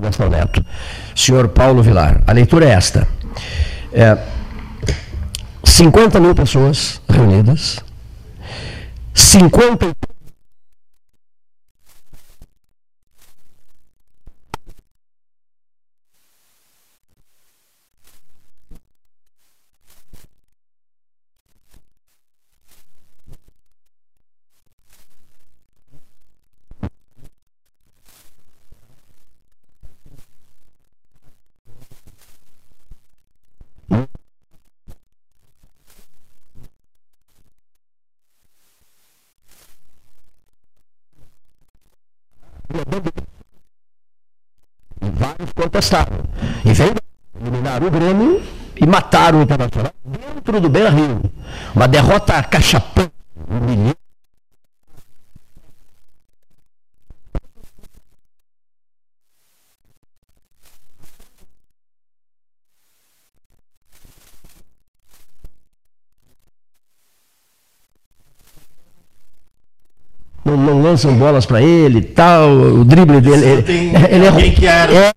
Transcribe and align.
Gastão 0.00 0.28
Neto. 0.28 0.64
Senhor 1.14 1.48
Paulo 1.48 1.82
Vilar, 1.82 2.22
a 2.26 2.32
leitura 2.32 2.66
é 2.66 2.70
esta. 2.70 3.06
É, 3.92 4.18
50 5.62 6.20
mil 6.20 6.34
pessoas 6.34 7.00
reunidas, 7.08 7.80
50 9.12 9.94
Contestaram. 45.74 46.18
E 46.64 46.72
veio 46.72 46.94
eliminar 47.40 47.82
o 47.82 47.90
Grêmio 47.90 48.40
e 48.80 48.86
mataram 48.86 49.40
o 49.40 49.42
Internacional 49.42 49.92
dentro 50.04 50.60
do 50.60 50.68
Beira 50.68 50.88
Rio. 50.88 51.20
Uma 51.74 51.88
derrota 51.88 52.40
cachapã, 52.44 53.10
humilhante. 53.50 53.96
não, 70.44 70.56
não 70.56 70.82
lançam 70.82 71.16
bolas 71.16 71.46
para 71.46 71.60
ele 71.60 71.98
e 71.98 72.02
tal, 72.02 72.48
o 72.48 72.84
drible 72.84 73.20
dele. 73.20 73.44
Ele, 73.44 73.62
tem 73.62 73.92
ele 74.08 74.28
alguém 74.28 74.54
que 74.54 74.66
era. 74.66 74.92
é, 74.92 75.12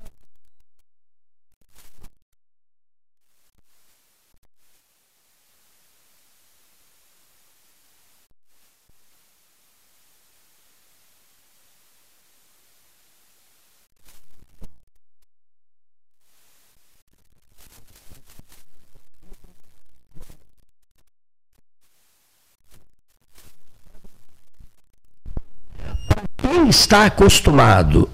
quem 26.57 26.66
está 26.77 27.05
acostumado 27.05 28.07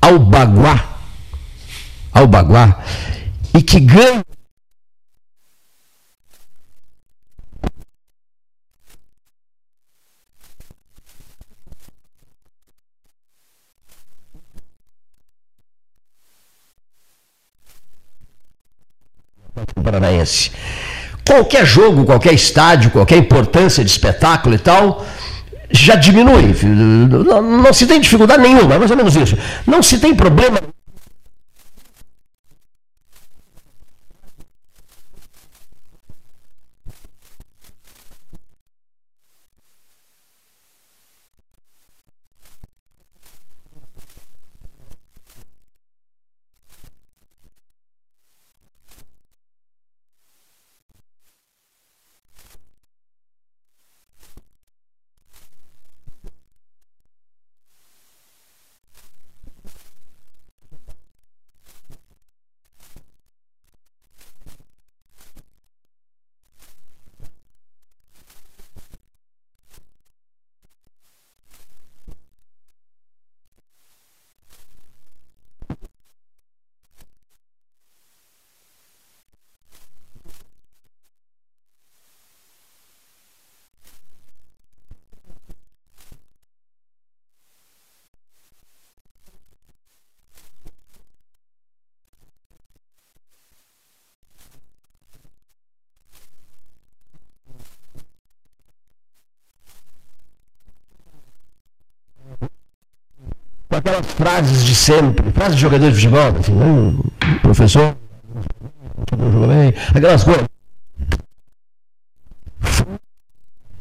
ao 0.00 0.18
baguá, 0.20 0.98
ao 2.12 2.26
baguá, 2.26 2.78
e 3.52 3.60
que 3.60 3.80
ganha 3.80 4.24
Paranaense. 19.82 20.52
Qualquer 21.26 21.66
jogo, 21.66 22.04
qualquer 22.04 22.32
estádio, 22.32 22.90
qualquer 22.90 23.16
importância 23.16 23.84
de 23.84 23.90
espetáculo 23.90 24.54
e 24.54 24.58
tal, 24.58 25.04
já 25.70 25.94
diminui. 25.94 26.54
Não, 26.64 27.42
não 27.42 27.72
se 27.72 27.86
tem 27.86 28.00
dificuldade 28.00 28.42
nenhuma, 28.42 28.78
mais 28.78 28.90
ou 28.90 28.96
menos 28.96 29.16
isso. 29.16 29.36
Não 29.66 29.82
se 29.82 29.98
tem 29.98 30.14
problema. 30.14 30.58
com 103.67 103.67
aquelas 103.78 104.06
frases 104.06 104.64
de 104.64 104.74
sempre, 104.74 105.30
frases 105.32 105.56
de 105.56 105.62
jogador 105.62 105.88
de 105.90 105.94
futebol, 105.94 106.36
assim, 106.40 106.52
hum, 106.52 107.00
professor, 107.42 107.96
jogou 109.10 109.48
bem, 109.48 109.74
aquelas 109.94 110.24
coisas. 110.24 110.44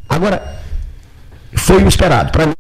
Agora, 0.10 0.62
foi 1.56 1.84
o 1.84 1.88
esperado. 1.88 2.32
Para 2.32 2.48
mim, 2.48 2.54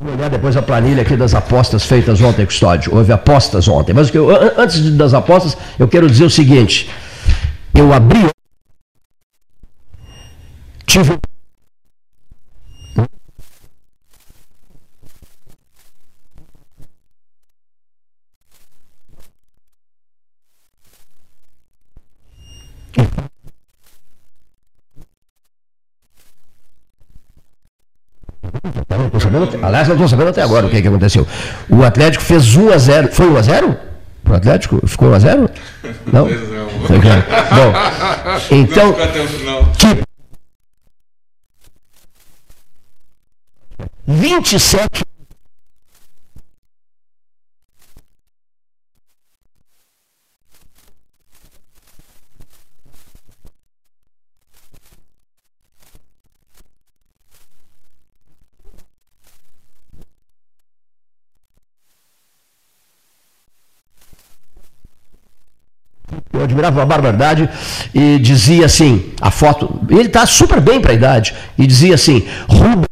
vou 0.00 0.12
olhar 0.14 0.28
depois 0.28 0.56
a 0.56 0.62
planilha 0.62 1.02
aqui 1.02 1.16
das 1.16 1.34
apostas 1.34 1.84
feitas 1.84 2.20
ontem, 2.20 2.44
Custódio. 2.44 2.94
Houve 2.94 3.12
apostas 3.12 3.68
ontem. 3.68 3.92
Mas 3.94 4.12
eu- 4.14 4.30
an- 4.30 4.54
antes 4.58 4.90
das 4.96 5.14
apostas, 5.14 5.56
eu 5.78 5.86
quero 5.88 6.10
dizer 6.10 6.24
o 6.24 6.30
seguinte. 6.30 6.90
Eu 7.74 7.92
abri. 7.92 8.28
Tive 10.84 11.18
Eu 28.90 28.98
não 28.98 29.10
tô 29.10 29.20
sabendo 29.20 29.44
até- 29.44 29.58
aliás, 29.78 29.88
não 29.88 29.94
estou 29.94 30.08
sabendo 30.08 30.30
até 30.30 30.42
agora 30.42 30.66
o 30.66 30.70
que, 30.70 30.82
que 30.82 30.88
aconteceu. 30.88 31.26
O 31.68 31.84
Atlético 31.84 32.24
fez 32.24 32.56
1 32.56 32.72
a 32.72 32.78
0 32.78 33.08
Foi 33.12 33.28
1 33.28 33.36
a 33.36 33.42
0 33.42 33.76
O 34.28 34.34
Atlético 34.34 34.86
ficou 34.86 35.10
1 35.10 35.14
a 35.14 35.18
0 35.18 35.50
Não? 36.12 36.24
Bom, 36.24 36.30
então, 38.50 38.86
Não 38.86 38.92
ficou 38.92 39.04
até 39.04 39.20
o 39.20 39.28
final. 39.28 39.68
que 39.78 39.98
27 44.06 45.04
admirava 66.68 66.80
uma 66.80 66.86
barbaridade 66.86 67.48
e 67.94 68.18
dizia 68.18 68.66
assim, 68.66 69.10
a 69.20 69.30
foto, 69.30 69.80
ele 69.88 70.06
está 70.06 70.24
super 70.26 70.60
bem 70.60 70.80
para 70.80 70.92
a 70.92 70.94
idade, 70.94 71.34
e 71.56 71.66
dizia 71.66 71.94
assim, 71.94 72.26
Rubens 72.48 72.86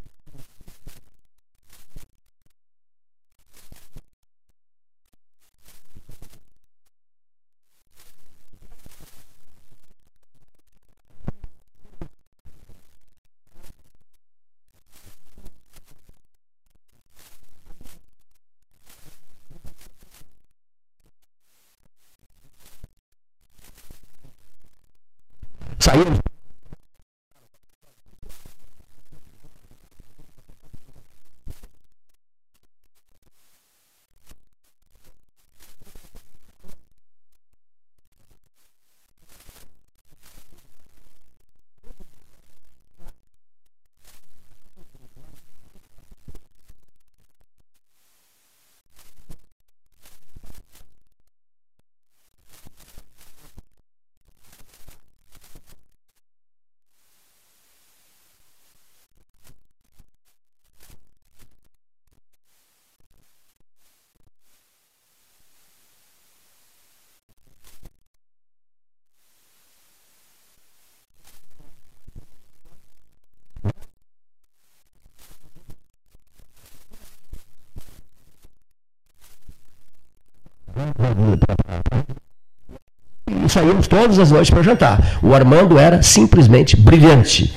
E 83.45 83.49
saímos 83.49 83.87
todas 83.87 84.19
as 84.19 84.31
noites 84.31 84.49
para 84.49 84.63
jantar. 84.63 85.19
O 85.21 85.33
Armando 85.33 85.77
era 85.77 86.01
simplesmente 86.01 86.75
brilhante 86.75 87.53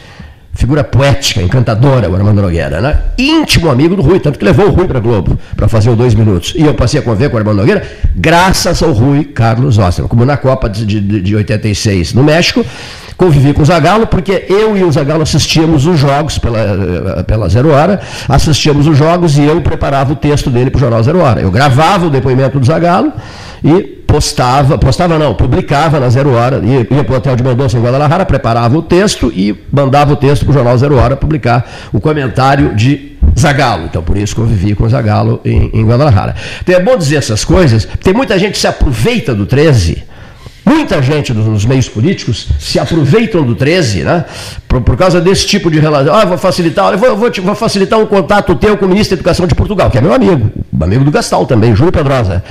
figura 0.61 0.85
poética, 0.85 1.41
encantadora, 1.41 2.11
o 2.11 2.15
Armando 2.15 2.43
Nogueira, 2.43 2.81
né? 2.81 2.99
íntimo 3.17 3.71
amigo 3.71 3.97
do 3.97 4.03
Rui, 4.03 4.21
tanto 4.21 4.39
que 4.39 4.45
levou 4.45 4.67
o 4.67 4.71
Rui 4.71 4.87
para 4.87 5.01
Globo 5.01 5.39
para 5.57 5.69
fazer 5.69 5.91
o 5.91 5.97
dois 5.97 6.13
minutos. 6.15 6.55
E 6.57 6.63
eu 6.63 6.75
passei 6.75 7.01
a 7.01 7.03
conviver 7.03 7.31
com 7.31 7.37
o 7.37 7.39
Armando 7.39 7.59
Nogueira 7.59 7.87
graças 8.15 8.83
ao 8.83 8.93
Rui 8.93 9.25
Carlos 9.25 9.79
Osterman, 9.79 10.09
como 10.09 10.25
na 10.25 10.37
Copa 10.37 10.69
de, 10.69 10.85
de, 10.85 11.21
de 11.23 11.37
86 11.37 12.13
no 12.13 12.23
México. 12.23 12.65
Convivi 13.21 13.53
com 13.53 13.61
o 13.61 13.67
Zagalo, 13.67 14.07
porque 14.07 14.47
eu 14.49 14.75
e 14.75 14.83
o 14.83 14.91
Zagalo 14.91 15.25
assistíamos 15.25 15.85
os 15.85 15.99
jogos 15.99 16.39
pela, 16.39 17.23
pela 17.23 17.51
Zero 17.51 17.71
Hora, 17.71 18.01
assistíamos 18.27 18.87
os 18.87 18.97
jogos 18.97 19.37
e 19.37 19.45
eu 19.45 19.61
preparava 19.61 20.15
o 20.15 20.17
texto 20.17 20.49
dele 20.49 20.71
para 20.71 20.79
o 20.79 20.81
Jornal 20.81 21.03
Zero 21.03 21.21
Hora. 21.21 21.39
Eu 21.43 21.51
gravava 21.51 22.07
o 22.07 22.11
depoimento 22.11 22.59
do 22.59 22.65
Zagalo 22.65 23.13
e 23.63 23.83
postava, 24.07 24.79
postava 24.79 25.19
não, 25.19 25.35
publicava 25.35 26.01
na 26.01 26.09
Zero 26.09 26.33
Hora, 26.33 26.63
ia, 26.65 26.87
ia 26.91 27.05
para 27.05 27.13
o 27.13 27.17
Hotel 27.19 27.37
de 27.37 27.43
Mendonça 27.43 27.77
em 27.77 27.83
Guadalajara, 27.83 28.25
preparava 28.25 28.79
o 28.79 28.81
texto 28.81 29.31
e 29.37 29.55
mandava 29.71 30.15
o 30.15 30.17
texto 30.17 30.47
para 30.47 30.53
o 30.53 30.55
Jornal 30.55 30.79
Zero 30.79 30.97
Hora 30.97 31.15
publicar 31.15 31.71
o 31.93 32.01
comentário 32.01 32.75
de 32.75 33.19
Zagalo. 33.39 33.85
Então, 33.85 34.03
por 34.03 34.17
isso 34.17 34.35
que 34.35 34.41
eu 34.41 34.47
vivi 34.47 34.75
com 34.75 34.89
Zagalo 34.89 35.43
em, 35.45 35.71
em 35.75 35.85
Guadalajara. 35.85 36.35
Então, 36.63 36.75
é 36.75 36.81
bom 36.81 36.97
dizer 36.97 37.17
essas 37.17 37.45
coisas, 37.45 37.87
tem 38.03 38.15
muita 38.15 38.39
gente 38.39 38.53
que 38.53 38.59
se 38.59 38.67
aproveita 38.67 39.35
do 39.35 39.45
13, 39.45 40.05
Muita 40.65 41.01
gente 41.03 41.33
nos 41.33 41.65
meios 41.65 41.89
políticos 41.89 42.49
se 42.59 42.79
aproveitam 42.79 43.45
do 43.45 43.55
13, 43.55 44.03
né? 44.03 44.25
Por, 44.69 44.81
por 44.83 44.97
causa 44.97 45.21
desse 45.21 45.47
tipo 45.47 45.71
de 45.71 45.79
relação. 45.79 46.15
Ah, 46.15 46.25
vou 46.25 46.39
facilitar, 46.39 46.97
vou, 46.97 47.17
vou, 47.17 47.31
vou, 47.31 47.55
facilitar 47.55 47.99
um 47.99 48.07
contato 48.07 48.55
teu 48.55 48.77
com 48.77 48.85
o 48.85 48.89
ministro 48.89 49.17
da 49.17 49.21
Educação 49.21 49.47
de 49.47 49.55
Portugal, 49.55 49.91
que 49.91 49.99
é 49.99 50.01
meu 50.01 50.13
amigo, 50.13 50.51
amigo 50.81 51.05
do 51.05 51.11
Gastal 51.11 51.47
também, 51.47 51.75
Júlio 51.75 51.93
Pedrosa. 51.93 52.45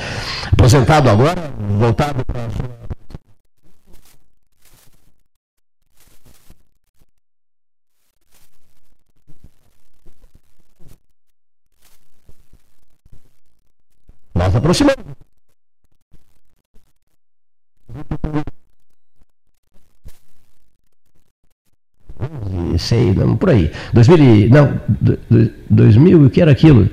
Aposentado 0.52 1.10
agora, 1.10 1.52
voltado 1.78 2.26
para 2.26 2.40
nós 14.40 14.56
aproximamos. 14.56 15.19
Sei, 22.78 23.14
não, 23.14 23.36
por 23.36 23.50
aí. 23.50 23.72
2000, 23.94 24.50
não, 24.50 24.80
2000, 25.70 26.26
o 26.26 26.30
que 26.30 26.42
era 26.42 26.52
aquilo? 26.52 26.90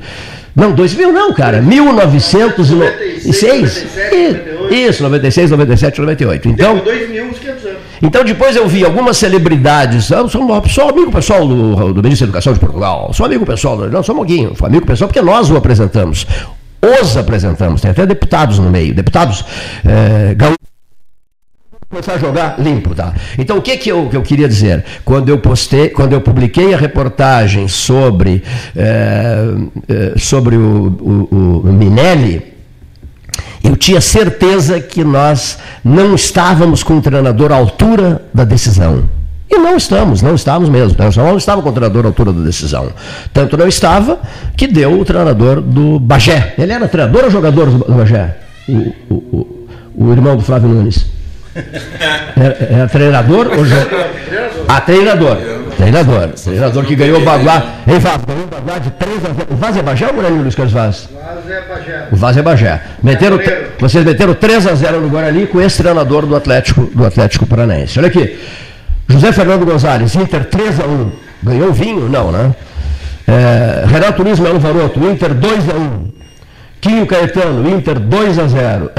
Não, 0.55 0.73
2000 0.73 1.12
não, 1.12 1.35
cara. 1.35 1.61
1996. 1.61 3.87
Isso, 4.70 5.03
96, 5.03 5.50
97, 5.50 6.00
98. 6.00 6.49
Então, 6.49 6.81
então 8.03 8.25
depois 8.25 8.56
eu 8.56 8.67
vi 8.67 8.85
algumas 8.85 9.17
celebridades. 9.17 10.11
Eu 10.11 10.29
sou, 10.29 10.64
sou 10.69 10.88
amigo 10.88 11.12
pessoal 11.12 11.47
do, 11.47 11.93
do 11.93 12.03
Ministro 12.03 12.26
da 12.26 12.31
Educação 12.31 12.53
de 12.53 12.61
Portugal. 12.61 13.12
Sou 13.12 13.26
amigo 13.26 13.44
pessoal, 13.44 13.76
não 13.88 14.03
sou 14.03 14.14
moguinho, 14.14 14.55
sou 14.56 14.67
amigo 14.67 14.87
pessoal 14.87 15.08
porque 15.08 15.23
nós 15.23 15.50
o 15.50 15.56
apresentamos. 15.56 16.26
Os 17.00 17.17
apresentamos, 17.17 17.81
tem 17.81 17.91
até 17.91 18.06
deputados 18.06 18.58
no 18.58 18.70
meio, 18.70 18.94
deputados 18.94 19.44
é, 19.85 20.35
gaúchos 20.35 20.75
começar 21.88 22.14
a 22.14 22.18
jogar 22.18 22.58
limpo, 22.58 22.94
tá? 22.96 23.14
Então 23.38 23.58
o 23.58 23.62
que 23.62 23.76
que 23.76 23.88
eu, 23.88 24.08
que 24.08 24.16
eu 24.16 24.22
queria 24.22 24.48
dizer? 24.48 24.84
Quando 25.04 25.28
eu 25.28 25.38
postei, 25.38 25.88
quando 25.88 26.12
eu 26.12 26.20
publiquei 26.20 26.74
a 26.74 26.76
reportagem 26.76 27.68
sobre, 27.68 28.42
é, 28.74 29.44
é, 29.88 30.18
sobre 30.18 30.56
o, 30.56 30.96
o, 31.00 31.62
o 31.64 31.72
Minelli, 31.72 32.42
eu 33.62 33.76
tinha 33.76 34.00
certeza 34.00 34.80
que 34.80 35.04
nós 35.04 35.58
não 35.84 36.14
estávamos 36.16 36.82
com 36.82 36.98
o 36.98 37.00
treinador 37.00 37.52
à 37.52 37.56
altura 37.56 38.22
da 38.34 38.42
decisão. 38.42 39.08
E 39.48 39.56
não 39.56 39.76
estamos, 39.76 40.22
não 40.22 40.34
estávamos 40.34 40.68
mesmo. 40.68 40.96
Nós 40.98 41.16
não 41.16 41.36
estávamos 41.36 41.64
com 41.64 41.70
o 41.70 41.72
treinador 41.72 42.04
à 42.04 42.08
altura 42.08 42.32
da 42.32 42.42
decisão. 42.42 42.90
Tanto 43.32 43.56
não 43.56 43.68
estava 43.68 44.18
que 44.56 44.66
deu 44.66 45.00
o 45.00 45.05
treinador 45.05 45.60
do 45.60 46.00
Bagé. 46.00 46.55
Ele 46.58 46.72
era 46.72 46.88
treinador 46.88 47.24
ou 47.24 47.31
jogador 47.31 47.70
do 47.70 47.94
Bagé? 47.94 48.36
O, 48.69 48.93
o, 49.08 49.14
o, 49.14 49.69
o 49.94 50.12
irmão 50.12 50.36
do 50.36 50.43
Flávio 50.43 50.69
Nunes. 50.69 51.14
Era, 52.36 52.56
era 52.70 52.89
treinador 52.89 53.48
ou 53.56 53.65
jogador? 53.65 54.06
Ah, 54.69 54.81
treinador. 54.81 55.36
Treinador. 55.77 56.29
Treinador 56.31 56.84
que 56.84 56.96
ganhou 56.96 57.20
o 57.20 57.25
Baguá. 57.25 57.63
Hein, 57.86 58.01
Vaz? 58.01 58.20
Ganhou 58.27 58.44
o 58.44 58.46
Baguá 58.48 58.79
de 58.79 58.91
3 58.91 59.17
a 59.25 59.29
0. 59.29 59.46
O 59.48 59.56
Vaz 59.56 59.77
é 59.77 59.82
Bagé 59.82 60.06
ou 60.08 60.13
Guarani, 60.15 60.39
Luiz 60.43 60.55
Carlos 60.56 60.72
Vaz? 60.72 61.08
É. 61.48 62.08
O 62.10 62.17
Vaz 62.17 62.36
é 62.36 62.43
Bagé. 62.43 62.81
Meteram, 63.01 63.39
vocês 63.79 64.05
meteram 64.05 64.34
3 64.34 64.67
a 64.67 64.75
0 64.75 65.01
no 65.01 65.08
Guarani 65.08 65.46
com 65.46 65.60
esse 65.60 65.81
treinador 65.81 66.27
do 66.27 66.34
Atlético, 66.34 66.91
do 66.93 67.06
Atlético 67.06 67.46
Paranaense. 67.46 67.98
Olha 67.98 68.08
aqui. 68.08 68.39
José 69.08 69.32
Fernando 69.32 69.65
Gonzalez, 69.65 70.15
Inter 70.17 70.46
3 70.46 70.81
a 70.81 70.84
1. 70.84 71.13
Ganhou 71.44 71.72
vinho? 71.72 72.08
Não, 72.08 72.32
né? 72.32 72.53
É, 73.29 73.84
Renato 73.86 74.22
Luiz 74.22 74.41
Melo 74.41 74.58
Varoto, 74.58 74.98
Inter 74.98 75.32
2 75.32 75.69
a 75.70 75.75
1. 75.75 76.13
Quinho 76.81 77.06
Caetano, 77.06 77.69
Inter 77.69 78.01
2 78.01 78.39
a 78.39 78.46
0. 78.48 78.91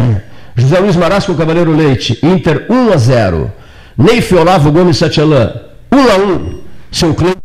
José 0.58 0.80
Luiz 0.80 0.96
Marasco 0.96 1.36
Cavaleiro 1.36 1.72
Leite, 1.72 2.20
Inter 2.24 2.66
1 2.68 2.92
a 2.92 2.98
0. 2.98 3.52
Neif 3.96 4.34
Olavo 4.34 4.72
Gomes 4.72 4.98
Satielã, 4.98 5.54
1 5.92 5.98
a 5.98 6.18
1. 6.18 6.60
Seu 6.92 7.14
Cleiton 7.14 7.42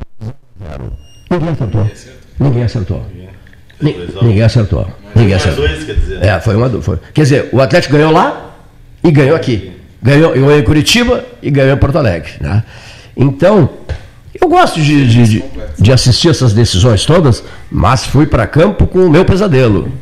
0. 0.69 0.92
Ninguém 1.31 1.49
acertou. 1.50 1.90
Ninguém 2.38 2.62
acertou. 2.64 3.07
Ninguém 3.81 4.42
acertou. 4.42 4.87
Ninguém 5.14 5.35
acertou. 5.35 5.64
É, 6.21 6.40
foi 6.40 6.57
uma 6.57 6.71
foi. 6.81 6.99
Quer 7.12 7.23
dizer, 7.23 7.49
o 7.52 7.61
Atlético 7.61 7.95
ganhou 7.95 8.12
lá 8.12 8.54
e 9.04 9.11
ganhou 9.11 9.37
aqui. 9.37 9.73
Ganhou, 10.02 10.33
ganhou 10.33 10.59
em 10.59 10.64
Curitiba 10.64 11.25
e 11.42 11.50
ganhou 11.50 11.75
em 11.75 11.78
Porto 11.78 11.99
Alegre. 11.99 12.33
Né? 12.40 12.64
Então, 13.16 13.69
eu 14.40 14.49
gosto 14.49 14.81
de, 14.81 15.07
de, 15.07 15.45
de, 15.78 15.92
assistir 15.92 16.31
essas 16.31 16.52
decisões 16.52 17.04
todas, 17.04 17.45
mas 17.71 18.07
fui 18.07 18.26
para 18.26 18.47
campo 18.47 18.87
com 18.87 19.00
o 19.00 19.11
meu 19.11 19.25
pesadelo. 19.25 19.92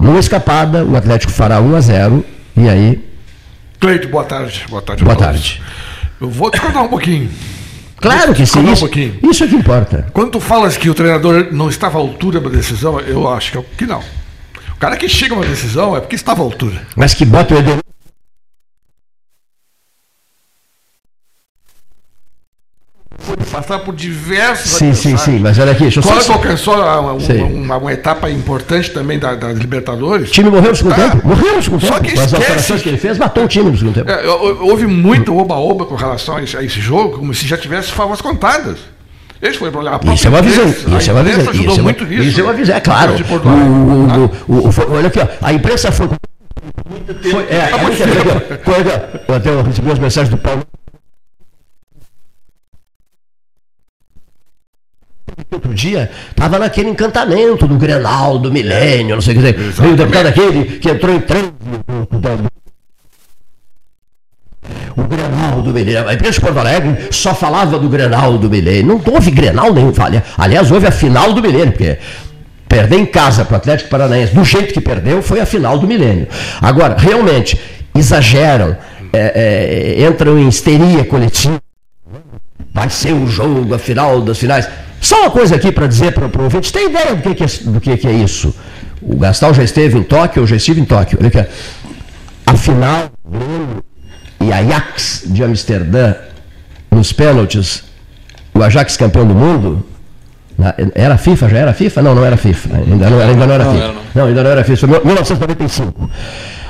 Numa 0.00 0.18
escapada, 0.18 0.84
o 0.84 0.96
Atlético 0.96 1.32
fará 1.32 1.60
1 1.60 1.76
a 1.76 1.80
0 1.80 2.24
e 2.56 2.68
aí. 2.68 3.04
Cleide, 3.78 4.06
boa 4.06 4.24
tarde. 4.24 4.64
Boa 4.68 4.82
tarde. 4.82 5.04
Boa 5.04 5.16
tarde. 5.16 5.62
Eu 6.20 6.30
vou 6.30 6.50
te 6.50 6.60
contar 6.60 6.82
um 6.82 6.88
pouquinho. 6.88 7.30
Claro 7.96 8.34
que 8.34 8.46
sim. 8.46 8.70
Isso, 8.70 8.86
um 8.86 9.30
isso 9.30 9.44
é 9.44 9.46
que 9.46 9.54
importa. 9.54 10.06
Quando 10.12 10.32
tu 10.32 10.40
falas 10.40 10.76
que 10.76 10.88
o 10.88 10.94
treinador 10.94 11.48
não 11.52 11.68
estava 11.68 11.98
à 11.98 12.00
altura 12.00 12.40
da 12.40 12.48
decisão, 12.48 13.00
eu 13.00 13.28
acho 13.28 13.62
que 13.76 13.86
não. 13.86 14.00
O 14.72 14.78
cara 14.78 14.96
que 14.96 15.08
chega 15.08 15.34
a 15.34 15.38
uma 15.38 15.46
decisão 15.46 15.96
é 15.96 16.00
porque 16.00 16.14
estava 16.14 16.42
à 16.42 16.44
altura. 16.44 16.82
Mas 16.94 17.14
que 17.14 17.24
bota 17.24 17.54
o 17.54 17.58
Edenilson 17.58 17.85
passar 23.56 23.78
por 23.78 23.94
diversos 23.94 24.72
Sim, 24.72 24.92
sim, 24.92 25.16
sim, 25.16 25.38
mas 25.38 25.58
olha 25.58 25.72
aqui, 25.72 25.84
deixa 25.84 26.00
eu 26.00 26.02
Quando 26.02 26.22
só... 26.22 26.34
alcançou 26.34 26.74
uma, 26.74 27.12
uma, 27.12 27.76
uma, 27.78 27.92
etapa 27.92 28.30
importante 28.30 28.90
também 28.90 29.18
da, 29.18 29.34
das 29.34 29.56
Libertadores. 29.58 30.28
O 30.28 30.32
time 30.32 30.50
morreu 30.50 30.70
no 30.70 30.76
segundo 30.76 30.94
tá. 30.94 31.10
tempo? 31.10 31.26
Morreu 31.26 31.56
no 31.56 31.62
segundo 31.62 31.80
tempo. 31.80 32.00
Que 32.02 32.18
As 32.18 32.34
alterações 32.34 32.82
que 32.82 32.88
ele 32.88 32.98
fez, 32.98 33.16
matou 33.18 33.44
o 33.44 33.48
time 33.48 33.70
no 33.70 33.76
segundo 33.76 33.94
tempo. 33.94 34.10
É, 34.10 34.26
houve 34.28 34.86
muito 34.86 35.36
oba-oba 35.36 35.86
com 35.86 35.94
relação 35.94 36.36
a 36.36 36.42
esse, 36.42 36.80
jogo, 36.80 37.18
como 37.18 37.32
se 37.32 37.46
já 37.46 37.56
tivesse 37.56 37.92
favas 37.92 38.20
contadas. 38.20 38.78
Esse 39.40 39.58
foi 39.58 39.68
o 39.68 39.72
problema. 39.72 40.00
Isso 40.12 40.26
é 40.26 40.30
uma 40.30 40.42
visão. 40.42 40.68
Isso 40.68 41.10
é 41.10 41.12
uma 41.12 41.22
visão. 41.22 41.48
Ajudou 41.50 41.72
isso 41.72 41.82
muito 41.82 42.04
nisso. 42.04 42.22
Isso 42.22 42.40
é 42.40 42.42
uma 42.42 42.52
visão, 42.52 42.76
é 42.76 42.80
claro. 42.80 43.14
O, 44.48 44.52
o, 44.52 44.68
o, 44.68 44.92
olha 44.92 45.08
aqui, 45.08 45.20
ó, 45.20 45.26
a 45.42 45.52
imprensa 45.52 45.92
foi. 45.92 46.08
Muito 46.88 47.14
tempo. 47.14 47.30
Foi, 47.30 47.44
é, 47.44 47.70
é, 47.70 47.82
muito 47.82 47.98
tempo. 47.98 49.22
Eu 49.28 49.34
até 49.34 49.62
recebi 49.62 49.90
as 49.92 49.98
mensagens 49.98 50.30
do 50.30 50.36
Paulo. 50.36 50.62
Outro 55.54 55.72
dia 55.74 56.10
estava 56.30 56.58
naquele 56.58 56.90
encantamento 56.90 57.66
do 57.66 57.76
Grenal, 57.76 58.38
do 58.38 58.52
milênio, 58.52 59.14
não 59.14 59.22
sei 59.22 59.34
o 59.34 59.40
que 59.40 59.52
dizer. 59.52 59.72
Veio 59.72 59.92
o 59.94 59.96
deputado 59.96 60.26
aquele 60.26 60.64
que 60.78 60.90
entrou 60.90 61.14
em 61.14 61.20
trânsito. 61.20 61.54
O 64.96 65.02
Grenal 65.04 65.62
do 65.62 65.72
Milênio. 65.72 66.08
A 66.08 66.14
imprensa 66.14 66.32
de 66.32 66.40
Porto 66.40 66.58
Alegre 66.58 67.08
só 67.10 67.34
falava 67.34 67.78
do 67.78 67.88
Grenal 67.88 68.38
do 68.38 68.50
Milênio. 68.50 69.00
Não 69.04 69.14
houve 69.14 69.30
Grenal 69.30 69.72
nenhum. 69.72 69.92
Aliás, 70.36 70.70
houve 70.70 70.86
a 70.86 70.90
final 70.90 71.32
do 71.32 71.42
Milênio, 71.42 71.72
porque 71.72 71.98
perder 72.68 72.98
em 72.98 73.06
casa 73.06 73.44
para 73.44 73.54
o 73.54 73.56
Atlético 73.56 73.90
Paranaense, 73.90 74.34
do 74.34 74.44
jeito 74.44 74.72
que 74.72 74.80
perdeu, 74.80 75.22
foi 75.22 75.40
a 75.40 75.46
final 75.46 75.78
do 75.78 75.86
Milênio. 75.86 76.26
Agora, 76.60 76.96
realmente, 76.98 77.58
exageram, 77.94 78.76
é, 79.12 79.96
é, 79.98 80.06
entram 80.06 80.38
em 80.38 80.48
histeria 80.48 81.04
coletiva. 81.04 81.60
Vai 82.72 82.90
ser 82.90 83.12
o 83.12 83.26
jogo, 83.26 83.74
a 83.74 83.78
final 83.78 84.20
das 84.20 84.38
finais. 84.38 84.68
Só 85.00 85.22
uma 85.22 85.30
coisa 85.30 85.56
aqui 85.56 85.70
para 85.70 85.86
dizer 85.86 86.12
para 86.12 86.26
o 86.26 86.44
ouvinte, 86.44 86.72
tem 86.72 86.88
ideia 86.88 87.14
do, 87.14 87.22
que, 87.22 87.34
que, 87.34 87.44
é, 87.44 87.46
do 87.64 87.80
que, 87.80 87.96
que, 87.96 88.08
é 88.08 88.12
isso? 88.12 88.54
O 89.00 89.16
Gastal 89.16 89.54
já 89.54 89.62
esteve 89.62 89.98
em 89.98 90.02
Tóquio, 90.02 90.42
eu 90.42 90.46
já 90.46 90.56
estive 90.56 90.80
em 90.80 90.84
Tóquio. 90.84 91.18
Olha 91.20 91.28
aqui, 91.28 91.50
a 92.46 92.56
final 92.56 93.10
e 94.40 94.52
Ajax 94.52 95.24
de 95.26 95.42
Amsterdã 95.42 96.14
nos 96.90 97.12
pênaltis, 97.12 97.84
o 98.54 98.62
Ajax 98.62 98.96
campeão 98.96 99.26
do 99.26 99.34
mundo, 99.34 99.84
era 100.94 101.18
FIFA, 101.18 101.48
já 101.48 101.58
era 101.58 101.72
FIFA? 101.74 102.02
Não, 102.02 102.14
não 102.14 102.24
era 102.24 102.36
FIFA. 102.36 102.76
Ainda 102.76 103.10
não, 103.10 103.20
ainda 103.20 103.46
não 103.46 103.54
era 103.54 103.64
FIFA. 103.64 103.94
Não, 104.14 104.26
ainda 104.26 104.42
não 104.42 104.50
era 104.50 104.64
FIFA, 104.64 104.88
foi 104.88 105.04
1995. 105.04 106.10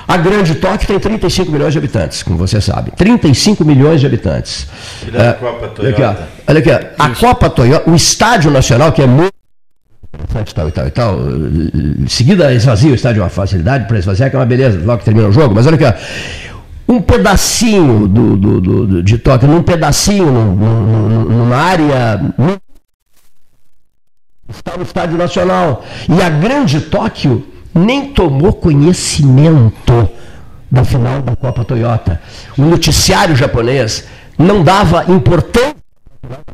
A 0.08 0.16
Grande 0.16 0.54
Tóquio 0.54 0.86
tem 0.86 1.00
35 1.00 1.50
milhões 1.50 1.72
de 1.72 1.78
habitantes, 1.78 2.22
como 2.22 2.38
você 2.38 2.60
sabe. 2.60 2.92
35 2.92 3.64
milhões 3.64 4.00
de 4.00 4.06
habitantes. 4.06 4.66
E 5.06 5.10
da 5.10 5.34
Copa 5.34 5.72
Olha 5.78 5.88
aqui. 5.90 5.96
Toyota? 6.00 6.28
Olha 6.46 6.58
aqui, 6.60 6.70
ó. 6.70 6.80
A 7.04 7.10
Copa 7.10 7.50
Toyota, 7.50 7.90
o 7.90 7.94
Estádio 7.94 8.50
Nacional, 8.52 8.92
que 8.92 9.02
é 9.02 9.06
muito 9.06 9.32
interessante, 10.14 10.54
tal 10.54 10.68
e 10.68 10.70
tal 10.72 10.86
e 10.86 10.90
tal. 10.90 11.18
Em 12.00 12.06
seguida 12.08 12.52
esvazia 12.54 12.92
o 12.92 12.94
estádio 12.94 13.20
é 13.20 13.24
uma 13.24 13.28
facilidade 13.30 13.86
para 13.88 13.98
esvaziar, 13.98 14.30
que 14.30 14.36
é 14.36 14.38
uma 14.38 14.46
beleza, 14.46 14.80
logo 14.84 14.98
que 15.00 15.04
termina 15.04 15.26
o 15.28 15.32
jogo. 15.32 15.54
Mas 15.54 15.66
olha 15.66 15.74
aqui, 15.74 15.84
ó. 15.84 16.92
Um 16.92 17.02
pedacinho 17.02 18.06
do, 18.06 18.36
do- 18.36 18.60
do- 18.60 19.02
de 19.02 19.18
Tóquio, 19.18 19.48
num 19.48 19.60
pedacinho, 19.60 20.26
num- 20.30 20.54
num- 20.54 21.24
numa 21.24 21.56
área. 21.56 22.20
Está 24.48 24.76
no 24.76 24.84
Estádio 24.84 25.18
Nacional. 25.18 25.84
E 26.08 26.22
a 26.22 26.28
Grande 26.30 26.80
Tóquio 26.82 27.44
nem 27.76 28.08
tomou 28.08 28.52
conhecimento 28.52 30.08
da 30.70 30.84
final 30.84 31.22
da 31.22 31.36
Copa 31.36 31.64
Toyota. 31.64 32.20
O 32.56 32.62
noticiário 32.62 33.36
japonês 33.36 34.04
não 34.38 34.64
dava 34.64 35.04
importância 35.12 35.76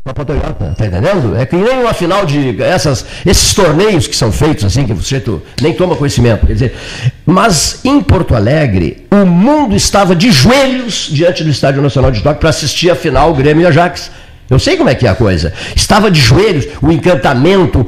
Copa 0.05 0.25
Toyota, 0.25 0.75
tá 0.76 0.87
entendendo? 0.87 1.37
É 1.37 1.47
que 1.47 1.57
nem 1.57 1.79
uma 1.79 1.95
final 1.95 2.26
de 2.26 2.61
essas, 2.62 3.07
esses 3.25 3.55
torneios 3.55 4.07
que 4.07 4.14
são 4.14 4.31
feitos 4.31 4.64
assim, 4.64 4.87
que 4.87 4.95
sujeito 4.97 5.43
nem 5.61 5.73
toma 5.73 5.97
conhecimento. 5.97 6.47
Quer 6.47 6.52
dizer, 6.52 6.76
mas 7.25 7.81
em 7.85 8.02
Porto 8.02 8.35
Alegre, 8.35 9.07
o 9.11 9.25
mundo 9.25 9.75
estava 9.75 10.14
de 10.14 10.31
joelhos 10.31 11.09
diante 11.11 11.43
do 11.43 11.50
Estádio 11.50 11.81
Nacional 11.81 12.11
de 12.11 12.21
Tóquio 12.21 12.41
para 12.41 12.50
assistir 12.50 12.91
a 12.91 12.97
final 12.97 13.33
Grêmio 13.35 13.62
e 13.62 13.67
Ajax. 13.67 14.11
Eu 14.50 14.59
sei 14.59 14.76
como 14.76 14.91
é 14.91 14.95
que 14.95 15.07
é 15.07 15.11
a 15.11 15.14
coisa. 15.14 15.55
Estava 15.75 16.11
de 16.11 16.21
joelhos, 16.21 16.67
o 16.83 16.93
encantamento, 16.93 17.81
o 17.81 17.87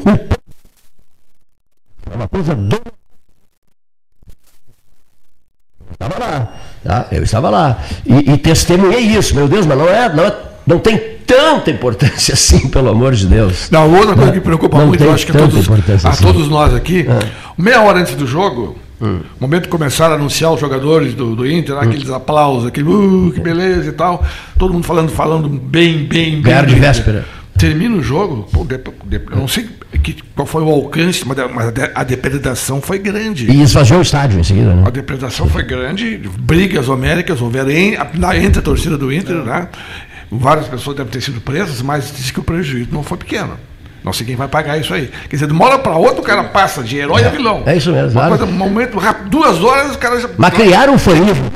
é 2.10 2.16
uma 2.16 2.28
coisa 2.28 2.54
do... 2.54 2.80
Estava 5.94 6.18
lá, 6.18 6.52
tá? 6.82 7.06
Eu 7.10 7.22
estava 7.22 7.50
lá. 7.50 7.78
E, 8.04 8.32
e 8.32 8.36
testemunhei 8.36 9.00
isso, 9.00 9.34
meu 9.34 9.48
Deus, 9.48 9.64
mas 9.66 9.78
não 9.78 9.88
é, 9.88 10.14
não 10.14 10.24
é, 10.24 10.36
não 10.66 10.78
tem 10.78 10.98
tanta 11.26 11.70
importância 11.70 12.34
assim, 12.34 12.68
pelo 12.68 12.90
amor 12.90 13.14
de 13.14 13.26
Deus. 13.26 13.70
Não, 13.70 13.92
outra 13.94 14.14
coisa 14.14 14.30
que 14.30 14.38
me 14.38 14.44
preocupa 14.44 14.78
Não 14.78 14.88
muito, 14.88 15.02
eu 15.02 15.12
acho 15.12 15.24
que 15.24 15.32
a 15.32 15.40
todos, 15.40 15.68
a 16.04 16.08
assim. 16.08 16.22
todos 16.22 16.48
nós 16.48 16.74
aqui, 16.74 17.06
meia 17.56 17.80
hora 17.80 18.00
antes 18.00 18.14
do 18.14 18.26
jogo, 18.26 18.76
momento 19.40 19.64
que 19.64 19.68
começaram 19.68 20.14
a 20.14 20.16
anunciar 20.16 20.52
os 20.52 20.60
jogadores 20.60 21.14
do, 21.14 21.34
do 21.34 21.50
Inter, 21.50 21.76
aqueles 21.76 22.10
aplausos, 22.10 22.66
aquele, 22.66 22.88
uh, 22.88 23.32
que 23.32 23.40
beleza 23.40 23.88
e 23.88 23.92
tal, 23.92 24.24
todo 24.58 24.72
mundo 24.72 24.84
falando, 24.84 25.10
falando 25.10 25.48
bem, 25.48 26.04
bem, 26.04 26.32
bem. 26.32 26.42
Ganharam 26.42 26.68
de 26.68 26.74
véspera. 26.76 27.24
Termina 27.58 27.96
o 27.96 28.02
jogo, 28.02 28.48
pô, 28.52 28.64
de- 28.64 28.76
de- 28.78 29.24
eu 29.30 29.36
não 29.36 29.46
sei 29.48 29.68
que, 30.02 30.16
qual 30.34 30.44
foi 30.46 30.62
o 30.62 30.68
alcance, 30.68 31.26
mas 31.26 31.38
a, 31.38 31.48
mas 31.48 31.68
a 31.68 31.70
de- 31.70 31.90
a 31.94 32.02
depredação 32.04 32.80
foi 32.80 32.98
grande. 32.98 33.50
E 33.50 33.62
esvaziou 33.62 34.00
o 34.00 34.02
estádio 34.02 34.40
em 34.40 34.42
seguida, 34.42 34.74
né? 34.74 34.82
A 34.86 34.90
depredação 34.90 35.48
foi 35.48 35.62
grande, 35.62 36.18
brigas 36.38 36.88
homéricas 36.88 37.40
houveram 37.40 37.70
em- 37.70 37.96
na- 38.14 38.36
entre 38.36 38.58
a 38.58 38.62
torcida 38.62 38.98
do 38.98 39.12
Inter, 39.12 39.36
né? 39.36 39.68
Várias 40.30 40.66
pessoas 40.66 40.96
devem 40.96 41.12
ter 41.12 41.20
sido 41.20 41.40
presas, 41.40 41.80
mas 41.80 42.12
diz 42.16 42.30
que 42.32 42.40
o 42.40 42.42
prejuízo 42.42 42.88
não 42.92 43.02
foi 43.04 43.18
pequeno. 43.18 43.56
Não 44.02 44.12
sei 44.12 44.26
quem 44.26 44.36
vai 44.36 44.48
pagar 44.48 44.76
isso 44.76 44.92
aí. 44.92 45.08
Quer 45.30 45.36
dizer, 45.36 45.46
de 45.46 45.52
uma 45.54 45.64
hora 45.64 45.78
para 45.78 45.96
outra 45.96 46.20
o 46.20 46.24
cara 46.24 46.44
passa 46.44 46.82
de 46.82 46.96
herói 46.98 47.24
a 47.24 47.30
vilão. 47.30 47.62
é 47.64 47.76
isso 47.76 47.90
mesmo, 47.90 48.10
Uma 48.10 48.26
claro. 48.28 48.38
coisa, 48.38 48.44
um 48.52 48.56
momento 48.56 48.98
rápido, 48.98 49.30
duas 49.30 49.62
horas 49.62 49.94
o 49.94 49.98
cara 49.98 50.20
já. 50.20 50.28
Mas 50.36 50.52
criaram 50.52 50.92
um 50.94 50.98
fanismo. 50.98 51.52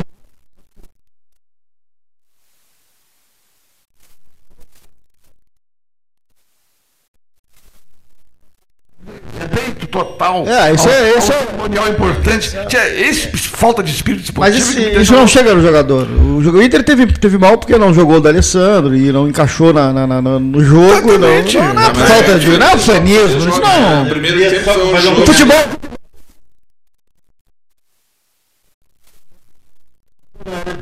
É, 10.46 10.72
isso 10.74 10.88
é- 10.88 11.10
ao- 11.12 11.18
isso 11.18 11.32
ao 11.32 11.38
é- 11.38 11.46
cerimonial 11.46 11.88
importante. 11.88 12.50
Tinha 12.68 12.88
esse 12.88 13.28
falta 13.28 13.82
de 13.82 13.90
espírito 13.92 14.32
Mas 14.36 14.54
esportivo. 14.54 14.80
esse- 14.80 14.90
que 14.90 14.96
me 14.96 15.02
isso 15.02 15.12
não 15.12 15.26
chega 15.26 15.54
no 15.54 15.62
jogador. 15.62 16.06
O, 16.10 16.42
jogo- 16.42 16.58
o 16.58 16.62
Inter 16.62 16.82
teve, 16.84 17.06
teve 17.06 17.38
mal 17.38 17.58
porque 17.58 17.76
não 17.78 17.92
jogou 17.94 18.16
o 18.16 18.20
D'Alessandro 18.20 18.96
e 18.96 19.10
não 19.12 19.28
encaixou 19.28 19.72
na, 19.72 19.92
na- 19.92 20.06
na- 20.06 20.38
no 20.38 20.62
jogo. 20.64 21.18
Não, 21.18 21.28
Exatamente. 21.38 21.56
não, 21.58 21.74
não 21.74 21.82
é 21.82 21.92
Mas 21.96 22.08
falta 22.08 22.38
de. 22.38 22.58
Não 22.58 22.66
é 22.68 22.78
fanismo. 22.78 23.38
Isso 23.48 23.60
não. 23.60 24.02
O 24.04 24.08
primeiro 24.10 24.38
tempo 24.50 24.64
foi 24.64 24.84
um 24.94 25.00
jogo- 25.00 25.22
O 25.22 25.26
futebol. 25.26 25.56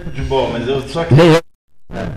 futebol, 0.04 0.50
mas 0.52 0.68
eu 0.68 0.82
só 0.88 1.02
eu. 1.02 1.40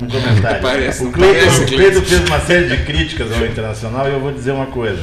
um 0.02 0.08
comentário. 0.08 0.62
Parece, 0.62 1.02
o 1.02 1.06
não 1.06 1.12
Cleiton, 1.12 1.40
parece, 1.40 1.62
o 1.62 1.66
Cleiton. 1.68 1.76
Cleiton 1.78 2.02
fez 2.02 2.28
uma 2.28 2.40
série 2.42 2.68
de 2.70 2.78
críticas 2.84 3.32
ao 3.32 3.46
Internacional 3.46 4.08
e 4.10 4.14
eu 4.14 4.20
vou 4.20 4.32
dizer 4.32 4.52
uma 4.52 4.66
coisa. 4.68 5.02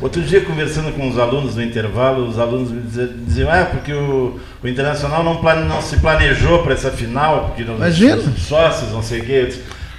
Outro 0.00 0.20
dia, 0.22 0.40
conversando 0.40 0.92
com 0.92 1.08
os 1.08 1.18
alunos 1.18 1.54
no 1.54 1.62
intervalo, 1.62 2.26
os 2.26 2.38
alunos 2.38 2.70
me 2.70 2.82
diziam, 3.26 3.48
ah, 3.50 3.64
porque 3.70 3.92
o, 3.92 4.38
o 4.62 4.68
Internacional 4.68 5.22
não, 5.22 5.36
plane, 5.36 5.66
não 5.68 5.80
se 5.80 5.98
planejou 5.98 6.62
para 6.62 6.74
essa 6.74 6.90
final, 6.90 7.46
porque 7.46 7.62
não, 7.62 7.76
Imagina. 7.76 8.16
os 8.16 8.42
sócios, 8.42 8.90
não 8.90 9.02
sei 9.02 9.20
o 9.20 9.24
quê. 9.24 9.48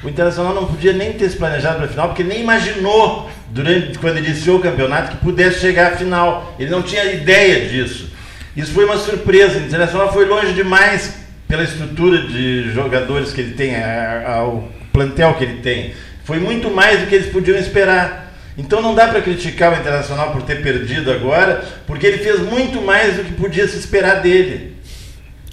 O 0.03 0.09
Internacional 0.09 0.53
não 0.53 0.65
podia 0.67 0.91
nem 0.93 1.13
ter 1.13 1.29
se 1.29 1.37
planejado 1.37 1.77
para 1.77 1.85
a 1.85 1.89
final, 1.89 2.07
porque 2.09 2.23
nem 2.23 2.41
imaginou, 2.41 3.29
durante, 3.49 3.97
quando 3.97 4.17
iniciou 4.19 4.57
o 4.57 4.61
campeonato, 4.61 5.11
que 5.11 5.17
pudesse 5.23 5.61
chegar 5.61 5.93
à 5.93 5.95
final. 5.95 6.53
Ele 6.59 6.69
não 6.69 6.83
tinha 6.83 7.03
ideia 7.13 7.67
disso. 7.67 8.11
Isso 8.55 8.73
foi 8.73 8.85
uma 8.85 8.97
surpresa. 8.97 9.57
O 9.59 9.61
Internacional 9.65 10.11
foi 10.11 10.25
longe 10.25 10.53
demais 10.53 11.15
pela 11.47 11.63
estrutura 11.63 12.21
de 12.27 12.71
jogadores 12.73 13.31
que 13.31 13.39
ele 13.41 13.53
tem, 13.53 13.75
a- 13.77 14.33
ao 14.39 14.69
plantel 14.91 15.33
que 15.35 15.43
ele 15.45 15.61
tem. 15.61 15.93
Foi 16.25 16.37
muito 16.39 16.69
mais 16.69 16.99
do 16.99 17.07
que 17.07 17.15
eles 17.15 17.31
podiam 17.31 17.57
esperar. 17.57 18.24
Então 18.57 18.81
não 18.81 18.95
dá 18.95 19.07
para 19.07 19.21
criticar 19.21 19.73
o 19.73 19.75
Internacional 19.79 20.31
por 20.31 20.41
ter 20.43 20.61
perdido 20.61 21.11
agora, 21.11 21.63
porque 21.85 22.05
ele 22.07 22.17
fez 22.19 22.39
muito 22.39 22.81
mais 22.81 23.15
do 23.17 23.23
que 23.25 23.33
podia 23.33 23.67
se 23.67 23.77
esperar 23.77 24.21
dele. 24.21 24.75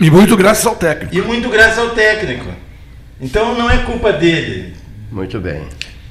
E 0.01 0.11
muito 0.11 0.37
graças 0.37 0.65
ao 0.67 0.77
técnico. 0.77 1.15
E 1.15 1.21
muito 1.21 1.49
graças 1.49 1.79
ao 1.79 1.91
técnico. 1.91 2.47
Então 3.21 3.55
não 3.57 3.69
é 3.71 3.79
culpa 3.79 4.13
dele. 4.13 4.75
Muito 5.11 5.39
bem. 5.41 5.63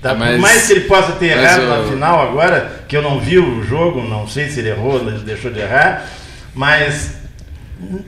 Tá? 0.02 0.14
Mas- 0.16 0.32
Por 0.32 0.40
mais 0.42 0.66
que 0.68 0.74
ele 0.74 0.82
possa 0.82 1.14
ter 1.14 1.28
errado 1.38 1.62
o- 1.64 1.68
na 1.68 1.84
final 1.90 2.22
agora, 2.30 2.84
que 2.88 2.98
eu 2.98 3.02
não 3.02 3.20
vi 3.20 3.38
o 3.40 3.64
jogo, 3.64 4.02
não 4.04 4.28
sei 4.28 4.50
se 4.50 4.60
ele 4.60 4.70
errou, 4.70 5.00
ele 5.00 5.20
deixou 5.20 5.52
de 5.52 5.60
errar, 5.60 6.06
mas 6.54 7.16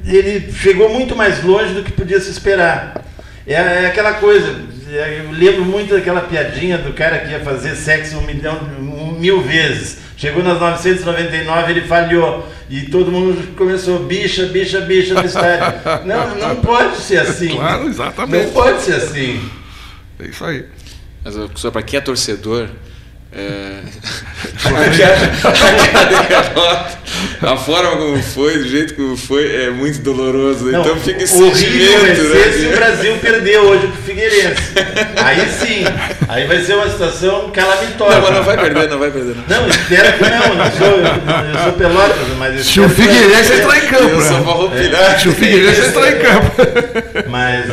ele 0.05 0.51
chegou 0.53 0.89
muito 0.89 1.15
mais 1.15 1.43
longe 1.43 1.73
do 1.73 1.83
que 1.83 1.91
podia 1.91 2.19
se 2.19 2.29
esperar. 2.29 3.01
É, 3.45 3.53
é 3.53 3.85
aquela 3.87 4.13
coisa, 4.13 4.55
eu 4.93 5.31
lembro 5.31 5.65
muito 5.65 5.93
daquela 5.93 6.21
piadinha 6.21 6.77
do 6.77 6.93
cara 6.93 7.19
que 7.19 7.31
ia 7.31 7.39
fazer 7.39 7.75
sexo 7.75 8.17
um 8.17 8.21
milhão, 8.21 8.59
um, 8.79 9.17
mil 9.19 9.41
vezes. 9.41 9.97
Chegou 10.15 10.43
nas 10.43 10.59
999, 10.59 11.71
ele 11.71 11.81
falhou. 11.81 12.47
E 12.69 12.81
todo 12.83 13.11
mundo 13.11 13.55
começou, 13.55 13.99
bicha, 13.99 14.45
bicha, 14.47 14.81
bicha 14.81 15.13
no 15.13 15.25
estádio. 15.25 15.81
Não, 16.05 16.35
não 16.35 16.55
pode 16.57 16.97
ser 16.97 17.19
assim. 17.19 17.49
Claro, 17.49 17.87
exatamente. 17.87 18.45
Não 18.45 18.53
pode 18.53 18.81
ser 18.81 18.95
assim. 18.95 19.49
É 20.19 20.25
isso 20.25 20.43
aí. 20.43 20.65
Mas 21.23 21.35
só 21.55 21.71
para 21.71 21.81
quem 21.83 21.97
é 21.97 22.01
torcedor, 22.01 22.69
é... 23.35 23.79
a 27.41 27.57
forma 27.57 27.97
como 27.97 28.21
foi, 28.21 28.59
do 28.59 28.67
jeito 28.67 28.93
como 28.95 29.15
foi, 29.17 29.65
é 29.65 29.69
muito 29.69 29.99
doloroso. 29.99 30.65
Não, 30.65 30.81
então 30.81 30.97
fica 30.97 31.23
esse 31.23 31.41
horrível 31.41 31.99
vai 31.99 32.15
sentimento, 32.15 32.31
ser 32.31 32.53
se 32.53 32.65
o 32.65 32.69
né? 32.69 32.75
Brasil 32.75 33.17
perder 33.17 33.57
hoje 33.59 33.87
pro 33.87 34.01
Figueirense. 34.03 34.61
Aí 35.15 35.47
sim, 35.49 35.85
aí 36.27 36.45
vai 36.47 36.63
ser 36.63 36.75
uma 36.75 36.89
situação 36.89 37.49
calamitória. 37.51 38.15
Não, 38.15 38.21
mas 38.21 38.33
não 38.35 38.43
vai 38.43 38.57
perder, 38.57 38.89
não 38.89 38.99
vai 38.99 39.11
perder. 39.11 39.35
Não. 39.35 39.43
Não, 39.61 39.67
espero 39.67 40.13
que 40.13 40.23
não, 40.23 40.55
não 40.55 40.71
sou, 40.71 40.87
eu, 40.87 41.53
eu 41.53 41.59
sou 41.63 41.73
pelotas, 41.73 42.27
mas 42.37 42.55
eu 42.55 42.63
Se 42.63 42.79
o 42.79 42.89
Figueirense 42.89 43.53
entrar 43.53 43.77
em 43.77 43.87
campo, 43.87 44.09
Eu 44.09 44.21
sou 44.21 44.37
né? 44.37 44.43
farroupilhar. 44.45 45.19
Se 45.19 45.27
o 45.29 45.33
Figueirense 45.33 45.81
entrar 45.87 46.11
em 46.11 46.19
campo. 46.19 46.51
Mas 47.29 47.65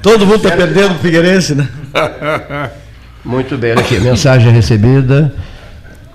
Todo 0.00 0.26
mundo 0.26 0.42
tá 0.42 0.56
perdendo 0.56 0.94
o 0.94 0.98
Figueirense, 0.98 1.54
né? 1.54 1.68
Muito 3.24 3.56
bem, 3.56 3.72
olha 3.72 3.80
aqui, 3.80 3.98
mensagem 4.00 4.52
recebida. 4.52 5.32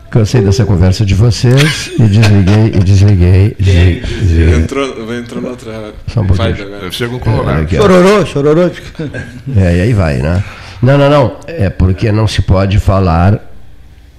Cansei 0.09 0.41
dessa 0.41 0.65
conversa 0.65 1.05
de 1.05 1.13
vocês 1.13 1.91
e 1.99 2.03
desliguei, 2.03 2.67
e 2.67 2.79
desliguei. 2.79 3.57
Entrou, 4.57 5.13
entrou 5.13 5.41
noutra 5.41 5.93
Só 6.07 6.21
um 6.21 6.27
Olha 6.39 7.19
colorado. 7.19 7.61
aqui, 7.63 7.77
ó. 7.77 7.81
Chororô, 7.81 8.25
chororô. 8.25 8.71
É, 9.57 9.77
e 9.77 9.81
aí 9.81 9.93
vai, 9.93 10.17
né? 10.17 10.41
Não, 10.81 10.97
não, 10.97 11.09
não. 11.09 11.35
É 11.47 11.69
porque 11.69 12.09
não 12.11 12.25
se 12.25 12.41
pode 12.41 12.79
falar 12.79 13.37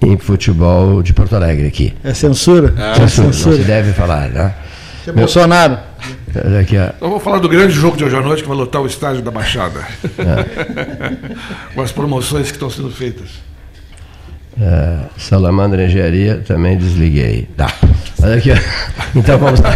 em 0.03 0.17
futebol 0.19 1.03
de 1.03 1.15
Porto 1.15 1.35
Alegre 1.35 1.67
aqui. 1.67 1.95
É 2.05 2.13
censura. 2.13 2.75
Ah, 2.77 2.91
é 2.93 2.95
Censura, 2.95 3.27
não 3.27 3.33
se 3.33 3.43
censura. 3.45 3.65
deve 3.65 3.93
falar, 3.93 4.29
né? 4.29 4.55
É 5.07 5.13
Bolsonaro. 5.13 5.79
Olha 6.45 6.61
aqui, 6.61 6.77
ó. 6.77 6.91
Eu 7.01 7.11
vou 7.11 7.21
falar 7.21 7.39
do 7.39 7.49
grande 7.49 7.73
jogo 7.73 7.97
de 7.97 8.05
hoje 8.05 8.17
à 8.17 8.21
noite 8.21 8.43
que 8.43 8.49
vai 8.49 8.57
lotar 8.57 8.83
o 8.83 8.87
estádio 8.87 9.23
da 9.23 9.31
Baixada. 9.31 9.87
Com 11.75 11.83
as 11.83 11.93
promoções 11.93 12.47
que 12.47 12.57
estão 12.57 12.71
sendo 12.71 12.91
feitas. 12.91 13.48
É, 14.61 14.97
Salamandra 15.17 15.85
Engenharia, 15.85 16.43
também 16.47 16.77
desliguei. 16.77 17.49
Tá. 17.57 17.71
Olha 18.23 18.35
aqui. 18.37 18.51
Então 19.17 19.39
vamos 19.39 19.59
lá. 19.61 19.71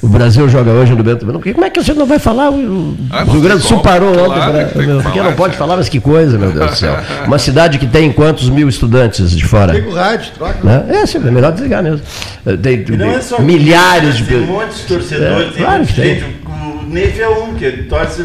O 0.00 0.08
Brasil 0.08 0.48
joga 0.48 0.70
hoje 0.70 0.94
no 0.94 1.04
Bento. 1.04 1.26
Como 1.26 1.64
é 1.66 1.68
que 1.70 1.82
você 1.84 1.92
não 1.92 2.06
vai 2.06 2.18
falar? 2.18 2.50
O 2.50 2.96
Ah, 3.10 3.24
Rio 3.24 3.42
Grande 3.42 3.60
do 3.60 3.66
Sul 3.68 3.80
parou 3.80 4.14
claro 4.24 4.30
ontem. 4.32 4.52
pra- 4.52 4.64
que 4.64 4.72
tem 4.78 4.82
que 4.86 5.02
Porque 5.02 5.18
falar, 5.18 5.30
não 5.30 5.36
pode 5.36 5.56
falar, 5.58 5.76
mas 5.76 5.88
que 5.90 6.00
coisa, 6.00 6.38
meu 6.38 6.50
Deus 6.50 6.70
do 6.70 6.76
céu. 6.76 6.96
Uma 7.26 7.38
cidade 7.38 7.78
que 7.78 7.86
tem 7.86 8.10
quantos 8.10 8.48
mil 8.48 8.68
estudantes 8.70 9.30
de 9.32 9.44
fora? 9.44 9.74
Liga 9.74 9.86
o 9.90 9.94
rádio, 9.94 10.32
troca. 10.34 10.58
Né? 10.64 10.84
É, 11.02 11.06
sim, 11.06 11.18
é 11.18 11.30
melhor 11.30 11.52
desligar 11.52 11.82
mesmo. 11.82 12.00
Eh, 12.46 12.56
Tem, 12.56 12.84
não 12.96 13.10
é 13.10 13.20
só 13.20 13.38
milhares 13.40 14.16
de 14.16 14.24
tem 14.24 14.38
pessoas. 14.40 14.58
montes 14.62 14.78
de 14.80 14.86
torcedores, 14.86 15.48
É, 15.48 15.50
tem 15.50 15.62
claro 15.64 15.86
que 15.86 15.94
tem. 15.94 16.14
gente, 16.14 16.24
o 16.46 16.82
Neif 16.88 17.20
é 17.20 17.28
um, 17.28 17.54
que 17.54 17.64
ele 17.66 17.82
torce 17.82 18.24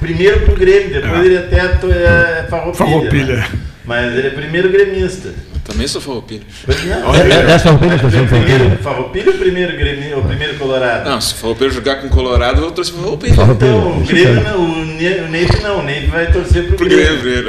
primeiro 0.00 0.40
pro 0.40 0.56
Grêmio, 0.56 0.90
depois 1.02 1.20
É. 1.20 1.24
ele 1.26 1.36
até 1.36 1.68
to- 1.68 1.90
é 1.92 2.46
farroupilha. 2.48 2.74
Farroupilha. 2.86 3.36
né? 3.36 3.46
Mas 3.86 4.12
ele 4.16 4.28
é 4.28 4.30
primeiro 4.30 4.70
gremista. 4.70 5.30
Também 5.64 5.86
sou 5.88 5.98
farroupilha. 5.98 6.42
Pois 6.66 6.84
não, 6.84 7.14
ele 7.14 7.32
É, 7.32 7.36
essa 7.52 7.60
farroupilha, 7.64 7.94
é 7.94 7.98
tô 7.98 8.10
sendo 8.10 8.28
primeiro 8.28 8.76
farroupilha. 8.82 9.30
ou 9.30 9.38
primeiro 9.38 9.76
gremista, 9.78 10.16
ou 10.16 10.22
primeiro 10.22 10.54
colorado? 10.56 11.08
Não, 11.08 11.18
se 11.22 11.32
farroupilha 11.34 11.70
jogar 11.70 11.96
com 11.96 12.08
Colorado, 12.10 12.60
eu 12.62 12.70
trouxe 12.70 12.92
farroupilha. 12.92 13.34
Farroupilha. 13.34 13.70
Então, 13.70 13.98
o 13.98 14.04
Grêmio 14.04 14.42
não, 14.44 14.60
o 14.62 14.84
Ne- 14.84 15.20
o 15.20 15.28
Neif 15.30 15.62
não, 15.62 15.78
o 15.80 15.82
Neif 15.82 16.06
vai 16.10 16.30
torcer 16.30 16.66
pro 16.66 16.76
Pro 16.76 16.86
Grêmio. 16.86 17.48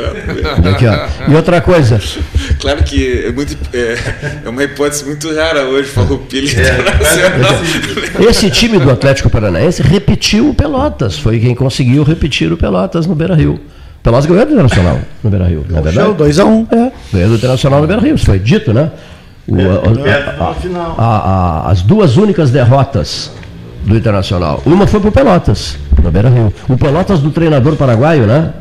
Aqui, 0.73 0.85
ó. 0.87 1.31
E 1.31 1.35
outra 1.35 1.59
coisa, 1.59 1.99
Claro 2.59 2.83
que 2.85 3.25
é, 3.27 3.31
muito, 3.33 3.57
é, 3.73 3.97
é 4.45 4.49
uma 4.49 4.63
hipótese 4.63 5.03
muito 5.03 5.33
rara 5.35 5.63
hoje, 5.65 5.89
farroupilha 5.89 6.47
É, 6.49 6.71
internacional. 6.71 7.53
impossível. 7.53 8.29
esse 8.29 8.49
time 8.49 8.79
do 8.79 8.89
Atlético 8.89 9.29
Paranaense 9.29 9.81
repetiu 9.81 10.49
o 10.49 10.53
Pelotas. 10.53 11.17
Foi 11.19 11.37
quem 11.37 11.53
conseguiu 11.53 12.03
repetir 12.03 12.49
o 12.51 12.55
Pelotas 12.55 13.05
no 13.05 13.13
Beira 13.13 13.35
Rio. 13.35 13.59
Pelotas 14.05 14.25
ganhou 14.27 14.45
do 14.45 14.51
Internacional 14.53 14.99
no 15.23 15.29
Beira 15.29 15.45
Rio, 15.47 15.65
não 15.69 15.79
é 15.79 15.81
verdade? 15.81 16.09
2x1. 16.13 16.67
É, 16.71 16.91
ganhou 17.11 17.29
do 17.29 17.35
Internacional 17.35 17.81
no 17.81 17.87
Beira 17.87 18.01
Rio, 18.01 18.15
isso 18.15 18.25
foi 18.25 18.39
dito, 18.39 18.71
né? 18.73 18.91
O- 19.47 19.55
a- 19.55 20.03
Perto 20.03 20.41
a- 20.41 20.55
a- 20.97 21.05
a- 21.67 21.71
as 21.71 21.81
duas 21.81 22.15
únicas 22.15 22.49
derrotas 22.51 23.31
do 23.83 23.95
Internacional. 23.97 24.61
Uma 24.65 24.87
foi 24.87 24.99
pro 24.99 25.11
Pelotas, 25.11 25.77
no 26.01 26.11
Beira 26.11 26.29
Rio. 26.29 26.53
O 26.69 26.77
Pelotas 26.77 27.19
do 27.19 27.31
treinador 27.31 27.75
paraguaio, 27.75 28.25
né? 28.27 28.51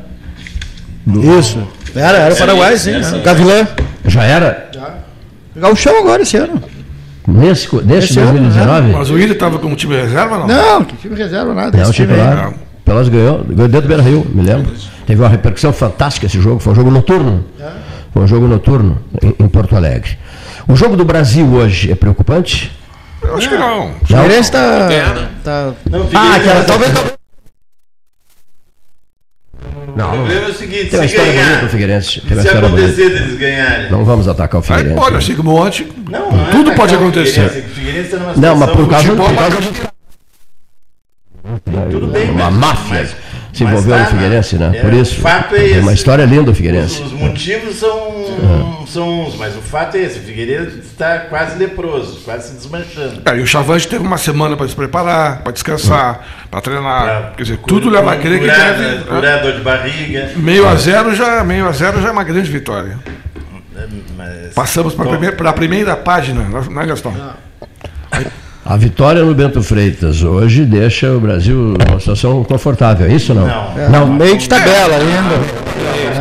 Isso. 1.39 1.59
Era, 1.95 2.19
era 2.19 2.35
o 2.35 2.37
Paraguai, 2.39 2.77
sim. 2.77 3.03
sim. 3.03 3.21
Gavilã. 3.23 3.67
Já 4.07 4.25
era 4.25 4.69
Gauchão 5.57 5.99
agora 6.01 6.23
esse 6.23 6.37
ano. 6.37 6.61
nesse, 7.29 7.69
co- 7.69 7.81
nesse 7.81 8.11
Esse 8.13 8.19
ano, 8.19 8.33
2019? 8.33 8.93
Mas 8.93 9.11
o 9.11 9.17
Inter 9.19 9.33
estava 9.33 9.59
com 9.59 9.73
o 9.73 9.77
time 9.77 9.95
reserva, 9.97 10.39
não? 10.39 10.47
Não, 10.47 10.85
time 10.85 11.15
reserva 11.17 11.55
nada. 11.55 11.71
Time 11.71 11.85
aí. 11.87 11.93
titular. 11.93 12.53
Pelotas 12.85 13.09
ganhou, 13.09 13.45
ganhou 13.45 13.69
dentro 13.69 13.83
do 13.83 13.89
Beira 13.89 14.03
Rio, 14.03 14.27
me 14.33 14.43
lembro. 14.43 14.73
Teve 15.07 15.21
uma 15.23 15.29
repercussão 15.29 15.73
fantástica 15.73 16.27
esse 16.27 16.41
jogo, 16.41 16.61
foi 16.61 16.73
um 16.73 16.77
jogo 16.77 16.91
noturno. 16.91 17.45
Foi 18.13 18.23
um 18.23 18.27
jogo 18.27 18.47
noturno 18.47 18.99
em, 19.23 19.45
em 19.45 19.49
Porto 19.49 19.75
Alegre. 19.75 20.19
O 20.69 20.77
jogo 20.77 20.97
do 20.97 21.05
Brasil 21.05 21.47
hoje 21.47 21.91
é 21.91 21.95
preocupante? 21.95 22.71
Eu 23.23 23.37
acho 23.37 23.49
que 23.49 23.57
não. 23.57 23.91
O 23.91 24.07
Figueirense 24.07 24.53
tá. 24.53 24.87
Terra. 24.87 25.31
tá 25.43 25.73
Não, 25.91 26.03
Ah, 26.03 26.05
Figueirense- 26.05 26.37
aquela 26.49 26.65
talvez. 26.65 26.93
O 29.87 29.97
Não, 29.97 30.09
não. 30.11 30.17
problema 30.17 30.47
é 30.47 30.51
o 30.51 30.55
seguinte, 30.55 30.87
Tem 30.91 31.01
uma 31.01 31.09
se 31.09 31.15
história 31.15 31.33
bonita 31.33 31.47
ganhar, 31.49 31.61
do 31.63 31.69
Figueirense. 31.69 32.21
Tem 32.21 32.37
uma 32.37 32.43
se 32.43 32.47
história 32.49 32.69
bonita. 32.69 32.87
acontecer 32.89 33.09
deles 33.19 33.39
ganharem. 33.39 33.91
Não 33.91 34.05
vamos 34.05 34.29
atacar 34.29 34.61
o 34.61 34.65
Aí 34.65 34.67
Figueirense. 34.69 34.95
pode, 35.01 35.17
assim 35.17 35.35
como 35.37 35.55
ontem. 35.55 35.89
Não, 36.11 36.31
não 36.33 36.47
é 36.47 36.51
Tudo 36.51 36.61
atacar 36.71 36.77
pode 36.77 36.95
o 36.95 36.99
acontecer. 36.99 37.49
Figueirense, 37.49 37.59
é 37.59 37.61
que 37.63 37.67
o 37.67 37.75
Figueirense 37.75 38.11
tá 38.11 38.17
numa 38.19 38.35
Não, 38.35 38.57
mas 38.57 38.71
por 38.71 38.89
causa, 38.89 39.09
por 39.15 39.35
causa 39.35 39.61
de 39.61 39.69
Tudo 41.91 42.07
bem, 42.09 42.31
uma 42.31 42.51
mas- 42.51 42.55
máfia 42.77 42.99
mas- 43.01 43.17
se 43.53 43.63
envolveu 43.65 43.95
tá, 43.97 44.01
no 44.03 44.07
Figueirense, 44.11 44.57
né? 44.57 44.73
é, 44.75 44.81
Por 44.81 44.93
isso. 44.93 45.19
O 45.19 45.23
fato 45.23 45.55
é 45.55 45.65
esse. 45.65 45.79
uma 45.79 45.93
história 45.93 46.25
linda 46.25 46.43
do 46.45 46.55
Figueirense. 46.55 47.01
Os, 47.03 47.13
os 47.13 47.19
motivos 47.19 47.77
são, 47.77 48.87
são 48.87 49.21
uns, 49.27 49.37
mas 49.37 49.57
o 49.57 49.61
fato 49.63 49.97
é 49.97 50.01
esse: 50.01 50.19
o 50.19 50.23
Figueirense 50.23 50.79
está 50.81 51.21
quase 51.21 51.57
leproso, 51.59 52.21
quase 52.25 52.49
se 52.49 52.55
desmanchando. 52.57 53.23
É, 53.25 53.37
e 53.37 53.41
o 53.41 53.47
Chavante 53.47 53.87
teve 53.89 54.05
uma 54.05 54.19
semana 54.19 54.57
para 54.57 54.67
se 54.69 54.75
preparar, 54.75 55.43
para 55.43 55.53
descansar, 55.53 56.27
para 56.51 56.61
treinar. 56.61 57.05
Pra 57.05 57.31
Quer 57.37 57.43
dizer, 57.45 57.59
tudo 57.67 57.89
leva 57.89 58.13
a 58.13 58.17
crer 58.17 58.41
que 58.41 58.47
deve. 58.47 58.83
né, 58.83 59.03
Curar 59.09 59.41
dor 59.43 59.53
de 59.53 59.61
barriga. 59.63 60.33
Meio 60.37 60.67
a 60.69 60.75
zero 60.75 61.15
já, 61.15 61.43
meio 61.45 61.67
a 61.69 61.73
zero 61.73 62.03
já 62.03 62.09
é 62.09 62.13
uma 62.13 62.25
grande 62.25 62.51
vitória. 62.51 62.99
Mas, 64.17 64.53
Passamos 64.55 64.95
para 64.95 65.07
a 65.07 65.09
primeira, 65.11 65.53
primeira 65.53 65.97
página, 65.97 66.43
né, 66.43 66.87
Gastão? 66.87 67.15
A 68.65 68.77
vitória 68.79 69.23
no 69.23 69.35
Bento 69.35 69.63
Freitas 69.63 70.23
hoje 70.23 70.65
deixa 70.65 71.13
o 71.13 71.21
Brasil 71.21 71.75
numa 71.87 72.01
situação 72.01 72.43
confortável, 72.45 73.07
é 73.07 73.13
isso 73.13 73.33
ou 73.35 73.41
não? 73.41 73.47
Não. 73.47 73.79
É, 73.79 73.89
não, 73.91 74.07
meio 74.15 74.39
de 74.39 74.49
tabela 74.49 74.95
ainda. 74.97 75.39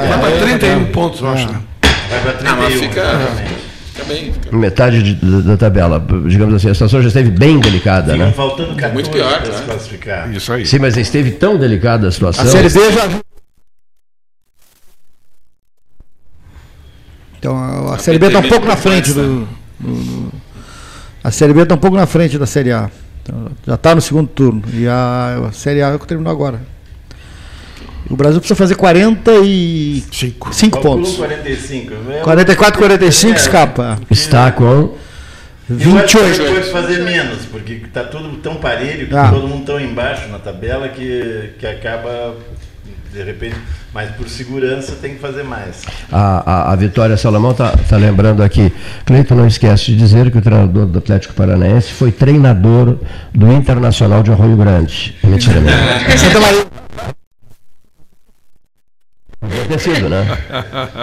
Vai 0.10 0.20
para 0.20 0.40
31 0.46 0.86
pontos, 0.92 1.22
eu 1.22 1.30
acho. 1.30 1.48
né? 1.50 1.62
Vai 2.10 2.20
para 2.22 2.34
31. 2.34 2.52
Ah, 2.52 2.56
mas 2.58 2.74
fica- 2.74 3.20
bem. 4.08 4.34
Fica... 4.34 4.58
Metade 4.58 5.02
de- 5.02 5.14
da, 5.16 5.40
da 5.52 5.58
tabela, 5.58 6.06
digamos 6.28 6.56
assim, 6.56 6.70
a 6.70 6.74
situação 6.74 7.02
já 7.02 7.08
esteve 7.08 7.32
bem 7.32 7.60
delicada, 7.62 8.12
Ficam 8.12 8.28
né? 8.28 8.34
faltando 8.34 8.76
14 8.76 8.94
Muito 8.94 9.10
pior, 9.10 9.42
para 9.42 9.46
se 9.54 9.60
né? 9.60 9.66
classificar. 9.66 10.32
Isso 10.34 10.52
aí. 10.52 10.66
Sim, 10.66 10.80
mas 10.80 10.98
esteve 10.98 11.32
tão 11.32 11.58
delicada 11.58 12.10
a 12.10 12.12
situação. 12.12 12.44
A 12.44 12.48
Série 12.48 12.70
B 12.70 12.92
já. 12.92 13.10
Então 17.40 17.58
a, 17.58 17.96
a 17.96 17.98
Série 18.00 18.20
B 18.20 18.28
está 18.28 18.40
um 18.40 18.50
pouco 18.50 18.66
na 18.68 18.76
frente 18.76 19.14
do, 19.14 19.48
do- 19.80 19.94
do- 19.94 20.43
A 21.24 21.32
Série 21.32 21.54
B 21.54 21.62
está 21.62 21.76
um 21.76 21.78
pouco 21.78 21.96
na 21.98 22.06
frente 22.06 22.38
da 22.38 22.46
Série 22.46 22.72
A. 22.72 22.90
Então, 23.22 23.48
já 23.66 23.76
está 23.76 23.96
no 23.96 24.02
segundo 24.02 24.28
turno. 24.28 24.62
E 24.74 24.88
a, 24.88 25.48
a 25.50 25.52
Série 25.52 25.82
A 25.82 25.90
é 25.90 25.96
o 25.96 26.00
que 26.00 26.08
terminou 26.08 26.32
agora. 26.32 26.60
O 28.10 28.16
Brasil 28.18 28.40
precisa 28.42 28.58
fazer 28.58 28.76
45 28.76 30.54
Cinco. 30.54 30.82
pontos. 30.82 31.16
Calculo 31.18 31.28
45. 31.28 31.94
É 32.12 32.20
um- 32.20 32.24
44, 32.24 32.78
45 32.80 33.34
É, 33.34 33.38
escapa. 33.38 34.00
Está 34.12 34.52
com. 34.52 34.64
Eu 35.70 35.98
acho 35.98 36.18
que 36.18 36.24
28. 36.24 36.54
pode 36.54 36.72
fazer 36.72 37.04
menos, 37.04 37.46
porque 37.46 37.74
está 37.86 38.04
tudo 38.04 38.36
tão 38.40 38.56
parelho, 38.56 39.08
Ah. 39.18 39.30
todo 39.32 39.48
mundo 39.48 39.66
tão 39.66 39.80
embaixo 39.80 40.28
na 40.28 40.38
tabela 40.38 40.90
que, 40.90 41.52
que 41.58 41.66
acaba, 41.66 42.36
de 43.14 43.24
repente, 43.24 43.56
mas 43.94 44.10
por 44.12 44.28
segurança 44.28 44.94
tem 45.02 45.14
que 45.14 45.20
fazer 45.20 45.44
mais. 45.44 45.84
A, 46.12 46.70
a, 46.70 46.74
a 46.74 46.76
Vitória 46.76 47.16
Salomão 47.16 47.52
está 47.52 47.70
tá 47.88 47.96
lembrando 47.98 48.42
aqui. 48.42 48.74
Cleiton 49.06 49.36
não 49.36 49.48
esquece 49.48 49.86
de 49.86 49.96
dizer 49.98 50.32
que 50.32 50.38
o 50.38 50.42
treinador 50.42 50.86
do 50.88 50.98
Atlético 50.98 51.34
Paranaense 51.34 51.92
foi 51.94 52.12
treinador 52.12 52.98
do 53.34 53.52
Internacional 53.54 54.24
de 54.24 54.32
Arroio 54.32 54.58
Grande. 54.58 55.16
É 55.24 55.28
mentira 55.28 55.62
mesmo. 55.62 55.80
Santa 56.18 56.40
Maria. 56.40 56.66
Poderia 59.40 59.66
ter 59.68 59.80
sido, 59.80 60.10
né? 60.10 60.38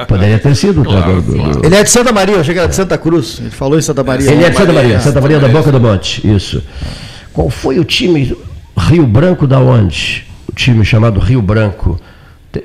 Poderia 0.09 0.39
ter 0.39 0.55
sido 0.57 0.81
o 0.81 0.85
treinador 0.85 1.21
do. 1.23 1.33
do- 1.61 1.67
Ele 1.67 1.75
é 1.77 1.83
de 1.85 1.91
Santa 1.91 2.11
Maria, 2.13 2.37
eu 2.37 2.41
achei 2.41 2.55
que 2.55 2.59
era 2.61 2.69
de 2.69 2.75
Santa 2.75 2.97
Cruz. 2.97 3.39
Ele 3.39 3.51
falou 3.51 3.79
em 3.79 3.83
Santa 3.83 4.03
Maria. 4.03 4.31
Ele 4.33 4.45
é 4.45 4.49
de 4.51 4.57
Santa 4.57 4.73
Maria, 4.73 4.83
Maria, 4.83 5.01
Santa 5.01 5.21
Maria 5.21 5.39
da. 5.41 5.49
Boca 5.49 5.71
do 5.71 5.79
Monte, 5.81 6.27
isso. 6.27 6.63
Qual 7.33 7.51
foi 7.51 7.79
o 7.79 7.85
time 7.85 8.35
Rio 8.79 9.07
Branco 9.07 9.47
da 9.47 9.59
onde? 9.61 10.25
O 10.51 10.53
time 10.53 10.85
chamado 10.85 11.21
Rio 11.21 11.41
Branco. 11.41 11.99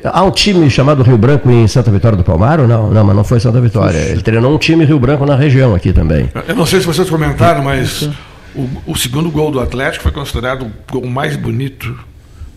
Há 0.04 0.24
um 0.24 0.32
time 0.32 0.67
chamado 0.71 1.04
Rio 1.04 1.17
Branco 1.17 1.50
em 1.52 1.67
Santa 1.67 1.91
Vitória 1.91 2.17
do 2.17 2.24
Palmar 2.24 2.60
ou 2.60 2.67
não? 2.67 2.89
Não, 2.89 3.04
mas 3.04 3.15
não 3.15 3.24
foi 3.24 3.39
Santa 3.39 3.62
Vitória. 3.62 3.98
Ele 4.00 4.21
treinou 4.24 4.56
um 4.56 4.58
time 4.58 4.84
Rio 4.84 5.00
Branco 5.00 5.24
na 5.26 5.36
região 5.36 5.76
aqui 5.76 5.93
também. 5.93 6.30
Eu 6.48 6.56
não 6.56 6.65
sei 6.65 6.80
se 6.80 6.88
vocês 6.88 7.08
comentaram, 7.08 7.63
mas 7.63 8.10
o, 8.56 8.67
o 8.88 8.95
segundo 8.95 9.30
gol 9.30 9.52
do 9.52 9.60
Atlético 9.60 10.02
foi 10.02 10.12
considerado 10.12 10.63
o 10.63 10.71
gol 10.91 11.06
mais 11.06 11.36
bonito 11.38 11.95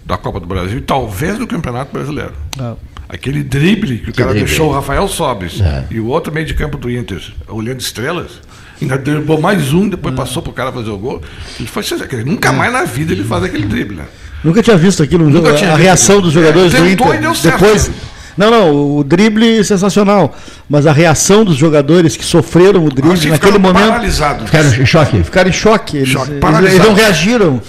da 0.06 0.16
Copa 0.16 0.40
do 0.40 0.46
Brasil 0.46 0.78
e 0.78 0.80
talvez 0.80 1.36
do 1.36 1.46
Campeonato 1.46 1.92
Brasileiro. 1.92 2.32
Ah. 2.58 2.74
Aquele 3.06 3.42
drible 3.42 3.98
que 3.98 4.10
o 4.10 4.14
cara 4.14 4.30
drible? 4.30 4.48
deixou 4.48 4.70
o 4.70 4.72
Rafael 4.72 5.06
Sobes 5.08 5.60
É. 5.60 5.84
e 5.90 6.00
o 6.00 6.06
outro 6.06 6.32
meio 6.32 6.46
de 6.46 6.54
campo 6.54 6.78
do 6.78 6.90
Inter, 6.90 7.22
olhando 7.48 7.80
estrelas, 7.80 8.40
ainda 8.80 8.96
derrubou 8.96 9.38
mais 9.38 9.72
um, 9.74 9.86
depois 9.86 10.14
passou 10.14 10.42
pro 10.42 10.52
cara 10.52 10.72
fazer 10.72 10.90
o 10.90 10.96
gol. 10.96 11.20
Ele 11.60 11.68
foi, 11.68 11.84
nunca 12.24 12.52
mais 12.52 12.72
na 12.72 12.84
vida 12.84 13.12
ele 13.12 13.24
faz 13.24 13.44
aquele 13.44 13.66
drible. 13.66 13.96
Né? 13.96 14.04
Nunca 14.44 14.62
tinha 14.62 14.76
visto 14.76 15.02
aquilo 15.02 15.24
no 15.24 15.30
Nunca 15.30 15.48
jogo. 15.48 15.58
tinha 15.58 15.70
A 15.72 15.74
visto. 15.74 15.84
reação 15.84 16.20
dos 16.20 16.30
É, 16.30 16.40
jogadores 16.40 16.72
do 16.72 16.78
tentou 16.84 17.06
Inter. 17.08 17.18
e 17.18 17.22
deu 17.22 17.34
certo. 17.34 17.58
Depois. 17.60 17.90
Não, 18.36 18.50
não, 18.52 18.96
o 18.98 19.02
drible 19.04 19.64
sensacional. 19.64 20.32
Mas 20.70 20.86
a 20.86 20.92
reação 20.92 21.44
dos 21.44 21.56
jogadores 21.56 22.16
que 22.16 22.24
sofreram 22.24 22.84
o 22.84 22.88
drible 22.88 23.18
que 23.18 23.28
naquele 23.28 23.52
ficaram 23.54 23.60
momento 23.74 23.88
paralisados. 23.90 24.44
Ficaram 24.46 24.68
em 24.74 24.86
choque. 24.86 25.22
ficaram 25.24 25.50
em 25.50 25.52
choque. 25.52 25.96
Eles, 25.96 26.08
Choque, 26.08 26.30
eles- 26.32 26.72
eles 26.74 26.86
não 26.86 26.94
reagiram. 26.94 27.60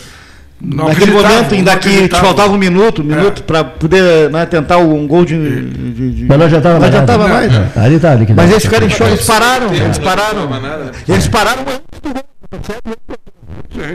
Não 0.61 0.89
naquele 0.89 1.11
momento, 1.13 1.55
ainda 1.55 1.71
não 1.71 1.79
que 1.79 2.09
te 2.09 2.19
faltava 2.19 2.51
um 2.51 2.57
minuto, 2.57 3.01
um 3.01 3.05
minuto 3.05 3.43
para 3.43 3.63
poder 3.63 4.29
né, 4.29 4.45
tentar 4.45 4.77
um 4.77 5.07
gol 5.07 5.23
de. 5.23 5.37
de- 5.37 6.11
de- 6.11 6.25
Mas 6.27 6.37
não 6.37 6.45
adiantava 6.47 6.73
não 6.75 6.81
mais. 6.81 6.93
adiantava 6.93 7.27
nada. 7.29 7.33
mais. 7.39 7.53
É, 7.77 7.79
Ali 7.79 7.97
tá 7.99 8.13
liquidado. 8.13 8.41
Mas 8.41 8.51
eles 8.51 8.63
ficaram 8.63 8.85
em 8.85 8.89
choque, 8.89 9.11
eles 9.13 9.25
pararam, 9.25 9.73
eles 9.73 9.97
pararam. 9.97 10.49
Não? 10.49 11.15
Eles 11.15 11.27
pararam 11.29 11.61
antes 11.61 12.01
do 12.03 12.09
gol. 12.13 12.23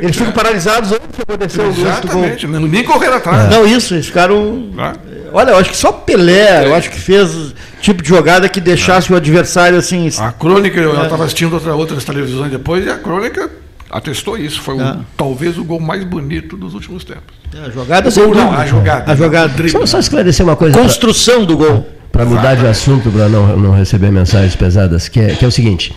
Eles 0.03 0.17
ficam 0.17 0.33
paralisados 0.33 0.93
antes 0.93 1.09
de 1.17 1.23
acontecer 1.23 1.61
o 1.61 1.67
lance 1.67 1.77
do 2.01 2.09
gol. 2.09 2.25
Exatamente, 2.25 2.47
não- 2.47 2.61
nem 2.61 2.85
correram 2.85 3.17
atrás. 3.17 3.51
Não, 3.51 3.67
isso, 3.67 3.95
eles 3.95 4.07
ficaram. 4.07 4.71
Né? 4.75 4.93
Olha, 5.33 5.51
eu 5.51 5.57
acho 5.59 5.71
que 5.71 5.77
só 5.77 5.91
Pelé, 5.93 6.67
eu 6.67 6.75
acho 6.75 6.91
que 6.91 6.99
fez 7.01 7.55
tipo 7.81 8.03
de 8.03 8.09
jogada 8.09 8.49
que 8.49 8.61
deixasse 8.61 9.13
o 9.13 9.17
adversário 9.17 9.77
assim. 9.79 10.09
A 10.19 10.33
crônica, 10.33 10.79
eu 10.81 11.03
estava 11.03 11.25
assistindo 11.25 11.53
outra, 11.55 11.75
outras 11.75 12.05
televisões 12.05 12.51
depois, 12.51 12.85
e 12.87 12.91
a 12.91 12.97
crônica 12.97 13.51
atestou 13.91 14.39
isso. 14.39 14.61
Foi 14.63 14.79
Ah. 14.81 14.99
talvez 15.17 15.59
o 15.59 15.65
gol 15.65 15.81
mais 15.81 16.05
bonito 16.05 16.57
dos 16.57 16.75
últimos 16.75 17.05
tempos. 17.05 17.35
A 17.65 17.71
jogada 17.71 18.11
sem 18.11 18.23
Não, 18.23 18.31
dúvida. 18.33 18.57
a 18.57 18.67
jogada. 18.67 19.13
A 19.13 19.17
jogada. 19.17 19.49
Drible. 19.49 19.73
Só, 19.81 19.87
só 19.87 19.99
esclarecer 19.99 20.45
uma 20.47 20.57
coisa. 20.57 20.75
pra- 20.75 20.83
Construção 20.83 21.45
do 21.45 21.57
gol. 21.57 21.87
para 22.13 22.25
mudar 22.25 22.55
de 22.55 22.67
assunto, 22.67 23.11
para 23.11 23.29
não, 23.29 23.57
não 23.57 23.73
receber 23.73 24.11
mensagens 24.13 24.55
pesadas, 24.55 25.09
que 25.09 25.19
é, 25.21 25.35
que 25.35 25.45
é 25.45 25.49
o 25.49 25.51
seguinte: 25.53 25.93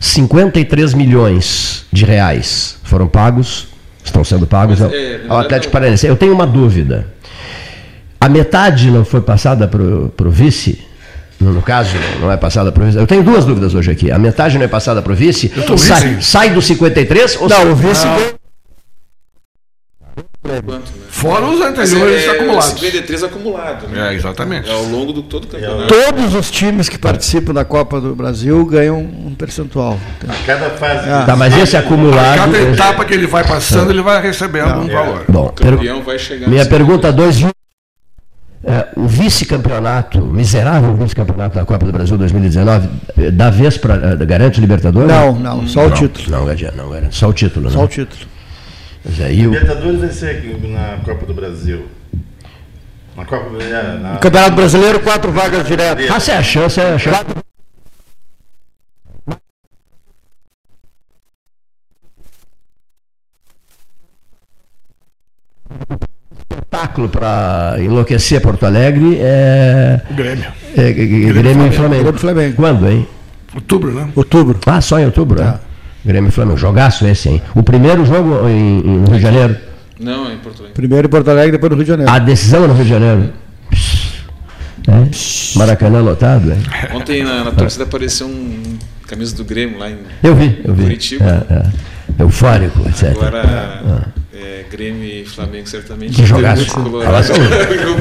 53 0.00 0.94
milhões 0.94 1.84
de 1.92 2.04
reais 2.06 2.76
foram 2.82 3.06
pagos, 3.06 3.68
estão 4.02 4.24
sendo 4.24 4.46
pagos 4.46 4.80
Mas, 4.80 4.88
ao, 4.88 4.94
é, 4.94 5.00
na 5.00 5.04
ao 5.04 5.18
verdade, 5.18 5.44
Atlético 5.44 5.66
não- 5.66 5.72
Paranaense. 5.72 6.06
Eu 6.06 6.16
tenho 6.16 6.32
uma 6.32 6.46
dúvida. 6.46 7.06
A 8.18 8.28
metade 8.28 8.90
não 8.90 9.04
foi 9.04 9.20
passada 9.20 9.68
para 9.68 9.82
o 9.82 10.30
vice? 10.30 10.80
No, 11.38 11.62
caso, 11.62 11.94
não 12.20 12.30
é 12.32 12.36
passada 12.36 12.70
para 12.72 12.82
o 12.82 12.86
vice. 12.86 12.98
Eu 12.98 13.06
tenho 13.06 13.22
duas 13.22 13.44
dúvidas 13.44 13.74
hoje 13.74 13.90
aqui. 13.90 14.10
A 14.10 14.18
metade 14.18 14.58
não 14.58 14.64
é 14.64 14.68
passada 14.68 15.00
para 15.02 15.12
o 15.12 15.14
vice? 15.16 15.48
tô 15.48 15.76
Sai, 15.76 16.18
sai 16.20 16.50
do 16.50 16.60
53 16.60 17.36
ou 17.40 17.48
sai- 17.48 17.64
Não, 17.64 17.72
o 17.72 17.76
vice. 17.76 18.06
Quanto, 20.62 20.90
né? 20.92 21.04
Fora 21.08 21.44
os 21.46 21.60
anteriores 21.60 22.24
é, 22.24 22.30
acumulados. 22.30 22.64
53 22.66 23.22
acumulado, 23.24 23.88
né? 23.88 24.10
É, 24.10 24.14
exatamente. 24.14 24.70
Ao 24.70 24.82
longo 24.84 25.12
do 25.12 25.22
todo 25.22 25.44
o 25.44 25.46
campeonato. 25.46 25.88
Todos 25.92 26.34
os 26.34 26.50
times 26.50 26.88
que 26.88 26.98
participam 26.98 27.52
da 27.52 27.64
Copa 27.64 28.00
do 28.00 28.14
Brasil 28.14 28.64
ganham 28.66 28.98
um 28.98 29.34
percentual. 29.34 29.98
A 30.28 30.46
cada 30.46 30.70
fase. 30.70 31.08
Ah. 31.08 31.24
Tá, 31.26 31.36
mas 31.36 31.56
esse 31.56 31.76
acumulado. 31.76 32.36
Cada 32.36 32.58
etapa 32.60 33.04
que 33.04 33.14
ele 33.14 33.26
vai 33.26 33.44
passando, 33.46 33.90
ele 33.90 34.02
vai 34.02 34.20
recebendo 34.22 34.80
um 34.80 34.88
valor. 34.88 35.24
Bom, 35.28 35.46
O 35.46 35.52
per- 35.52 35.72
campeão 35.76 36.02
vai 36.02 36.18
chegar 36.18 36.48
minha 36.48 36.64
no 36.64 36.70
pergunta 36.70 37.12
2. 37.12 37.46
É, 38.62 38.88
o 38.94 39.06
vice-campeonato, 39.06 40.20
miserável 40.20 40.94
vice-campeonato 40.94 41.54
da 41.58 41.64
Copa 41.64 41.86
do 41.86 41.92
Brasil 41.92 42.18
2019, 42.18 42.90
eh, 43.16 43.30
dá 43.30 43.48
vez 43.48 43.78
para. 43.78 43.96
garante 44.16 44.58
o 44.58 44.60
Libertadores? 44.60 45.08
Não, 45.08 45.32
não, 45.32 45.66
só 45.66 45.86
o 45.86 45.90
título. 45.90 46.30
Não, 46.30 46.44
Gadia, 46.44 46.70
não 46.76 46.90
garante. 46.90 47.16
Só 47.16 47.30
o 47.30 47.32
título, 47.32 47.70
Só 47.70 47.78
né? 47.78 47.84
o 47.84 47.88
título. 47.88 48.20
O- 49.04 49.28
Libertadores 49.52 50.00
vai 50.00 50.10
ser 50.10 50.30
aqui 50.36 50.68
na 50.68 50.98
Copa 51.04 51.24
do 51.26 51.34
Brasil. 51.34 51.86
Na 53.16 53.24
Copa 53.24 53.62
é, 53.62 53.98
na, 53.98 54.12
No 54.14 54.18
Campeonato 54.20 54.56
Brasileiro, 54.56 55.00
quatro 55.00 55.32
vagas 55.32 55.66
diretas. 55.66 56.10
Ah, 56.10 56.20
se 56.20 56.30
é 56.30 56.36
a 56.36 56.42
chance, 56.42 56.78
é 56.80 56.92
a 56.94 56.98
chance. 56.98 57.24
Espetáculo 66.50 67.08
para 67.08 67.76
enlouquecer 67.78 68.40
Porto 68.40 68.64
Alegre 68.66 69.18
é, 69.20 70.00
O 70.10 70.14
Grêmio. 70.14 70.44
é, 70.76 70.82
é, 70.82 70.88
é 70.90 70.92
Grêmio 70.92 71.66
e 71.66 71.72
Flamengo. 71.72 72.02
Grêmio 72.02 72.14
e 72.16 72.18
Flamengo. 72.18 72.56
Quando, 72.56 72.88
hein? 72.88 73.08
Outubro, 73.54 73.92
né? 73.92 74.08
Outubro. 74.14 74.58
Ah, 74.66 74.80
só 74.80 74.98
em 74.98 75.04
outubro, 75.06 75.42
é? 75.42 75.58
Grêmio 76.04 76.28
e 76.28 76.32
Flamengo. 76.32 76.56
Jogaço 76.56 77.06
esse, 77.06 77.28
hein? 77.28 77.42
O 77.54 77.62
primeiro 77.62 78.04
jogo 78.04 78.48
em, 78.48 78.80
em 78.80 79.04
Rio 79.04 79.16
de 79.16 79.20
Janeiro. 79.20 79.56
Não, 79.98 80.28
é 80.28 80.34
em 80.34 80.38
Porto 80.38 80.60
Alegre. 80.60 80.74
Primeiro 80.74 81.06
em 81.06 81.10
Porto 81.10 81.30
Alegre, 81.30 81.52
depois 81.52 81.70
no 81.70 81.76
Rio 81.76 81.84
de 81.84 81.90
Janeiro. 81.90 82.10
A 82.10 82.18
decisão 82.18 82.64
é 82.64 82.66
no 82.68 82.74
Rio 82.74 82.84
de 82.84 82.90
Janeiro. 82.90 83.32
É? 84.88 85.58
Maracanã 85.58 86.00
lotado, 86.00 86.52
é? 86.52 86.94
Ontem 86.94 87.22
na, 87.22 87.44
na 87.44 87.52
torcida 87.52 87.84
apareceu 87.84 88.26
um 88.26 88.78
camisa 89.06 89.36
do 89.36 89.44
Grêmio 89.44 89.78
lá 89.78 89.90
em. 89.90 89.98
Eu 90.22 90.34
vi, 90.34 90.60
eu 90.64 90.72
vi. 90.72 90.84
Curitiba. 90.84 91.46
É, 91.50 91.54
é. 91.54 92.22
Eufórico, 92.22 92.88
etc. 92.88 93.10
Agora 93.10 94.12
é, 94.40 94.64
Grêmio 94.70 95.04
e 95.04 95.24
Flamengo 95.24 95.68
certamente. 95.68 96.14
Que 96.14 96.26
jogaço. 96.26 96.64
Vai, 96.80 97.22
ser 97.22 97.34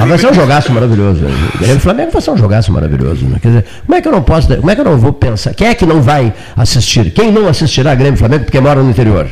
vai 0.08 0.18
ser 0.18 0.28
um 0.28 0.34
jogaço 0.36 0.72
maravilhoso. 0.72 1.22
né? 1.22 1.50
O 1.54 1.58
Grêmio 1.58 1.78
e 1.78 1.80
Flamengo 1.80 2.12
vai 2.12 2.22
ser 2.22 2.32
um 2.32 2.38
jogaço 2.38 2.72
maravilhoso. 2.72 3.26
né? 3.26 3.40
Quer 3.42 3.48
dizer, 3.50 3.66
como 3.86 3.98
é 3.98 4.02
que 4.02 4.08
eu 4.08 4.12
não 4.12 4.22
posso, 4.22 4.48
como 4.56 4.72
é 4.72 4.76
que 4.76 4.82
eu 4.82 4.86
não 4.86 4.98
vou 4.98 5.14
pensar? 5.14 5.54
Quem 5.54 5.68
é 5.68 5.76
que 5.76 5.86
não 5.86 6.02
vai 6.02 6.34
assistir? 6.56 7.12
Quem 7.12 7.32
não 7.32 7.48
assistirá 7.48 7.94
Grêmio 7.96 8.16
e 8.16 8.18
Flamengo 8.18 8.46
porque 8.46 8.60
mora 8.60 8.82
no 8.82 8.90
interior? 8.90 9.28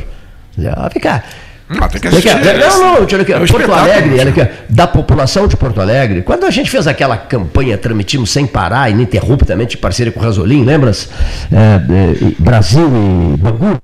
Cá. 1.00 1.22
Ah, 1.70 1.88
tem 1.88 2.00
que 2.00 2.08
assistir. 2.08 2.30
Não, 2.34 2.96
não, 2.96 3.02
aqui, 3.02 3.32
É 3.32 3.38
um 3.38 3.46
Porto. 3.46 3.72
Alegre, 3.72 4.18
olha 4.18 4.30
aqui, 4.30 4.48
da 4.70 4.86
população 4.86 5.46
de 5.46 5.56
Porto 5.56 5.80
Alegre, 5.80 6.22
quando 6.22 6.44
a 6.44 6.50
gente 6.50 6.70
fez 6.70 6.86
aquela 6.86 7.16
campanha, 7.16 7.76
transmitimos 7.76 8.30
sem 8.30 8.46
parar, 8.46 8.90
ininterruptamente, 8.90 9.76
em 9.76 9.80
parceria 9.80 10.10
com 10.10 10.18
o 10.18 10.22
Rasolim, 10.22 10.64
lembras? 10.64 11.10
É, 11.52 11.56
é, 11.56 12.32
Brasil 12.38 12.88
e 13.34 13.36
Bangu, 13.36 13.78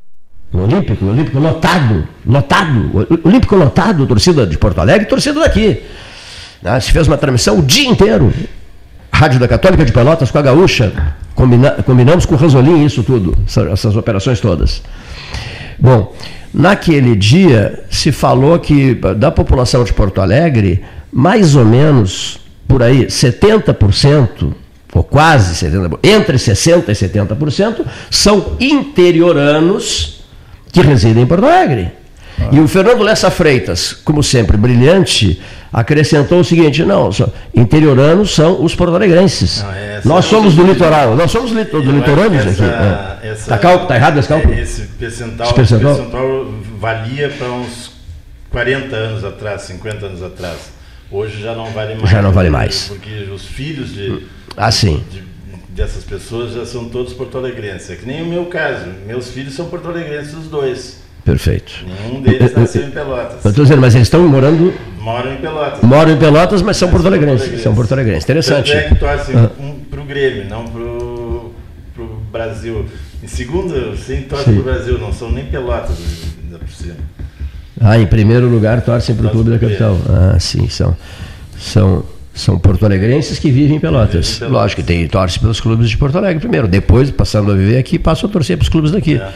no 0.55 0.65
Olímpico, 0.65 1.05
Olímpico 1.05 1.39
lotado, 1.41 2.07
lotado, 2.25 3.09
Olímpico 3.25 3.57
lotado, 3.57 4.07
torcida 4.07 4.47
de 4.47 4.57
Porto 4.57 4.81
Alegre, 4.81 5.07
torcida 5.07 5.41
daqui. 5.41 5.83
Né? 6.63 6.79
Se 6.79 6.93
fez 6.93 7.09
uma 7.09 7.17
transmissão 7.19 7.59
o 7.59 7.63
dia 7.63 7.89
inteiro. 7.89 8.33
Rádio 9.13 9.39
da 9.41 9.47
Católica 9.49 9.85
de 9.85 9.93
Pelotas 9.93 10.31
com 10.31 10.39
a 10.39 10.43
Gaúcha, 10.43 10.93
combina- 11.35 11.73
combinamos 11.85 12.25
com 12.27 12.35
o 12.35 12.39
Rasolim 12.39 12.85
isso 12.85 13.03
tudo, 13.03 13.37
essa- 13.47 13.63
essas 13.71 13.97
operações 13.97 14.41
todas. 14.41 14.83
Bom, 15.79 16.13
naquele 16.53 17.15
dia 17.17 17.85
se 17.91 18.11
falou 18.13 18.59
que 18.59 18.95
da 19.17 19.31
população 19.31 19.83
de 19.85 19.93
Porto 19.93 20.21
Alegre, 20.21 20.83
mais 21.13 21.55
ou 21.57 21.65
menos 21.65 22.39
por 22.67 22.83
aí 22.83 23.07
70%, 23.09 24.53
ou 24.93 25.03
quase 25.05 25.55
70%, 25.55 25.99
entre 26.03 26.37
60% 26.39 26.89
e 26.89 26.95
70% 26.95 27.85
são 28.11 28.57
interioranos 28.61 30.24
que 30.75 30.83
residem 30.83 31.23
em 31.23 31.27
Porto 31.27 31.47
Alegre. 31.47 31.91
E 32.51 32.59
o 32.59 32.67
Fernando 32.67 33.01
Lessa 33.03 33.31
Freitas, 33.31 33.93
como 33.93 34.21
sempre 34.23 34.57
brilhante, 34.57 35.41
acrescentou 35.73 36.41
o 36.41 36.45
seguinte: 36.45 36.83
não, 36.85 37.09
interioranos 37.55 38.35
são 38.35 38.63
os 38.63 38.75
porto-alegrenses. 38.75 39.65
Essa 39.97 40.09
nós 40.09 40.27
é 40.27 40.29
somos 40.29 40.55
do 40.55 40.65
litoral, 40.67 41.15
nós 41.15 41.31
somos 41.31 41.53
lit- 41.53 41.71
do 41.71 41.81
acho 42.41 42.49
aqui. 42.49 42.57
que 43.21 43.27
é. 43.27 43.31
essa- 43.31 43.49
Tá, 43.51 43.59
cal- 43.59 43.87
tá 43.87 43.95
errado 43.95 44.19
esse 44.19 44.29
cálculo? 44.29 44.53
Esse 44.53 44.83
percentual, 44.99 45.47
Esse 45.47 45.55
percentual? 45.55 45.95
percentual 45.95 46.47
valia 46.81 47.29
para 47.39 47.49
uns 47.53 47.93
40 48.51 48.97
anos 48.97 49.25
atrás, 49.25 49.63
50 49.63 50.07
anos 50.07 50.23
atrás. 50.23 50.57
Hoje 51.13 51.41
já 51.41 51.55
não 51.55 51.67
vale 51.71 51.95
mais. 51.95 52.11
Já 52.11 52.21
não 52.21 52.33
vale 52.33 52.51
mais. 52.51 52.87
Porque 52.89 53.29
os 53.33 53.45
filhos 53.47 53.95
de, 53.95 54.23
Ah, 54.57 54.73
sim. 54.73 55.05
de- 55.11 55.23
dessas 55.75 56.05
pessoas 56.05 56.53
já 56.55 56.65
são 56.65 56.89
todos 56.89 57.13
porto-alegrenses. 57.13 57.91
É 57.91 57.97
que 57.97 58.07
nem 58.07 58.23
o 58.23 58.27
meu 58.27 58.47
caso. 58.47 58.87
Meus 59.07 59.31
filhos 59.31 59.55
são 59.55 59.67
porto-alegrenses 59.67 60.35
os 60.35 60.47
dois. 60.49 61.03
Perfeito. 61.25 61.73
Nenhum 61.87 62.21
deles 62.21 62.55
nasceu 62.55 62.83
em 62.87 62.91
Pelotas. 62.91 63.43
Eu 63.45 63.51
estou 63.51 63.65
dizendo, 63.65 63.81
mas 63.81 63.95
eles 63.95 64.07
estão 64.07 64.27
morando, 64.29 64.75
Moram 65.01 65.33
em 65.33 65.37
Pelotas. 65.39 65.81
moram 65.83 66.13
em 66.13 66.19
Pelotas, 66.19 66.61
mas 66.63 66.77
são 66.77 66.91
porto-alegrenses. 66.91 67.63
São 67.63 67.75
porto-alegrenses. 67.75 68.25
Interessante. 68.25 68.71
Tanto 68.73 68.85
é 68.85 68.89
que 68.89 68.95
torcem 68.97 69.35
Ah. 69.37 69.51
um, 69.59 69.79
pro 69.91 70.05
Grêmio, 70.05 70.45
não 70.49 70.65
pro, 70.67 71.53
pro 71.95 72.07
Brasil. 72.31 72.85
Em 73.23 73.27
segundo, 73.27 73.97
sim, 73.97 74.23
torcem 74.29 74.55
Sim. 74.55 74.63
pro 74.63 74.71
Brasil, 74.73 74.99
não 74.99 75.13
são 75.15 75.31
nem 75.33 75.47
Pelotas 75.47 75.97
ainda 76.43 76.59
por 76.59 76.69
cima. 76.69 76.97
Ah, 77.81 77.99
em 77.99 78.07
primeiro 78.07 78.47
lugar, 78.47 78.83
torcem 78.83 79.15
para 79.15 79.27
o 79.27 79.31
clube 79.31 79.51
da 79.51 79.59
capital. 79.59 79.97
Ah, 80.09 80.39
sim, 80.39 80.69
são, 80.69 80.95
são, 81.59 82.05
são 82.35 82.59
porto-alegrenses 82.59 83.39
que 83.39 83.51
vivem 83.51 83.77
em 83.77 83.81
Pelotas. 83.81 84.11
Vivem 84.11 84.35
em 84.35 84.39
Pelotas. 84.41 84.53
Lógico 84.63 84.81
que 84.83 84.87
tem, 84.87 85.07
torce 85.09 85.39
pelos 85.39 85.61
clubes 85.61 85.89
de 85.89 85.97
Porto 85.97 86.17
Alegre 86.19 86.41
primeiro. 86.41 86.67
Depois, 86.69 87.11
passando 87.11 87.53
a 87.53 87.55
viver 87.55 87.79
aqui, 87.79 87.99
passam 87.99 88.29
a 88.29 88.33
torcer 88.33 88.57
para 88.59 88.65
os 88.65 88.69
clubes 88.69 88.91
daqui. 88.91 89.15
É. 89.17 89.33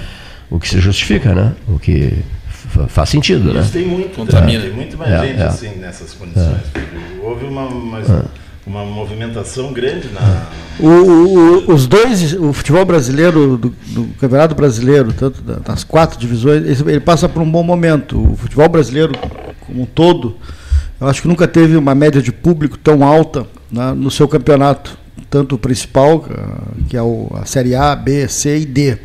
O 0.51 0.59
que 0.59 0.69
se 0.69 0.81
justifica, 0.81 1.35
né? 1.35 1.53
O 1.69 1.79
que 1.79 2.13
fa- 2.49 2.89
faz 2.89 3.09
sentido, 3.11 3.53
né? 3.53 3.61
Isso 3.61 3.73
tem 3.73 3.87
muito, 3.87 4.17
Contamina. 4.17 4.63
tem 4.65 4.73
muito 4.73 4.97
mais 4.99 5.13
É, 5.13 5.27
gente 5.27 5.41
é. 5.41 5.45
assim 5.45 5.77
nessas 5.77 6.13
condições. 6.15 6.57
Houve 7.23 7.45
uma, 7.45 7.67
uma, 7.67 8.25
uma 8.67 8.85
movimentação 8.85 9.73
grande 9.73 10.09
na. 10.13 10.47
O- 10.81 10.87
o- 11.69 11.73
os 11.75 11.87
dois, 11.87 12.33
o 12.33 12.53
futebol 12.53 12.85
brasileiro, 12.85 13.57
do, 13.59 13.75
do 13.89 14.05
Campeonato 14.19 14.55
Brasileiro, 14.55 15.13
tanto 15.13 15.43
da- 15.43 15.57
das 15.57 15.85
quatro 15.85 16.19
divisões, 16.19 16.81
ele, 16.81 16.93
ele 16.93 17.01
passa 17.01 17.29
por 17.29 17.43
um 17.43 17.51
bom 17.51 17.63
momento. 17.63 18.33
O 18.33 18.37
futebol 18.37 18.69
brasileiro, 18.69 19.13
como 19.67 19.83
um 19.83 19.87
todo, 19.87 20.37
eu 21.01 21.07
acho 21.07 21.23
que 21.23 21.29
nunca 21.29 21.47
teve 21.47 21.77
uma 21.77 21.95
média 21.95 22.21
de 22.21 22.33
público 22.33 22.77
tão 22.77 23.05
alta 23.05 23.47
né, 23.71 23.93
no 23.95 24.11
seu 24.11 24.27
campeonato, 24.27 24.99
tanto 25.31 25.55
o 25.55 25.59
principal, 25.59 26.25
ah, 26.31 26.73
que 26.89 26.97
é 26.97 27.01
a 27.01 27.45
Série 27.45 27.75
A, 27.75 27.95
B, 27.95 28.27
C 28.29 28.59
e 28.59 28.67
D. 28.67 28.99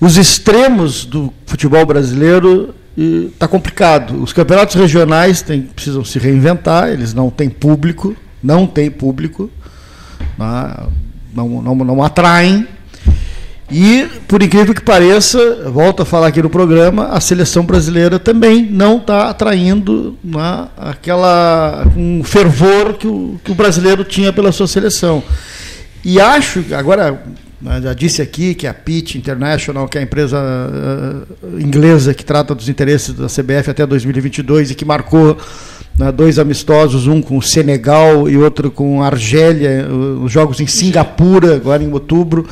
Os 0.00 0.16
extremos 0.18 1.04
do 1.06 1.32
futebol 1.46 1.86
brasileiro 1.86 2.74
está 2.96 3.48
complicado. 3.48 4.22
Os 4.22 4.32
campeonatos 4.32 4.74
regionais 4.74 5.40
têm- 5.42 5.62
precisam 5.62 6.04
se 6.04 6.18
reinventar, 6.18 6.88
eles 6.90 7.14
não 7.14 7.30
têm 7.30 7.48
público, 7.48 8.14
não 8.42 8.66
têm 8.66 8.90
público 8.90 9.50
né, 10.38 10.86
não, 11.34 11.48
não, 11.62 11.74
não 11.76 12.02
atraem. 12.02 12.66
E, 13.70 14.06
por 14.28 14.42
incrível 14.42 14.72
que 14.72 14.80
pareça, 14.80 15.68
volto 15.72 16.02
a 16.02 16.04
falar 16.04 16.28
aqui 16.28 16.40
no 16.40 16.48
programa, 16.48 17.08
a 17.08 17.20
seleção 17.20 17.64
brasileira 17.64 18.18
também 18.18 18.64
não 18.64 18.98
está 18.98 19.28
atraindo 19.28 20.16
né, 20.22 20.68
aquela 20.76 21.84
um 21.96 22.22
fervor 22.22 22.94
que 22.94 23.08
o, 23.08 23.40
que 23.42 23.50
o 23.50 23.54
brasileiro 23.56 24.04
tinha 24.04 24.32
pela 24.32 24.52
sua 24.52 24.68
seleção. 24.68 25.20
E 26.04 26.20
acho, 26.20 26.64
agora 26.72 27.20
né, 27.60 27.80
já 27.82 27.92
disse 27.92 28.22
aqui 28.22 28.54
que 28.54 28.68
a 28.68 28.72
Pitt 28.72 29.18
International, 29.18 29.88
que 29.88 29.98
é 29.98 30.00
a 30.00 30.04
empresa 30.04 30.38
eh, 30.38 31.60
inglesa 31.60 32.14
que 32.14 32.24
trata 32.24 32.54
dos 32.54 32.68
interesses 32.68 33.12
da 33.14 33.26
CBF 33.26 33.70
até 33.70 33.84
2022 33.84 34.70
e 34.70 34.74
que 34.76 34.84
marcou 34.84 35.36
né, 35.98 36.12
dois 36.12 36.38
amistosos, 36.38 37.08
um 37.08 37.20
com 37.20 37.36
o 37.36 37.42
Senegal 37.42 38.28
e 38.28 38.38
outro 38.38 38.70
com 38.70 39.02
a 39.02 39.06
Argélia, 39.06 39.68
eh, 39.68 39.88
os 39.88 40.30
jogos 40.30 40.60
em 40.60 40.68
Singapura, 40.68 41.56
agora 41.56 41.82
em 41.82 41.92
outubro 41.92 42.46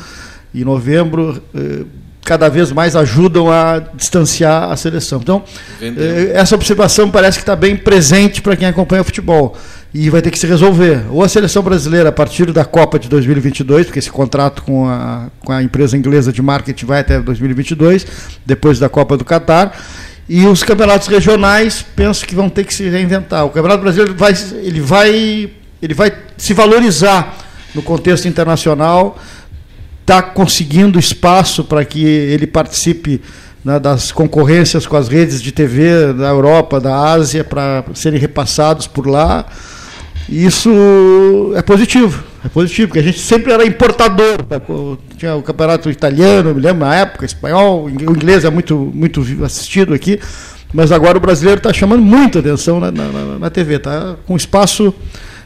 e 0.55 0.63
novembro, 0.63 1.41
eh, 1.53 1.83
cada 2.23 2.49
vez 2.49 2.71
mais 2.71 2.95
ajudam 2.95 3.51
a 3.51 3.79
distanciar 3.93 4.71
a 4.71 4.75
seleção. 4.77 5.19
Então, 5.21 5.43
Vendeu. 5.79 6.03
eh, 6.03 6.31
essa 6.33 6.55
observação 6.55 7.11
parece 7.11 7.37
que 7.37 7.43
está 7.43 7.55
bem 7.55 7.75
presente 7.75 8.41
para 8.41 8.55
quem 8.55 8.67
acompanha 8.67 9.01
o 9.01 9.05
futebol. 9.05 9.55
E 9.93 10.09
vai 10.09 10.21
ter 10.21 10.31
que 10.31 10.39
se 10.39 10.47
resolver. 10.47 11.03
Ou 11.09 11.23
a 11.23 11.29
seleção 11.29 11.61
brasileira, 11.61 12.09
a 12.09 12.11
partir 12.11 12.51
da 12.51 12.65
Copa 12.65 12.97
de 12.97 13.07
2022, 13.07 13.85
porque 13.85 13.99
esse 13.99 14.09
contrato 14.09 14.63
com 14.63 14.87
a, 14.89 15.27
com 15.39 15.51
a 15.51 15.61
empresa 15.61 15.95
inglesa 15.95 16.33
de 16.33 16.41
marketing 16.41 16.85
vai 16.85 17.01
até 17.01 17.19
2022, 17.19 18.05
depois 18.45 18.79
da 18.79 18.89
Copa 18.89 19.15
do 19.15 19.23
Catar. 19.23 19.77
E 20.27 20.45
os 20.47 20.63
campeonatos 20.63 21.07
regionais, 21.07 21.85
penso 21.95 22.25
que 22.25 22.33
vão 22.33 22.49
ter 22.49 22.63
que 22.63 22.73
se 22.73 22.89
reinventar. 22.89 23.45
O 23.45 23.49
Campeonato 23.49 23.83
Brasileiro 23.83 24.15
vai, 24.15 24.33
ele 24.63 24.81
vai, 24.81 25.49
ele 25.81 25.93
vai 25.93 26.11
se 26.37 26.53
valorizar 26.53 27.37
no 27.75 27.81
contexto 27.83 28.27
internacional, 28.27 29.19
está 30.05 30.21
conseguindo 30.21 30.99
espaço 30.99 31.63
para 31.63 31.83
que 31.83 32.03
ele 32.05 32.45
participe 32.45 33.19
né, 33.63 33.79
das 33.79 34.11
concorrências 34.11 34.85
com 34.85 34.95
as 34.95 35.07
redes 35.07 35.41
de 35.41 35.51
TV 35.51 36.13
da 36.13 36.27
Europa, 36.29 36.79
da 36.79 36.95
Ásia, 37.11 37.43
para 37.43 37.83
serem 37.95 38.19
repassados 38.19 38.85
por 38.85 39.07
lá. 39.07 39.45
E 40.29 40.45
isso 40.45 40.69
é 41.55 41.61
positivo, 41.63 42.23
é 42.43 42.49
positivo, 42.49 42.89
porque 42.89 42.99
a 42.99 43.03
gente 43.03 43.19
sempre 43.19 43.51
era 43.51 43.65
importador. 43.65 44.37
Tinha 45.17 45.35
o 45.35 45.41
campeonato 45.41 45.89
italiano, 45.89 46.53
me 46.53 46.61
lembro, 46.61 46.85
na 46.85 46.93
época, 46.95 47.25
espanhol, 47.25 47.85
o 47.85 47.89
inglês 47.89 48.45
é 48.45 48.49
muito, 48.51 48.91
muito 48.93 49.23
assistido 49.43 49.93
aqui, 49.93 50.19
mas 50.73 50.91
agora 50.91 51.17
o 51.17 51.21
brasileiro 51.21 51.57
está 51.59 51.73
chamando 51.73 52.01
muita 52.03 52.39
atenção 52.39 52.79
na, 52.79 52.91
na- 52.91 53.39
na 53.39 53.49
TV, 53.49 53.75
está 53.77 54.15
com 54.27 54.35
espaço, 54.35 54.93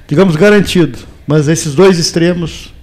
digamos, 0.08 0.36
garantido. 0.36 0.98
Mas 1.26 1.48
esses 1.48 1.74
dois 1.76 1.98
extremos. 2.00 2.74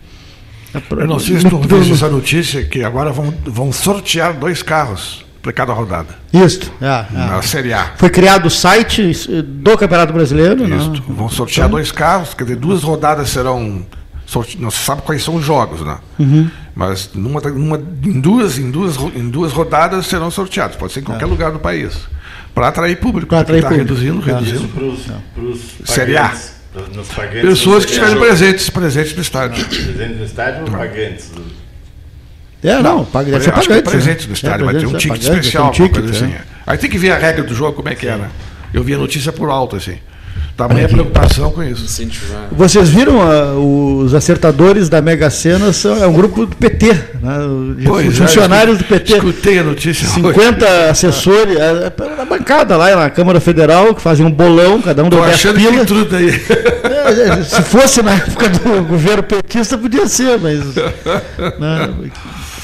É 0.76 1.02
Eu 1.02 1.06
não 1.06 1.18
sei 1.18 1.38
se 1.40 1.48
tu 1.48 1.58
no- 1.58 1.92
essa 1.92 2.08
notícia 2.08 2.64
que 2.64 2.82
agora 2.84 3.10
vão, 3.12 3.32
vão 3.44 3.72
sortear 3.72 4.34
dois 4.34 4.62
carros 4.62 5.24
para 5.42 5.52
cada 5.52 5.72
rodada. 5.72 6.08
Isto, 6.32 6.70
é, 6.80 6.86
é. 6.86 7.06
Na 7.12 7.40
Série 7.42 7.72
A. 7.72 7.92
Foi 7.96 8.10
criado 8.10 8.46
o 8.46 8.50
site 8.50 9.12
do 9.42 9.76
Campeonato 9.78 10.12
Brasileiro. 10.12 10.66
né? 10.66 10.76
Isso. 10.76 11.02
Vão 11.08 11.28
sortear 11.28 11.68
dois 11.68 11.92
carros, 11.92 12.34
quer 12.34 12.44
dizer, 12.44 12.56
duas 12.56 12.82
rodadas 12.82 13.30
serão. 13.30 13.86
sorte- 14.26 14.58
Não 14.60 14.70
se 14.70 14.78
sabe 14.78 15.02
quais 15.02 15.22
são 15.22 15.36
os 15.36 15.44
jogos, 15.44 15.82
né? 15.82 15.98
Uhum. 16.18 16.50
Mas 16.74 17.10
numa, 17.14 17.40
numa- 17.40 17.80
em, 18.04 18.20
duas, 18.20 18.58
em, 18.58 18.70
duas, 18.70 18.96
em 19.14 19.30
duas 19.30 19.52
rodadas 19.52 20.06
serão 20.06 20.30
sorteados. 20.30 20.76
Pode 20.76 20.92
ser 20.92 21.00
em 21.00 21.04
qualquer 21.04 21.26
lugar 21.26 21.52
do 21.52 21.58
país. 21.60 21.96
Para 22.54 22.68
atrair 22.68 22.96
público. 22.98 23.28
Porque 23.28 23.40
atrair 23.40 23.62
tá 23.62 23.68
público. 23.68 23.88
reduzindo, 23.88 24.22
É. 24.28 24.32
reduzindo. 24.34 24.58
Isso 24.94 25.18
para 25.34 25.42
os 25.44 25.60
Série 25.88 26.16
A. 26.16 26.34
Nos 26.94 27.08
pagantes 27.08 27.42
Pessoas 27.42 27.84
que 27.84 27.92
estiverem 27.92 28.18
presentes, 28.18 28.68
presentes 28.70 29.14
no 29.16 29.22
estádio. 29.22 29.64
Presente 29.64 30.14
no 30.14 30.24
estádio 30.24 30.64
ou 30.64 30.70
pagantes? 30.70 31.32
É, 32.62 32.82
não, 32.82 33.04
paga, 33.04 33.30
deve 33.30 33.44
ser 33.44 33.54
Acho 33.54 33.68
que 33.68 33.72
é 33.74 33.82
pagante. 33.82 33.90
presente 33.90 34.20
né? 34.22 34.26
no 34.28 34.32
estádio, 34.34 34.62
É, 34.68 34.72
vai 34.72 34.80
ter 34.80 34.86
um 34.86 34.92
ticket 34.92 35.04
é 35.04 35.08
pagante, 35.26 35.40
especial, 35.46 35.68
um 35.68 35.70
ticket, 35.70 36.04
assim. 36.10 36.32
é. 36.32 36.40
Aí 36.66 36.78
tem 36.78 36.90
que 36.90 36.98
ver 36.98 37.12
a 37.12 37.18
regra 37.18 37.44
do 37.44 37.54
jogo, 37.54 37.74
como 37.74 37.88
é 37.88 37.94
que 37.94 38.06
era. 38.06 38.30
Eu 38.74 38.82
vi 38.82 38.92
a 38.94 38.98
notícia 38.98 39.32
por 39.32 39.48
alto, 39.48 39.76
assim. 39.76 39.98
Tamanha 40.56 40.88
preocupação 40.88 41.50
com 41.50 41.62
isso. 41.62 41.84
Incentivar. 41.84 42.48
Vocês 42.50 42.88
viram 42.88 43.20
ah, 43.20 43.52
os 43.54 44.14
acertadores 44.14 44.88
da 44.88 45.02
Mega 45.02 45.28
Sena? 45.28 45.72
São, 45.72 46.02
é 46.02 46.06
um 46.06 46.12
grupo 46.14 46.46
do 46.46 46.56
PT, 46.56 46.86
né, 47.20 47.38
de 47.76 47.84
Pois 47.84 48.06
é, 48.08 48.24
funcionários 48.26 48.78
do 48.78 48.84
escu- 48.84 48.94
PT. 48.94 49.12
Escutei 49.14 49.58
a 49.58 49.62
notícia. 49.62 50.06
hoje. 50.06 50.14
50 50.14 50.90
assessores, 50.90 51.56
é, 51.58 51.92
é, 51.92 52.16
na 52.16 52.24
bancada 52.24 52.76
lá 52.76 52.96
na 52.96 53.10
Câmara 53.10 53.38
Federal, 53.38 53.94
que 53.94 54.00
fazem 54.00 54.24
um 54.24 54.30
bolão, 54.30 54.80
cada 54.80 55.04
um 55.04 55.10
10 55.10 55.22
achando 55.24 55.60
que 55.60 55.84
tudo 55.84 56.16
aí. 56.16 56.30
É, 56.30 57.38
é, 57.38 57.42
se 57.42 57.62
fosse 57.62 58.02
na 58.02 58.14
época 58.14 58.48
do 58.48 58.82
governo 58.84 59.22
petista, 59.22 59.76
podia 59.76 60.06
ser, 60.08 60.38
mas. 60.40 60.60
né, 61.58 61.94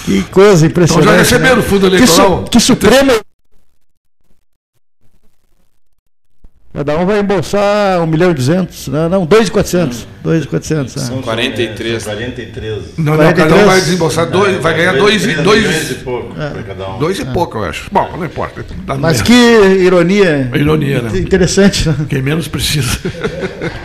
que 0.05 0.23
coisa 0.25 0.67
impressionante. 0.67 1.05
Então 1.05 1.15
já 1.15 1.23
receberam 1.23 1.57
né? 1.57 1.61
o 1.61 1.65
fundo 1.65 1.91
Que, 1.91 1.97
eleitoral? 1.97 2.39
su, 2.45 2.51
que 2.51 2.61
Supremo. 2.61 3.13
Cada 6.75 6.97
um 6.97 7.05
vai 7.05 7.21
embolsar 7.21 8.01
1 8.03 8.07
milhão 8.07 8.31
e 8.31 8.35
200, 8.35 8.89
né? 8.89 9.07
não, 9.07 9.27
2,400. 9.27 10.07
2,400. 10.25 10.93
São 10.95 11.17
né? 11.17 11.23
43. 11.23 12.03
São 12.03 12.13
43. 12.15 12.83
Não, 12.97 13.05
não, 13.13 13.17
43. 13.19 13.37
cada 13.51 13.55
um 13.63 13.67
vai 13.67 13.81
desembolsar 13.81 14.31
dois, 14.31 14.57
vai 14.63 14.75
ganhar 14.75 14.93
dois, 14.95 15.23
e- 15.23 15.35
3 15.35 15.43
dois, 15.43 15.91
e 15.91 15.95
pouco 15.97 16.35
cada 16.67 16.89
um. 16.91 16.99
dois 16.99 17.19
e 17.19 17.25
pouco, 17.27 17.59
eu 17.59 17.65
acho. 17.65 17.91
Bom, 17.93 18.11
não 18.17 18.25
importa. 18.25 18.65
Mas 18.87 19.21
mesmo. 19.21 19.25
que 19.27 19.33
ironia. 19.85 20.51
Ironia, 20.55 21.03
né? 21.03 21.19
Interessante, 21.19 21.89
né? 21.91 21.95
Quem 22.09 22.23
menos 22.23 22.49
precisa. 22.49 22.99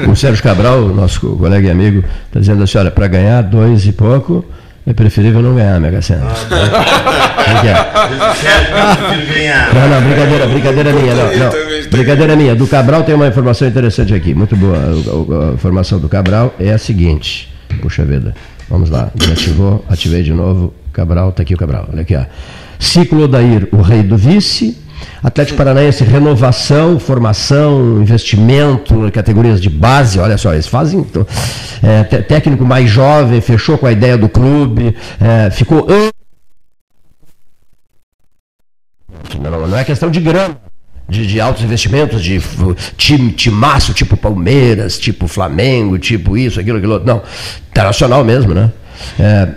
O 0.10 0.16
Sérgio 0.16 0.42
Cabral, 0.42 0.88
nosso 0.88 1.20
co- 1.20 1.36
colega 1.36 1.68
e 1.68 1.72
amigo, 1.72 2.06
está 2.28 2.40
dizendo 2.40 2.64
assim: 2.64 2.78
olha, 2.78 2.90
para 2.92 3.08
ganhar 3.08 3.42
dois 3.42 3.86
e 3.86 3.92
pouco, 3.92 4.46
é 4.88 4.94
preferível 4.94 5.42
não 5.42 5.54
ganhar 5.56 5.76
a 5.76 5.80
Mega 5.80 6.02
Sena. 6.02 6.22
Como 6.22 7.62
que 7.62 7.68
é? 7.68 7.72
Eu 7.74 8.96
prefiro 8.96 9.34
ganhar. 9.34 9.74
Não, 9.74 9.90
não, 9.90 10.02
brincadeira, 10.08 10.48
brincadeira 10.48 10.94
minha. 10.94 11.14
Não, 11.16 11.24
não, 11.26 11.32
estou- 11.34 11.90
brincadeira 11.92 12.36
minha. 12.36 12.56
Do 12.56 12.66
Cabral 12.68 13.04
tem 13.04 13.14
uma 13.16 13.28
informação 13.28 13.68
interessante 13.68 14.14
aqui, 14.14 14.34
muito 14.34 14.56
boa. 14.56 14.78
O- 14.78 15.32
o- 15.32 15.50
A 15.52 15.54
informação 15.54 16.00
do 16.00 16.08
Cabral 16.10 16.54
é 16.60 16.72
a 16.72 16.78
seguinte. 16.78 17.54
Puxa 17.82 18.04
vida, 18.06 18.34
vamos 18.70 18.90
lá. 18.90 19.12
Desativou, 19.14 19.84
ativei 19.90 20.24
de 20.24 20.34
novo. 20.34 20.74
Cabral, 20.94 21.32
tá 21.32 21.44
aqui 21.44 21.54
o 21.54 21.58
Cabral. 21.58 21.90
Olha 21.92 22.02
aqui, 22.02 22.16
ó. 22.16 22.24
Ciclo 22.80 23.24
Odair, 23.24 23.68
o 23.72 23.82
rei 23.82 24.02
do 24.04 24.16
vice. 24.18 24.78
Atlético 25.24 25.58
Paranaense, 25.58 26.04
renovação, 26.04 27.00
formação, 27.00 28.02
investimento, 28.02 29.10
categorias 29.12 29.62
de 29.62 29.70
base, 29.70 30.20
olha 30.20 30.38
só, 30.38 30.54
eles 30.54 30.68
fazem. 30.68 31.00
então, 31.00 31.26
é, 31.84 32.04
técnico 32.22 32.64
mais 32.66 32.90
jovem, 32.90 33.42
fechou 33.42 33.78
com 33.78 33.86
a 33.86 33.92
ideia 33.92 34.18
do 34.18 34.30
clube, 34.30 34.96
é, 35.20 35.50
ficou 35.50 35.88
Não, 39.40 39.68
não 39.68 39.78
é 39.78 39.84
questão 39.84 40.10
de 40.10 40.20
grana. 40.20 40.58
De, 41.10 41.26
de 41.26 41.40
altos 41.40 41.64
investimentos, 41.64 42.22
de 42.22 42.42
time, 42.98 43.32
timaço, 43.32 43.94
tipo 43.94 44.18
Palmeiras, 44.18 45.00
tipo 45.00 45.26
Flamengo, 45.26 45.98
tipo 45.98 46.36
isso, 46.36 46.60
aquilo, 46.60 46.80
aquilo 46.80 46.94
outro. 46.94 47.08
Não, 47.08 47.24
internacional 47.70 48.26
mesmo, 48.26 48.54
né? 48.54 48.70
É, 49.18 49.48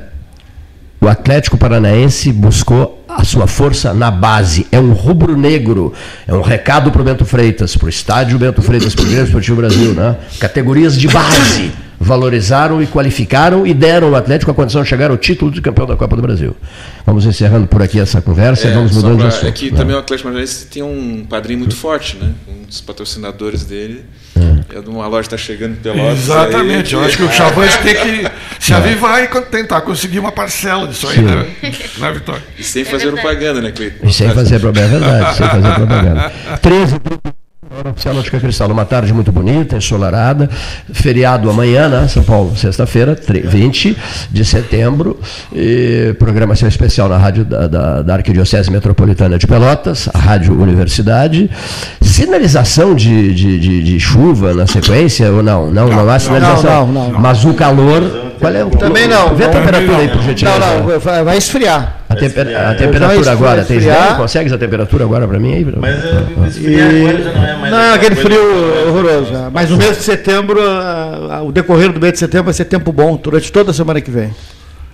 o 1.00 1.08
Atlético 1.08 1.58
Paranaense 1.58 2.32
buscou 2.32 2.99
a 3.16 3.24
sua 3.24 3.46
força 3.46 3.92
na 3.92 4.10
base. 4.10 4.66
É 4.70 4.78
um 4.78 4.92
rubro-negro. 4.92 5.92
É 6.26 6.34
um 6.34 6.42
recado 6.42 6.90
para 6.90 7.02
o 7.02 7.04
Bento 7.04 7.24
Freitas, 7.24 7.76
para 7.76 7.86
o 7.86 7.88
estádio 7.88 8.38
Bento 8.38 8.62
Freitas, 8.62 8.94
para 8.94 9.02
o 9.02 9.06
Grêmio 9.06 9.24
Esportivo 9.24 9.56
Brasil. 9.56 9.92
Né? 9.92 10.16
Categorias 10.38 10.96
de 10.96 11.08
base. 11.08 11.72
Valorizaram 12.02 12.82
e 12.82 12.86
qualificaram 12.86 13.66
e 13.66 13.74
deram 13.74 14.08
ao 14.08 14.14
Atlético 14.14 14.50
a 14.50 14.54
condição 14.54 14.82
de 14.82 14.88
chegar 14.88 15.10
ao 15.10 15.18
título 15.18 15.50
de 15.50 15.60
campeão 15.60 15.86
da 15.86 15.96
Copa 15.96 16.16
do 16.16 16.22
Brasil. 16.22 16.56
Vamos 17.04 17.26
encerrando 17.26 17.66
por 17.66 17.82
aqui 17.82 18.00
essa 18.00 18.22
conversa 18.22 18.66
e 18.66 18.70
É, 18.70 18.74
vamos 18.74 18.92
só 18.92 18.96
mudando 19.02 19.16
de 19.16 19.18
pra- 19.18 19.28
assunto. 19.28 19.46
é 19.48 19.52
que 19.52 19.70
né? 19.70 19.76
também 19.76 19.94
o 19.94 19.98
Atlético 19.98 20.28
Paranaense 20.28 20.66
tem 20.66 20.82
um 20.82 21.26
padrinho 21.28 21.58
muito 21.58 21.76
forte, 21.76 22.16
né? 22.16 22.32
Um 22.48 22.62
dos 22.66 22.80
patrocinadores 22.80 23.64
dele. 23.64 24.04
É 24.74 24.80
de 24.80 24.88
uma 24.88 25.06
loja 25.08 25.28
que 25.28 25.34
está 25.34 25.36
chegando 25.36 25.72
em 25.72 25.76
Pelotas. 25.76 26.18
Exatamente. 26.20 26.94
aí, 26.94 27.02
Eu 27.02 27.06
acho 27.06 27.16
que 27.18 27.22
o 27.24 27.30
Chavante 27.32 27.76
tem 27.82 27.94
que 27.94 28.30
se 28.58 28.72
avivar 28.72 29.22
e 29.22 29.28
tentar 29.50 29.80
conseguir 29.82 30.20
uma 30.20 30.32
parcela 30.32 30.86
disso 30.86 31.06
aí, 31.08 31.20
né? 31.20 31.46
Né, 31.98 32.12
Vitória? 32.12 32.42
E 32.58 32.62
sem 32.62 32.84
fazer 32.84 33.10
propaganda, 33.10 33.60
né, 33.60 33.72
Cleiton? 33.72 34.06
E 34.06 34.12
sem 34.12 34.30
fazer 34.30 34.58
propaganda, 34.60 34.94
é 34.96 34.98
verdade, 35.00 35.36
sem 35.36 35.48
fazer 35.48 35.74
propaganda. 35.74 36.32
13 36.62 37.00
Hora 37.72 37.90
oficial 37.90 38.16
Ótica 38.16 38.40
Cristal, 38.40 38.68
uma 38.72 38.84
tarde 38.84 39.12
muito 39.14 39.30
bonita, 39.30 39.76
ensolarada. 39.76 40.50
Feriado 40.92 41.48
amanhã, 41.48 41.88
né? 41.88 42.08
São 42.08 42.22
Paulo, 42.24 42.56
sexta-feira, 42.56 43.14
tre- 43.14 43.42
20 43.42 43.96
de 44.28 44.44
setembro. 44.44 45.20
E 45.54 46.12
programação 46.18 46.68
especial 46.68 47.08
na 47.08 47.16
rádio 47.16 47.44
da, 47.44 47.68
da, 47.68 48.02
da 48.02 48.14
Arquidiocese 48.14 48.72
Metropolitana 48.72 49.38
de 49.38 49.46
Pelotas, 49.46 50.08
a 50.12 50.18
Rádio 50.18 50.60
Universidade. 50.60 51.48
Sinalização 52.02 52.92
de, 52.92 53.32
de, 53.32 53.60
de, 53.60 53.82
de 53.84 54.00
chuva 54.00 54.52
na 54.52 54.66
sequência 54.66 55.30
ou 55.30 55.40
não? 55.42 55.70
Não, 55.70 55.86
não, 55.88 56.10
há 56.10 56.18
sinalização. 56.18 56.88
não, 56.88 56.92
não, 57.04 57.12
não. 57.12 57.20
Mas 57.20 57.44
o 57.44 57.54
calor. 57.54 58.02
Qual 58.40 58.52
é 58.52 58.64
o 58.64 58.70
Também 58.70 59.06
não. 59.06 59.36
Vê 59.36 59.44
a 59.44 59.46
Não, 59.46 59.54
temperatura 59.54 59.98
aí, 59.98 60.08
por 60.08 60.16
Não, 60.16 60.22
gentileza. 60.24 60.58
não, 60.58 60.98
vai, 60.98 61.22
vai 61.24 61.38
esfriar. 61.38 61.99
A, 62.10 62.16
temper- 62.16 62.56
a 62.56 62.74
temperatura 62.74 63.30
agora, 63.30 63.64
tem 63.64 63.76
ideia? 63.76 64.14
Consegues 64.14 64.52
a 64.52 64.58
temperatura 64.58 65.04
agora 65.04 65.28
para 65.28 65.38
mim 65.38 65.54
aí? 65.54 65.64
Mas 65.76 66.04
uh, 66.04 66.44
esfriar 66.48 66.92
E... 66.92 67.06
agora 67.08 67.22
já 67.22 67.32
não 67.32 67.46
é 67.46 67.56
mais. 67.56 67.72
Não, 67.72 67.94
aquele 67.94 68.14
frio 68.16 68.88
horroroso. 68.88 69.32
né? 69.32 69.48
Mas 69.52 69.70
no 69.70 69.76
mês 69.76 69.96
de 69.98 70.02
setembro, 70.02 70.60
ah, 70.60 71.36
ah, 71.38 71.42
o 71.42 71.52
decorrer 71.52 71.92
do 71.92 72.00
mês 72.00 72.14
de 72.14 72.18
setembro 72.18 72.46
vai 72.46 72.54
ser 72.54 72.64
tempo 72.64 72.92
bom 72.92 73.16
durante 73.16 73.52
toda 73.52 73.70
a 73.70 73.74
semana 73.74 74.00
que 74.00 74.10
vem. 74.10 74.34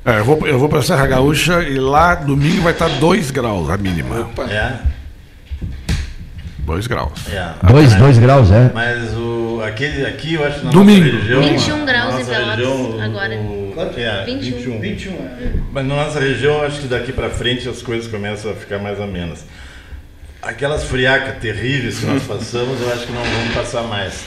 É, 0.05 0.19
eu 0.19 0.25
vou, 0.27 0.47
eu 0.47 0.59
vou 0.59 0.69
para 0.69 0.83
Serra 0.83 1.07
Gaúcha 1.07 1.63
e 1.63 1.79
lá 1.79 2.15
domingo 2.17 2.61
vai 2.63 2.73
estar 2.75 2.89
2 2.89 3.31
graus 3.31 3.71
a 3.71 3.79
mínima. 3.79 4.29
É, 4.51 4.73
2 6.59 6.87
graus. 6.87 7.13
é. 7.33 7.51
Dois, 7.67 7.93
Mas- 7.93 8.01
dois 8.03 8.19
graus, 8.19 8.51
é? 8.51 8.71
Mas 8.75 9.13
o, 9.15 9.19
aquele 9.63 10.05
aqui, 10.07 10.35
eu 10.35 10.45
acho 10.45 10.61
que 10.61 10.65
na 10.67 10.71
Domingo. 10.73 11.05
nossa 11.07 11.17
região. 11.19 11.43
21 11.43 11.77
na 11.79 11.85
graus 11.85 12.21
em 12.21 12.25
Pelotas 12.25 12.57
região, 12.57 13.01
agora. 13.03 13.35
o- 13.37 13.75
é, 13.97 14.25
21. 14.25 14.81
21. 14.81 15.17
Mas 15.73 15.87
na 15.87 15.95
nossa 15.97 16.19
região, 16.21 16.63
acho 16.63 16.81
que 16.81 16.87
daqui 16.89 17.13
para 17.13 17.29
frente 17.31 17.69
as 17.69 17.83
coisas 17.83 18.11
começam 18.11 18.51
a 18.51 18.55
ficar 18.55 18.79
mais 18.79 19.01
amenas. 19.01 19.45
Aquelas 20.43 20.85
friacas 20.85 21.39
terríveis 21.41 21.99
que 21.99 22.07
nós 22.07 22.23
passamos, 22.29 22.81
eu 22.81 22.93
acho 22.93 23.07
que 23.07 23.13
não 23.13 23.23
vamos 23.23 23.55
passar 23.55 23.83
mais. 23.83 24.25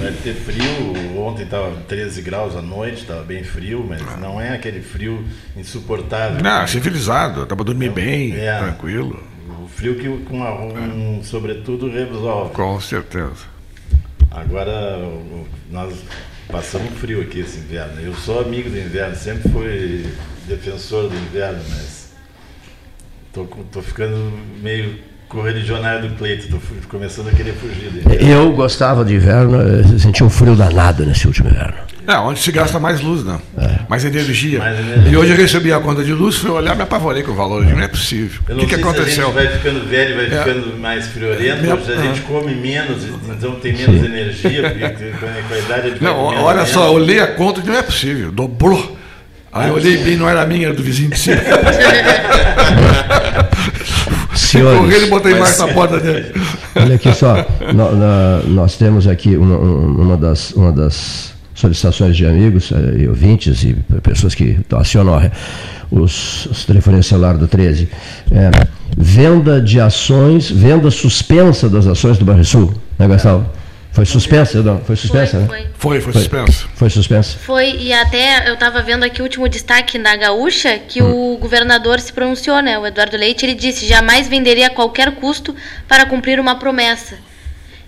Vai 0.00 0.12
ter 0.12 0.34
frio, 0.34 1.18
ontem 1.20 1.42
estava 1.42 1.72
13 1.88 2.22
graus 2.22 2.56
à 2.56 2.62
noite, 2.62 3.02
estava 3.02 3.22
bem 3.22 3.42
frio, 3.42 3.84
mas 3.88 4.00
não 4.20 4.40
é 4.40 4.50
aquele 4.54 4.80
frio 4.80 5.24
insuportável. 5.56 6.40
Não, 6.42 6.66
civilizado, 6.66 7.46
para 7.46 7.56
dormir 7.64 7.90
bem, 7.90 8.34
É. 8.36 8.58
tranquilo. 8.58 9.22
O 9.62 9.66
frio 9.68 9.96
que 9.96 10.08
com 10.24 10.36
uma, 10.36 10.52
um 10.52 11.20
sobretudo 11.22 11.90
resolve. 11.90 12.52
Com 12.54 12.80
certeza. 12.80 13.50
Agora, 14.30 14.96
nós 15.70 15.98
passamos 16.46 16.96
frio 16.98 17.20
aqui 17.20 17.40
esse 17.40 17.58
inverno. 17.58 18.00
Eu 18.00 18.14
sou 18.14 18.40
amigo 18.40 18.70
do 18.70 18.78
inverno, 18.78 19.16
sempre 19.16 19.48
fui 19.50 20.06
defensor 20.46 21.08
do 21.08 21.16
inverno, 21.16 21.60
mas 21.68 22.12
tô, 23.32 23.44
tô 23.44 23.82
ficando 23.82 24.16
meio 24.62 25.02
correligionário 25.30 26.08
do 26.08 26.14
Cleito, 26.16 26.48
tô 26.48 26.58
começando 26.88 27.28
a 27.28 27.30
querer 27.30 27.52
fugir 27.54 27.88
dele. 27.90 28.30
Eu 28.32 28.50
gostava 28.52 29.04
de 29.04 29.14
inverno, 29.14 29.60
eu 29.62 29.98
sentia 29.98 30.26
um 30.26 30.30
frio 30.30 30.56
danado 30.56 31.06
nesse 31.06 31.26
último 31.28 31.48
inverno. 31.48 31.74
É, 32.06 32.16
onde 32.18 32.40
se 32.40 32.50
gasta 32.50 32.80
mais 32.80 33.00
luz, 33.00 33.22
né? 33.24 33.38
Mais 33.88 34.04
energia. 34.04 34.58
Mais 34.58 34.76
energia. 34.80 35.12
E 35.12 35.16
hoje 35.16 35.30
eu 35.30 35.36
recebi 35.36 35.72
a 35.72 35.78
conta 35.78 36.02
de 36.02 36.12
luz, 36.12 36.36
fui 36.38 36.50
olhar, 36.50 36.74
me 36.74 36.82
apavorei 36.82 37.22
com 37.22 37.30
o 37.30 37.34
valor. 37.36 37.64
Não 37.64 37.80
é 37.80 37.86
possível. 37.86 38.40
Eu 38.48 38.56
O 38.56 38.58
não 38.58 38.64
que, 38.66 38.70
que 38.70 38.74
sei 38.74 38.82
se 38.82 38.88
a 38.88 38.92
aconteceu? 38.92 39.24
gente 39.26 39.34
vai 39.34 39.46
ficando 39.46 39.88
velho, 39.88 40.16
vai 40.16 40.26
É. 40.26 40.30
ficando 40.42 40.76
mais 40.80 41.06
friorento, 41.06 41.62
hoje 41.72 41.92
a 41.92 42.02
gente 42.02 42.20
come 42.22 42.52
menos, 42.54 43.04
então 43.28 43.52
tem 43.52 43.72
menos 43.72 44.04
energia, 44.04 44.62
porque 44.70 45.12
com 45.12 45.54
a- 45.54 45.58
idade 45.58 45.86
a 45.86 45.90
gente 45.90 46.00
vai 46.02 46.12
Não, 46.12 46.18
olha 46.42 46.66
só, 46.66 46.86
eu 46.86 46.94
menos. 46.94 47.08
olhei 47.08 47.20
a 47.20 47.28
conta 47.28 47.60
e 47.60 47.64
não 47.64 47.74
é 47.76 47.82
possível, 47.82 48.32
dobrou. 48.32 48.96
Aí 49.52 49.68
eu 49.68 49.74
olhei 49.74 49.96
bem, 49.98 50.16
não 50.16 50.28
era 50.28 50.44
minha, 50.46 50.66
era 50.66 50.74
do 50.74 50.82
vizinho 50.82 51.10
de 51.10 51.18
cima. 51.18 51.40
Senhores. 54.34 54.78
Correndo 54.78 55.06
e 55.06 55.10
botei 55.10 55.34
mais 55.38 55.58
na 55.58 55.68
porta 55.68 55.98
dele. 56.00 56.32
Olha 56.76 56.94
aqui 56.94 57.12
só, 57.14 57.34
nó- 57.74 58.42
nós 58.46 58.76
temos 58.76 59.06
aqui 59.06 59.36
uma, 59.36 59.56
uma 59.58 60.16
das, 60.16 60.52
uma 60.52 60.72
das 60.72 61.32
solicitações 61.54 62.16
de 62.16 62.24
amigos 62.26 62.72
eh, 62.72 63.02
e 63.02 63.08
ouvintes 63.08 63.62
e 63.64 63.74
pessoas 64.02 64.34
que 64.34 64.58
acionam 64.72 65.20
os, 65.90 66.46
os 66.46 66.64
telefones 66.64 67.06
celular 67.06 67.36
do 67.36 67.46
13. 67.46 67.88
É, 68.30 68.50
venda 68.96 69.60
de 69.60 69.80
ações, 69.80 70.50
venda 70.50 70.90
suspensa 70.90 71.68
das 71.68 71.86
ações 71.86 72.16
do 72.18 72.24
Banrisul, 72.24 72.72
né, 72.98 73.06
Gastão? 73.08 73.46
Foi 73.92 74.06
suspensa, 74.06 74.62
não? 74.62 74.78
Foi 74.80 74.96
suspensa, 74.96 75.32
foi, 75.32 75.40
né? 75.40 75.46
foi. 75.46 75.70
Foi, 75.80 76.00
foi 76.00 76.12
Foi. 76.12 76.22
suspenso. 76.22 76.68
Foi 76.74 76.90
suspensa. 76.90 77.38
Foi, 77.38 77.70
e 77.76 77.92
até 77.92 78.48
eu 78.48 78.54
estava 78.54 78.82
vendo 78.82 79.02
aqui 79.02 79.20
o 79.20 79.24
último 79.24 79.48
destaque 79.48 79.98
na 79.98 80.14
Gaúcha, 80.16 80.78
que 80.78 81.02
o 81.02 81.36
governador 81.38 81.98
se 81.98 82.12
pronunciou, 82.12 82.60
né? 82.60 82.78
O 82.78 82.86
Eduardo 82.86 83.16
Leite, 83.16 83.44
ele 83.44 83.54
disse, 83.54 83.86
jamais 83.86 84.28
venderia 84.28 84.68
a 84.68 84.70
qualquer 84.70 85.10
custo 85.16 85.54
para 85.88 86.06
cumprir 86.06 86.38
uma 86.38 86.54
promessa. 86.54 87.18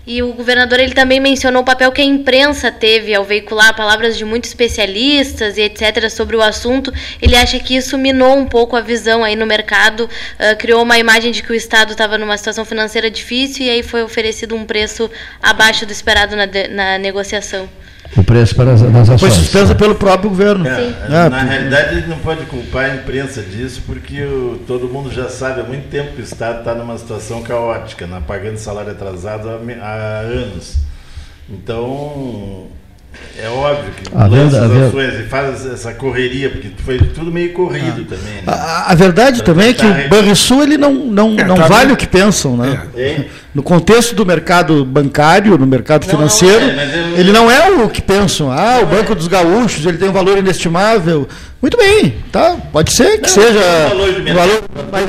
E 0.05 0.21
o 0.21 0.33
governador 0.33 0.81
ele 0.81 0.93
também 0.93 1.19
mencionou 1.21 1.61
o 1.61 1.65
papel 1.65 1.89
que 1.89 2.01
a 2.01 2.03
imprensa 2.03 2.69
teve 2.69 3.13
ao 3.15 3.23
veicular 3.23 3.73
palavras 3.73 4.17
de 4.17 4.25
muitos 4.25 4.49
especialistas 4.49 5.57
e 5.57 5.61
etc 5.61 6.09
sobre 6.09 6.35
o 6.35 6.41
assunto. 6.41 6.91
Ele 7.21 7.37
acha 7.37 7.57
que 7.57 7.73
isso 7.75 7.97
minou 7.97 8.37
um 8.37 8.45
pouco 8.45 8.75
a 8.75 8.81
visão 8.81 9.23
aí 9.23 9.35
no 9.37 9.45
mercado, 9.45 10.09
ah, 10.37 10.55
criou 10.55 10.83
uma 10.83 10.99
imagem 10.99 11.31
de 11.31 11.41
que 11.41 11.51
o 11.53 11.55
Estado 11.55 11.91
estava 11.91 12.17
numa 12.17 12.37
situação 12.37 12.65
financeira 12.65 13.09
difícil 13.09 13.65
e 13.65 13.69
aí 13.69 13.81
foi 13.81 14.03
oferecido 14.03 14.55
um 14.55 14.65
preço 14.65 15.09
abaixo 15.41 15.85
do 15.85 15.93
esperado 15.93 16.35
na, 16.35 16.45
de- 16.45 16.67
na 16.67 16.97
negociação. 16.97 17.69
O 18.15 18.23
preço 18.23 18.55
para 18.55 18.73
as, 18.73 18.81
das 18.81 19.09
ações. 19.09 19.19
Foi 19.19 19.31
suspensa 19.31 19.73
pelo 19.75 19.95
próprio 19.95 20.29
governo. 20.29 20.67
É. 20.67 20.71
É, 20.71 21.09
na 21.09 21.29
porque- 21.29 21.45
realidade, 21.45 21.97
ele 21.97 22.07
não 22.07 22.17
pode 22.19 22.45
culpar 22.45 22.85
a 22.91 22.95
imprensa 22.95 23.41
disso, 23.41 23.81
porque 23.85 24.21
o- 24.23 24.59
todo 24.67 24.87
mundo 24.87 25.11
já 25.11 25.27
sabe 25.29 25.61
há 25.61 25.63
muito 25.63 25.89
tempo 25.89 26.13
que 26.13 26.21
o 26.21 26.23
Estado 26.23 26.59
está 26.59 26.75
numa 26.75 26.97
situação 26.97 27.41
caótica, 27.41 28.05
né, 28.05 28.21
pagando 28.27 28.57
salário 28.57 28.91
atrasado 28.91 29.49
há, 29.49 29.53
há 29.85 30.19
anos. 30.19 30.75
Então, 31.49 32.67
é 33.37 33.47
óbvio 33.49 33.91
que 33.93 34.03
A 34.15 34.25
lança 34.25 34.61
as 34.63 34.71
venda- 34.71 34.87
ações 34.87 35.13
e 35.19 35.23
faz 35.23 35.65
essa 35.65 35.93
correria, 35.93 36.49
porque 36.49 36.69
foi 36.83 36.97
tudo 36.99 37.31
meio 37.31 37.51
corrido 37.53 38.05
Ah. 38.07 38.15
também. 38.15 38.33
Né? 38.35 38.43
A, 38.47 38.91
a 38.91 38.95
verdade 38.95 39.43
também 39.43 39.69
é 39.69 39.73
que 39.73 39.85
o 39.85 40.09
Banrisul 40.09 40.63
ele 40.63 40.77
não, 40.77 40.93
não, 40.93 41.35
É, 41.39 41.43
não 41.43 41.55
tá 41.55 41.67
vale 41.67 41.85
bem. 41.87 41.93
o 41.93 41.97
que 41.97 42.07
pensam, 42.07 42.55
né? 42.57 42.87
Hein? 42.95 43.25
No 43.53 43.61
contexto 43.61 44.15
do 44.15 44.25
mercado 44.25 44.83
bancário, 44.83 45.57
no 45.57 45.65
mercado 45.67 46.05
Não, 46.07 46.13
não 46.13 46.17
financeiro, 46.29 46.65
é, 46.71 46.75
mas 46.75 46.95
eu- 46.95 47.17
ele 47.19 47.31
não 47.31 47.49
é 47.51 47.69
o 47.83 47.89
que 47.89 48.01
pensam. 48.01 48.51
Ah, 48.51 48.79
o 48.81 48.85
Banco 48.87 49.13
dos 49.13 49.27
Gaúchos, 49.27 49.85
ele 49.85 49.97
tem 49.97 50.09
um 50.09 50.13
valor 50.13 50.37
inestimável. 50.37 51.27
Muito 51.61 51.77
bem, 51.77 52.15
tá? 52.31 52.57
Pode 52.71 52.91
ser 52.93 53.17
que 53.17 53.21
Não, 53.21 53.29
seja 53.29 53.59
tem 53.59 53.85
um 53.85 53.89
valor 53.89 54.13
de 54.13 54.21
mercado. 54.21 54.47
valor, 54.47 54.63
mas, 54.91 55.05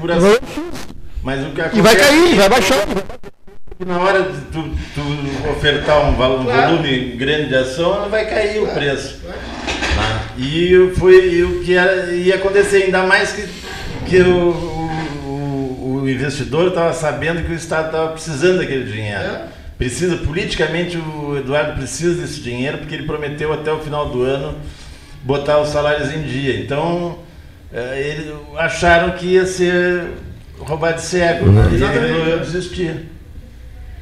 Por 0.00 0.10
assim. 0.12 0.36
Mas 1.22 1.40
o 1.46 1.50
que 1.50 1.60
e 1.60 1.80
vai 1.80 1.94
acontece 1.94 1.98
cair, 1.98 2.40
é 2.40 2.48
vai 2.48 2.60
que 2.60 2.72
baixar. 3.78 3.86
Na 3.86 3.98
hora 4.00 4.22
de 4.24 4.40
tu, 4.52 4.62
tu 4.94 5.50
ofertar 5.50 6.08
um, 6.08 6.14
valo- 6.16 6.40
um 6.40 6.44
volume 6.44 7.16
grande 7.16 7.48
de 7.48 7.54
ação, 7.56 8.08
vai 8.08 8.26
cair 8.28 8.62
o 8.62 8.66
preço. 8.68 9.20
Tá? 9.24 10.22
E 10.36 10.92
foi 10.96 11.42
o 11.42 11.60
que 11.64 11.74
era, 11.74 12.12
ia 12.14 12.36
acontecer, 12.36 12.84
ainda 12.84 13.02
mais 13.04 13.32
que, 13.32 13.48
que 14.06 14.20
o, 14.20 14.50
o, 15.24 16.00
o 16.02 16.08
investidor 16.10 16.68
estava 16.68 16.92
sabendo 16.92 17.42
que 17.44 17.52
o 17.52 17.54
Estado 17.54 17.86
estava 17.86 18.12
precisando 18.12 18.58
daquele 18.58 18.84
dinheiro. 18.90 19.48
Precisa, 19.76 20.16
politicamente, 20.16 20.96
o 20.98 21.36
Eduardo 21.38 21.74
precisa 21.74 22.20
desse 22.20 22.40
dinheiro, 22.40 22.78
porque 22.78 22.94
ele 22.96 23.06
prometeu 23.06 23.52
até 23.52 23.72
o 23.72 23.78
final 23.78 24.08
do 24.08 24.22
ano 24.22 24.56
botar 25.22 25.58
os 25.60 25.68
salários 25.68 26.12
em 26.12 26.22
dia. 26.22 26.58
Então, 26.60 27.18
eh, 27.72 28.00
eles 28.12 28.34
acharam 28.56 29.12
que 29.12 29.26
ia 29.26 29.46
ser 29.46 30.04
roubado 30.58 30.96
de 30.96 31.02
cego. 31.02 31.46
E 31.72 31.78
ele 31.96 32.38
desistir. 32.40 33.08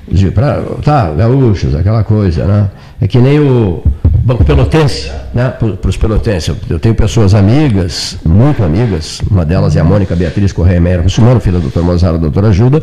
de, 0.08 0.30
pra, 0.30 0.62
tá, 0.82 1.10
gaúchos, 1.12 1.74
aquela 1.74 2.04
coisa, 2.04 2.44
né? 2.44 2.70
É 3.00 3.08
que 3.08 3.18
nem 3.18 3.40
o 3.40 3.82
Banco 4.18 4.44
Pelotense, 4.44 5.10
né? 5.34 5.50
Para 5.50 5.88
os 5.88 5.96
pelotenses. 5.96 6.54
Eu, 6.68 6.78
tenho 6.78 6.94
pessoas 6.94 7.34
amigas, 7.34 8.16
muito 8.24 8.62
amigas, 8.62 9.20
uma 9.30 9.44
delas 9.44 9.76
é 9.76 9.80
a 9.80 9.84
Mônica 9.84 10.14
Beatriz 10.16 10.52
Correia 10.52 10.80
Meira 10.80 11.02
Russumano, 11.02 11.40
filha 11.40 11.58
do 11.58 11.68
Dr. 11.68 11.80
Mozart, 11.80 12.18
doutora 12.18 12.48
Ajuda, 12.48 12.82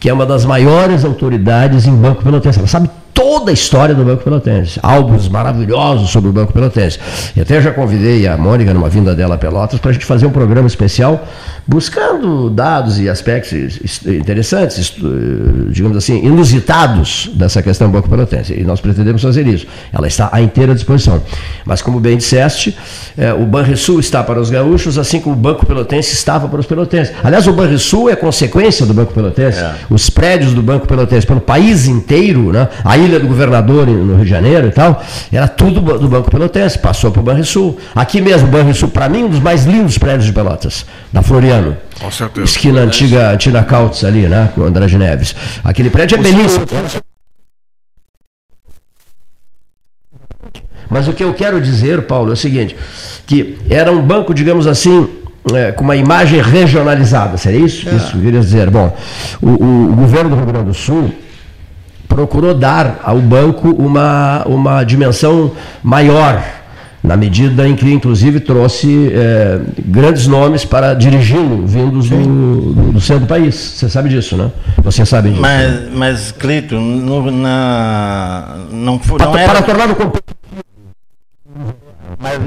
que 0.00 0.08
é 0.08 0.12
uma 0.12 0.24
das 0.24 0.46
maiores 0.46 1.04
autoridades 1.04 1.86
em 1.86 1.94
Banco 1.94 2.22
Pelotense. 2.22 2.58
Ela 2.58 2.68
sabe 2.68 2.88
toda 3.18 3.50
a 3.50 3.52
história 3.52 3.96
do 3.96 4.04
Banco 4.04 4.22
Pelotense, 4.22 4.78
álbuns 4.80 5.28
maravilhosos 5.28 6.08
sobre 6.08 6.30
o 6.30 6.32
Banco 6.32 6.52
Pelotense. 6.52 7.00
E 7.34 7.40
até 7.40 7.60
já 7.60 7.72
convidei 7.72 8.28
a 8.28 8.36
Mônica, 8.36 8.72
numa 8.72 8.88
vinda 8.88 9.12
dela 9.12 9.34
a 9.34 9.38
Pelotas, 9.38 9.80
para 9.80 9.90
a 9.90 9.92
gente 9.92 10.06
fazer 10.06 10.24
um 10.24 10.30
programa 10.30 10.68
especial 10.68 11.26
buscando 11.68 12.48
dados 12.48 12.98
e 12.98 13.10
aspectos 13.10 13.78
interessantes, 14.06 14.96
eh, 14.98 15.68
digamos 15.68 15.98
assim, 15.98 16.24
inusitados 16.24 17.30
dessa 17.34 17.62
questão 17.62 17.88
do 17.88 17.92
Banco 17.92 18.08
Pelotense. 18.08 18.54
E 18.54 18.64
nós 18.64 18.80
pretendemos 18.80 19.20
fazer 19.20 19.46
isso. 19.46 19.66
Ela 19.92 20.08
está 20.08 20.30
à 20.32 20.40
inteira 20.40 20.74
disposição. 20.74 21.22
Mas, 21.66 21.82
como 21.82 22.00
bem 22.00 22.16
disseste, 22.16 22.74
eh, 23.18 23.34
o 23.34 23.44
Banrisul 23.44 24.00
está 24.00 24.24
para 24.24 24.40
os 24.40 24.48
gaúchos, 24.48 24.96
assim 24.96 25.20
como 25.20 25.36
o 25.36 25.38
Banco 25.38 25.66
Pelotense 25.66 26.14
estava 26.14 26.48
para 26.48 26.58
os 26.58 26.64
pelotenses. 26.64 27.14
Aliás, 27.22 27.46
o 27.46 27.52
Banrisul 27.52 28.08
é 28.08 28.16
consequência 28.16 28.86
do 28.86 28.94
Banco 28.94 29.12
Pelotense. 29.12 29.58
É. 29.58 29.74
Os 29.90 30.08
prédios 30.08 30.54
do 30.54 30.62
Banco 30.62 30.88
Pelotense, 30.88 31.26
pelo 31.26 31.40
país 31.40 31.86
inteiro, 31.86 32.50
né? 32.50 32.66
a 32.82 32.96
Ilha 32.96 33.20
do 33.20 33.26
Governador 33.26 33.86
no 33.86 34.14
Rio 34.14 34.24
de 34.24 34.30
Janeiro 34.30 34.68
e 34.68 34.70
tal, 34.70 35.02
era 35.30 35.46
tudo 35.46 35.82
do 35.98 36.08
Banco 36.08 36.30
Pelotense, 36.30 36.78
passou 36.78 37.10
para 37.10 37.20
o 37.20 37.24
Banrisul. 37.24 37.76
Aqui 37.94 38.22
mesmo, 38.22 38.48
o 38.48 38.50
Banrisul, 38.50 38.88
para 38.88 39.06
mim, 39.06 39.24
um 39.24 39.28
dos 39.28 39.40
mais 39.40 39.66
lindos 39.66 39.98
prédios 39.98 40.24
de 40.24 40.32
Pelotas, 40.32 40.86
da 41.12 41.22
Floriano. 41.62 41.76
Com 42.00 42.10
certeza. 42.10 42.44
Esquina 42.46 42.80
antiga, 42.80 43.36
Tina 43.36 43.62
Cautes 43.64 44.04
ali, 44.04 44.28
né? 44.28 44.50
Com 44.54 44.62
o 44.62 44.64
André 44.64 44.86
de 44.86 44.98
Neves. 44.98 45.34
Aquele 45.64 45.90
prédio 45.90 46.16
é 46.18 46.22
belíssimo. 46.22 46.66
Mas 50.90 51.06
o 51.06 51.12
que 51.12 51.22
eu 51.22 51.34
quero 51.34 51.60
dizer, 51.60 52.02
Paulo, 52.02 52.30
é 52.30 52.32
o 52.32 52.36
seguinte: 52.36 52.76
que 53.26 53.58
era 53.68 53.92
um 53.92 54.00
banco, 54.00 54.32
digamos 54.32 54.66
assim, 54.66 55.08
é, 55.54 55.72
com 55.72 55.84
uma 55.84 55.96
imagem 55.96 56.40
regionalizada, 56.40 57.36
seria 57.36 57.60
isso? 57.64 57.88
Isso 57.88 58.10
que 58.12 58.16
eu 58.18 58.22
queria 58.22 58.40
dizer. 58.40 58.70
Bom, 58.70 58.96
o, 59.42 59.48
o- 59.48 59.92
o 59.92 59.96
governo 59.96 60.30
do 60.30 60.36
Rio 60.36 60.46
Grande 60.46 60.66
do 60.66 60.74
Sul 60.74 61.12
procurou 62.08 62.54
dar 62.54 63.00
ao 63.04 63.18
banco 63.18 63.68
uma, 63.70 64.42
uma 64.46 64.82
dimensão 64.82 65.52
maior 65.82 66.42
na 67.02 67.16
medida 67.16 67.66
em 67.66 67.76
que, 67.76 67.90
inclusive, 67.90 68.40
trouxe 68.40 69.12
é, 69.12 69.60
grandes 69.78 70.26
nomes 70.26 70.64
para 70.64 70.94
dirigi-lo, 70.94 71.66
vindos 71.66 72.10
do, 72.10 72.16
do, 72.16 72.92
do, 72.92 73.00
centro 73.00 73.24
do 73.24 73.28
país. 73.28 73.54
Você 73.54 73.88
sabe 73.88 74.08
disso, 74.08 74.36
né? 74.36 74.50
Você 74.82 75.06
sabe 75.06 75.30
disso. 75.30 75.40
Mas, 75.40 75.70
né? 75.70 75.88
mas 75.94 76.32
Cleito, 76.32 76.74
no, 76.74 77.30
na, 77.30 78.56
não, 78.70 78.98
foi, 78.98 79.18
não 79.18 79.32
para, 79.32 79.42
era... 79.42 79.52
para 79.52 79.62
tornar 79.62 79.90
o 79.90 79.94
mas 82.18 82.38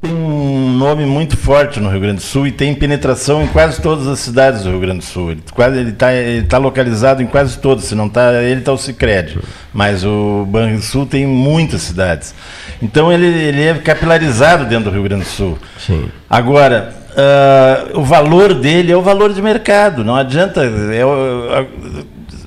tem 0.00 0.12
um 0.12 0.72
nome 0.76 1.04
muito 1.06 1.36
forte 1.36 1.78
no 1.80 1.88
Rio 1.88 2.00
Grande 2.00 2.16
do 2.16 2.22
Sul 2.22 2.46
e 2.46 2.52
tem 2.52 2.74
penetração 2.74 3.42
em 3.42 3.46
quase 3.46 3.80
todas 3.80 4.06
as 4.06 4.18
cidades 4.18 4.62
do 4.62 4.70
Rio 4.70 4.80
Grande 4.80 4.98
do 4.98 5.04
Sul. 5.04 5.32
Ele 5.32 5.42
quase 5.52 5.78
ele 5.78 5.90
está 5.90 6.12
ele 6.12 6.46
tá 6.46 6.58
localizado 6.58 7.22
em 7.22 7.26
quase 7.26 7.58
todas. 7.58 7.84
Se 7.84 7.94
não 7.94 8.08
tá, 8.08 8.32
ele 8.42 8.60
está 8.60 8.72
o 8.72 8.78
Sicredi, 8.78 9.38
mas 9.72 10.04
o 10.04 10.46
Banrisul 10.48 11.06
tem 11.06 11.26
muitas 11.26 11.82
cidades. 11.82 12.34
Então 12.80 13.12
ele, 13.12 13.26
ele 13.26 13.62
é 13.62 13.74
capilarizado 13.74 14.64
dentro 14.64 14.90
do 14.90 14.90
Rio 14.90 15.02
Grande 15.02 15.24
do 15.24 15.30
Sul. 15.30 15.58
Sim. 15.78 16.08
Agora 16.28 16.94
uh, 17.12 17.98
o 17.98 18.04
valor 18.04 18.54
dele 18.54 18.92
é 18.92 18.96
o 18.96 19.02
valor 19.02 19.32
de 19.32 19.40
mercado. 19.40 20.04
Não 20.04 20.16
adianta 20.16 20.62
é, 20.64 21.66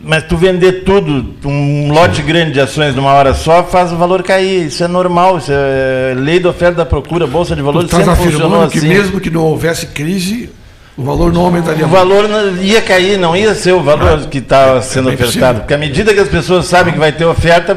mas 0.05 0.23
tu 0.23 0.37
vender 0.37 0.83
tudo, 0.83 1.33
um 1.43 1.91
lote 1.91 2.21
grande 2.21 2.51
de 2.51 2.59
ações 2.59 2.95
numa 2.95 3.11
hora 3.11 3.33
só, 3.33 3.63
faz 3.63 3.91
o 3.91 3.97
valor 3.97 4.21
cair. 4.21 4.67
Isso 4.67 4.83
é 4.83 4.87
normal, 4.87 5.39
isso 5.39 5.51
é 5.51 6.13
lei 6.15 6.39
da 6.39 6.49
oferta 6.49 6.73
e 6.73 6.77
da 6.77 6.85
procura, 6.85 7.25
bolsa 7.25 7.55
de 7.55 7.61
valores 7.63 7.89
tu 7.89 7.97
sempre 7.97 8.15
funcionou 8.15 8.61
assim. 8.61 8.79
que 8.79 8.85
mesmo 8.85 9.19
que 9.19 9.31
não 9.31 9.41
houvesse 9.41 9.87
crise, 9.87 10.51
o 10.95 11.03
valor 11.03 11.33
não 11.33 11.41
aumentaria. 11.41 11.85
O 11.85 11.89
valor 11.89 12.25
ia 12.61 12.83
cair, 12.83 13.17
não 13.17 13.35
ia 13.35 13.55
ser 13.55 13.73
o 13.73 13.81
valor 13.81 14.21
ah, 14.23 14.27
que 14.29 14.37
estava 14.37 14.79
sendo 14.83 15.09
é 15.09 15.15
ofertado. 15.15 15.61
Porque 15.61 15.73
à 15.73 15.77
medida 15.77 16.13
que 16.13 16.19
as 16.19 16.29
pessoas 16.29 16.67
sabem 16.67 16.93
que 16.93 16.99
vai 16.99 17.11
ter 17.11 17.25
oferta, 17.25 17.75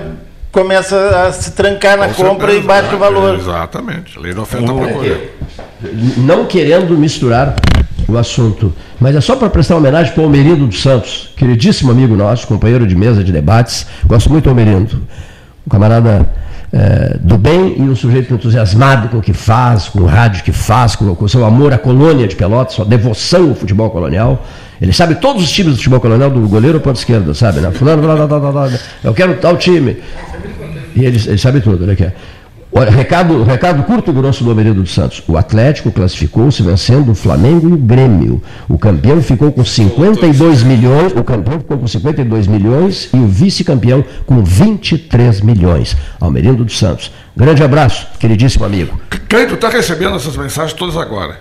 começa 0.53 1.27
a 1.27 1.33
se 1.33 1.53
trancar 1.53 1.97
na 1.97 2.09
Com 2.09 2.25
compra 2.25 2.53
certeza, 2.53 2.59
e 2.59 2.67
baixa 2.67 2.95
o 2.95 2.99
valor. 2.99 3.37
Exatamente, 3.37 4.19
lei 4.19 4.35
da 4.35 4.43
oferta 4.43 4.71
e 4.71 4.77
procura. 4.77 5.21
Não 6.19 6.45
querendo 6.45 6.95
misturar 6.99 7.57
o 8.09 8.17
assunto. 8.17 8.73
Mas 8.99 9.15
é 9.15 9.21
só 9.21 9.37
para 9.37 9.51
prestar 9.51 9.77
homenagem 9.77 10.13
para 10.13 10.23
o 10.23 10.25
Almerindo 10.25 10.67
dos 10.67 10.81
Santos, 10.83 11.31
queridíssimo 11.37 11.91
amigo 11.91 12.17
nosso, 12.17 12.47
companheiro 12.47 12.87
de 12.87 12.97
mesa 12.97 13.23
de 13.23 13.31
debates. 13.31 13.87
Gosto 14.07 14.31
muito 14.31 14.45
do 14.45 14.51
Almerindo. 14.51 15.03
Um 15.67 15.71
camarada 15.71 16.29
é, 16.73 17.17
do 17.21 17.39
bem 17.39 17.77
e 17.79 17.83
um 17.83 17.95
sujeito 17.95 18.33
entusiasmado 18.33 19.09
com 19.09 19.19
o 19.19 19.23
que 19.23 19.33
faz, 19.33 19.89
com 19.89 20.01
o 20.01 20.07
rádio 20.07 20.43
que 20.43 20.53
faz, 20.53 20.97
com, 20.97 21.17
o 21.19 21.29
seu 21.29 21.45
amor 21.45 21.73
à 21.73 21.79
colônia 21.79 22.27
de 22.27 22.37
Pelotas, 22.37 22.75
sua 22.75 22.85
devoção 22.85 23.51
ao 23.51 23.55
futebol 23.55 23.91
colonial. 23.91 24.45
Ele 24.81 24.93
sabe 24.93 25.17
todos 25.17 25.43
os 25.43 25.51
times 25.51 25.73
do 25.73 25.77
futebol 25.77 26.01
colonial, 26.01 26.31
do 26.31 26.41
goleiro 26.49 26.79
ao 26.79 26.83
ponto 26.83 26.97
esquerda, 26.97 27.35
sabe? 27.35 27.61
Né? 27.61 27.71
Fulano, 27.73 28.03
blá, 28.03 28.15
blá, 28.15 28.39
blá, 28.39 28.53
blá, 28.53 28.71
eu 29.03 29.13
quero 29.13 29.35
tal 29.37 29.57
time. 29.57 29.97
E 30.95 31.05
ele, 31.05 31.21
ele 31.27 31.39
sabe 31.39 31.61
tudo, 31.61 31.95
quer. 31.97 32.15
Olha, 32.79 32.93
recado, 32.93 33.43
recado 33.43 33.83
curto 33.83 34.13
e 34.13 34.15
grosso 34.15 34.45
do 34.45 34.51
Almeida 34.51 34.73
dos 34.73 34.95
Santos. 34.95 35.21
O 35.27 35.37
Atlético 35.37 35.91
classificou-se 35.91 36.63
vencendo 36.63 37.11
o 37.11 37.15
Flamengo 37.15 37.69
e 37.69 37.73
o 37.73 37.77
Grêmio. 37.77 38.41
O 38.69 38.79
campeão 38.79 39.21
ficou 39.21 39.51
com 39.51 39.65
52 39.65 40.63
milhões, 40.63 41.13
o 41.13 41.25
campeão 41.25 41.59
ficou 41.59 41.77
com 41.77 41.89
52 41.89 42.47
milhões 42.47 43.09
e 43.13 43.17
o 43.17 43.27
vice-campeão 43.27 44.05
com 44.25 44.45
23 44.45 45.41
milhões. 45.41 45.97
Almerindo 46.21 46.65
dos 46.65 46.79
Santos. 46.79 47.11
Grande 47.37 47.65
abraço, 47.65 48.07
queridíssimo 48.21 48.65
amigo. 48.65 49.01
Cleito, 49.29 49.55
está 49.55 49.71
recebendo 49.71 50.15
essas 50.15 50.37
mensagens 50.37 50.73
todas 50.73 50.97
agora. 50.97 51.41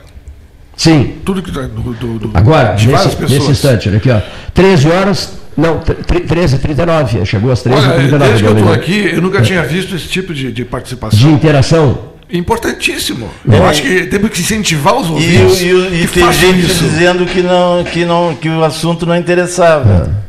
Sim. 0.75 1.17
Tudo 1.23 1.43
que 1.43 1.51
tá 1.51 1.61
do, 1.61 1.93
do, 1.93 2.17
do, 2.17 2.31
agora, 2.33 2.73
nesse, 2.73 3.21
nesse 3.31 3.51
instante, 3.51 3.89
olha 3.89 3.99
aqui, 3.99 4.09
ó. 4.09 4.21
13 4.55 4.89
horas, 4.89 5.33
não, 5.57 5.79
13h39, 5.79 7.25
chegou 7.25 7.51
às 7.51 7.63
13h39. 7.63 7.73
Olha, 7.73 8.19
desde 8.19 8.43
que 8.43 8.49
eu 8.49 8.57
estou 8.57 8.73
aqui, 8.73 9.09
eu 9.15 9.21
nunca 9.23 9.41
tinha 9.41 9.63
visto 9.63 9.95
esse 9.95 10.07
tipo 10.07 10.31
de, 10.31 10.51
de 10.51 10.63
participação. 10.63 11.17
De 11.17 11.27
interação. 11.27 11.97
Importantíssimo. 12.29 13.27
Eu 13.43 13.63
é. 13.63 13.69
acho 13.69 13.81
que 13.81 14.05
temos 14.05 14.29
que 14.29 14.41
incentivar 14.41 14.95
os 14.95 15.09
ouvintes. 15.09 15.61
E, 15.61 15.65
e, 15.65 16.03
e 16.03 16.07
tem 16.07 16.31
gente 16.31 16.59
isso. 16.59 16.83
dizendo 16.83 17.25
que, 17.25 17.41
não, 17.41 17.83
que, 17.83 18.05
não, 18.05 18.35
que 18.35 18.47
o 18.47 18.63
assunto 18.63 19.05
não 19.07 19.15
interessava. 19.15 20.11
É. 20.23 20.27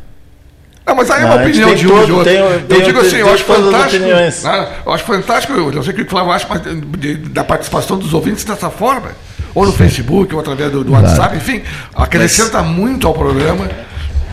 Não, 0.89 0.97
mas 0.97 1.11
aí 1.11 1.23
é 1.23 1.27
uma 1.27 1.35
opinião 1.35 1.75
de 1.75 1.87
um 1.87 2.05
de 2.07 2.13
outro. 2.13 2.33
eu 2.33 2.83
digo 2.83 3.01
assim, 3.01 3.17
eu 3.17 3.31
acho 3.31 3.45
fantástico. 3.45 4.07
Né? 4.07 4.33
Eu 4.87 4.93
acho 4.93 5.05
fantástico, 5.05 5.53
eu 5.53 5.71
não 5.71 5.83
sei 5.83 5.93
o 5.93 5.97
que 5.97 6.03
o 6.03 6.09
Flávio 6.09 6.33
acha 6.33 6.47
da 7.31 7.45
participação 7.45 7.99
dos 7.99 8.15
ouvintes 8.15 8.45
dessa 8.45 8.71
forma. 8.71 9.11
Ou 9.55 9.67
no 9.67 9.73
Facebook, 9.73 10.33
ou 10.35 10.41
através 10.41 10.71
do, 10.71 10.85
do 10.85 10.93
WhatsApp, 10.93 11.37
enfim, 11.37 11.63
acrescenta 11.95 12.63
mas... 12.63 12.71
muito 12.71 13.07
ao 13.07 13.13
programa 13.13 13.69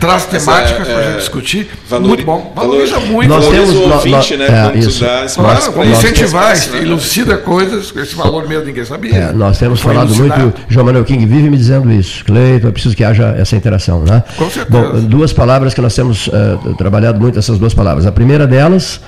traz 0.00 0.26
temáticas 0.26 0.86
para 0.86 0.98
a 0.98 1.02
gente 1.02 1.16
discutir. 1.18 1.68
Valor, 1.88 2.08
muito 2.08 2.24
bom. 2.24 2.52
Valoriza 2.54 3.00
muito. 3.00 3.28
Nós 3.28 3.48
temos 3.48 3.74
o 3.74 3.92
ouvinte, 3.92 4.36
né? 4.36 4.46
É, 4.74 4.78
isso. 4.78 5.04
Claro, 5.34 5.72
vamos 5.72 5.98
incentivar, 5.98 6.52
espaço, 6.52 6.76
elucida 6.76 7.36
coisas, 7.36 7.92
esse 7.96 8.14
valor 8.14 8.48
mesmo 8.48 8.66
ninguém 8.66 8.84
sabia. 8.84 9.14
É, 9.14 9.32
nós 9.32 9.58
temos 9.58 9.80
falado 9.80 10.14
muito, 10.14 10.54
João 10.68 10.86
Manuel 10.86 11.04
King 11.04 11.24
vive 11.26 11.50
me 11.50 11.56
dizendo 11.56 11.90
isso. 11.92 12.24
Cleiton, 12.24 12.68
é 12.68 12.70
preciso 12.70 12.96
que 12.96 13.04
haja 13.04 13.34
essa 13.38 13.56
interação. 13.56 14.00
Né? 14.00 14.22
Com 14.36 14.50
certeza. 14.50 14.82
Bom, 14.92 15.00
duas 15.00 15.32
palavras 15.32 15.74
que 15.74 15.80
nós 15.80 15.94
temos 15.94 16.28
uh, 16.28 16.74
trabalhado 16.76 17.20
muito, 17.20 17.38
essas 17.38 17.58
duas 17.58 17.74
palavras. 17.74 18.06
A 18.06 18.12
primeira 18.12 18.46
delas 18.46 19.00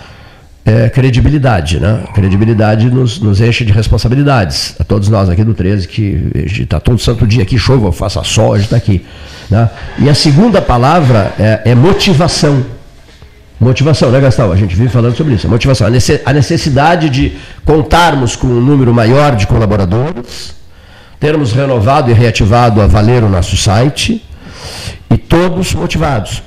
é 0.69 0.91
credibilidade, 0.91 1.81
né? 1.81 2.05
Credibilidade 2.15 2.91
nos, 2.91 3.19
nos 3.21 3.41
enche 3.41 3.65
de 3.65 3.73
responsabilidades. 3.73 4.75
A 4.79 4.85
todos 4.85 5.09
nós 5.09 5.29
aqui 5.31 5.43
do 5.43 5.55
13, 5.55 5.89
que 5.89 6.31
está 6.61 6.79
todo 6.79 6.99
santo 6.99 7.27
dia 7.27 7.43
aqui, 7.43 7.59
chova, 7.59 7.91
faça 7.91 8.23
sol, 8.23 8.53
a 8.53 8.57
gente 8.57 8.67
está 8.67 8.77
aqui. 8.77 9.05
Né? 9.51 9.71
E 9.99 10.11
a 10.11 10.15
segunda 10.15 10.61
palavra 10.61 11.33
é, 11.39 11.63
é, 11.65 11.75
motivação. 11.75 12.67
Motivação, 13.59 14.11
né, 14.11 14.21
Gastão? 14.21 14.53
A 14.53 14.57
gente 14.57 14.77
vive 14.77 14.91
falando 14.91 15.17
sobre 15.17 15.35
isso. 15.35 15.47
A 15.47 15.51
motivação. 15.51 15.87
A 15.87 16.33
necessidade 16.33 17.09
de 17.09 17.33
contarmos 17.65 18.37
com 18.37 18.47
um 18.47 18.61
número 18.61 18.93
maior 18.93 19.37
de 19.37 19.47
colaboradores, 19.47 20.55
termos 21.19 21.53
renovado 21.53 22.11
e 22.11 22.15
reativado 22.15 22.83
a 22.83 22.87
valer 22.87 23.25
o 23.25 23.29
nosso 23.29 23.57
site 23.57 24.23
e 25.11 25.17
todos 25.17 25.73
motivados. 25.73 26.43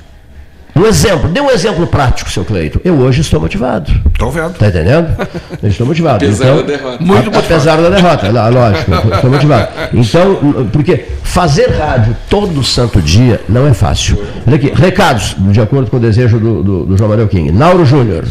Um 0.75 0.85
exemplo, 0.85 1.29
dê 1.29 1.41
um 1.41 1.51
exemplo 1.51 1.85
prático, 1.85 2.29
seu 2.29 2.45
Cleito. 2.45 2.79
Eu 2.83 2.97
hoje 2.99 3.21
estou 3.21 3.39
motivado. 3.39 3.91
Estou 4.11 4.31
vendo. 4.31 4.51
Está 4.51 4.67
entendendo? 4.67 5.15
Eu 5.61 5.69
estou 5.69 5.85
motivado. 5.85 6.25
apesar 6.25 6.45
então, 6.45 6.57
da 6.57 6.63
derrota. 6.63 7.03
Muito 7.03 7.35
a, 7.35 7.39
apesar 7.39 7.81
da 7.81 7.89
derrota, 7.89 8.49
lógico, 8.49 8.91
estou 9.13 9.29
motivado. 9.29 9.67
Então, 9.93 10.67
porque 10.71 11.05
fazer 11.23 11.69
rádio 11.71 12.15
todo 12.29 12.63
santo 12.63 13.01
dia 13.01 13.41
não 13.49 13.67
é 13.67 13.73
fácil. 13.73 14.17
Olha 14.47 14.55
aqui, 14.55 14.71
recados, 14.73 15.35
de 15.37 15.61
acordo 15.61 15.91
com 15.91 15.97
o 15.97 15.99
desejo 15.99 16.39
do, 16.39 16.63
do, 16.63 16.85
do 16.85 16.97
João 16.97 17.09
Manuel 17.09 17.27
King. 17.27 17.51
Nauro 17.51 17.85
Júnior, 17.85 18.23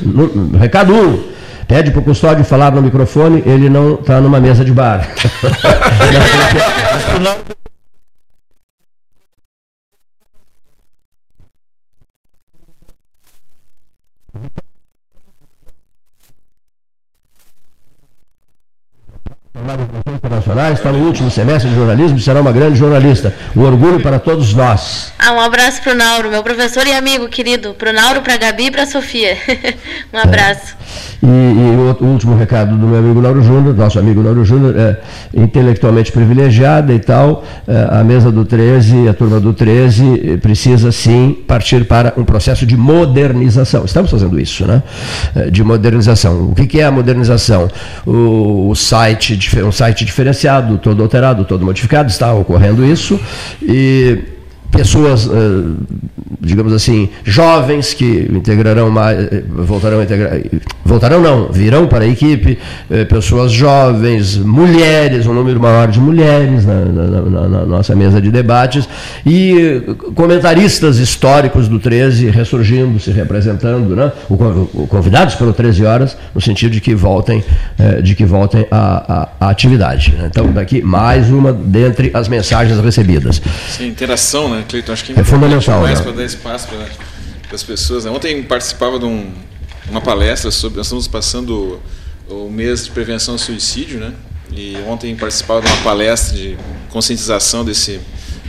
recado 0.59 0.95
1. 0.95 0.97
Um, 0.97 1.23
pede 1.69 1.91
para 1.91 2.01
o 2.01 2.03
custódio 2.03 2.45
falar 2.45 2.73
no 2.73 2.83
microfone, 2.83 3.43
ele 3.47 3.69
não 3.69 3.95
está 3.95 4.21
numa 4.21 4.41
mesa 4.41 4.65
de 4.65 4.73
bar. 4.73 5.09
más 19.67 20.20
internacionais, 20.31 20.79
está 20.79 20.93
no 20.93 21.05
último 21.05 21.31
semestre 21.31 21.69
de 21.69 21.77
jornalismo 21.77 22.17
e 22.17 22.21
será 22.21 22.41
uma 22.41 22.53
grande 22.53 22.79
jornalista. 22.79 23.35
Um 23.57 23.63
orgulho 23.63 24.01
para 24.01 24.19
todos 24.19 24.55
nós. 24.55 25.13
Ah, 25.19 25.33
um 25.33 25.41
abraço 25.41 25.83
para 25.83 25.93
o 25.93 25.97
Nauro, 25.97 26.31
meu 26.31 26.43
professor 26.43 26.87
e 26.87 26.93
amigo 26.93 27.29
querido. 27.29 27.75
Para 27.75 27.91
o 27.91 27.93
Nauro, 27.93 28.23
para 28.23 28.35
a 28.35 28.37
Gabi 28.37 28.67
e 28.67 28.71
para 28.71 28.85
a 28.85 28.87
Sofia. 28.87 29.37
um 30.15 30.19
abraço. 30.19 30.77
É. 30.77 30.81
E, 31.23 31.27
e, 31.27 32.01
o 32.01 32.07
último 32.07 32.37
recado 32.37 32.77
do 32.77 32.87
meu 32.87 32.99
amigo 32.99 33.21
Lauro 33.21 33.43
Júnior, 33.43 33.75
nosso 33.75 33.99
amigo 33.99 34.23
Lauro 34.23 34.45
Júnior, 34.45 34.75
é 34.77 35.01
intelectualmente 35.35 36.11
privilegiada 36.11 36.95
e 36.95 36.99
tal, 36.99 37.45
é, 37.69 37.89
a 37.91 38.03
mesa 38.03 38.33
do 38.33 38.45
13, 38.45 39.09
a 39.09 39.15
turma 39.15 39.39
do 39.39 39.53
13 39.53 40.39
precisa 40.39 40.91
sim 40.91 41.37
partir 41.47 41.85
para 41.85 42.15
um 42.17 42.25
processo 42.25 42.65
de 42.65 42.77
modernização. 42.77 43.85
Estamos 43.85 44.11
fazendo 44.11 44.41
isso, 44.41 44.67
né? 44.67 44.83
É, 45.35 45.51
de 45.51 45.63
modernização. 45.63 46.51
O 46.51 46.55
que, 46.55 46.67
que 46.67 46.81
é 46.81 46.85
a 46.85 46.91
modernização? 46.91 47.69
O, 48.07 48.71
o 48.71 48.75
site, 48.75 49.39
um 49.63 49.73
site 49.73 50.05
diferenciado, 50.21 50.79
todo 50.79 51.03
alterado, 51.03 51.45
todo 51.45 51.65
modificado, 51.65 52.09
está 52.09 52.33
ocorrendo 52.35 52.85
isso. 52.85 53.19
E 53.63 54.19
pessoas, 54.71 55.27
eh, 55.27 55.65
digamos 56.39 56.73
assim, 56.73 57.09
jovens 57.25 57.93
que 57.93 58.29
integrarão 58.31 58.91
mais, 58.91 59.19
eh, 59.19 59.43
voltarão 59.49 59.99
a 59.99 60.05
integrar, 60.05 60.39
voltarão 60.85 61.21
não, 61.21 61.49
virão 61.51 61.89
para 61.89 62.05
a 62.05 62.07
equipe, 62.07 62.59
eh, 62.89 63.05
pessoas 63.05 63.51
jovens, 63.51 64.37
mulheres, 64.37 65.27
um 65.27 65.35
número 65.35 65.59
maior 65.59 65.89
de 65.89 65.99
mulheres 65.99 66.65
na, 66.65 66.85
na, 66.85 67.49
na, 67.49 67.67
nossa 67.67 67.97
mesa 67.97 68.21
de 68.21 68.31
debates 68.31 68.89
e 69.27 69.83
comentaristas 70.15 70.99
históricos 70.99 71.67
do 71.67 71.81
13 71.81 72.31
ressurgindo, 72.31 73.01
se 73.01 73.11
representando, 73.11 73.97
né? 73.97 74.13
convidados 74.89 75.35
pelo 75.35 75.53
13 75.53 75.85
horas, 75.85 76.17
no 76.35 76.41
sentido 76.41 76.73
de 76.73 76.81
que 76.81 76.95
voltem, 76.95 77.43
de 78.03 78.15
que 78.15 78.25
voltem 78.25 78.67
à, 78.71 79.29
atividade. 79.41 80.15
Então, 80.25 80.53
daqui 80.53 80.83
mais 80.83 81.31
uma 81.31 81.53
dentre 81.53 82.11
as 82.15 82.29
mensagens 82.29 82.79
recebidas. 82.79 83.41
Sim, 83.69 83.89
interação, 83.89 84.49
né? 84.49 84.65
Cleiton? 84.69 84.93
Acho 84.93 85.05
que 85.05 85.19
é 85.19 85.25
fundamental. 85.25 85.81
mais 85.81 86.05
né? 86.05 86.20
Dar 86.21 86.27
espaço 86.27 86.69
para 86.69 87.55
as 87.55 87.63
pessoas. 87.63 88.05
Né? 88.05 88.11
Ontem 88.11 88.43
participava 88.43 88.99
de 88.99 89.07
um, 89.07 89.33
uma 89.89 90.01
palestra 90.01 90.51
sobre. 90.51 90.79
Nós 90.79 90.87
estamos 90.87 91.09
passando 91.09 91.81
o 92.29 92.49
mês 92.49 92.85
de 92.85 92.91
prevenção 92.91 93.35
ao 93.35 93.39
suicídio, 93.39 93.99
né? 93.99 94.13
E 94.53 94.77
ontem 94.87 95.15
participava 95.17 95.63
de 95.63 95.69
uma 95.69 95.83
palestra 95.83 96.37
de 96.37 96.57
conscientização 96.91 97.65
desse 97.65 98.01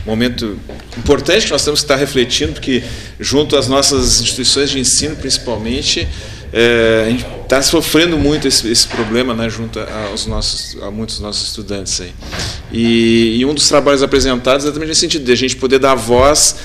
momento 0.04 0.58
importante 0.98 1.46
que 1.46 1.52
nós 1.52 1.64
temos 1.64 1.80
que 1.80 1.84
estar 1.84 1.96
refletindo, 1.96 2.54
porque 2.54 2.82
junto 3.20 3.56
às 3.56 3.68
nossas 3.68 4.20
instituições 4.20 4.70
de 4.70 4.80
ensino, 4.80 5.14
principalmente, 5.14 6.08
é, 6.52 7.04
a 7.06 7.10
gente 7.10 7.24
está 7.42 7.62
sofrendo 7.62 8.18
muito 8.18 8.48
esse, 8.48 8.68
esse, 8.68 8.86
problema 8.88 9.32
né, 9.32 9.48
junto 9.48 9.78
aos 10.10 10.26
nossos, 10.26 10.76
a 10.82 10.90
muitos 10.90 11.16
dos 11.16 11.22
nossos 11.22 11.48
estudantes. 11.48 12.00
Aí. 12.00 12.12
E, 12.72 13.36
e, 13.38 13.44
um 13.44 13.54
dos 13.54 13.68
trabalhos 13.68 14.02
apresentados 14.02 14.64
é 14.64 14.68
exatamente 14.68 14.88
nesse 14.88 15.00
sentido, 15.00 15.24
de 15.24 15.32
a 15.32 15.36
gente 15.36 15.56
poder 15.56 15.78
dar 15.78 15.94
voz 15.94 16.56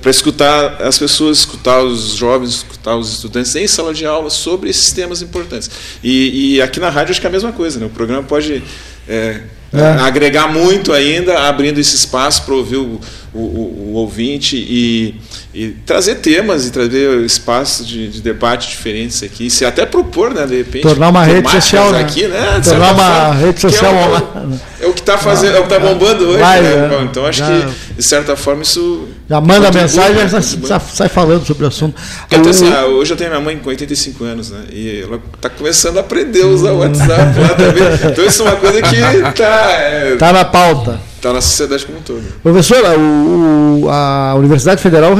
para 0.00 0.10
escutar 0.10 0.80
as 0.80 0.98
pessoas, 0.98 1.38
escutar 1.38 1.82
os 1.82 2.14
jovens, 2.14 2.50
escutar 2.54 2.96
os 2.96 3.12
estudantes 3.12 3.54
em 3.56 3.66
sala 3.66 3.92
de 3.92 4.06
aula 4.06 4.30
sobre 4.30 4.70
esses 4.70 4.90
temas 4.90 5.20
importantes. 5.20 5.70
E, 6.02 6.54
e 6.54 6.62
aqui 6.62 6.80
na 6.80 6.88
rádio 6.88 7.10
acho 7.10 7.20
que 7.20 7.26
é 7.26 7.28
a 7.28 7.32
mesma 7.32 7.52
coisa, 7.52 7.78
né? 7.78 7.84
o 7.84 7.90
programa 7.90 8.22
pode 8.22 8.62
é, 9.06 9.42
é. 9.74 9.82
agregar 10.00 10.48
muito 10.48 10.94
ainda, 10.94 11.40
abrindo 11.40 11.78
esse 11.78 11.94
espaço 11.94 12.44
para 12.44 12.54
ouvir 12.54 12.76
o, 12.76 12.98
o, 13.36 13.40
o, 13.40 13.90
o 13.90 13.92
ouvinte 13.94 14.56
e 14.56 15.14
e 15.56 15.68
trazer 15.86 16.16
temas 16.16 16.66
e 16.66 16.70
trazer 16.70 17.18
espaços 17.20 17.88
de, 17.88 18.08
de, 18.08 18.20
debate 18.20 18.68
diferentes 18.68 19.22
aqui, 19.22 19.48
se 19.48 19.64
até 19.64 19.86
propor, 19.86 20.34
né, 20.34 20.44
de 20.44 20.58
repente, 20.58 20.82
tornar 20.82 21.08
uma 21.08 21.24
rede 21.24 21.50
social, 21.50 21.92
né? 21.92 22.00
aqui, 22.00 22.28
né? 22.28 22.60
Tornar 22.62 22.92
uma 22.92 23.04
forma, 23.04 23.34
rede 23.36 23.60
social 23.62 23.94
é 23.94 23.96
o, 23.96 24.84
é 24.84 24.86
o, 24.86 24.92
que 24.92 25.00
está 25.00 25.16
fazendo, 25.16 25.56
é 25.56 25.60
o 25.60 25.66
que 25.66 25.72
está 25.72 25.78
bombando 25.78 26.28
hoje, 26.28 26.40
Vai, 26.40 26.60
né? 26.60 26.98
É. 27.00 27.02
Então 27.04 27.24
acho 27.24 27.38
já, 27.38 27.46
que 27.46 27.94
de 27.94 28.02
certa 28.02 28.36
forma 28.36 28.62
isso 28.62 29.08
já 29.30 29.40
manda 29.40 29.72
mensagem, 29.72 30.26
e 30.26 30.28
já, 30.28 30.40
já, 30.40 30.78
sai 30.78 31.08
falando 31.08 31.46
sobre 31.46 31.64
o 31.64 31.68
assunto. 31.68 31.98
Então, 32.30 32.50
assim, 32.50 32.70
ah, 32.70 32.84
hoje 32.84 33.14
eu 33.14 33.16
tenho 33.16 33.30
minha 33.30 33.42
mãe 33.42 33.56
com 33.56 33.70
85 33.70 34.24
anos, 34.24 34.50
né? 34.50 34.60
E 34.70 35.00
ela 35.00 35.18
está 35.34 35.48
começando 35.48 35.96
a 35.96 36.00
aprender 36.00 36.42
a 36.42 36.48
usar 36.48 36.72
o 36.72 36.80
WhatsApp 36.80 37.40
lá 37.40 37.48
também. 37.54 37.86
Então 38.12 38.24
isso 38.26 38.42
é 38.42 38.44
uma 38.44 38.56
coisa 38.56 38.82
que 38.82 38.94
está 38.94 39.70
é, 39.72 40.16
tá 40.16 40.32
na 40.34 40.44
pauta. 40.44 41.00
Está 41.26 41.32
na 41.32 41.40
sociedade 41.40 41.84
como 41.84 41.98
um 41.98 42.02
todo. 42.02 42.22
Professora, 42.40 42.96
o, 42.96 43.88
a 43.90 44.36
Universidade 44.36 44.80
Federal 44.80 45.12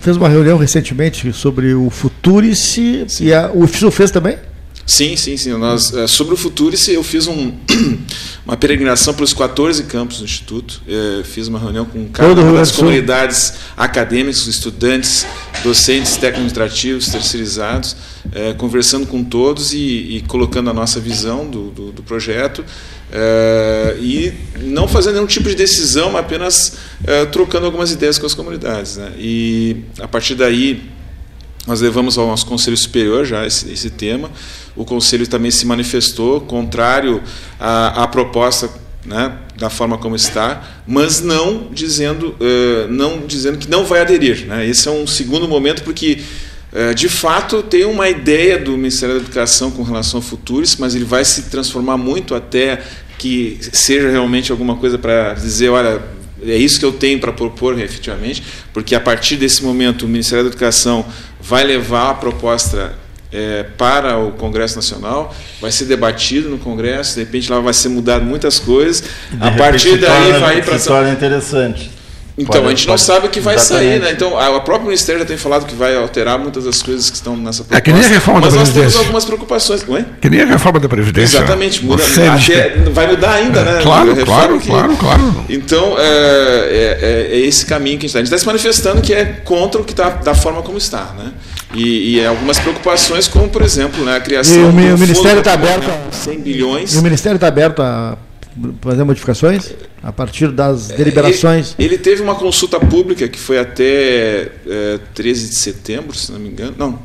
fez 0.00 0.16
uma 0.16 0.28
reunião 0.28 0.58
recentemente 0.58 1.32
sobre 1.32 1.72
o 1.72 1.88
Futurice 1.88 3.06
e 3.20 3.32
a, 3.32 3.48
o 3.54 3.64
FISU 3.68 3.92
fez 3.92 4.10
também? 4.10 4.38
Sim, 4.84 5.16
sim, 5.16 5.36
sim. 5.36 5.52
Nós, 5.52 5.94
é, 5.94 6.08
sobre 6.08 6.34
o 6.34 6.36
Futurice, 6.36 6.92
eu 6.92 7.04
fiz 7.04 7.28
um, 7.28 7.52
uma 8.44 8.56
peregrinação 8.56 9.14
pelos 9.14 9.32
14 9.32 9.84
campos 9.84 10.18
do 10.18 10.24
Instituto. 10.24 10.82
É, 10.88 11.22
fiz 11.22 11.46
uma 11.46 11.60
reunião 11.60 11.84
com 11.84 12.08
cada 12.08 12.40
uma 12.40 12.54
das 12.54 12.72
comunidades 12.72 13.54
acadêmicas, 13.76 14.48
estudantes, 14.48 15.24
docentes, 15.62 16.16
técnico-administrativos, 16.16 17.06
terceirizados, 17.06 17.94
é, 18.32 18.52
conversando 18.54 19.06
com 19.06 19.22
todos 19.22 19.72
e, 19.72 19.78
e, 19.78 20.24
colocando 20.26 20.70
a 20.70 20.74
nossa 20.74 20.98
visão 20.98 21.48
do, 21.48 21.70
do, 21.70 21.92
do 21.92 22.02
projeto 22.02 22.64
é, 23.12 23.96
e 24.00 24.32
não 24.62 24.88
fazendo 24.88 25.14
nenhum 25.14 25.26
tipo 25.26 25.48
de 25.48 25.54
decisão, 25.54 26.16
apenas 26.16 26.78
é, 27.04 27.26
trocando 27.26 27.66
algumas 27.66 27.92
ideias 27.92 28.18
com 28.18 28.26
as 28.26 28.34
comunidades. 28.34 28.96
Né? 28.96 29.12
E 29.18 29.76
a 30.00 30.08
partir 30.08 30.34
daí 30.34 30.90
nós 31.66 31.80
levamos 31.80 32.18
ao 32.18 32.26
nosso 32.26 32.46
Conselho 32.46 32.76
Superior 32.76 33.24
já 33.24 33.46
esse, 33.46 33.70
esse 33.70 33.90
tema. 33.90 34.30
O 34.74 34.84
Conselho 34.84 35.26
também 35.26 35.50
se 35.50 35.64
manifestou 35.66 36.40
contrário 36.40 37.22
à, 37.60 38.02
à 38.02 38.08
proposta 38.08 38.68
né, 39.04 39.36
da 39.56 39.68
forma 39.68 39.98
como 39.98 40.16
está, 40.16 40.82
mas 40.86 41.20
não 41.20 41.68
dizendo, 41.72 42.36
uh, 42.40 42.88
não 42.88 43.26
dizendo 43.26 43.58
que 43.58 43.68
não 43.68 43.84
vai 43.84 44.00
aderir. 44.00 44.46
Né? 44.46 44.66
Esse 44.66 44.88
é 44.88 44.90
um 44.90 45.06
segundo 45.06 45.48
momento, 45.48 45.82
porque 45.82 46.20
uh, 46.72 46.94
de 46.94 47.08
fato 47.08 47.62
tem 47.62 47.84
uma 47.84 48.08
ideia 48.08 48.58
do 48.58 48.76
Ministério 48.76 49.16
da 49.16 49.20
Educação 49.20 49.70
com 49.70 49.82
relação 49.82 50.18
ao 50.18 50.22
Futuris, 50.22 50.76
mas 50.76 50.94
ele 50.94 51.04
vai 51.04 51.24
se 51.24 51.42
transformar 51.42 51.96
muito 51.96 52.34
até 52.34 52.82
que 53.22 53.56
seja 53.70 54.10
realmente 54.10 54.50
alguma 54.50 54.74
coisa 54.74 54.98
para 54.98 55.34
dizer, 55.34 55.68
olha, 55.68 56.02
é 56.44 56.56
isso 56.56 56.80
que 56.80 56.84
eu 56.84 56.92
tenho 56.92 57.20
para 57.20 57.32
propor 57.32 57.78
efetivamente, 57.78 58.42
porque 58.72 58.96
a 58.96 59.00
partir 59.00 59.36
desse 59.36 59.62
momento 59.62 60.06
o 60.06 60.08
Ministério 60.08 60.42
da 60.42 60.50
Educação 60.50 61.06
vai 61.40 61.62
levar 61.62 62.10
a 62.10 62.14
proposta 62.14 62.94
é, 63.30 63.62
para 63.78 64.18
o 64.18 64.32
Congresso 64.32 64.74
Nacional, 64.74 65.32
vai 65.60 65.70
ser 65.70 65.84
debatido 65.84 66.48
no 66.48 66.58
Congresso, 66.58 67.14
de 67.14 67.20
repente 67.20 67.48
lá 67.48 67.60
vai 67.60 67.72
ser 67.72 67.90
mudado 67.90 68.24
muitas 68.24 68.58
coisas, 68.58 69.04
a 69.40 69.52
partir 69.52 69.98
daí 69.98 70.32
vai 70.40 70.58
ir 70.58 70.64
para... 70.64 70.80
Torna 70.80 71.12
interessante. 71.12 72.01
Então, 72.36 72.66
a 72.66 72.70
gente 72.70 72.88
não 72.88 72.96
sabe 72.96 73.26
o 73.26 73.30
que 73.30 73.40
vai 73.40 73.56
exatamente. 73.56 73.88
sair, 73.90 74.00
né? 74.00 74.10
Então, 74.10 74.38
a, 74.38 74.60
própria 74.60 74.86
Ministério 74.86 75.20
já 75.20 75.26
tem 75.26 75.36
falado 75.36 75.66
que 75.66 75.74
vai 75.74 75.94
alterar 75.94 76.38
muitas 76.38 76.64
das 76.64 76.82
coisas 76.82 77.10
que 77.10 77.16
estão 77.16 77.36
nessa 77.36 77.62
proposta. 77.62 77.76
É 77.76 77.80
que 77.80 77.92
nem 77.92 78.02
a 78.02 78.08
reforma 78.08 78.40
mas 78.40 78.54
da 78.54 78.60
Previdência. 78.60 78.82
Mas 78.82 78.84
nós 78.84 78.92
temos 78.92 79.06
algumas 79.06 79.24
preocupações. 79.24 79.88
Ué? 79.88 80.04
Que 80.20 80.30
nem 80.30 80.40
a 80.40 80.46
reforma 80.46 80.80
da 80.80 80.88
Previdência. 80.88 81.36
Exatamente. 81.38 81.84
Muda, 81.84 82.02
até, 82.02 82.90
vai 82.90 83.06
mudar 83.06 83.32
ainda, 83.32 83.60
é, 83.60 83.64
né? 83.64 83.82
Claro, 83.82 84.24
claro, 84.24 84.60
que, 84.60 84.68
claro, 84.68 84.96
claro. 84.96 85.44
Então, 85.48 85.96
é, 85.98 86.02
é, 86.02 86.98
é, 87.00 87.36
é, 87.36 87.38
esse 87.40 87.66
caminho 87.66 87.98
que 87.98 88.06
a 88.06 88.08
gente 88.08 88.16
está. 88.16 88.18
A 88.18 88.22
gente 88.22 88.32
está 88.32 88.38
se 88.38 88.46
manifestando 88.46 89.02
que 89.02 89.12
é 89.12 89.24
contra 89.24 89.80
o 89.80 89.84
que 89.84 89.92
está 89.92 90.08
da 90.08 90.34
forma 90.34 90.62
como 90.62 90.78
está, 90.78 91.12
né? 91.18 91.32
E, 91.74 92.16
e, 92.16 92.26
algumas 92.26 92.58
preocupações, 92.58 93.26
como, 93.28 93.48
por 93.48 93.62
exemplo, 93.62 94.04
né, 94.04 94.16
a 94.16 94.20
criação 94.20 94.56
e 94.56 94.58
o, 94.58 94.72
do 94.72 94.94
o 94.94 94.98
Ministério 94.98 95.38
está 95.38 95.54
aberto 95.54 95.88
a 95.88 96.12
100 96.12 96.40
bilhões. 96.40 96.94
E 96.94 96.98
o 96.98 97.02
Ministério 97.02 97.36
está 97.36 97.48
aberto 97.48 97.80
a 97.80 98.16
fazer 98.80 99.04
modificações 99.04 99.72
a 100.02 100.12
partir 100.12 100.48
das 100.48 100.90
é, 100.90 100.96
deliberações? 100.96 101.74
Ele, 101.78 101.88
ele 101.88 101.98
teve 101.98 102.22
uma 102.22 102.34
consulta 102.34 102.78
pública 102.78 103.28
que 103.28 103.38
foi 103.38 103.58
até 103.58 104.50
é, 104.66 105.00
13 105.14 105.48
de 105.50 105.56
setembro, 105.56 106.16
se 106.16 106.32
não 106.32 106.38
me 106.38 106.48
engano. 106.48 106.74
Não, 106.78 106.98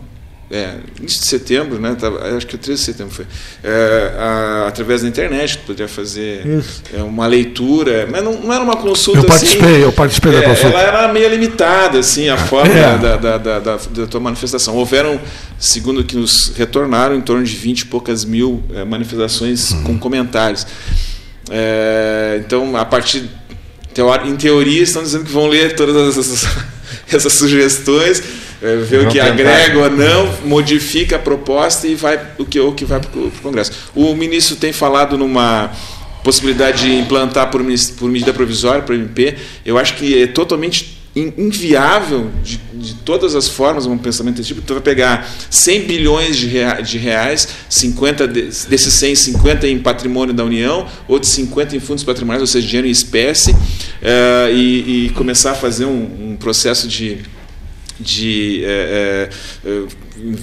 é, 0.50 0.76
início 0.98 1.20
de 1.22 1.28
setembro, 1.28 1.78
né? 1.78 1.98
acho 2.38 2.48
que 2.48 2.56
é 2.56 2.60
13 2.60 2.80
de 2.80 2.86
setembro 2.86 3.14
foi. 3.14 3.26
É, 3.62 4.14
a, 4.18 4.68
através 4.70 5.02
da 5.02 5.08
internet, 5.10 5.58
poderia 5.58 5.90
fazer 5.90 6.64
é, 6.94 7.04
uma 7.04 7.28
leitura, 7.28 8.08
mas 8.10 8.24
não, 8.24 8.34
não, 8.40 8.54
era 8.54 8.64
uma 8.64 8.78
consulta. 8.78 9.20
Eu 9.20 9.26
participei, 9.26 9.76
assim, 9.76 9.82
eu 9.82 9.92
participei 9.92 10.32
da 10.32 10.38
é, 10.40 10.42
consulta. 10.44 10.70
Ela 10.70 10.82
era 10.82 11.14
meio 11.14 11.30
limitada, 11.30 12.00
assim, 12.00 12.30
a 12.30 12.38
forma 12.38 12.74
é. 12.74 12.98
da, 12.98 13.18
da, 13.18 13.38
da, 13.38 13.60
da, 13.60 13.76
da 13.76 14.08
tua 14.08 14.22
manifestação. 14.22 14.78
Houveram, 14.78 15.20
segundo 15.60 16.02
que 16.06 16.16
nos 16.16 16.54
retornaram, 16.56 17.14
em 17.14 17.22
torno 17.22 17.44
de 17.44 17.54
20 17.54 17.82
e 17.82 17.86
poucas 17.88 18.24
mil 18.24 18.64
é, 18.74 18.86
manifestações 18.86 19.74
hum. 19.74 19.84
com 19.84 20.00
comentários. 20.00 20.66
É, 21.50 22.42
então, 22.46 22.76
a 22.76 22.86
partir. 22.86 23.30
Em 24.26 24.36
teoria, 24.36 24.84
estão 24.84 25.02
dizendo 25.02 25.26
que 25.26 25.32
vão 25.32 25.48
ler 25.48 25.76
todas 25.76 26.16
essas, 26.20 26.48
essas 27.12 27.34
sugestões, 27.34 28.22
é, 28.62 28.76
ver 28.76 29.08
o 29.08 29.10
que 29.10 29.20
agrega 29.20 29.80
ou 29.80 29.90
não, 29.90 30.32
modifica 30.46 31.16
a 31.16 31.20
proposta 31.20 31.88
e 31.88 31.96
vai 31.96 32.20
o 32.38 32.46
que, 32.46 32.60
o 32.60 32.74
que 32.74 32.86
vai 32.86 33.00
para 33.00 33.20
o 33.20 33.32
Congresso. 33.42 33.72
O 33.96 34.14
ministro 34.14 34.56
tem 34.56 34.72
falado 34.72 35.18
numa 35.18 35.72
possibilidade 36.24 36.84
de 36.84 36.96
implantar 36.96 37.50
por, 37.50 37.64
por 37.98 38.10
medida 38.10 38.32
provisória, 38.34 38.84
por 38.84 38.94
MP. 38.94 39.36
Eu 39.66 39.80
acho 39.80 39.96
que 39.96 40.22
é 40.22 40.28
totalmente 40.28 40.98
inviável 41.16 42.30
de, 42.44 42.60
todas 43.08 43.36
as 43.36 43.48
formas 43.48 43.86
um 43.86 43.98
pensamento 43.98 44.36
desse 44.36 44.50
tipo. 44.50 44.62
Tu 44.62 44.74
vai 44.74 44.84
pegar 44.84 45.34
100 45.50 45.84
bilhões 45.86 46.36
de, 46.36 46.46
rea, 46.46 46.82
de 46.82 46.98
reais, 46.98 47.48
50 47.70 48.28
de, 48.28 48.42
desses 48.68 48.94
100, 48.96 49.16
50 49.16 49.66
em 49.66 49.80
patrimônio 49.80 50.34
da 50.34 50.44
União, 50.44 50.86
outros 51.08 51.32
50 51.32 51.78
em 51.78 51.80
fundos 51.80 52.04
patrimoniais, 52.04 52.42
ou 52.42 52.48
seja, 52.48 52.68
dinheiro 52.68 52.86
em 52.86 52.92
espécie, 52.92 53.52
uh, 53.52 54.54
e, 54.54 55.06
e, 55.06 55.10
começar 55.12 55.52
a 55.52 55.56
fazer 55.56 55.86
um, 55.86 56.32
um 56.32 56.36
processo 56.36 56.86
de 56.86 57.20
de 58.00 58.64
é, 58.64 59.30
é, 59.66 59.84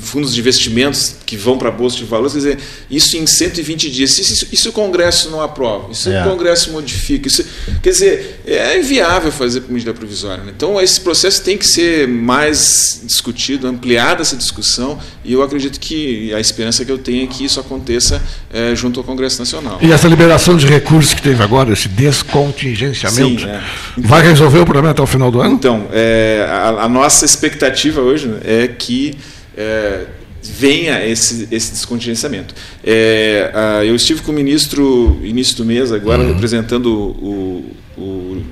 fundos 0.00 0.34
de 0.34 0.40
investimentos 0.40 1.16
que 1.26 1.36
vão 1.36 1.58
para 1.58 1.68
a 1.68 1.72
Bolsa 1.72 1.96
de 1.96 2.04
Valores, 2.04 2.32
quer 2.32 2.38
dizer, 2.38 2.58
isso 2.90 3.16
em 3.16 3.26
120 3.26 3.90
dias. 3.90 4.18
Isso, 4.18 4.46
isso 4.52 4.68
o 4.68 4.72
Congresso 4.72 5.30
não 5.30 5.40
aprova, 5.40 5.90
isso 5.90 6.08
é. 6.08 6.24
o 6.24 6.30
Congresso 6.30 6.72
modifica. 6.72 7.28
Isso, 7.28 7.44
quer 7.82 7.90
dizer, 7.90 8.40
é 8.46 8.78
inviável 8.78 9.32
fazer 9.32 9.62
por 9.62 9.72
medida 9.72 9.92
provisória. 9.92 10.44
Né? 10.44 10.52
Então, 10.56 10.80
esse 10.80 11.00
processo 11.00 11.42
tem 11.42 11.58
que 11.58 11.66
ser 11.66 12.06
mais 12.08 13.00
discutido, 13.04 13.66
ampliada 13.66 14.22
essa 14.22 14.36
discussão, 14.36 14.98
e 15.24 15.32
eu 15.32 15.42
acredito 15.42 15.80
que 15.80 16.32
a 16.34 16.40
esperança 16.40 16.84
que 16.84 16.92
eu 16.92 16.98
tenho 16.98 17.24
é 17.24 17.26
que 17.26 17.44
isso 17.44 17.58
aconteça 17.58 18.22
é, 18.52 18.74
junto 18.74 19.00
ao 19.00 19.04
Congresso 19.04 19.38
Nacional. 19.38 19.78
E 19.82 19.92
essa 19.92 20.08
liberação 20.08 20.56
de 20.56 20.66
recursos 20.66 21.14
que 21.14 21.22
teve 21.22 21.42
agora, 21.42 21.72
esse 21.72 21.88
descontingenciamento, 21.88 23.42
Sim, 23.42 23.48
é. 23.48 23.62
então, 23.96 24.08
vai 24.08 24.22
resolver 24.22 24.58
o 24.58 24.64
problema 24.64 24.90
até 24.90 25.02
o 25.02 25.06
final 25.06 25.30
do 25.30 25.40
ano? 25.40 25.54
Então, 25.54 25.88
é, 25.92 26.46
a, 26.48 26.84
a 26.84 26.88
nossa 26.88 27.24
expectativa 27.24 28.00
hoje 28.00 28.28
né, 28.28 28.40
é 28.44 28.68
que 28.68 29.14
é, 29.56 30.06
venha 30.42 31.04
esse, 31.06 31.48
esse 31.50 31.72
descontingenciamento. 31.72 32.54
É, 32.82 33.50
a, 33.54 33.84
eu 33.84 33.94
estive 33.94 34.22
com 34.22 34.32
o 34.32 34.34
ministro 34.34 35.18
início 35.22 35.56
do 35.56 35.64
mês, 35.64 35.90
agora 35.92 36.22
uhum. 36.22 36.32
representando 36.32 36.86
o, 36.86 37.76
o, 37.96 38.42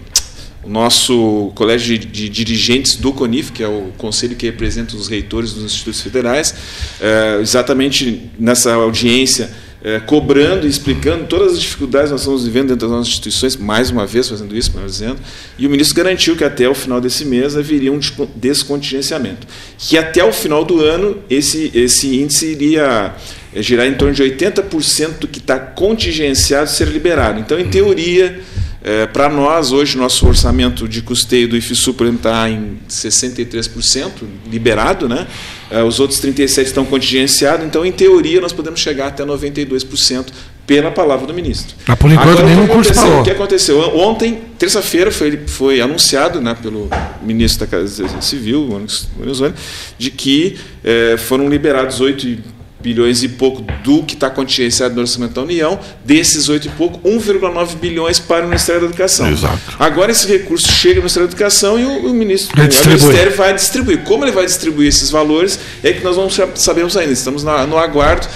o, 0.65 0.69
nosso 0.69 1.53
colégio 1.55 1.99
de, 1.99 2.07
de, 2.07 2.29
dirigentes 2.29 2.97
do 2.97 3.13
CONIF, 3.13 3.53
que 3.53 3.63
é 3.63 3.69
o 3.69 3.93
conselho 3.99 4.37
que 4.37 4.47
representa 4.47 4.97
os 4.97 5.09
reitores 5.09 5.53
dos 5.53 5.65
institutos 5.65 6.01
federais, 6.01 6.55
é, 7.01 7.39
exatamente 7.41 8.31
nessa 8.39 8.73
audiência 8.75 9.51
é, 9.85 9.99
cobrando 9.99 10.67
e 10.67 10.71
explicando 10.71 11.25
todas 11.27 11.55
as 11.55 11.61
dificuldades 11.61 12.09
que 12.09 12.13
nós 12.13 12.21
estamos 12.21 12.45
vivendo 12.45 12.69
dentro 12.69 12.87
das 12.87 12.97
nossas 12.97 13.09
instituições, 13.09 13.57
mais 13.57 13.91
uma 13.91 14.07
vez 14.07 14.29
fazendo 14.29 14.57
isso, 14.57 14.73
melhor 14.73 14.89
dizendo, 14.89 15.19
e 15.59 15.67
o 15.67 15.71
ministro 15.71 15.97
garantiu 15.97 16.37
que 16.37 16.45
até 16.45 16.69
o 16.69 16.75
final 16.75 17.01
desse 17.01 17.25
mês 17.25 17.57
haveria 17.57 17.93
um 17.93 17.99
descontingenciamento. 18.37 19.47
Que 19.79 19.99
até 19.99 20.25
o 20.25 20.33
final 20.33 20.65
do 20.65 20.81
ano 20.81 21.19
esse, 21.29 21.71
esse 21.75 22.17
índice 22.17 22.47
iria 22.47 23.15
é, 23.53 23.63
girar 23.63 23.87
em 23.87 23.95
torno 23.95 24.15
de 24.15 24.23
80% 24.23 25.19
do 25.19 25.29
que 25.29 25.39
está 25.39 25.59
contingenciado 25.59 26.71
ser 26.71 26.87
liberado. 26.89 27.41
Então, 27.41 27.59
em 27.59 27.69
teoria, 27.69 28.41
é, 28.85 29.07
Para 29.07 29.29
nós, 29.29 29.71
hoje, 29.71 29.97
nosso 29.97 30.27
orçamento 30.27 30.89
de 30.89 31.03
custeio 31.03 31.49
do 31.49 31.57
IFSU, 31.57 31.95
por 31.95 32.05
exemplo, 32.05 32.29
está 32.29 32.51
em 32.51 32.79
63% 32.89 34.11
liberado, 34.51 35.09
né? 35.09 35.27
É, 35.71 35.83
os 35.83 36.01
outros 36.01 36.21
37% 36.21 36.63
estão 36.65 36.85
contingenciados, 36.85 37.65
então, 37.65 37.87
em 37.87 37.93
teoria, 37.93 38.41
nós 38.41 38.53
podemos 38.53 38.81
chegar 38.81 39.07
até 39.07 39.25
92% 39.25 40.27
pela 40.67 40.91
palavra 40.91 41.27
do 41.27 41.35
ministro. 41.35 41.75
Mas 41.87 41.99
por 41.99 42.11
enquanto, 42.11 42.41
Agora, 42.41 42.47
nenhum 42.47 42.67
curso 42.67 42.95
falou. 42.95 43.21
O 43.21 43.25
que 43.25 43.31
aconteceu? 43.31 43.79
Ontem, 43.97 44.41
terça-feira, 44.59 45.11
foi, 45.11 45.41
foi 45.47 45.81
anunciado 45.81 46.41
né, 46.41 46.57
pelo 46.61 46.89
ministro 47.23 47.61
da 47.61 47.67
Casa 47.67 48.21
Civil, 48.21 48.69
Venezuela, 49.19 49.55
de 49.99 50.11
que 50.11 50.59
eh, 50.85 51.17
foram 51.19 51.49
liberados 51.49 52.01
8 52.01 52.39
bilhões 52.83 53.23
e 53.23 53.29
pouco 53.29 53.63
do 53.83 54.03
que 54.03 54.15
está 54.15 54.29
contingenciado 54.29 54.95
no 54.95 55.01
orçamento 55.03 55.33
da 55.35 55.43
União, 55.43 55.79
desses 56.05 56.49
8 56.49 56.67
e 56.67 56.71
pouco, 56.71 56.99
1,9 57.09 57.77
bilhões 57.77 58.19
para 58.19 58.45
o 58.45 58.49
Ministério 58.49 58.81
da 58.83 58.87
Educação. 58.89 59.31
Exato. 59.31 59.59
Agora 59.79 60.11
esse 60.13 60.27
recurso 60.27 60.71
chega 60.71 60.97
no 60.97 61.03
Ministério 61.03 61.29
da 61.29 61.33
Educação 61.33 61.79
e 61.79 61.85
o, 61.85 62.07
o 62.11 62.15
ministro, 62.15 62.61
o. 62.61 62.89
Ministério 62.89 63.37
vai 63.37 63.55
distribuir. 63.55 63.99
Como 64.05 64.25
ele 64.25 64.33
vai 64.33 64.45
distribuir 64.45 64.89
esses 64.89 65.11
valores 65.11 65.59
é 65.83 65.93
que 65.93 66.03
nós 66.03 66.17
não 66.17 66.29
sa- 66.29 66.49
sabemos 66.55 66.97
ainda. 66.97 67.13
Estamos 67.13 67.45
na- 67.45 67.67
no 67.67 67.79
aguardo. 67.79 68.27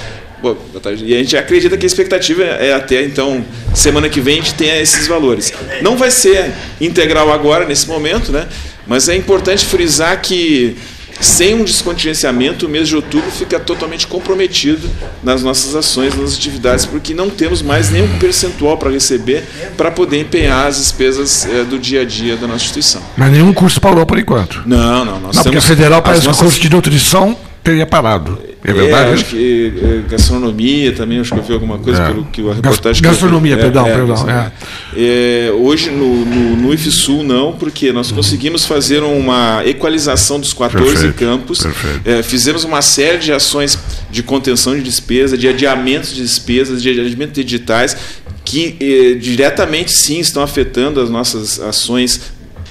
Boa. 0.40 0.56
E 1.02 1.14
a 1.14 1.18
gente 1.18 1.36
acredita 1.36 1.76
que 1.78 1.84
a 1.84 1.88
expectativa 1.88 2.42
é 2.44 2.72
até 2.74 3.02
então, 3.02 3.44
semana 3.74 4.08
que 4.08 4.20
vem, 4.20 4.34
a 4.34 4.42
gente 4.42 4.54
tenha 4.54 4.78
esses 4.80 5.06
valores. 5.06 5.52
Não 5.82 5.96
vai 5.96 6.10
ser 6.10 6.52
integral 6.80 7.32
agora, 7.32 7.64
nesse 7.64 7.88
momento, 7.88 8.30
né? 8.30 8.46
mas 8.86 9.08
é 9.08 9.16
importante 9.16 9.64
frisar 9.64 10.20
que 10.20 10.76
sem 11.20 11.54
um 11.54 11.64
descontingenciamento, 11.64 12.66
o 12.66 12.68
mês 12.68 12.88
de 12.88 12.96
outubro 12.96 13.30
fica 13.30 13.58
totalmente 13.58 14.06
comprometido 14.06 14.88
nas 15.22 15.42
nossas 15.42 15.74
ações, 15.74 16.14
nas 16.16 16.34
atividades, 16.34 16.84
porque 16.84 17.14
não 17.14 17.30
temos 17.30 17.62
mais 17.62 17.90
nenhum 17.90 18.08
percentual 18.18 18.76
para 18.76 18.90
receber 18.90 19.44
para 19.76 19.90
poder 19.90 20.20
empenhar 20.20 20.66
as 20.66 20.76
despesas 20.76 21.46
eh, 21.46 21.64
do 21.64 21.78
dia 21.78 22.02
a 22.02 22.04
dia 22.04 22.36
da 22.36 22.46
nossa 22.46 22.64
instituição. 22.64 23.02
Mas 23.16 23.32
nenhum 23.32 23.52
curso 23.52 23.80
parou 23.80 24.04
por 24.04 24.18
enquanto. 24.18 24.62
Não, 24.66 25.04
não. 25.04 25.20
Nós 25.20 25.36
Não, 25.36 25.42
porque 25.42 25.48
a 25.48 25.50
temos 25.52 25.64
federal 25.64 26.02
parece 26.02 26.22
que 26.22 26.26
o 26.26 26.30
nossas- 26.30 26.42
curso 26.42 26.60
de 26.60 26.70
nutrição 26.70 27.36
teria 27.66 27.86
parado. 27.86 28.38
É 28.64 28.72
verdade? 28.72 29.12
acho 29.12 29.24
que 29.26 29.72
eh, 29.80 30.10
gastronomia 30.10 30.92
também, 30.92 31.20
acho 31.20 31.32
que 31.32 31.38
eu 31.38 31.42
vi 31.42 31.52
alguma 31.52 31.78
coisa 31.78 32.02
É. 32.02 32.06
pelo 32.08 32.24
que 32.24 32.40
a 32.50 32.54
reportagem. 32.54 33.04
eu 33.04 33.10
gastronomia, 33.10 33.56
perdão, 33.56 33.84
perdão, 33.84 34.06
gastronomia. 34.08 34.52
É, 34.96 35.50
hoje 35.56 35.90
no, 35.90 36.24
no, 36.24 36.56
no 36.56 36.74
IFSUL 36.74 37.22
não, 37.22 37.52
porque 37.52 37.92
nós 37.92 38.10
conseguimos 38.10 38.64
fazer 38.64 39.02
uma 39.02 39.62
equalização 39.64 40.40
dos 40.40 40.52
14 40.52 40.84
Perfeito, 40.92 41.14
campos. 41.14 41.58
perfeito. 41.60 42.00
É, 42.08 42.22
fizemos 42.22 42.64
uma 42.64 42.82
série 42.82 43.18
de 43.18 43.32
ações 43.32 43.78
de 44.10 44.22
contenção 44.22 44.74
de 44.74 44.82
despesa, 44.82 45.36
de 45.38 45.46
adiamentos 45.46 46.14
de 46.14 46.22
despesas, 46.22 46.82
de 46.82 46.88
adiamento 46.90 47.32
de 47.34 47.40
editais, 47.42 47.96
que 48.44 48.76
eh, 48.80 49.14
diretamente 49.20 49.92
sim 49.92 50.18
estão 50.20 50.42
afetando 50.42 51.00
as 51.00 51.10
nossas 51.10 51.58
ações 51.60 52.20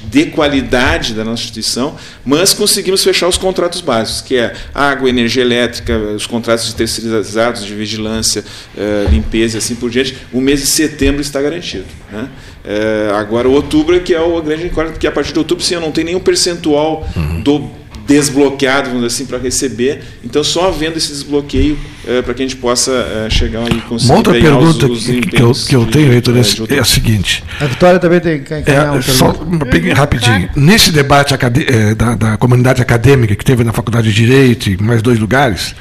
de 0.09 0.27
qualidade 0.27 1.13
da 1.13 1.23
nossa 1.23 1.43
instituição, 1.43 1.95
mas 2.23 2.53
conseguimos 2.53 3.03
fechar 3.03 3.27
os 3.27 3.37
contratos 3.37 3.81
básicos, 3.81 4.21
que 4.21 4.37
é 4.37 4.53
água, 4.73 5.09
energia 5.09 5.41
elétrica, 5.43 5.97
os 5.97 6.25
contratos 6.25 6.67
de 6.67 6.75
terceirizados 6.75 7.65
de 7.65 7.73
vigilância, 7.73 8.43
eh, 8.77 9.07
limpeza 9.09 9.57
e 9.57 9.59
assim 9.59 9.75
por 9.75 9.89
diante. 9.89 10.17
O 10.31 10.39
mês 10.39 10.61
de 10.61 10.67
setembro 10.67 11.21
está 11.21 11.41
garantido. 11.41 11.85
Né? 12.11 12.29
Eh, 12.63 13.11
agora, 13.15 13.47
o 13.47 13.51
outubro 13.51 13.95
é 13.95 13.99
que 13.99 14.13
é 14.13 14.19
o 14.19 14.41
grande 14.41 14.69
porque 14.69 15.07
a 15.07 15.11
partir 15.11 15.33
de 15.33 15.39
outubro, 15.39 15.63
sim, 15.63 15.75
eu 15.75 15.81
não 15.81 15.91
tenho 15.91 16.07
nenhum 16.07 16.19
percentual 16.19 17.07
do 17.43 17.69
desbloqueado, 18.07 18.89
vamos 18.89 19.03
dizer 19.03 19.07
assim, 19.15 19.25
para 19.25 19.37
receber. 19.37 20.01
Então, 20.23 20.43
só 20.43 20.67
havendo 20.67 20.97
esse 20.97 21.09
desbloqueio 21.09 21.77
eh, 22.07 22.21
para 22.21 22.33
que 22.33 22.43
a 22.43 22.45
gente 22.47 22.57
possa 22.57 22.91
eh, 22.91 23.27
chegar 23.29 23.67
e 23.71 23.81
conseguir 23.81 24.11
Uma 24.11 24.17
outra 24.17 24.37
empenhar 24.37 24.57
os- 24.59 24.77
pergunta 24.77 24.93
os 24.93 25.05
que, 25.05 25.21
que 25.21 25.41
eu, 25.41 25.51
que 25.53 25.75
eu 25.75 25.85
tenho, 25.87 26.13
Heitor, 26.13 26.35
eh, 26.35 26.39
é, 26.39 26.41
outubro. 26.43 26.75
é 26.75 26.79
a 26.79 26.85
seguinte. 26.85 27.43
A 27.59 27.65
Vitória 27.65 27.99
também 27.99 28.19
tem 28.19 28.43
que 28.43 28.53
É, 28.53 29.01
só 29.01 29.31
pergunta. 29.33 29.65
peguei 29.65 29.91
rapidinho. 29.93 30.49
Nesse 30.55 30.91
debate 30.91 31.33
eh, 31.33 31.95
da, 31.95 32.15
da 32.15 32.37
comunidade 32.37 32.81
acadêmica 32.81 33.35
que 33.35 33.43
teve 33.43 33.63
na 33.63 33.73
Faculdade 33.73 34.09
de 34.09 34.13
Direito 34.15 34.69
e 34.69 34.73
em 34.73 34.83
mais 34.83 35.01
dois 35.01 35.17
lugares, 35.19 35.73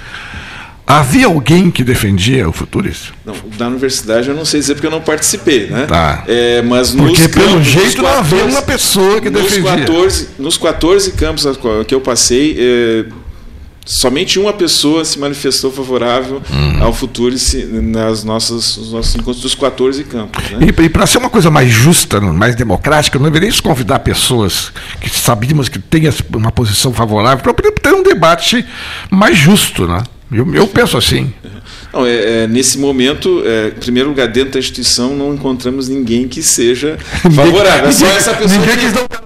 havia 0.86 1.26
alguém 1.26 1.70
que 1.70 1.82
defendia 1.82 2.48
o 2.48 2.52
futurista? 2.52 3.12
Não, 3.24 3.34
da 3.56 3.68
universidade 3.68 4.28
eu 4.28 4.34
não 4.34 4.44
sei 4.44 4.60
dizer 4.60 4.74
porque 4.74 4.86
eu 4.86 4.90
não 4.90 5.00
participei, 5.00 5.68
né? 5.68 5.86
Tá. 5.86 6.24
É, 6.26 6.62
mas 6.62 6.92
Porque 6.92 7.28
pelo 7.28 7.52
campos, 7.52 7.66
jeito 7.66 8.02
nos 8.02 8.10
não 8.10 8.18
havia 8.18 8.44
uma 8.44 8.62
pessoa 8.62 9.20
que 9.20 9.30
nos 9.30 9.42
defendia. 9.42 9.78
14, 9.78 10.28
nos 10.38 10.56
14 10.58 11.12
campos 11.12 11.46
que 11.86 11.94
eu 11.94 12.00
passei, 12.00 12.56
é, 12.58 13.04
somente 13.84 14.38
uma 14.38 14.52
pessoa 14.52 15.04
se 15.04 15.18
manifestou 15.18 15.70
favorável 15.70 16.40
Uhum. 16.50 16.82
ao 16.82 16.92
Futurice 16.92 17.64
nas 17.66 18.24
nossas, 18.24 18.76
nos 18.76 18.92
nossos 18.92 19.14
encontros 19.14 19.40
dos 19.42 19.54
14 19.54 20.04
campos. 20.04 20.42
Né? 20.50 20.68
E, 20.82 20.88
para 20.88 21.06
ser 21.06 21.18
uma 21.18 21.30
coisa 21.30 21.50
mais 21.50 21.70
justa, 21.70 22.20
mais 22.20 22.54
democrática, 22.54 23.18
não 23.18 23.26
deveríamos 23.26 23.60
convidar 23.60 23.98
pessoas 24.00 24.72
que 25.00 25.10
sabíamos 25.10 25.68
que 25.68 25.78
têm 25.78 26.08
uma 26.34 26.50
posição 26.50 26.92
favorável 26.92 27.42
para 27.42 27.54
poder 27.54 27.72
ter 27.72 27.92
um 27.92 28.02
debate 28.02 28.64
mais 29.10 29.36
justo, 29.36 29.86
né? 29.86 30.02
Eu, 30.34 30.52
eu 30.54 30.66
penso 30.66 30.96
assim. 30.96 31.32
Não, 31.92 32.04
é, 32.04 32.42
é, 32.42 32.46
nesse 32.48 32.76
momento, 32.76 33.42
é, 33.46 33.68
em 33.68 33.78
primeiro 33.78 34.08
lugar, 34.08 34.26
dentro 34.26 34.52
da 34.54 34.58
instituição, 34.58 35.14
não 35.14 35.32
encontramos 35.32 35.88
ninguém 35.88 36.26
que 36.26 36.42
seja 36.42 36.98
favorável. 37.34 37.88
É 37.88 37.92
só 37.92 38.06
essa 38.06 38.34
pessoa 38.34 38.60
Ninguém 38.60 38.76
que 38.76 39.24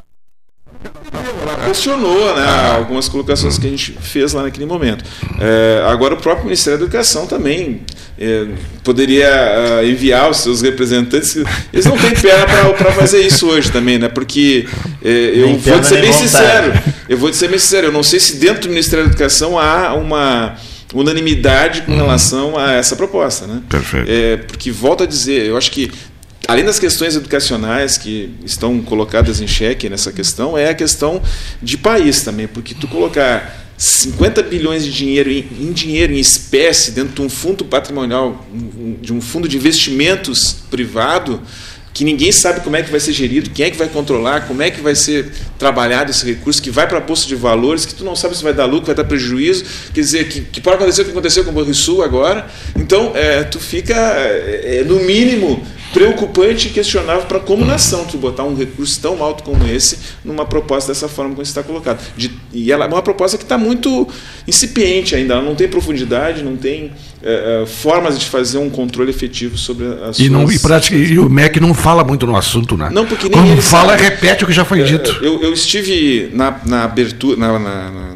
questionou 1.69 2.35
né, 2.35 2.47
algumas 2.77 3.09
colocações 3.09 3.59
que 3.59 3.67
a 3.67 3.71
gente 3.71 3.93
fez 4.01 4.33
lá 4.33 4.43
naquele 4.43 4.67
momento. 4.67 5.05
É, 5.41 5.83
agora, 5.87 6.15
o 6.15 6.17
próprio 6.17 6.45
Ministério 6.45 6.79
da 6.79 6.85
Educação 6.85 7.27
também 7.27 7.83
é, 8.19 8.47
poderia 8.83 9.29
ah, 9.29 9.85
enviar 9.85 10.31
os 10.31 10.39
seus 10.39 10.61
representantes. 10.63 11.37
Eles 11.73 11.87
não 11.87 11.97
têm 11.97 12.11
perna 12.11 12.73
para 12.77 12.93
fazer 12.93 13.21
isso 13.21 13.47
hoje 13.49 13.71
também, 13.71 13.99
né? 13.99 14.09
Porque 14.09 14.67
é, 15.03 15.33
eu 15.35 15.57
vou 15.57 15.85
ser 15.85 16.01
bem 16.01 16.11
vontade. 16.11 16.29
sincero. 16.29 16.73
Eu 17.09 17.17
vou 17.17 17.31
te 17.31 17.37
ser 17.37 17.49
bem 17.49 17.59
sincero. 17.59 17.87
Eu 17.87 17.93
não 17.93 18.03
sei 18.03 18.21
se 18.21 18.37
dentro 18.37 18.63
do 18.63 18.69
Ministério 18.71 19.05
da 19.05 19.11
Educação 19.11 19.59
há 19.59 19.95
uma 19.95 20.57
unanimidade 20.95 21.83
com 21.83 21.95
relação 21.95 22.57
a 22.59 22.73
essa 22.73 22.97
proposta, 22.97 23.47
né? 23.47 23.63
Perfeito. 23.69 24.11
É, 24.11 24.37
porque 24.39 24.71
volto 24.71 25.03
a 25.05 25.07
dizer, 25.07 25.47
eu 25.47 25.57
acho 25.57 25.71
que 25.71 25.91
além 26.47 26.65
das 26.65 26.79
questões 26.79 27.15
educacionais 27.15 27.99
que 27.99 28.35
estão 28.45 28.81
colocadas 28.81 29.41
em 29.41 29.47
xeque 29.47 29.89
nessa 29.89 30.11
questão, 30.13 30.57
é 30.57 30.71
a 30.71 30.75
questão 30.75 31.21
de 31.63 31.77
país 31.77 32.23
também, 32.23 32.47
porque 32.49 32.75
tu 32.75 32.89
colocar 32.89 33.67
50 33.77 34.43
bilhões 34.43 34.85
de 34.85 34.93
dinheiro 34.93 35.31
em, 35.31 35.47
em 35.61 35.73
dinheiro 35.73 36.13
em 36.13 36.19
espécie 36.19 36.91
dentro 36.91 37.15
de 37.15 37.23
um 37.23 37.29
fundo 37.29 37.65
patrimonial, 37.65 38.45
um- 38.53 38.97
de 39.01 39.13
um 39.13 39.21
fundo 39.21 39.47
de 39.47 39.57
investimentos 39.57 40.57
privado, 40.71 41.41
que 41.93 42.05
ninguém 42.05 42.31
sabe 42.31 42.61
como 42.61 42.77
é 42.77 42.83
que 42.83 42.91
vai 42.91 43.01
ser 43.01 43.13
gerido, 43.13 43.51
quem 43.51 43.67
é 43.67 43.71
que 43.71 43.77
vai 43.77 43.89
controlar, 43.89 44.47
como 44.47 44.63
é 44.63 44.71
que 44.71 44.81
vai 44.81 44.95
ser 44.95 45.33
trabalhado 45.59 46.11
esse 46.11 46.25
recurso, 46.25 46.63
que 46.63 46.71
vai 46.71 46.87
para 46.87 46.99
a 46.99 47.01
bolsa 47.01 47.27
de 47.27 47.35
valores, 47.35 47.85
que 47.85 47.95
tu 47.95 48.05
não 48.05 48.15
sabe 48.15 48.37
se 48.37 48.43
vai 48.43 48.55
dar 48.55 48.67
lucro, 48.67 48.87
vai 48.87 48.95
dar 48.95 49.05
prejuízo, 49.05 49.65
quer 49.93 50.01
dizer, 50.01 50.29
que, 50.29 50.43
que 50.43 50.61
pode 50.61 50.77
acontecer 50.77 51.03
o 51.03 51.05
que 51.07 51.11
aconteceu 51.11 51.45
com 51.45 51.51
o 51.51 51.55
Banrisul 51.55 52.03
agora. 52.03 52.47
Então, 52.77 53.13
é, 53.15 53.43
tu 53.43 53.59
fica, 53.59 53.95
é, 53.95 54.79
é, 54.79 54.85
no 54.85 55.01
mínimo, 55.01 55.65
preocupante 55.93 56.69
e 56.69 56.71
questionável 56.71 57.25
para 57.27 57.41
como 57.41 57.65
nação 57.65 58.05
tu 58.05 58.19
botar 58.19 58.45
um 58.45 58.55
recurso 58.55 59.01
tão 59.01 59.23
alto 59.23 59.43
como 59.43 59.67
esse 59.67 59.99
numa 60.25 60.45
proposta 60.45 60.93
dessa 60.93 61.09
forma 61.09 61.31
como 61.33 61.43
está 61.43 61.63
colocado. 61.63 62.01
De, 62.17 62.31
e 62.53 62.71
ela 62.71 62.85
é 62.85 62.89
uma 62.89 63.03
proposta 63.03 63.39
que 63.39 63.45
está 63.45 63.57
muito 63.57 64.07
incipiente 64.47 65.15
ainda, 65.15 65.35
ela 65.35 65.43
não 65.43 65.55
tem 65.55 65.67
profundidade, 65.67 66.43
não 66.43 66.57
tem 66.57 66.93
é, 67.23 67.63
é, 67.63 67.67
formas 67.67 68.19
de 68.19 68.27
fazer 68.27 68.59
um 68.59 68.71
controle 68.71 69.11
efetivo 69.11 69.59
sobre 69.59 69.87
as 70.09 70.19
E, 70.19 70.29
não, 70.31 70.51
e, 70.51 70.59
prática, 70.59 70.97
e 70.97 71.19
o 71.19 71.29
MEC 71.29 71.59
não 71.61 71.75
fala 71.75 72.05
muito 72.05 72.27
no 72.27 72.37
assunto, 72.37 72.77
né? 72.77 72.89
Não, 72.93 73.05
porque 73.07 73.29
nem 73.29 73.33
Quando 73.33 73.61
fala, 73.63 73.93
sabe. 73.97 74.03
repete 74.05 74.45
o 74.45 74.47
que 74.47 74.53
já 74.53 74.65
foi 74.65 74.83
dito. 74.85 75.19
Eu, 75.23 75.43
eu 75.43 75.53
estive 75.53 76.31
na, 76.33 76.61
na 76.65 76.85
abertura, 76.85 77.37
na- 77.37 77.59
na- 77.59 77.91
na- 77.91 78.15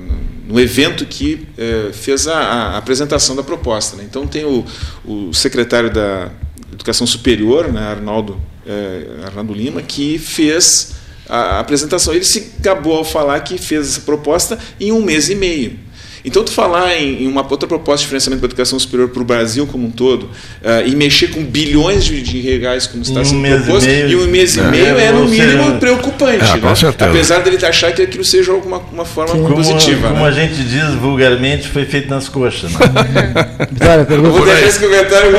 no 0.48 0.60
evento 0.60 1.06
que 1.06 1.46
eh, 1.56 1.90
fez 1.92 2.26
a, 2.28 2.36
a 2.36 2.76
apresentação 2.78 3.34
da 3.34 3.42
proposta. 3.42 3.96
né? 3.96 4.04
Então 4.08 4.26
tem 4.26 4.44
o, 4.44 4.64
o 5.04 5.32
secretário 5.32 5.90
da 5.90 6.28
Educação 6.72 7.06
Superior, 7.06 7.72
né, 7.72 7.80
Arnaldo, 7.80 8.38
eh, 8.66 9.06
Arnaldo 9.24 9.54
Lima, 9.54 9.80
que 9.80 10.18
fez 10.18 10.94
a, 11.28 11.58
apresentação. 11.60 12.12
Ele 12.12 12.24
se 12.24 12.52
gabou 12.60 12.96
ao 12.98 13.04
falar 13.04 13.40
que 13.40 13.56
fez 13.56 13.88
essa 13.88 14.00
proposta 14.02 14.58
em 14.78 14.92
um 14.92 15.00
mês 15.02 15.30
e 15.30 15.34
meio. 15.34 15.78
Então, 16.24 16.44
tu 16.44 16.52
falar 16.52 16.96
em, 16.96 17.24
em 17.24 17.26
uma 17.26 17.46
outra 17.48 17.68
proposta 17.68 18.02
de 18.02 18.08
financiamento 18.08 18.40
da 18.40 18.46
educação 18.46 18.78
superior 18.78 19.08
para 19.08 19.22
o 19.22 19.24
Brasil 19.24 19.66
como 19.66 19.86
um 19.86 19.90
todo 19.90 20.24
uh, 20.24 20.86
e 20.86 20.94
mexer 20.94 21.28
com 21.28 21.42
bilhões 21.44 22.04
de, 22.04 22.22
de 22.22 22.40
reais, 22.40 22.86
como 22.86 23.02
está 23.02 23.24
sendo 23.24 23.38
um 23.38 23.62
proposto, 23.62 23.88
e 23.88 24.16
um 24.16 24.26
mês 24.26 24.56
e 24.56 24.62
meio 24.62 24.98
é, 24.98 25.06
é 25.06 25.12
no 25.12 25.26
mínimo 25.26 25.64
seja, 25.64 25.78
preocupante. 25.78 26.44
É, 26.44 26.56
né? 26.56 26.94
Apesar 26.98 27.40
dele 27.40 27.64
achar 27.64 27.92
que 27.92 28.02
aquilo 28.02 28.24
seja 28.24 28.52
alguma 28.52 28.82
uma 28.92 29.04
forma 29.04 29.32
como, 29.32 29.54
positiva. 29.54 30.08
Como 30.08 30.22
né? 30.22 30.28
a 30.28 30.30
gente 30.30 30.62
diz 30.64 30.94
vulgarmente, 30.94 31.68
foi 31.68 31.84
feito 31.84 32.08
nas 32.08 32.28
coxas. 32.28 32.72
Né? 32.72 32.78
Vitória, 33.70 34.04
pergunta. 34.04 34.30
Vou 34.30 34.44
deixar 34.44 34.66
esse 34.66 34.80
comentário 34.80 35.32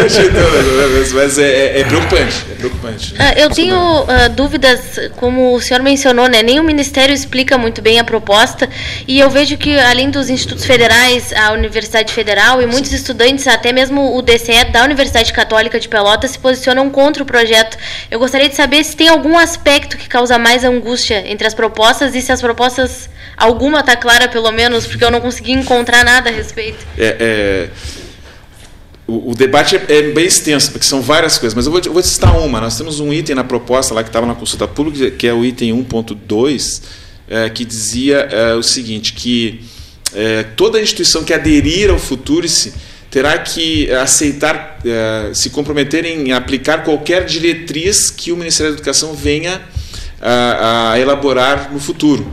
mas 1.13 1.37
é, 1.37 1.43
é, 1.43 1.79
é, 1.79 1.83
preocupante. 1.83 2.45
É 2.51 2.55
preocupante 2.55 3.13
né? 3.13 3.33
eu 3.37 3.49
tenho 3.49 3.75
uh, 3.75 4.29
dúvidas, 4.35 4.99
como 5.17 5.55
o 5.55 5.61
senhor 5.61 5.81
mencionou, 5.81 6.27
né? 6.27 6.41
Nem 6.41 6.59
o 6.59 6.63
Ministério 6.63 7.13
explica 7.13 7.57
muito 7.57 7.81
bem 7.81 7.99
a 7.99 8.03
proposta 8.03 8.69
e 9.07 9.19
eu 9.19 9.29
vejo 9.29 9.57
que, 9.57 9.77
além 9.79 10.09
dos 10.09 10.29
institutos 10.29 10.65
federais, 10.73 11.31
a 11.33 11.51
Universidade 11.51 12.11
Federal 12.11 12.59
e 12.59 12.65
muitos 12.65 12.89
Sim. 12.89 12.95
estudantes, 12.95 13.47
até 13.47 13.71
mesmo 13.71 14.17
o 14.17 14.23
DCE 14.23 14.71
da 14.71 14.83
Universidade 14.83 15.31
Católica 15.31 15.79
de 15.79 15.87
Pelotas, 15.87 16.31
se 16.31 16.39
posicionam 16.39 16.89
contra 16.89 17.21
o 17.21 17.25
projeto. 17.27 17.77
Eu 18.09 18.17
gostaria 18.17 18.49
de 18.49 18.55
saber 18.55 18.83
se 18.83 18.95
tem 18.95 19.07
algum 19.07 19.37
aspecto 19.37 19.95
que 19.95 20.07
causa 20.09 20.39
mais 20.39 20.63
angústia 20.63 21.23
entre 21.27 21.45
as 21.45 21.53
propostas 21.53 22.15
e 22.15 22.21
se 22.23 22.31
as 22.31 22.41
propostas, 22.41 23.07
alguma 23.37 23.81
está 23.81 23.95
clara 23.95 24.27
pelo 24.27 24.51
menos, 24.51 24.87
porque 24.87 25.03
eu 25.03 25.11
não 25.11 25.21
consegui 25.21 25.51
encontrar 25.51 26.03
nada 26.03 26.31
a 26.31 26.33
respeito. 26.33 26.83
É, 26.97 27.17
é 27.19 27.69
o, 29.05 29.29
o, 29.29 29.35
debate 29.35 29.75
é, 29.75 29.85
é, 29.89 30.01
bem 30.11 30.25
extenso, 30.25 30.71
porque 30.71 30.87
são 30.87 31.03
várias 31.03 31.37
coisas, 31.37 31.53
mas 31.53 31.67
eu 31.67 31.71
vou, 31.71 31.81
eu 31.85 31.93
vou 31.93 32.01
citar 32.01 32.35
uma. 32.39 32.59
Nós 32.59 32.75
temos 32.75 32.99
um 32.99 33.13
item 33.13 33.35
na 33.35 33.43
proposta 33.43 33.93
lá 33.93 34.01
que 34.01 34.09
estava 34.09 34.25
na 34.25 34.33
consulta 34.33 34.67
pública, 34.67 35.11
que 35.11 35.27
é 35.27 35.33
o 35.33 35.45
item 35.45 35.71
1.2, 35.85 36.81
é, 37.29 37.47
que 37.51 37.63
dizia 37.63 38.27
é, 38.31 38.55
o 38.55 38.63
seguinte, 38.63 39.13
que 39.13 39.61
é, 40.15 40.43
toda 40.55 40.81
instituição 40.81 41.23
que 41.23 41.33
aderir 41.33 41.89
ao 41.89 41.99
Futurice 41.99 42.73
terá 43.09 43.37
que 43.37 43.91
aceitar, 43.91 44.79
é, 44.83 45.33
se 45.33 45.49
comprometer 45.51 46.03
em 46.05 46.31
aplicar 46.31 46.83
qualquer 46.83 47.25
diretriz 47.25 48.09
que 48.09 48.31
o 48.31 48.37
Ministério 48.37 48.71
da 48.71 48.77
Educação 48.77 49.13
venha 49.13 49.61
a, 50.19 50.93
a 50.93 50.99
elaborar 50.99 51.71
no 51.71 51.79
futuro. 51.79 52.25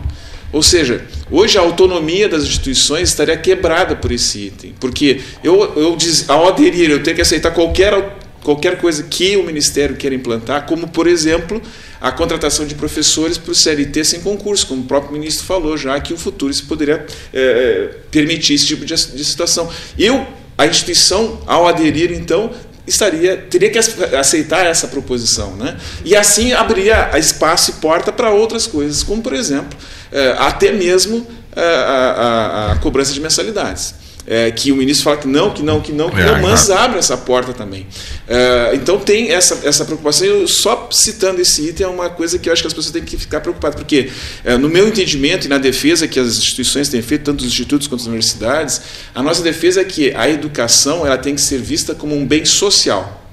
Ou 0.53 0.63
seja, 0.63 1.05
hoje 1.31 1.59
a 1.59 1.61
autonomia 1.61 2.29
das 2.29 2.43
instituições 2.43 3.11
estaria 3.11 3.37
quebrada 3.37 3.95
por 3.95 4.11
esse 4.11 4.47
item, 4.47 4.75
porque 4.81 5.21
eu, 5.45 5.73
eu 5.77 5.99
ao 6.29 6.49
aderir 6.49 6.91
eu 6.91 7.03
tenho 7.03 7.15
que 7.15 7.23
aceitar 7.23 7.53
qualquer, 7.53 8.17
qualquer 8.43 8.79
coisa 8.79 9.03
que 9.03 9.37
o 9.37 9.45
Ministério 9.45 9.97
queira 9.97 10.15
implantar, 10.15 10.67
como 10.67 10.89
por 10.89 11.07
exemplo 11.07 11.61
a 12.01 12.11
contratação 12.11 12.67
de 12.67 12.75
professores 12.75 13.37
para 13.37 13.53
o 13.53 13.55
CLT 13.55 14.05
sem 14.05 14.21
concurso, 14.21 14.67
como 14.67 14.83
o 14.83 14.85
próprio 14.87 15.13
ministro 15.13 15.45
falou 15.45 15.77
já 15.77 16.01
que 16.01 16.15
o 16.15 16.17
futuro 16.17 16.53
se 16.53 16.63
poderia 16.63 17.05
é, 17.33 17.95
permitir 18.11 18.55
esse 18.55 18.67
tipo 18.67 18.87
de, 18.87 18.95
de 18.95 19.25
situação. 19.25 19.71
Eu, 19.99 20.27
a 20.57 20.67
instituição, 20.67 21.41
ao 21.47 21.69
aderir 21.69 22.11
então, 22.13 22.51
estaria 22.87 23.37
teria 23.37 23.71
que 23.71 23.79
aceitar 23.79 24.67
essa 24.67 24.89
proposição, 24.89 25.55
né? 25.57 25.77
E 26.05 26.17
assim 26.17 26.53
abriria 26.53 27.11
espaço 27.19 27.71
e 27.71 27.75
porta 27.75 28.11
para 28.11 28.31
outras 28.31 28.67
coisas, 28.67 29.03
como 29.03 29.23
por 29.23 29.33
exemplo 29.33 29.79
é, 30.11 30.35
até 30.39 30.73
mesmo 30.73 31.27
é, 31.55 31.61
a, 31.61 31.65
a, 31.65 32.73
a, 32.73 32.77
cobrança 32.77 33.13
de 33.13 33.21
mensalidades. 33.21 33.95
É, 34.33 34.49
que 34.53 34.71
o 34.71 34.77
ministro 34.77 35.03
fala 35.03 35.17
que 35.17 35.27
não, 35.27 35.53
que 35.53 35.61
não, 35.61 35.81
que 35.81 35.91
não, 35.91 36.09
que 36.09 36.23
não, 36.23 36.41
mas 36.41 36.71
abre 36.71 37.01
essa 37.01 37.17
porta 37.17 37.53
também. 37.53 37.85
É, 38.29 38.71
então 38.75 38.97
tem 38.97 39.33
essa, 39.33 39.67
essa 39.67 39.85
preocupação. 39.85 40.25
Eu 40.25 40.47
só 40.47 40.89
citando 40.93 41.41
esse 41.41 41.69
item 41.69 41.85
é 41.85 41.91
uma 41.91 42.09
coisa 42.09 42.39
que 42.39 42.49
eu 42.49 42.53
acho 42.53 42.63
que 42.63 42.69
as 42.69 42.73
pessoas 42.73 42.93
têm 42.93 43.03
que 43.03 43.17
ficar 43.17 43.41
preocupadas, 43.41 43.75
porque 43.75 44.09
é, 44.45 44.57
no 44.57 44.69
meu 44.69 44.87
entendimento 44.87 45.47
e 45.47 45.49
na 45.49 45.59
defesa 45.59 46.07
que 46.07 46.21
as 46.21 46.39
instituições 46.39 46.89
têm 46.89 47.03
feito, 47.03 47.25
tanto 47.25 47.41
os 47.41 47.47
institutos 47.49 47.89
quanto 47.89 48.03
as 48.03 48.07
universidades, 48.07 48.81
a 49.13 49.21
nossa 49.21 49.43
defesa 49.43 49.81
é 49.81 49.85
que 49.85 50.15
a 50.15 50.31
educação 50.31 51.05
ela 51.05 51.19
tem 51.19 51.35
que 51.35 51.41
ser 51.41 51.59
vista 51.59 51.93
como 51.93 52.15
um 52.15 52.25
bem 52.25 52.45
social. 52.45 53.27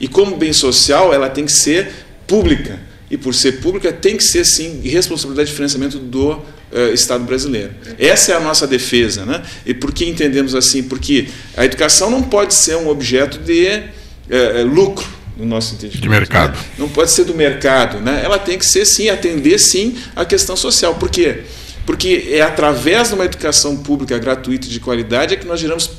E 0.00 0.06
como 0.06 0.36
bem 0.36 0.52
social, 0.52 1.12
ela 1.12 1.28
tem 1.28 1.46
que 1.46 1.52
ser 1.52 1.90
pública 2.28 2.78
e 3.10 3.16
por 3.16 3.34
ser 3.34 3.60
pública 3.60 3.92
tem 3.92 4.16
que 4.16 4.24
ser 4.24 4.44
sim 4.44 4.80
responsabilidade 4.82 5.50
de 5.50 5.54
financiamento 5.54 5.98
do 5.98 6.40
uh, 6.74 6.92
Estado 6.92 7.24
brasileiro. 7.24 7.70
Essa 7.98 8.32
é 8.32 8.34
a 8.36 8.40
nossa 8.40 8.66
defesa, 8.66 9.24
né? 9.24 9.42
E 9.64 9.72
por 9.72 9.92
que 9.92 10.04
entendemos 10.04 10.54
assim? 10.54 10.82
Porque 10.82 11.28
a 11.56 11.64
educação 11.64 12.10
não 12.10 12.22
pode 12.22 12.52
ser 12.52 12.76
um 12.76 12.88
objeto 12.88 13.38
de 13.38 13.66
uh, 13.66 14.66
lucro 14.66 15.06
no 15.36 15.46
nosso 15.46 15.74
entendimento. 15.74 16.02
De 16.02 16.08
mercado. 16.08 16.56
Né? 16.56 16.64
Não 16.78 16.88
pode 16.88 17.10
ser 17.10 17.24
do 17.24 17.34
mercado, 17.34 18.00
né? 18.00 18.20
Ela 18.24 18.38
tem 18.38 18.58
que 18.58 18.66
ser 18.66 18.84
sim 18.84 19.08
atender 19.08 19.58
sim 19.58 19.96
a 20.14 20.24
questão 20.24 20.56
social. 20.56 20.94
Por 20.96 21.08
quê? 21.08 21.42
Porque 21.86 22.28
é 22.30 22.40
através 22.40 23.08
de 23.08 23.14
uma 23.14 23.24
educação 23.24 23.76
pública 23.76 24.18
gratuita 24.18 24.66
e 24.66 24.70
de 24.70 24.80
qualidade 24.80 25.34
é 25.34 25.36
que 25.36 25.46
nós 25.46 25.60
geramos 25.60 25.90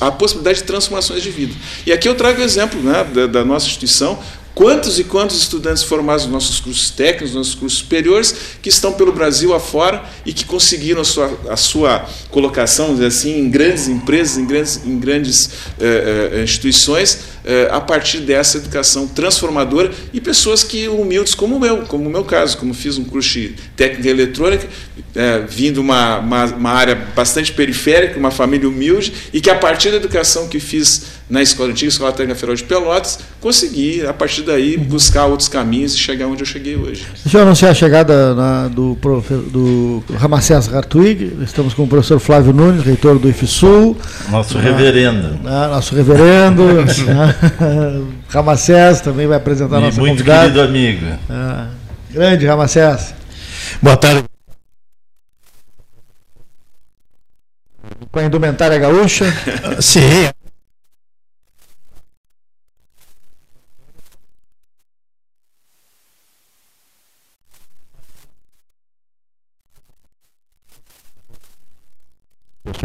a 0.00 0.10
possibilidade 0.10 0.58
de 0.58 0.64
transformações 0.64 1.22
de 1.22 1.30
vida. 1.30 1.54
E 1.86 1.92
aqui 1.92 2.08
eu 2.08 2.16
trago 2.16 2.40
o 2.40 2.42
exemplo 2.42 2.80
né, 2.82 3.06
da, 3.14 3.26
da, 3.28 3.44
nossa 3.44 3.66
instituição, 3.66 4.18
Quantos 4.60 4.98
e 4.98 5.04
quantos 5.04 5.38
estudantes 5.38 5.82
formados 5.82 6.24
nos 6.24 6.34
nossos 6.34 6.60
cursos 6.60 6.90
técnicos, 6.90 7.30
nos 7.30 7.46
nossos 7.46 7.54
cursos 7.54 7.78
superiores, 7.78 8.34
que 8.60 8.68
estão 8.68 8.92
pelo 8.92 9.10
Brasil 9.10 9.54
afora 9.54 10.04
e 10.26 10.34
que 10.34 10.44
conseguiram 10.44 11.00
a 11.00 11.04
sua, 11.04 11.38
a 11.48 11.56
sua 11.56 12.06
colocação 12.30 12.94
assim, 13.02 13.38
em 13.38 13.48
grandes 13.48 13.88
empresas, 13.88 14.36
em 14.36 14.44
grandes, 14.44 14.84
em 14.84 14.98
grandes 14.98 15.50
eh, 15.80 16.30
eh, 16.34 16.42
instituições, 16.42 17.20
eh, 17.42 17.70
a 17.72 17.80
partir 17.80 18.18
dessa 18.18 18.58
educação 18.58 19.08
transformadora 19.08 19.92
e 20.12 20.20
pessoas 20.20 20.62
que 20.62 20.88
humildes 20.88 21.34
como 21.34 21.56
o 21.56 21.58
meu, 21.58 21.78
como 21.86 22.06
o 22.06 22.12
meu 22.12 22.24
caso, 22.26 22.58
como 22.58 22.74
fiz 22.74 22.98
um 22.98 23.04
curso 23.04 23.30
de 23.30 23.54
técnica 23.74 24.10
eletrônica, 24.10 24.68
vindo 25.48 25.80
uma, 25.80 26.18
uma, 26.18 26.44
uma 26.44 26.70
área 26.70 26.94
bastante 27.16 27.50
periférica, 27.50 28.18
uma 28.18 28.30
família 28.30 28.68
humilde, 28.68 29.10
e 29.32 29.40
que 29.40 29.48
a 29.48 29.54
partir 29.54 29.90
da 29.90 29.96
educação 29.96 30.48
que 30.48 30.60
fiz 30.60 31.18
na 31.30 31.40
escola 31.40 31.70
antiga, 31.70 31.88
Escola 31.88 32.12
Técnica 32.12 32.34
Federal 32.34 32.56
de 32.56 32.64
Pelotas, 32.64 33.20
consegui, 33.40 34.04
a 34.04 34.12
partir 34.12 34.42
daí, 34.42 34.76
buscar 34.76 35.26
outros 35.26 35.48
caminhos 35.48 35.94
e 35.94 35.98
chegar 35.98 36.26
onde 36.26 36.42
eu 36.42 36.46
cheguei 36.46 36.76
hoje. 36.76 37.06
Deixa 37.22 37.38
eu 37.38 37.42
anunciar 37.42 37.70
a 37.70 37.74
chegada 37.74 38.34
na, 38.34 38.68
do, 38.68 38.98
do 39.50 40.04
Ramacés 40.16 40.72
Hartwig, 40.74 41.36
estamos 41.42 41.72
com 41.72 41.84
o 41.84 41.86
professor 41.86 42.18
Flávio 42.18 42.52
Nunes, 42.52 42.82
reitor 42.84 43.18
do 43.18 43.28
IFSUL. 43.28 43.96
Nosso 44.28 44.58
ah, 44.58 44.60
reverendo. 44.60 45.40
Ah, 45.46 45.68
nosso 45.68 45.94
reverendo. 45.94 46.62
ah, 47.08 48.02
Ramacés 48.28 49.00
também 49.00 49.28
vai 49.28 49.36
apresentar 49.36 49.76
a 49.76 49.80
nossa 49.80 50.00
muito 50.00 50.24
convidada. 50.24 50.42
querido 50.42 50.62
amigo. 50.62 51.06
Ah, 51.30 51.68
grande 52.10 52.44
Ramacés. 52.44 53.14
Boa 53.80 53.96
tarde. 53.96 54.24
Com 58.10 58.18
a 58.18 58.24
indumentária 58.24 58.76
gaúcha? 58.76 59.32
Sim. 59.80 60.28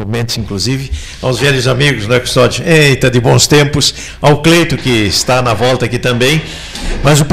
Momentos, 0.05 0.37
inclusive, 0.37 0.91
aos 1.21 1.39
velhos 1.39 1.67
amigos, 1.67 2.07
né, 2.07 2.19
Custódio? 2.19 2.63
Eita, 2.65 3.09
de 3.09 3.19
bons 3.19 3.47
tempos, 3.47 3.93
ao 4.21 4.41
Cleito, 4.41 4.77
que 4.77 4.89
está 4.89 5.41
na 5.41 5.53
volta 5.53 5.85
aqui 5.85 5.99
também. 5.99 6.41
Mas 7.03 7.19
o 7.21 7.25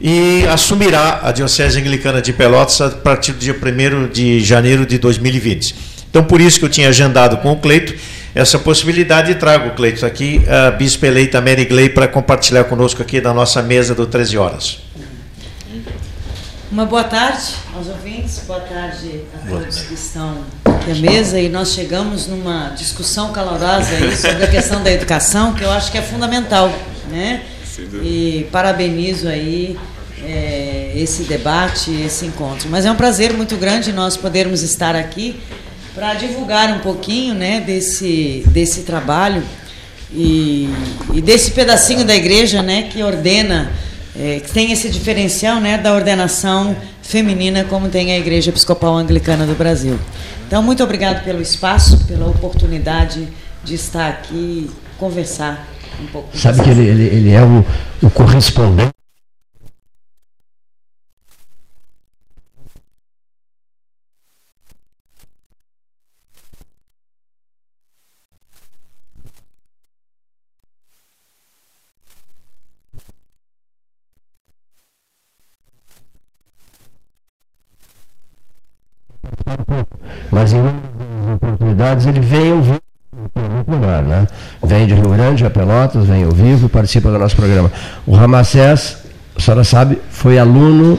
e 0.00 0.46
assumirá 0.46 1.20
a 1.22 1.30
Diocese 1.30 1.78
Anglicana 1.78 2.22
de 2.22 2.32
Pelotas 2.32 2.80
a 2.80 2.90
partir 2.90 3.32
do 3.32 3.38
dia 3.38 3.54
1 3.54 4.08
de 4.08 4.40
janeiro 4.40 4.86
de 4.86 4.98
2020. 4.98 5.74
Então, 6.08 6.24
por 6.24 6.40
isso 6.40 6.58
que 6.58 6.64
eu 6.64 6.70
tinha 6.70 6.88
agendado 6.88 7.36
com 7.38 7.52
o 7.52 7.56
Cleito 7.56 7.94
essa 8.34 8.58
possibilidade 8.58 9.32
e 9.32 9.34
trago 9.34 9.68
o 9.68 9.70
Cleito 9.72 10.06
aqui, 10.06 10.42
a 10.48 10.70
Bispo 10.70 11.04
eleita 11.04 11.40
Mary 11.40 11.64
Gley, 11.64 11.88
para 11.88 12.08
compartilhar 12.08 12.64
conosco 12.64 13.02
aqui 13.02 13.20
da 13.20 13.34
nossa 13.34 13.60
mesa 13.60 13.94
do 13.94 14.06
13 14.06 14.38
horas. 14.38 14.78
Uma 16.70 16.86
boa 16.86 17.02
tarde 17.02 17.56
aos 17.74 17.88
ouvintes, 17.88 18.44
boa 18.46 18.60
tarde 18.60 19.22
a 19.34 19.48
todos 19.50 19.80
que 19.80 19.94
estão 19.94 20.44
aqui 20.64 20.92
à 20.92 20.94
mesa 20.94 21.40
e 21.40 21.48
nós 21.48 21.72
chegamos 21.72 22.28
numa 22.28 22.68
discussão 22.70 23.32
calorosa 23.32 23.96
aí 23.96 24.16
sobre 24.16 24.44
a 24.44 24.46
questão 24.46 24.80
da 24.80 24.92
educação, 24.92 25.52
que 25.52 25.64
eu 25.64 25.70
acho 25.72 25.90
que 25.90 25.98
é 25.98 26.02
fundamental, 26.02 26.72
né? 27.10 27.42
E 28.02 28.46
parabenizo 28.52 29.26
aí 29.26 29.76
é, 30.90 30.98
esse 30.98 31.24
debate, 31.24 31.90
esse 32.02 32.26
encontro. 32.26 32.68
Mas 32.68 32.84
é 32.84 32.90
um 32.90 32.96
prazer 32.96 33.32
muito 33.32 33.56
grande 33.56 33.92
nós 33.92 34.16
podermos 34.16 34.62
estar 34.62 34.94
aqui 34.96 35.40
para 35.94 36.14
divulgar 36.14 36.70
um 36.72 36.80
pouquinho, 36.80 37.34
né, 37.34 37.60
desse 37.60 38.44
desse 38.46 38.82
trabalho 38.82 39.42
e, 40.12 40.68
e 41.12 41.20
desse 41.20 41.50
pedacinho 41.52 42.04
da 42.04 42.14
igreja, 42.14 42.62
né, 42.62 42.88
que 42.90 43.02
ordena 43.02 43.70
é, 44.16 44.40
que 44.40 44.50
tem 44.50 44.72
esse 44.72 44.88
diferencial 44.88 45.60
né, 45.60 45.78
da 45.78 45.94
ordenação 45.94 46.76
feminina, 47.02 47.64
como 47.64 47.88
tem 47.88 48.12
a 48.12 48.18
Igreja 48.18 48.50
Episcopal 48.50 48.96
Anglicana 48.96 49.46
do 49.46 49.54
Brasil. 49.54 49.98
Então, 50.46 50.62
muito 50.62 50.82
obrigado 50.82 51.24
pelo 51.24 51.40
espaço, 51.40 52.04
pela 52.06 52.26
oportunidade 52.26 53.28
de 53.64 53.74
estar 53.74 54.08
aqui 54.08 54.68
e 54.68 54.70
conversar 54.98 55.66
um 56.02 56.06
pouco. 56.06 56.36
Sabe 56.36 56.62
que 56.62 56.70
ele, 56.70 56.86
ele, 56.86 57.02
ele 57.04 57.30
é 57.30 57.42
o, 57.42 57.64
o 58.02 58.10
correspondente 58.10 58.99
oportunidades 82.00 82.06
ele 82.06 82.20
vem 82.20 82.52
ao 82.52 82.62
vivo. 82.62 82.80
Lugar, 83.66 84.02
né? 84.02 84.26
Vem 84.62 84.86
de 84.86 84.94
Rio 84.94 85.10
Grande, 85.10 85.44
a 85.44 85.50
Pelotas, 85.50 86.06
vem 86.06 86.24
ao 86.24 86.30
vivo, 86.30 86.68
participa 86.68 87.10
do 87.10 87.18
nosso 87.18 87.36
programa. 87.36 87.70
O 88.06 88.14
Ramacés, 88.14 88.96
a 89.36 89.40
senhora 89.40 89.64
sabe, 89.64 89.98
foi 90.10 90.38
aluno 90.38 90.98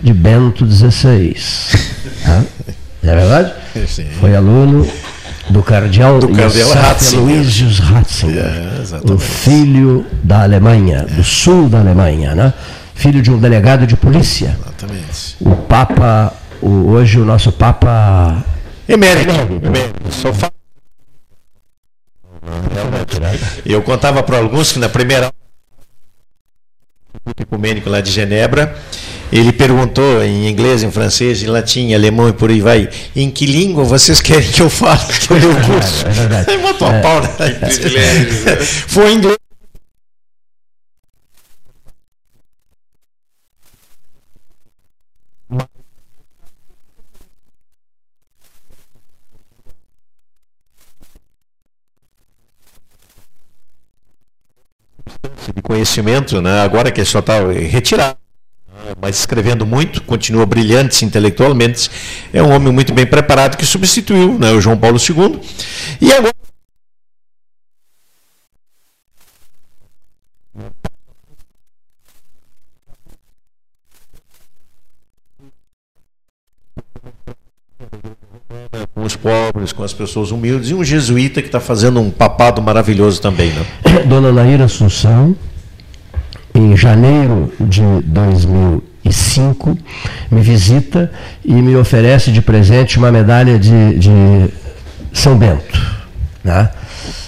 de 0.00 0.12
Bento 0.12 0.66
XVI. 0.70 1.36
Né? 2.26 2.44
É 3.04 3.16
verdade? 3.16 3.52
Sim. 3.88 4.06
Foi 4.20 4.36
aluno 4.36 4.86
do 5.50 5.60
cardeal, 5.60 6.20
Do 6.20 6.28
cardeal 6.28 6.70
Ratzinger. 6.70 7.44
É, 8.38 9.12
o 9.12 9.18
filho 9.18 10.06
da 10.22 10.42
Alemanha, 10.44 11.04
do 11.10 11.24
sul 11.24 11.68
da 11.68 11.80
Alemanha, 11.80 12.32
né? 12.36 12.54
filho 12.94 13.20
de 13.20 13.28
um 13.28 13.38
delegado 13.40 13.88
de 13.88 13.96
polícia. 13.96 14.56
Exatamente. 14.62 15.36
O 15.40 15.50
Papa, 15.56 16.32
o- 16.60 16.90
hoje 16.92 17.18
o 17.18 17.24
nosso 17.24 17.50
Papa 17.50 18.36
Emérito. 18.92 19.32
Emérito. 19.64 20.12
Só 20.12 20.30
Eu 23.64 23.82
contava 23.82 24.22
para 24.22 24.36
alguns 24.36 24.72
que 24.72 24.78
na 24.78 24.88
primeira 24.88 25.32
ecumênico 27.38 27.88
lá 27.88 28.00
de 28.00 28.10
Genebra, 28.10 28.76
ele 29.32 29.52
perguntou 29.52 30.22
em 30.22 30.48
inglês, 30.48 30.82
em 30.82 30.90
francês, 30.90 31.42
em 31.42 31.46
latim, 31.46 31.88
em 31.88 31.94
alemão 31.94 32.28
e 32.28 32.32
por 32.34 32.50
aí 32.50 32.60
vai, 32.60 32.90
em 33.16 33.30
que 33.30 33.46
língua 33.46 33.84
vocês 33.84 34.20
querem 34.20 34.50
que 34.50 34.60
eu 34.60 34.68
fale 34.68 35.00
que 35.20 35.32
é 35.32 35.36
o 35.36 35.40
meu 35.40 35.54
curso? 35.54 36.06
É 36.06 36.10
verdade. 36.10 36.50
Aí 36.50 36.58
matou 36.58 36.88
a 36.88 37.00
pau, 37.00 37.22
né? 37.22 37.28
privilégio, 37.28 38.44
né? 38.44 38.56
Foi 38.56 39.10
em 39.10 39.16
inglês. 39.16 39.36
de 55.54 55.62
conhecimento, 55.82 56.40
né? 56.40 56.60
agora 56.60 56.92
que 56.92 57.04
só 57.04 57.18
está 57.18 57.40
retirado, 57.50 58.16
né? 58.68 58.92
mas 59.00 59.18
escrevendo 59.18 59.66
muito, 59.66 60.00
continua 60.02 60.46
brilhante 60.46 61.04
intelectualmente, 61.04 61.90
é 62.32 62.40
um 62.42 62.52
homem 62.52 62.72
muito 62.72 62.94
bem 62.94 63.04
preparado 63.04 63.56
que 63.56 63.66
substituiu 63.66 64.38
né, 64.38 64.52
o 64.52 64.60
João 64.60 64.78
Paulo 64.78 64.98
II. 64.98 65.40
E 66.00 66.12
agora. 66.12 66.32
Com 78.94 79.02
os 79.02 79.16
pobres, 79.16 79.72
com 79.72 79.82
as 79.82 79.92
pessoas 79.92 80.30
humildes, 80.30 80.70
e 80.70 80.74
um 80.74 80.84
jesuíta 80.84 81.42
que 81.42 81.48
está 81.48 81.58
fazendo 81.58 81.98
um 81.98 82.10
papado 82.10 82.62
maravilhoso 82.62 83.20
também. 83.20 83.50
Né? 83.50 83.66
Dona 84.06 84.30
Naira 84.30 84.64
Assunção, 84.66 85.34
janeiro 86.82 87.52
de 87.60 87.80
2005, 88.06 89.78
me 90.28 90.40
visita 90.40 91.12
e 91.44 91.52
me 91.52 91.76
oferece 91.76 92.32
de 92.32 92.42
presente 92.42 92.98
uma 92.98 93.12
medalha 93.12 93.56
de, 93.56 93.98
de 94.00 94.10
São 95.12 95.38
Bento. 95.38 95.80
Né? 96.42 96.68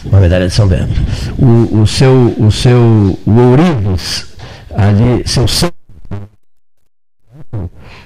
Uma 0.05 0.19
medalha 0.19 0.49
de 0.49 0.53
São 0.53 0.67
Bento. 0.67 1.01
O, 1.39 1.83
o 1.83 1.87
seu, 1.87 2.35
o 2.37 2.51
seu 2.51 3.17
o 3.25 3.31
Ourives, 3.31 4.27
ali, 4.75 5.23
seu 5.25 5.47
santo, 5.47 5.84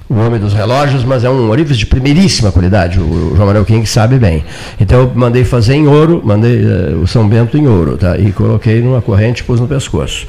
o 0.09 0.15
homem 0.15 0.41
dos 0.41 0.55
relógios, 0.55 1.05
mas 1.05 1.23
é 1.23 1.31
um 1.31 1.49
Ourives 1.49 1.77
de 1.77 1.85
primeiríssima 1.85 2.51
qualidade, 2.51 2.99
o 2.99 3.35
João 3.35 3.47
Manuel 3.47 3.65
King 3.65 3.87
sabe 3.87 4.19
bem. 4.19 4.43
Então 4.81 5.01
eu 5.01 5.13
mandei 5.15 5.45
fazer 5.45 5.75
em 5.75 5.87
ouro, 5.87 6.23
mandei 6.25 6.63
eh, 6.65 6.95
o 6.95 7.07
São 7.07 7.29
Bento 7.29 7.59
em 7.59 7.67
ouro, 7.67 7.99
tá? 7.99 8.17
E 8.17 8.33
coloquei 8.33 8.81
numa 8.81 9.03
corrente 9.03 9.43
e 9.43 9.45
pus 9.45 9.61
no 9.61 9.69
pescoço. 9.69 10.27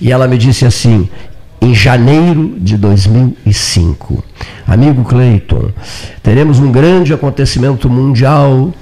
E 0.00 0.10
ela 0.10 0.26
me 0.26 0.36
disse 0.36 0.66
assim, 0.66 1.08
em 1.60 1.72
janeiro 1.74 2.56
de 2.58 2.76
2005, 2.76 4.24
amigo 4.66 5.04
Cleiton, 5.04 5.70
teremos 6.22 6.58
um 6.58 6.72
grande 6.72 7.12
acontecimento 7.14 7.88
mundial 7.88 8.72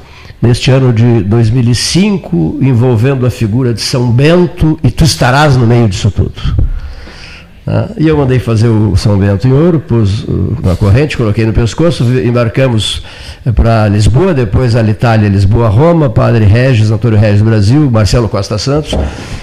neste 0.41 0.71
ano 0.71 0.93
de 0.93 1.25
2005 1.25 2.59
envolvendo 2.63 3.27
a 3.27 3.31
figura 3.31 3.75
de 3.75 3.83
São 3.83 4.11
Bento 4.11 4.79
e 4.83 4.91
tu 4.91 5.05
estarás 5.05 5.57
no 5.57 5.67
meio 5.67 5.89
disso 5.89 6.11
tudo. 6.11 6.41
Ah, 7.71 7.91
E 7.99 8.09
eu 8.09 8.17
mandei 8.17 8.39
fazer 8.39 8.67
o 8.67 8.97
São 8.97 9.19
Bento 9.19 9.47
em 9.47 9.53
ouro, 9.53 9.79
pus 9.79 10.25
uh, 10.25 10.57
na 10.65 10.75
corrente, 10.75 11.19
coloquei 11.19 11.45
no 11.45 11.53
pescoço, 11.53 12.03
embarcamos 12.03 13.03
para 13.55 13.87
Lisboa, 13.89 14.33
depois 14.33 14.75
Alitalia, 14.75 15.29
Lisboa, 15.29 15.69
Roma, 15.69 16.09
Padre 16.09 16.47
Regis, 16.47 16.91
Antônio 16.91 17.19
Regis 17.19 17.43
Brasil, 17.43 17.91
Marcelo 17.91 18.27
Costa 18.27 18.57
Santos, 18.57 18.97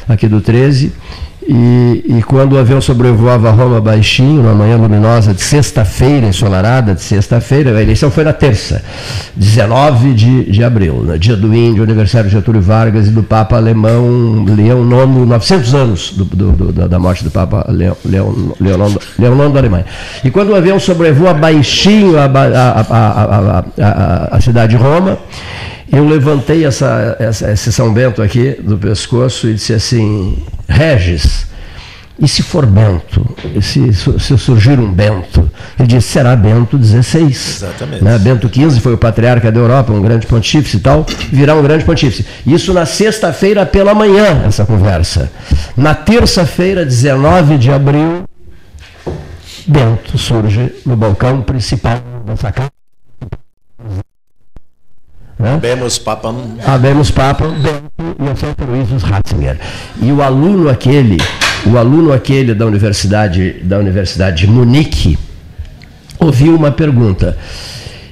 aqui 0.10 0.28
do 0.28 0.42
13. 0.42 0.92
E, 1.48 2.04
e 2.18 2.24
quando 2.24 2.54
o 2.54 2.58
avião 2.58 2.82
sobrevoava 2.82 3.52
Roma 3.52 3.80
baixinho, 3.80 4.42
numa 4.42 4.56
manhã 4.56 4.78
luminosa 4.78 5.32
de 5.32 5.42
sexta-feira, 5.44 6.26
ensolarada 6.26 6.96
de 6.96 7.02
sexta-feira, 7.04 7.78
a 7.78 7.82
eleição 7.84 8.10
foi 8.10 8.24
na 8.24 8.34
terça, 8.34 8.82
19 9.36 10.14
de, 10.14 10.52
de 10.52 10.64
abril, 10.64 11.04
no 11.04 11.20
dia 11.20 11.36
do 11.36 11.54
índio, 11.54 11.84
aniversário 11.84 12.30
de 12.30 12.36
Getúlio 12.36 12.62
Vargas 12.62 13.06
e 13.08 13.12
do 13.12 13.22
Papa 13.22 13.58
alemão 13.58 14.44
Leão 14.48 14.82
IX, 14.82 15.28
900 15.28 15.76
anos 15.76 16.12
do, 16.14 16.26
do- 16.26 16.52
do- 16.52 16.72
da- 16.88 16.98
morte 16.98 17.24
do 17.24 17.30
Papa 17.30 17.64
Leão, 17.70 17.96
Leão, 19.20 19.52
da 19.52 19.60
Alemanha. 19.60 19.86
E 20.24 20.32
quando 20.32 20.50
o 20.50 20.56
avião 20.56 20.80
sobrevoa 20.80 21.32
baixinho 21.36 22.18
a, 22.20 22.28
ba- 22.28 22.48
a- 22.48 22.82
a- 22.82 22.86
a- 22.90 23.60
a- 23.60 23.64
a- 24.34 24.38
a 24.38 24.42
cidade 24.42 24.76
de 24.76 24.82
Roma, 24.82 25.20
eu 25.92 26.08
levantei 26.08 26.66
essa, 26.66 27.16
essa, 27.20 27.52
esse 27.52 27.72
São 27.72 27.94
Bento 27.94 28.22
aqui 28.22 28.52
do 28.60 28.78
pescoço 28.78 29.48
e 29.48 29.54
disse 29.54 29.74
assim: 29.74 30.44
Regis, 30.68 31.48
e 32.18 32.28
se 32.28 32.42
for 32.42 32.66
Bento? 32.66 33.36
E 33.54 33.62
se, 33.62 33.94
se 33.94 34.38
surgir 34.38 34.80
um 34.80 34.92
Bento? 34.92 35.50
Ele 35.78 35.88
disse: 35.88 36.08
será 36.08 36.36
Bento 36.36 36.82
XVI. 36.82 37.26
Exatamente. 37.30 38.04
Né? 38.04 38.18
Bento 38.18 38.48
XV 38.48 38.80
foi 38.80 38.94
o 38.94 38.98
patriarca 38.98 39.52
da 39.52 39.60
Europa, 39.60 39.92
um 39.92 40.02
grande 40.02 40.26
pontífice 40.26 40.78
e 40.78 40.80
tal, 40.80 41.06
virá 41.32 41.56
um 41.56 41.62
grande 41.62 41.84
pontífice. 41.84 42.26
Isso 42.46 42.74
na 42.74 42.86
sexta-feira 42.86 43.66
pela 43.66 43.94
manhã, 43.94 44.44
essa 44.46 44.66
conversa. 44.66 45.30
Na 45.76 45.94
terça-feira, 45.94 46.86
19 46.86 47.58
de 47.58 47.72
abril, 47.72 48.24
Bento 49.68 50.18
surge 50.18 50.74
no 50.86 50.96
balcão 50.96 51.42
principal 51.42 52.02
da 52.26 52.36
sacada. 52.38 52.70
Né? 55.46 55.60
Bemos 55.62 56.00
papam. 56.00 56.36
Habemos 56.66 57.12
Papa, 57.12 57.48
Bento 57.48 57.92
e 58.20 58.24
o 58.24 58.36
Santo 58.36 58.66
Luís 58.66 59.04
Ratzinger. 59.04 59.60
E 60.02 60.12
o 60.12 60.24
aluno 60.24 60.70
aquele, 60.70 61.18
o 61.68 61.78
aluno 61.78 62.12
aquele 62.12 62.56
da 62.56 62.66
Universidade, 62.66 63.58
da 63.62 63.78
Universidade 63.78 64.38
de 64.38 64.48
Munique 64.48 65.20
ouviu 66.18 66.56
uma 66.56 66.72
pergunta. 66.72 67.38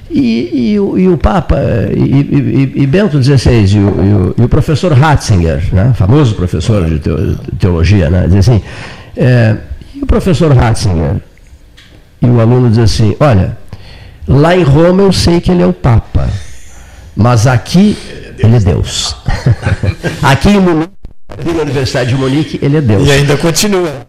E, 0.08 0.74
e, 0.74 0.78
o, 0.78 0.96
e 0.96 1.08
o 1.08 1.18
Papa, 1.18 1.58
e, 1.92 2.82
e, 2.82 2.86
Bento 2.86 3.20
XVI, 3.20 3.64
e 3.64 3.78
o, 3.80 4.44
o, 4.44 4.48
professor 4.48 4.92
Ratzinger, 4.92 5.60
né, 5.72 5.92
famoso 5.96 6.36
professor 6.36 6.88
de 6.88 7.00
teologia, 7.58 8.08
né, 8.08 8.28
diz 8.28 8.48
assim, 8.48 8.62
é, 9.16 9.56
e 9.92 10.02
o 10.04 10.06
professor 10.06 10.52
Ratzinger, 10.52 11.16
e 12.22 12.26
o 12.26 12.40
aluno 12.40 12.70
diz 12.70 12.78
assim, 12.78 13.16
olha, 13.18 13.58
lá 14.28 14.56
em 14.56 14.62
Roma 14.62 15.02
eu 15.02 15.12
sei 15.12 15.40
que 15.40 15.50
ele 15.50 15.64
é 15.64 15.66
o 15.66 15.72
Papa, 15.72 16.28
mas 17.16 17.46
aqui 17.46 17.96
ele 18.38 18.56
é 18.56 18.60
Deus. 18.60 19.16
aqui, 20.22 20.50
em 20.50 20.60
Munique, 20.60 20.92
aqui 21.28 21.52
na 21.52 21.62
Universidade 21.62 22.10
de 22.10 22.16
Munique 22.16 22.58
ele 22.62 22.76
é 22.76 22.80
Deus. 22.80 23.06
E 23.06 23.12
ainda 23.12 23.36
continua. 23.36 24.06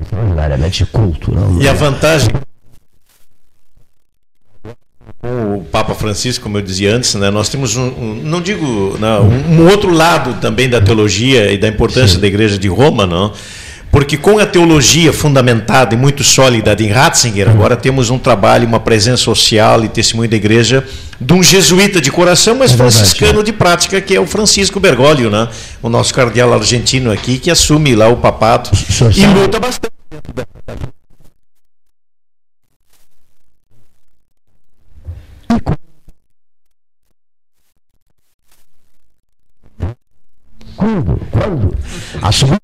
extraordinariamente 0.00 0.86
culto. 0.86 1.32
Não? 1.32 1.60
E 1.60 1.68
a 1.68 1.72
vantagem 1.72 2.30
o 5.24 5.64
Papa 5.72 5.94
Francisco, 5.94 6.42
como 6.42 6.58
eu 6.58 6.62
dizia 6.62 6.94
antes, 6.94 7.14
né, 7.14 7.30
nós 7.30 7.48
temos 7.48 7.76
um, 7.76 7.86
um 7.86 8.20
não 8.22 8.42
digo 8.42 8.96
não, 9.00 9.22
um, 9.22 9.60
um, 9.60 9.70
outro 9.70 9.92
lado 9.92 10.38
também 10.40 10.68
da 10.68 10.80
teologia 10.80 11.50
e 11.50 11.56
da 11.56 11.66
importância 11.66 12.16
Sim. 12.16 12.20
da 12.20 12.26
Igreja 12.26 12.58
de 12.58 12.68
Roma, 12.68 13.06
não? 13.06 13.32
Porque 13.90 14.16
com 14.16 14.40
a 14.40 14.44
teologia 14.44 15.12
fundamentada 15.12 15.94
e 15.94 15.96
muito 15.96 16.24
sólida 16.24 16.74
de 16.74 16.88
Ratzinger, 16.88 17.48
agora 17.48 17.76
temos 17.76 18.10
um 18.10 18.18
trabalho, 18.18 18.66
uma 18.66 18.80
presença 18.80 19.22
social 19.22 19.84
e 19.84 19.88
testemunho 19.88 20.28
da 20.28 20.34
igreja 20.34 20.84
de 21.20 21.32
um 21.32 21.40
jesuíta 21.40 22.00
de 22.00 22.10
coração, 22.10 22.56
mas 22.56 22.72
é 22.72 22.76
franciscano 22.76 23.40
de 23.44 23.52
prática, 23.52 24.00
que 24.00 24.16
é 24.16 24.20
o 24.20 24.26
Francisco 24.26 24.80
Bergoglio, 24.80 25.30
né? 25.30 25.48
o 25.80 25.88
nosso 25.88 26.12
cardeal 26.12 26.52
argentino 26.52 27.12
aqui, 27.12 27.38
que 27.38 27.52
assume 27.52 27.94
lá 27.94 28.08
o 28.08 28.16
papado 28.16 28.68
e 29.16 29.26
luta 29.26 29.60
bastante. 29.60 29.94
Quando? 40.84 41.18
Quando? 41.30 41.74
Assumir. 42.22 42.58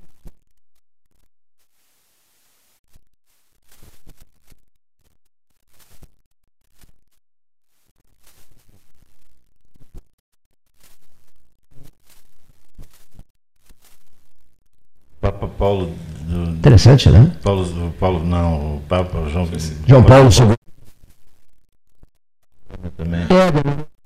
Papa 15.19 15.49
Paulo. 15.49 15.95
Interessante, 16.59 17.09
né? 17.09 17.35
Paulo, 17.43 17.95
Paulo 17.99 18.23
não, 18.23 18.77
o 18.77 18.81
Papa 18.83 19.31
João, 19.31 19.49
João 19.87 20.05
Paulo 20.05 20.29
II. 20.29 20.55
Também. 22.99 23.21
É, 23.23 24.00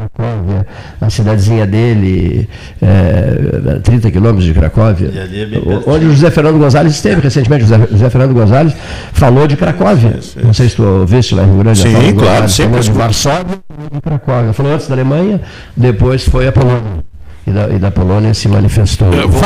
Cracóvia, 0.00 0.66
a 1.00 1.10
cidadezinha 1.10 1.66
dele, 1.66 2.48
é, 2.80 3.80
30 3.82 4.10
quilômetros 4.10 4.44
de 4.44 4.54
Cracóvia, 4.54 5.10
é 5.14 5.90
onde 5.90 6.06
o 6.06 6.10
José 6.10 6.30
Fernando 6.30 6.58
Gonzalez 6.58 6.94
esteve 6.94 7.20
recentemente. 7.20 7.64
José, 7.64 7.88
José 7.90 8.10
Fernando 8.10 8.32
Gonzalez 8.32 8.74
falou 9.12 9.46
de 9.46 9.56
Cracóvia. 9.56 10.16
Isso, 10.18 10.38
isso. 10.38 10.46
Não 10.46 10.54
sei 10.54 10.68
se 10.68 10.76
tu 10.76 10.82
ouviste 10.82 11.34
lá 11.34 11.42
em 11.42 11.46
Rio 11.46 11.58
Grande. 11.58 11.80
Sim, 11.80 11.92
claro, 11.92 12.14
Gonzalez, 12.14 12.52
sempre. 12.52 12.70
Falou 12.70 12.82
de 12.82 12.92
Varsóvia 12.92 13.58
e 13.90 13.94
de 13.94 14.00
Cracóvia. 14.00 14.52
Falou 14.52 14.72
antes 14.72 14.88
da 14.88 14.94
Alemanha, 14.94 15.40
depois 15.76 16.24
foi 16.24 16.48
a 16.48 16.52
Polônia. 16.52 17.04
E 17.46 17.50
da, 17.50 17.68
e 17.68 17.78
da 17.78 17.90
Polônia 17.90 18.32
se 18.34 18.48
manifestou. 18.48 19.12
Eu 19.12 19.28
vou... 19.28 19.40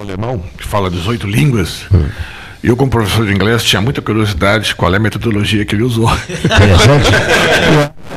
alemão, 0.00 0.42
que 0.56 0.66
fala 0.66 0.90
18 0.90 1.26
línguas. 1.26 1.86
Hum. 1.92 2.08
Eu, 2.62 2.76
como 2.76 2.90
professor 2.90 3.26
de 3.26 3.32
inglês, 3.32 3.64
tinha 3.64 3.80
muita 3.80 4.02
curiosidade 4.02 4.74
qual 4.74 4.92
é 4.92 4.96
a 4.98 5.00
metodologia 5.00 5.64
que 5.64 5.74
ele 5.74 5.82
usou. 5.82 6.08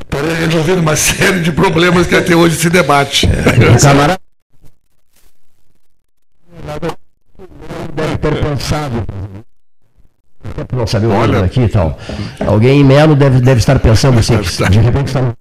Para 0.10 0.34
resolver 0.36 0.74
uma 0.74 0.96
série 0.96 1.39
de 1.39 1.52
problemas 1.52 2.08
que 2.08 2.16
até 2.16 2.36
hoje 2.36 2.56
se 2.58 2.70
debate. 2.70 3.26
É, 3.26 3.80
camarada 3.80 4.20
deve 7.94 8.18
ter 8.18 8.41
pensado. 8.41 9.06
Não 10.74 10.86
saber 10.86 11.08
o 11.08 11.12
Olha, 11.12 11.44
aqui 11.44 11.62
e 11.62 11.70
tal. 11.70 11.98
Alguém 12.46 12.82
em 12.82 12.84
Melo 12.84 13.16
deve, 13.16 13.39
deve 13.39 13.60
estar 13.60 13.80
pensando 13.80 14.20
assim, 14.20 14.36
de 14.38 14.80
repente 14.80 15.08
está 15.08 15.34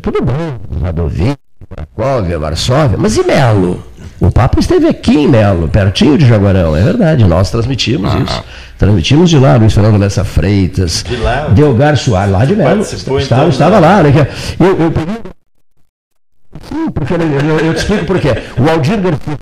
tudo 0.00 0.22
bem, 0.22 0.80
Radovinho, 0.82 1.36
Cracóvia, 1.68 2.38
Varsóvia, 2.38 2.96
mas 2.98 3.16
e 3.16 3.24
Melo? 3.24 3.84
O 4.20 4.30
Papa 4.30 4.60
esteve 4.60 4.88
aqui 4.88 5.18
em 5.18 5.28
Melo, 5.28 5.68
pertinho 5.68 6.16
de 6.16 6.26
Jaguarão, 6.26 6.76
é 6.76 6.82
verdade, 6.82 7.24
nós 7.24 7.50
transmitimos 7.50 8.14
ah. 8.14 8.18
isso. 8.18 8.44
Transmitimos 8.78 9.28
de 9.28 9.38
lá, 9.38 9.56
Luiz 9.56 9.74
Fernando 9.74 9.98
Lessa 9.98 10.24
Freitas, 10.24 11.04
de 11.06 11.16
lá, 11.16 11.48
Delgar 11.48 11.96
Soares, 11.96 12.32
lá 12.32 12.44
de 12.44 12.56
Melo. 12.56 12.82
Estava, 12.82 13.20
então, 13.20 13.48
estava 13.48 13.78
lá, 13.78 14.02
né? 14.02 14.28
Eu, 14.58 14.66
eu 14.66 14.92
eu, 16.70 17.48
eu, 17.48 17.60
eu 17.66 17.74
te 17.74 17.78
explico 17.78 18.04
por 18.06 18.18
quê. 18.18 18.30
O 18.58 18.68
Aldir 18.68 19.00
Garcia 19.00 19.38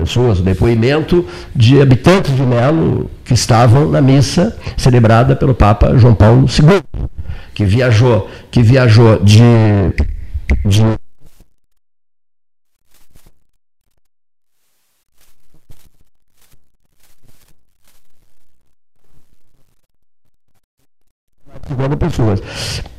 pessoas, 0.00 0.40
o 0.40 0.42
depoimento 0.42 1.26
de 1.54 1.80
habitantes 1.80 2.34
de 2.34 2.42
Melo 2.42 3.10
que 3.24 3.34
estavam 3.34 3.88
na 3.88 4.00
missa 4.00 4.56
celebrada 4.76 5.36
pelo 5.36 5.54
Papa 5.54 5.96
João 5.96 6.14
Paulo 6.14 6.46
II, 6.46 7.06
que 7.54 7.64
viajou, 7.64 8.28
que 8.50 8.62
viajou 8.62 9.22
de, 9.22 9.40
de 10.64 10.82
pessoas. 21.96 22.42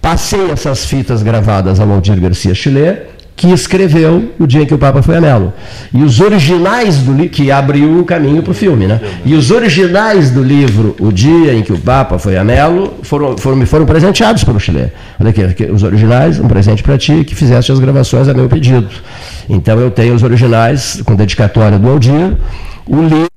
Passei 0.02 0.50
essas 0.52 0.86
fitas 0.86 1.22
gravadas 1.22 1.80
ao 1.80 1.92
Aldir 1.92 2.20
Garcia 2.20 2.54
Chile 2.54 3.08
que 3.42 3.52
escreveu 3.52 4.32
o 4.38 4.46
dia 4.46 4.62
em 4.62 4.68
que 4.68 4.74
o 4.74 4.78
Papa 4.78 5.02
foi 5.02 5.18
a 5.18 5.22
Melo. 5.22 5.52
E 5.92 6.04
os 6.04 6.20
originais 6.20 7.00
do 7.00 7.12
livro, 7.12 7.30
que 7.30 7.52
abriu 7.52 8.00
o 8.00 8.06
caminho 8.06 8.44
para 8.44 8.52
o 8.52 8.54
filme, 8.54 8.86
né? 8.86 9.02
E 9.26 9.34
os 9.34 9.50
originais 9.50 10.30
do 10.30 10.44
livro, 10.44 10.96
O 11.00 11.12
Dia 11.12 11.52
em 11.56 11.64
que 11.64 11.74
o 11.74 11.78
Papa 11.80 12.20
foi 12.20 12.38
a 12.38 12.44
Melo, 12.44 12.94
foram, 13.02 13.36
foram, 13.36 13.66
foram 13.66 13.84
presenteados 13.88 14.44
pelo 14.44 14.60
Chile. 14.60 14.92
Olha 15.20 15.32
aqui, 15.32 15.66
os 15.66 15.82
originais, 15.82 16.40
um 16.40 16.48
presente 16.48 16.84
para 16.84 17.00
ti, 17.00 17.24
que 17.24 17.34
fizeste 17.34 17.72
as 17.72 17.80
gravações 17.80 18.28
a 18.28 18.34
meu 18.36 18.48
pedido. 18.48 18.88
Então 19.50 19.80
eu 19.80 19.90
tenho 19.90 20.14
os 20.14 20.22
originais, 20.22 21.02
com 21.04 21.16
dedicatória 21.16 21.80
do 21.80 21.90
Aldir, 21.90 22.38
o 22.86 23.02
livro 23.02 23.31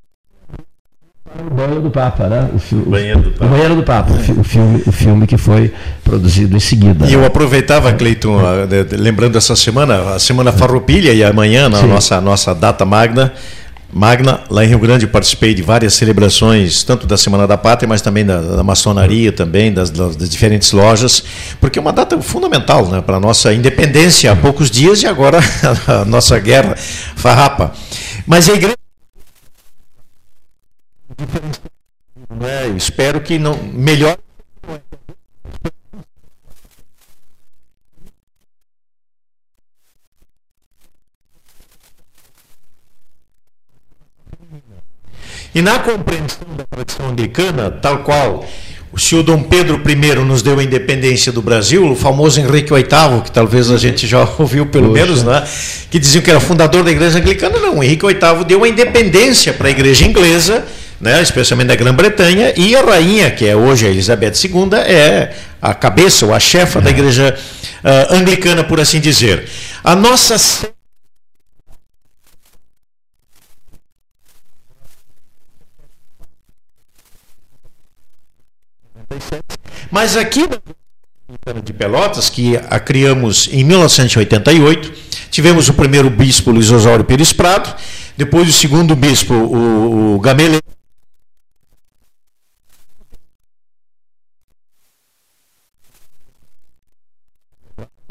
o 1.45 1.53
banho 1.53 1.81
do 1.81 1.89
Papa, 1.89 2.27
né? 2.27 2.49
O, 2.53 2.75
o, 2.75 2.89
banheiro 2.89 3.21
do 3.21 3.31
Papa. 3.31 3.45
O 3.45 3.49
banheiro 3.49 3.75
do 3.75 3.83
Papa, 3.83 4.13
o, 4.13 4.43
filme, 4.43 4.83
o 4.85 4.91
filme 4.91 5.27
que 5.27 5.37
foi 5.37 5.71
produzido 6.03 6.55
em 6.55 6.59
seguida. 6.59 7.05
E 7.07 7.13
eu 7.13 7.25
aproveitava, 7.25 7.93
Cleiton, 7.93 8.39
lembrando 8.91 9.37
essa 9.37 9.55
semana, 9.55 10.15
a 10.15 10.19
semana 10.19 10.51
Farroupilha 10.51 11.13
e 11.13 11.23
amanhã, 11.23 11.69
na 11.69 11.81
nossa, 11.83 12.19
nossa 12.19 12.53
data 12.53 12.85
magna, 12.85 13.33
Magna, 13.93 14.41
lá 14.49 14.65
em 14.65 14.67
Rio 14.67 14.79
Grande, 14.79 15.07
participei 15.07 15.53
de 15.53 15.61
várias 15.61 15.93
celebrações, 15.93 16.83
tanto 16.83 17.07
da 17.07 17.15
Semana 17.15 17.47
da 17.47 17.57
Pátria, 17.57 17.87
mas 17.87 18.01
também 18.01 18.25
da, 18.25 18.41
da 18.41 18.61
maçonaria, 18.61 19.31
também 19.31 19.71
das, 19.71 19.89
das, 19.89 20.29
diferentes 20.29 20.73
lojas, 20.73 21.23
porque 21.61 21.79
é 21.79 21.81
uma 21.81 21.93
data 21.93 22.19
fundamental 22.21 22.87
né, 22.87 22.99
para 22.99 23.15
a 23.15 23.19
nossa 23.21 23.53
independência 23.53 24.33
há 24.33 24.35
poucos 24.35 24.69
dias 24.69 25.01
e 25.01 25.07
agora 25.07 25.39
a 25.87 26.03
nossa 26.03 26.37
guerra 26.39 26.75
farrapa. 27.15 27.71
Mas 28.27 28.49
a 28.49 28.53
igreja 28.53 28.75
né? 32.45 32.67
Espero 32.77 33.19
que 33.21 33.37
não 33.37 33.57
melhor 33.57 34.17
E 45.53 45.61
na 45.61 45.79
compreensão 45.79 46.45
da 46.57 46.65
tradição 46.65 47.07
anglicana, 47.07 47.71
tal 47.71 47.99
qual 47.99 48.45
o 48.91 48.99
senhor 48.99 49.23
Dom 49.23 49.41
Pedro 49.41 49.81
I 49.85 50.15
nos 50.25 50.41
deu 50.41 50.59
a 50.59 50.63
independência 50.63 51.31
do 51.31 51.41
Brasil, 51.41 51.89
o 51.89 51.95
famoso 51.95 52.41
Henrique 52.41 52.73
VIII, 52.73 53.21
que 53.23 53.31
talvez 53.31 53.71
a 53.71 53.77
gente 53.77 54.05
já 54.05 54.27
ouviu 54.37 54.65
pelo 54.65 54.89
Poxa. 54.89 55.01
menos, 55.01 55.23
né? 55.23 55.47
que 55.89 55.97
diziam 55.97 56.21
que 56.21 56.29
era 56.29 56.41
fundador 56.41 56.83
da 56.83 56.91
igreja 56.91 57.19
anglicana. 57.19 57.57
Não, 57.57 57.79
o 57.79 57.83
Henrique 57.83 58.05
VIII 58.05 58.43
deu 58.45 58.65
a 58.65 58.67
independência 58.67 59.53
para 59.53 59.69
a 59.69 59.71
igreja 59.71 60.05
inglesa, 60.05 60.65
né? 61.05 61.21
especialmente 61.21 61.67
da 61.67 61.75
Grã-Bretanha, 61.75 62.53
e 62.57 62.75
a 62.75 62.81
rainha, 62.81 63.29
que 63.29 63.45
é 63.45 63.55
hoje 63.55 63.85
a 63.85 63.89
Elizabeth 63.89 64.33
II, 64.43 64.73
é 64.73 65.33
a 65.61 65.73
cabeça 65.73 66.25
ou 66.25 66.33
a 66.33 66.39
chefa 66.39 66.81
da 66.81 66.89
igreja 66.89 67.37
ah, 67.83 68.07
anglicana, 68.15 68.63
por 68.63 68.79
assim 68.79 68.99
dizer. 68.99 69.47
A 69.83 69.95
nossa 69.95 70.35
Mas 79.91 80.17
aqui 80.17 80.41
de 81.63 81.73
Pelotas, 81.73 82.29
que 82.29 82.57
a 82.69 82.79
criamos 82.79 83.47
em 83.51 83.63
1988, 83.63 84.91
tivemos 85.29 85.69
o 85.69 85.73
primeiro 85.73 86.09
bispo 86.09 86.51
Luiz 86.51 86.71
Osório 86.71 87.05
Pires 87.05 87.31
Prado, 87.31 87.75
depois 88.17 88.49
o 88.49 88.51
segundo 88.51 88.95
bispo, 88.95 89.33
o, 89.33 90.15
o 90.15 90.19
Gamele. 90.19 90.64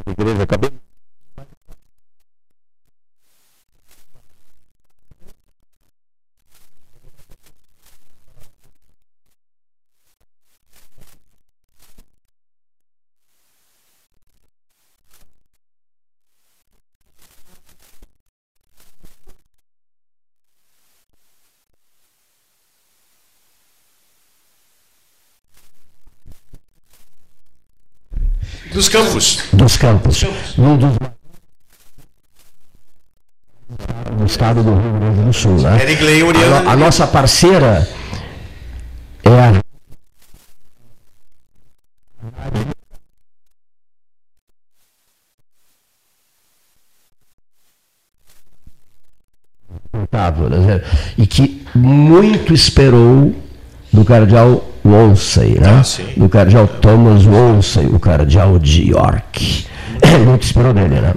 Igreja 0.06 0.46
Cabelo. 0.46 0.73
Dos 28.74 28.88
campos. 28.88 29.38
dos 29.52 29.76
campos. 29.76 30.22
Num 30.58 30.76
dos 30.76 30.96
do 34.18 34.26
estado 34.26 34.62
do 34.62 34.74
Rio 34.74 34.98
Grande 35.00 35.22
do 35.24 35.32
Sul, 35.32 35.60
né? 35.60 35.76
A, 35.76 36.62
no- 36.62 36.70
a 36.70 36.76
nossa 36.76 37.06
parceira 37.06 37.88
é 39.22 39.28
a 39.30 39.62
né? 50.50 50.82
e 51.16 51.26
que 51.26 51.66
muito 51.74 52.52
esperou 52.52 53.34
do 53.92 54.04
cardeal 54.04 54.64
Wolsey, 54.84 55.58
né? 55.58 55.82
Ah, 55.82 56.02
do 56.16 56.28
cardeal 56.28 56.66
Thomas 56.66 57.24
Wolsey, 57.24 57.86
o 57.86 57.98
cardeal 57.98 58.58
de 58.58 58.90
York. 58.90 59.66
Muito 60.26 60.42
esperou 60.42 60.72
dele, 60.72 61.00
né? 61.00 61.14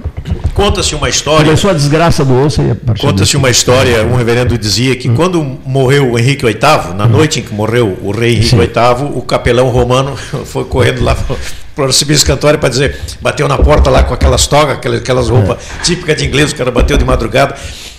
Conta-se 0.54 0.94
uma 0.94 1.08
história. 1.08 1.44
Começou 1.44 1.70
a 1.70 1.74
desgraça 1.74 2.24
do 2.24 2.32
Wolsey. 2.34 2.70
a 2.70 2.74
partir 2.74 3.02
Conta-se 3.02 3.36
uma 3.36 3.50
história, 3.50 4.04
um 4.04 4.16
reverendo 4.16 4.56
dizia 4.56 4.96
que 4.96 5.08
quando 5.10 5.42
morreu 5.64 6.12
o 6.12 6.18
Henrique 6.18 6.44
VIII, 6.44 6.94
na 6.96 7.06
noite 7.06 7.40
em 7.40 7.42
que 7.42 7.52
morreu 7.52 7.98
o 8.02 8.10
rei 8.10 8.32
Henrique 8.32 8.50
Sim. 8.50 8.56
VIII, 8.56 9.12
o 9.14 9.22
capelão 9.22 9.68
romano 9.68 10.16
foi 10.46 10.64
correndo 10.64 11.02
lá 11.04 11.16
para 11.76 11.86
o 11.86 12.24
Cantório 12.26 12.58
para 12.58 12.68
dizer, 12.68 12.98
bateu 13.20 13.46
na 13.46 13.56
porta 13.56 13.88
lá 13.88 14.02
com 14.02 14.12
aquelas 14.12 14.46
togas, 14.48 14.78
aquelas, 14.78 15.00
aquelas 15.00 15.28
roupas 15.28 15.58
típicas 15.84 16.16
de 16.16 16.26
inglês, 16.26 16.50
o 16.50 16.56
cara 16.56 16.72
bateu 16.72 16.96
de 16.96 17.04
madrugada. 17.04 17.54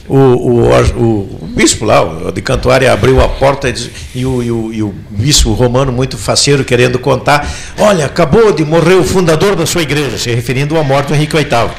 O, 0.09 0.15
o, 0.15 0.71
o, 0.97 1.47
bispo 1.55 1.85
lá, 1.85 2.01
o 2.01 2.31
de 2.31 2.41
Cantuária, 2.41 2.91
abriu 2.91 3.21
a 3.21 3.29
porta 3.29 3.69
e, 3.69 3.71
diz- 3.73 3.91
e 4.15 4.25
o, 4.25 4.41
e, 4.41 4.51
o, 4.51 4.73
e 4.73 4.81
o 4.81 4.93
bispo 5.11 5.53
romano, 5.53 5.91
muito 5.91 6.17
faceiro, 6.17 6.65
querendo 6.65 6.97
contar: 6.97 7.47
Olha, 7.77 8.05
acabou 8.05 8.51
de 8.51 8.65
morrer 8.65 8.95
o 8.95 9.03
fundador 9.03 9.55
da 9.55 9.65
sua 9.67 9.83
igreja, 9.83 10.17
se 10.17 10.31
referindo 10.31 10.77
à 10.79 10.83
morte 10.83 11.09
do 11.09 11.13
Henrique 11.15 11.37
VIII. 11.37 11.69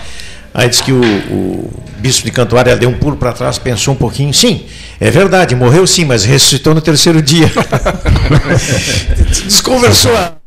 Aí 0.54 0.68
diz 0.68 0.80
que 0.80 0.92
o, 0.92 1.00
o 1.00 1.70
bispo 1.98 2.24
de 2.24 2.30
Cantuária 2.30 2.76
deu 2.76 2.88
um 2.88 2.94
pulo 2.94 3.16
para 3.16 3.32
trás, 3.32 3.58
pensou 3.58 3.94
um 3.94 3.96
pouquinho. 3.96 4.32
Sim, 4.32 4.64
é 5.00 5.10
verdade, 5.10 5.54
morreu 5.54 5.86
sim, 5.86 6.04
mas 6.04 6.24
ressuscitou 6.24 6.74
no 6.74 6.80
terceiro 6.80 7.20
dia. 7.20 7.50
Desconversou. 9.44 10.39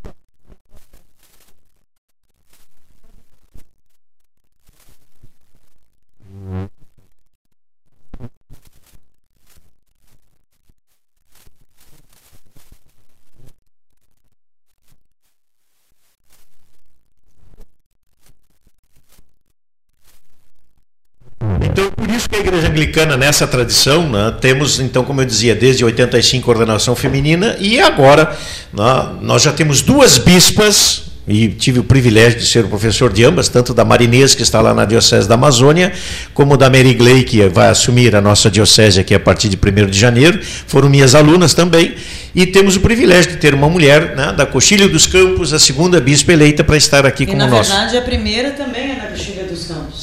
Então, 21.74 21.90
por 21.90 22.08
isso 22.08 22.30
que 22.30 22.36
a 22.36 22.40
igreja 22.40 22.68
anglicana, 22.68 23.18
nessa 23.18 23.48
tradição, 23.48 24.08
né, 24.08 24.32
temos, 24.40 24.80
então, 24.80 25.04
como 25.04 25.22
eu 25.22 25.26
dizia, 25.26 25.56
desde 25.56 25.84
85 25.84 26.48
ordenação 26.52 26.96
feminina 26.96 27.56
e 27.60 27.80
agora 27.80 28.38
né, 28.72 29.10
nós 29.22 29.42
já 29.42 29.52
temos 29.52 29.82
duas 29.82 30.20
bispas, 30.20 31.14
e 31.28 31.48
tive 31.48 31.80
o 31.80 31.84
privilégio 31.84 32.40
de 32.40 32.46
ser 32.46 32.66
o 32.66 32.68
professor 32.68 33.12
de 33.12 33.24
ambas, 33.24 33.48
tanto 33.48 33.74
da 33.74 33.86
Marinês, 33.86 34.36
que 34.36 34.44
está 34.44 34.60
lá 34.62 34.74
na 34.74 34.84
Diocese 34.86 35.28
da 35.28 35.36
Amazônia, 35.36 35.94
como 36.34 36.58
da 36.58 36.70
Mary 36.70 36.94
Gley, 36.94 37.24
que 37.24 37.48
vai 37.48 37.70
assumir 37.70 38.16
a 38.16 38.22
nossa 38.22 38.52
diocese 38.52 39.00
aqui 39.00 39.16
a 39.16 39.20
partir 39.20 39.48
de 39.48 39.58
1 39.58 39.90
de 39.90 39.98
janeiro, 39.98 40.40
foram 40.68 40.90
minhas 40.90 41.16
alunas 41.16 41.54
também, 41.54 41.96
e 42.36 42.46
temos 42.46 42.76
o 42.76 42.82
privilégio 42.82 43.32
de 43.32 43.38
ter 43.38 43.54
uma 43.54 43.70
mulher 43.70 44.16
né, 44.16 44.34
da 44.34 44.46
Coxilha 44.46 44.88
dos 44.88 45.08
Campos, 45.08 45.54
a 45.54 45.60
segunda 45.60 46.02
bispa 46.02 46.34
eleita 46.34 46.64
para 46.64 46.76
estar 46.76 47.06
aqui 47.06 47.24
E 47.24 47.28
como 47.28 47.38
na 47.38 47.48
nosso. 47.48 47.72
verdade 47.72 47.98
a 47.98 48.02
primeira 48.02 48.52
também 48.52 48.92
é 48.92 48.96
da 48.96 49.08
Coxilha 49.08 49.24
dos 49.26 49.32
Campos. 49.36 49.43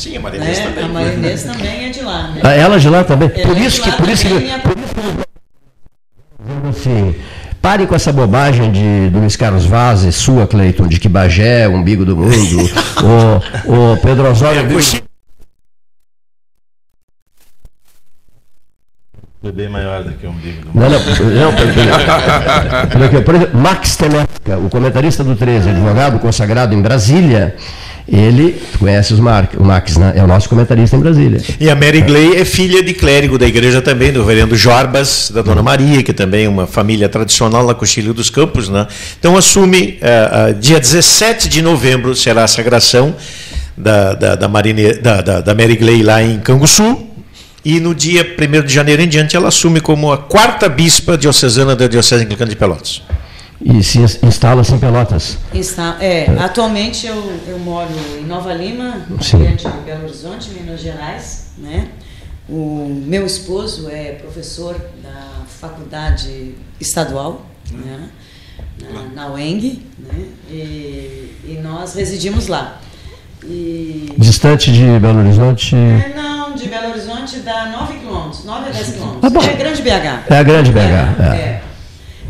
Sim, 0.01 0.17
a 0.17 0.21
Marinês 0.21 0.59
né? 0.59 0.65
também. 0.65 0.85
A 0.85 0.89
Marinês 0.89 1.43
também 1.43 1.85
é 1.85 1.89
de 1.91 2.01
lá. 2.01 2.29
Né? 2.29 2.41
Ah, 2.43 2.53
Ela 2.55 2.81
de 2.81 2.89
lá 2.89 3.05
também. 3.05 3.31
Ela 3.35 3.47
por 3.47 3.55
de 3.55 3.65
isso 3.67 3.83
que, 3.83 3.91
lá 3.91 3.97
por 3.97 4.09
isso 4.09 4.23
que, 4.27 4.33
também 4.33 4.51
é- 4.51 4.59
por 4.59 4.79
isso 4.79 4.95
que 4.95 5.01
assim, 6.71 7.15
pare 7.61 7.87
com 7.87 7.95
essa 7.95 8.11
bobagem 8.11 8.73
de 8.73 9.11
do 9.11 9.19
Luiz 9.19 9.37
Carlos 9.37 9.67
Vaz 9.67 10.03
e 10.05 10.11
sua, 10.11 10.47
Cleiton, 10.47 10.89
de 10.89 10.99
que 10.99 11.07
Bagé 11.07 11.65
é 11.65 11.69
o 11.69 11.73
umbigo 11.73 12.07
do 12.07 12.17
mundo. 12.17 12.31
o, 13.69 13.93
o 13.93 13.97
Pedro 13.99 14.31
Osório. 14.31 14.63
Foi 19.43 19.53
bem 19.53 19.69
maior 19.69 20.03
do 20.03 20.13
que 20.13 20.27
o 20.27 20.31
umbigo 20.31 20.63
do 20.63 20.67
mundo. 20.69 20.81
Não, 20.81 20.91
não, 20.91 20.99
não, 20.99 21.55
por 21.55 21.63
exemplo, 21.67 22.91
por 22.91 23.01
exemplo, 23.01 23.23
por 23.23 23.35
exemplo, 23.35 23.61
Max 23.61 23.97
Temetka, 23.97 24.59
o 24.59 24.71
comentarista 24.71 25.23
do 25.25 25.37
13, 25.37 25.71
advogado 25.71 26.19
consagrado 26.19 26.75
em 26.75 26.81
Brasília, 26.83 27.55
ele, 28.11 28.61
tu 28.73 28.79
conheces 28.79 29.19
o, 29.19 29.23
o 29.23 29.65
Max, 29.65 29.97
né? 29.97 30.13
É 30.17 30.23
o 30.23 30.27
nosso 30.27 30.49
comentarista 30.49 30.97
em 30.97 31.01
Brasília. 31.01 31.41
E 31.61 31.71
a 31.71 31.77
Mary 31.77 32.01
Gley 32.01 32.37
é 32.37 32.45
filha 32.45 32.83
de 32.83 32.93
clérigo 32.93 33.39
da 33.39 33.47
igreja 33.47 33.81
também, 33.81 34.13
do 34.13 34.21
reverendo 34.21 34.57
Jorbas, 34.57 35.31
da 35.33 35.43
Dona 35.43 35.63
Maria, 35.63 36.03
que 36.03 36.13
também 36.13 36.47
é 36.47 36.49
uma 36.49 36.67
família 36.67 37.09
tradicional 37.09 37.67
na 37.67 37.75
Coxilha 37.75 38.13
dos 38.13 38.29
Campos. 38.29 38.69
Né? 38.69 38.87
Então 39.19 39.37
assume, 39.37 39.99
eh, 40.01 40.31
ah, 40.33 40.53
dia 40.53 40.81
17 40.81 41.49
de 41.49 41.63
novembro 41.63 42.17
será 42.17 42.45
a 42.45 42.49
sagração 42.49 43.15
da, 43.77 44.15
da, 44.15 44.35
da, 44.35 44.49
Marine, 44.49 44.95
da, 44.95 45.21
da, 45.21 45.41
da 45.41 45.55
Mary 45.55 45.77
Gley 45.77 46.03
lá 46.03 46.23
em 46.23 46.39
Canguçu, 46.41 47.07
e 47.65 47.79
no 47.79 47.95
dia 47.95 48.25
1 48.25 48.67
de 48.67 48.73
janeiro 48.73 49.03
em 49.03 49.09
diante 49.09 49.37
ela 49.37 49.49
assume 49.49 49.81
como 49.81 50.13
a 50.13 50.19
quarta 50.19 50.69
bispa 50.69 51.17
diocesana 51.17 51.77
da 51.77 51.87
Diocese 51.87 52.25
Anglicana 52.25 52.51
de 52.51 52.57
Pelotas. 52.57 53.03
E 53.63 53.83
se 53.83 53.99
ins- 53.99 54.23
instala-se 54.23 54.73
em 54.73 54.79
Pelotas. 54.79 55.37
Está, 55.53 55.97
é, 56.01 56.27
atualmente 56.39 57.07
eu, 57.07 57.41
eu 57.47 57.59
moro 57.59 57.91
em 58.19 58.25
Nova 58.25 58.55
Lima, 58.55 59.03
diante 59.21 59.69
de 59.69 59.79
Belo 59.85 60.05
Horizonte, 60.05 60.51
Minas 60.51 60.81
Gerais. 60.81 61.51
Né? 61.59 61.89
O 62.49 62.89
meu 63.07 63.27
esposo 63.27 63.89
é 63.91 64.13
professor 64.13 64.75
da 65.03 65.45
faculdade 65.61 66.55
estadual, 66.81 67.45
né? 67.71 68.09
na, 69.15 69.27
na 69.27 69.33
UENG, 69.35 69.87
né? 69.99 70.25
e, 70.51 71.35
e 71.45 71.61
nós 71.63 71.95
residimos 71.95 72.47
lá. 72.49 72.81
E, 73.45 74.13
Distante 74.19 74.73
de 74.73 74.99
Belo 74.99 75.19
Horizonte. 75.21 75.77
é, 75.77 76.13
não, 76.17 76.55
de 76.55 76.67
Belo 76.67 76.91
Horizonte 76.91 77.41
dá 77.41 77.67
9 77.67 77.99
quilômetros, 77.99 78.45
9 78.45 78.69
a 78.69 78.73
10 78.73 78.87
quilômetros. 78.93 79.21
Tá 79.21 79.31
bom. 79.31 79.43
É 79.43 79.53
grande 79.55 79.83
BH. 79.83 80.25
É 80.31 80.39
a 80.39 80.43
grande 80.43 80.73
BH. 80.73 80.79
É, 80.79 81.37
é. 81.37 81.63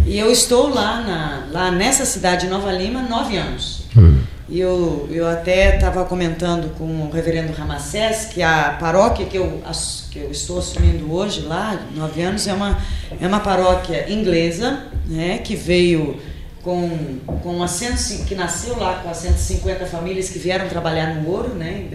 E 0.07 0.19
eu 0.19 0.31
estou 0.31 0.69
lá, 0.69 1.01
na, 1.01 1.47
lá 1.51 1.71
nessa 1.71 2.05
cidade 2.05 2.47
de 2.47 2.49
Nova 2.49 2.73
Lima 2.73 3.01
há 3.01 3.03
nove 3.03 3.37
anos. 3.37 3.83
Hum. 3.97 4.21
E 4.49 4.59
eu, 4.59 5.09
eu 5.13 5.29
até 5.29 5.77
estava 5.77 6.05
comentando 6.05 6.75
com 6.77 6.85
o 6.85 7.11
reverendo 7.11 7.53
Ramacés 7.53 8.25
que 8.25 8.43
a 8.43 8.77
paróquia 8.81 9.25
que 9.25 9.37
eu, 9.37 9.63
que 10.11 10.19
eu 10.19 10.31
estou 10.33 10.59
assumindo 10.59 11.13
hoje, 11.13 11.43
lá, 11.43 11.81
nove 11.95 12.21
anos, 12.21 12.49
é 12.49 12.53
uma, 12.53 12.77
é 13.21 13.27
uma 13.29 13.39
paróquia 13.39 14.13
inglesa, 14.13 14.81
né, 15.07 15.39
que 15.39 15.55
veio 15.55 16.19
com, 16.65 17.19
com 17.43 17.63
a 17.63 17.69
100, 17.69 18.25
que 18.25 18.35
nasceu 18.35 18.77
lá 18.77 19.01
com 19.05 19.09
as 19.09 19.19
150 19.19 19.87
famílias 19.87 20.29
que 20.29 20.41
vieram 20.41 20.69
trabalhar 20.69 21.15
no 21.15 21.31
ouro, 21.31 21.55
né, 21.55 21.87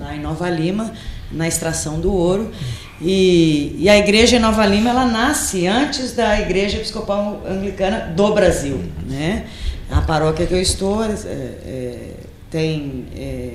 lá 0.00 0.16
em 0.16 0.20
Nova 0.20 0.48
Lima, 0.48 0.90
na 1.32 1.48
extração 1.48 2.00
do 2.00 2.12
ouro. 2.12 2.52
E, 3.00 3.74
e, 3.78 3.88
a 3.88 3.98
igreja 3.98 4.36
em 4.36 4.38
Nova 4.38 4.64
Lima 4.64 4.90
ela 4.90 5.04
nasce 5.04 5.66
antes 5.66 6.12
da 6.12 6.40
igreja 6.40 6.76
episcopal 6.76 7.42
anglicana 7.44 8.12
do 8.14 8.32
Brasil, 8.32 8.80
né? 9.08 9.46
A 9.90 10.00
paróquia 10.00 10.46
que 10.46 10.54
eu 10.54 10.62
estou 10.62 11.04
é, 11.04 11.08
é, 11.10 12.10
tem 12.48 13.06
é, 13.16 13.54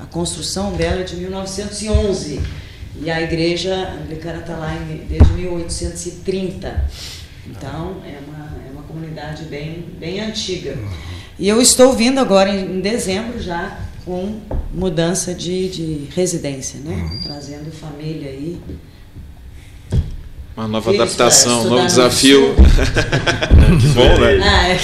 a 0.00 0.04
construção 0.04 0.72
dela 0.72 1.02
é 1.02 1.04
de 1.04 1.14
1911 1.16 2.40
e 3.00 3.10
a 3.10 3.22
igreja 3.22 3.74
anglicana 4.02 4.40
está 4.40 4.56
lá 4.56 4.74
em, 4.74 5.06
desde 5.06 5.32
1830. 5.32 6.84
Então 7.46 7.98
é 8.04 8.18
uma, 8.26 8.50
é 8.66 8.72
uma 8.72 8.82
comunidade 8.82 9.44
bem, 9.44 9.84
bem 9.98 10.18
antiga. 10.20 10.76
E 11.38 11.48
eu 11.48 11.62
estou 11.62 11.92
vindo 11.92 12.18
agora 12.18 12.50
em, 12.50 12.78
em 12.78 12.80
dezembro 12.80 13.40
já 13.40 13.85
com 14.06 14.40
mudança 14.72 15.34
de, 15.34 15.68
de 15.68 16.08
residência, 16.14 16.78
né? 16.78 16.94
Uhum. 16.94 17.20
Trazendo 17.24 17.72
família 17.72 18.30
aí. 18.30 18.58
Uma 20.56 20.68
nova 20.68 20.94
adaptação, 20.94 21.66
um 21.66 21.70
novo 21.70 21.86
desafio. 21.86 22.54
Bom, 23.94 24.20
né? 24.20 24.40
Ah, 24.42 24.68
é. 24.68 24.78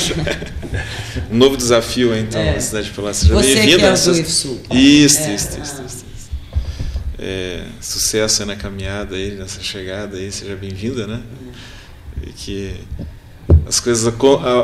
um 1.30 1.36
novo 1.36 1.56
desafio, 1.56 2.14
então, 2.14 2.40
é. 2.40 2.54
na 2.54 2.60
cidade 2.60 2.88
de 2.88 2.92
Pelotas. 2.92 3.18
Seja 3.18 3.34
bem-vinda. 3.40 3.86
É 3.86 3.96
Sul. 3.96 4.60
Isso, 4.72 5.20
é. 5.20 5.34
isso, 5.34 5.60
isso, 5.60 5.62
isso, 5.62 5.82
isso. 5.86 6.30
É, 7.18 7.64
sucesso 7.80 8.44
na 8.44 8.56
caminhada 8.56 9.14
aí, 9.14 9.30
nessa 9.36 9.62
chegada 9.62 10.16
aí, 10.16 10.32
seja 10.32 10.56
bem-vinda, 10.56 11.06
né? 11.06 11.22
E 12.26 12.32
que 12.32 12.74
as 13.66 13.78
coisas 13.78 14.12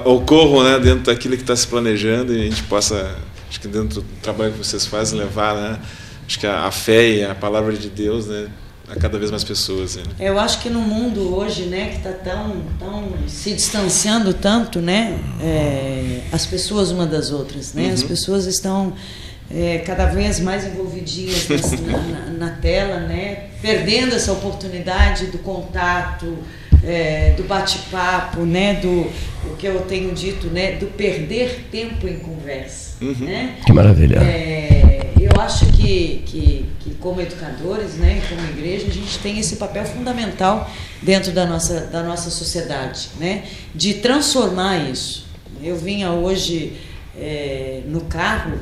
ocorram 0.05 0.65
né, 0.65 0.79
dentro 0.81 1.05
daquilo 1.05 1.37
que 1.37 1.43
está 1.43 1.55
se 1.55 1.67
planejando 1.69 2.35
e 2.35 2.41
a 2.41 2.45
gente 2.45 2.65
possa, 2.65 3.17
acho 3.49 3.61
que 3.61 3.69
dentro 3.69 4.03
do 4.03 4.07
trabalho 4.23 4.53
que 4.53 4.59
vocês 4.59 4.87
fazem, 4.87 5.19
levar, 5.19 5.55
né? 5.55 5.79
Acho 6.27 6.39
que 6.39 6.47
a, 6.47 6.65
a 6.65 6.71
fé 6.71 7.09
e 7.09 7.25
a 7.25 7.35
palavra 7.35 7.73
de 7.73 7.89
Deus, 7.89 8.27
né? 8.27 8.49
a 8.91 8.97
cada 8.97 9.19
vez 9.19 9.31
mais 9.31 9.45
pessoas. 9.45 9.97
Né? 9.97 10.05
Eu 10.19 10.39
acho 10.39 10.61
que 10.61 10.71
no 10.71 10.81
mundo 10.81 11.35
hoje, 11.37 11.65
né, 11.65 11.91
que 11.91 11.97
está 11.97 12.13
tão, 12.13 12.63
tão 12.79 13.13
se 13.29 13.53
distanciando 13.53 14.33
tanto, 14.33 14.81
né, 14.81 15.19
é, 15.41 16.23
as 16.33 16.47
pessoas 16.47 16.91
uma 16.91 17.07
das 17.07 17.31
outras, 17.31 17.75
né, 17.75 17.89
uhum. 17.89 17.93
as 17.93 18.03
pessoas 18.03 18.47
estão 18.47 18.95
é, 19.51 19.79
cada 19.79 20.07
vez 20.07 20.41
mais 20.41 20.67
envolvidinhas 20.67 21.47
na, 21.81 21.99
na, 21.99 22.31
na, 22.31 22.51
tela, 22.51 23.01
né, 23.01 23.49
perdendo 23.61 24.15
essa 24.15 24.33
oportunidade 24.33 25.27
do 25.27 25.39
contato, 25.39 26.39
é, 26.85 27.35
do 27.37 27.45
bate-papo, 27.45 28.41
né, 28.41 28.75
do 28.75 29.11
o 29.45 29.57
que 29.57 29.67
eu 29.67 29.81
tenho 29.83 30.13
dito, 30.15 30.49
né, 30.49 30.73
do 30.73 30.87
perder 30.87 31.67
tempo 31.71 32.07
em 32.07 32.19
conversa, 32.19 32.97
uhum. 33.01 33.15
né? 33.21 33.57
Que 33.65 33.73
maravilha. 33.73 34.19
É, 34.21 35.13
eu 35.21 35.41
acho 35.41 35.67
que, 35.67 36.23
que, 36.27 36.67
que, 36.81 36.95
como 36.97 37.21
educadores, 37.21 37.95
né, 37.95 38.21
como 38.29 38.41
igreja, 38.51 38.87
a 38.89 38.93
gente 38.93 39.19
tem 39.19 39.39
esse 39.39 39.57
papel 39.57 39.85
fundamental 39.85 40.71
dentro 41.03 41.33
da 41.33 41.47
nossa, 41.47 41.81
da 41.87 42.03
nossa 42.03 42.31
sociedade, 42.31 43.09
né, 43.19 43.45
de 43.75 43.95
transformar 43.95 44.79
isso. 44.91 45.27
Eu 45.63 45.77
vinha 45.77 46.13
hoje 46.13 46.75
é, 47.17 47.83
no 47.87 48.03
carro 48.03 48.59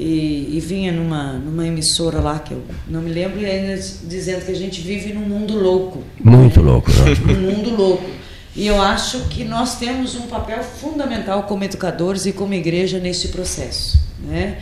e, 0.00 0.56
e, 0.56 0.60
vinha 0.60 0.92
numa, 0.92 1.32
numa 1.32 1.66
emissora 1.66 2.20
lá 2.20 2.38
que 2.38 2.54
eu 2.54 2.62
não 2.86 3.02
me 3.02 3.10
lembro, 3.10 3.40
e 3.40 3.46
ainda 3.46 3.74
dizendo 4.04 4.46
que 4.46 4.52
a 4.52 4.54
gente 4.54 4.80
vive 4.80 5.12
num 5.12 5.28
mundo 5.28 5.58
louco. 5.58 6.04
Muito 6.22 6.60
louco, 6.60 6.88
né? 6.92 7.16
Num 7.34 7.56
mundo 7.56 7.74
louco. 7.74 8.08
E 8.54 8.64
eu 8.64 8.80
acho 8.80 9.24
que 9.28 9.44
nós 9.44 9.76
temos 9.76 10.14
um 10.14 10.28
papel 10.28 10.62
fundamental 10.62 11.42
como 11.44 11.64
educadores 11.64 12.26
e 12.26 12.32
como 12.32 12.54
igreja 12.54 13.00
nesse 13.00 13.28
processo. 13.28 13.98
Né? 14.20 14.58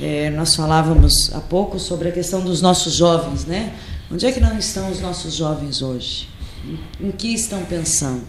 É, 0.00 0.28
nós 0.28 0.54
falávamos 0.54 1.32
há 1.32 1.40
pouco 1.40 1.78
sobre 1.78 2.10
a 2.10 2.12
questão 2.12 2.42
dos 2.42 2.60
nossos 2.60 2.92
jovens, 2.94 3.46
né? 3.46 3.72
Onde 4.12 4.26
é 4.26 4.32
que 4.32 4.40
não 4.40 4.58
estão 4.58 4.90
os 4.90 5.00
nossos 5.00 5.34
jovens 5.34 5.80
hoje? 5.80 6.28
Em, 7.00 7.08
em 7.08 7.10
que 7.10 7.32
estão 7.32 7.62
pensando? 7.64 8.26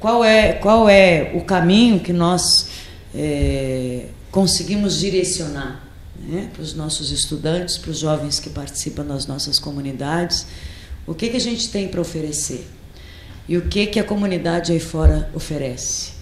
Qual 0.00 0.24
é, 0.24 0.54
qual 0.54 0.88
é 0.88 1.32
o 1.34 1.42
caminho 1.42 2.00
que 2.00 2.12
nós 2.12 2.68
é, 3.14 4.06
conseguimos 4.30 4.98
direcionar 4.98 5.88
né, 6.18 6.50
para 6.52 6.62
os 6.62 6.74
nossos 6.74 7.10
estudantes, 7.10 7.78
para 7.78 7.90
os 7.90 7.98
jovens 7.98 8.40
que 8.40 8.50
participam 8.50 9.04
das 9.04 9.26
nossas 9.26 9.58
comunidades, 9.58 10.46
o 11.06 11.14
que, 11.14 11.28
que 11.28 11.36
a 11.36 11.40
gente 11.40 11.70
tem 11.70 11.88
para 11.88 12.00
oferecer 12.00 12.66
e 13.48 13.56
o 13.56 13.62
que, 13.62 13.86
que 13.86 13.98
a 13.98 14.04
comunidade 14.04 14.72
aí 14.72 14.80
fora 14.80 15.30
oferece, 15.34 16.12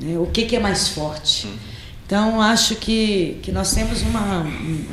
né, 0.00 0.18
o 0.18 0.26
que, 0.26 0.44
que 0.44 0.56
é 0.56 0.60
mais 0.60 0.88
forte. 0.88 1.48
Então, 2.06 2.40
acho 2.40 2.76
que, 2.76 3.40
que 3.42 3.50
nós 3.50 3.72
temos 3.72 4.02
uma, 4.02 4.46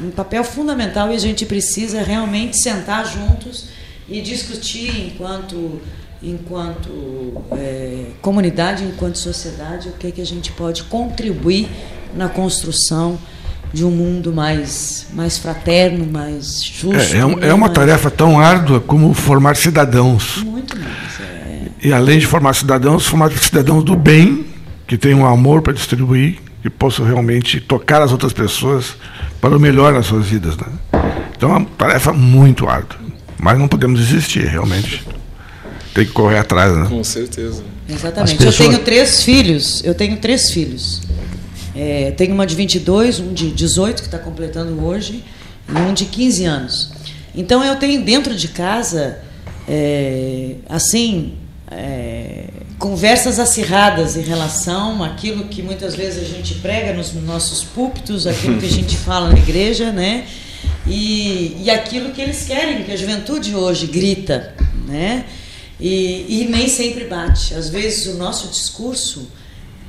um 0.03 0.09
papel 0.09 0.43
fundamental 0.43 1.11
e 1.11 1.15
a 1.15 1.19
gente 1.19 1.45
precisa 1.45 2.01
realmente 2.01 2.59
sentar 2.59 3.05
juntos 3.05 3.65
e 4.09 4.19
discutir 4.19 4.89
enquanto 5.05 5.79
enquanto 6.23 7.43
é, 7.51 8.11
comunidade, 8.21 8.85
enquanto 8.85 9.17
sociedade, 9.17 9.89
o 9.89 9.91
que, 9.91 10.09
que 10.09 10.21
a 10.21 10.25
gente 10.25 10.53
pode 10.53 10.83
contribuir 10.83 11.67
na 12.15 12.29
construção 12.29 13.17
de 13.73 13.83
um 13.83 13.89
mundo 13.89 14.31
mais, 14.31 15.07
mais 15.13 15.37
fraterno, 15.37 16.05
mais 16.05 16.63
justo. 16.63 17.15
É, 17.15 17.19
é, 17.19 17.25
né? 17.25 17.47
é 17.49 17.53
uma 17.53 17.69
tarefa 17.69 18.11
tão 18.11 18.39
árdua 18.39 18.79
como 18.79 19.13
formar 19.13 19.55
cidadãos. 19.55 20.43
Muito 20.45 20.77
mais. 20.77 21.19
É. 21.19 21.67
E 21.81 21.91
além 21.91 22.19
de 22.19 22.27
formar 22.27 22.53
cidadãos, 22.53 23.07
formar 23.07 23.31
cidadãos 23.31 23.83
do 23.83 23.95
bem, 23.95 24.45
que 24.87 24.95
tenham 24.97 25.21
um 25.21 25.25
amor 25.25 25.63
para 25.63 25.73
distribuir, 25.73 26.37
que 26.61 26.69
possam 26.69 27.05
realmente 27.05 27.59
tocar 27.59 28.01
as 28.01 28.11
outras 28.11 28.31
pessoas 28.31 28.95
para 29.41 29.57
o 29.57 29.59
melhor 29.59 29.91
nas 29.91 30.05
suas 30.05 30.27
vidas. 30.27 30.55
Né? 30.55 30.67
Então 31.35 31.49
é 31.53 31.57
uma 31.57 31.65
tarefa 31.65 32.13
muito 32.13 32.67
árdua. 32.67 32.99
Mas 33.39 33.57
não 33.57 33.67
podemos 33.67 33.99
desistir, 33.99 34.45
realmente. 34.45 35.03
Tem 35.93 36.05
que 36.05 36.11
correr 36.11 36.37
atrás. 36.37 36.75
Né? 36.77 36.85
Com 36.87 37.03
certeza. 37.03 37.63
Exatamente. 37.89 38.37
Pessoas... 38.37 38.59
Eu 38.59 38.67
tenho 38.67 38.79
três 38.79 39.23
filhos. 39.23 39.83
Eu 39.83 39.93
tenho 39.93 40.17
três 40.17 40.51
filhos. 40.51 41.01
É, 41.75 42.11
tenho 42.11 42.33
uma 42.33 42.45
de 42.45 42.55
22, 42.55 43.19
um 43.19 43.33
de 43.33 43.49
18 43.51 44.01
que 44.01 44.07
está 44.07 44.19
completando 44.19 44.83
hoje 44.83 45.23
e 45.67 45.73
um 45.73 45.93
de 45.93 46.05
15 46.05 46.45
anos. 46.45 46.91
Então 47.35 47.63
eu 47.63 47.75
tenho 47.77 48.03
dentro 48.03 48.35
de 48.35 48.47
casa, 48.49 49.19
é, 49.67 50.55
assim, 50.69 51.33
é, 51.71 52.45
conversas 52.77 53.39
acirradas 53.39 54.15
em 54.15 54.21
relação 54.21 55.03
àquilo 55.03 55.45
que 55.45 55.63
muitas 55.63 55.95
vezes 55.95 56.21
a 56.23 56.25
gente 56.25 56.55
prega 56.55 56.93
nos 56.93 57.13
nossos 57.13 57.63
púlpitos, 57.63 58.27
aquilo 58.27 58.59
que 58.59 58.65
a 58.65 58.69
gente 58.69 58.95
fala 58.97 59.29
na 59.31 59.39
igreja, 59.39 59.91
né? 59.91 60.25
E, 60.85 61.57
e 61.63 61.69
aquilo 61.71 62.11
que 62.11 62.21
eles 62.21 62.43
querem, 62.43 62.83
que 62.83 62.91
a 62.91 62.95
juventude 62.97 63.55
hoje 63.55 63.87
grita, 63.87 64.53
né? 64.85 65.25
E, 65.79 66.41
e 66.41 66.47
nem 66.49 66.67
sempre 66.67 67.05
bate. 67.05 67.55
Às 67.55 67.69
vezes 67.69 68.13
o 68.13 68.17
nosso 68.17 68.49
discurso 68.49 69.27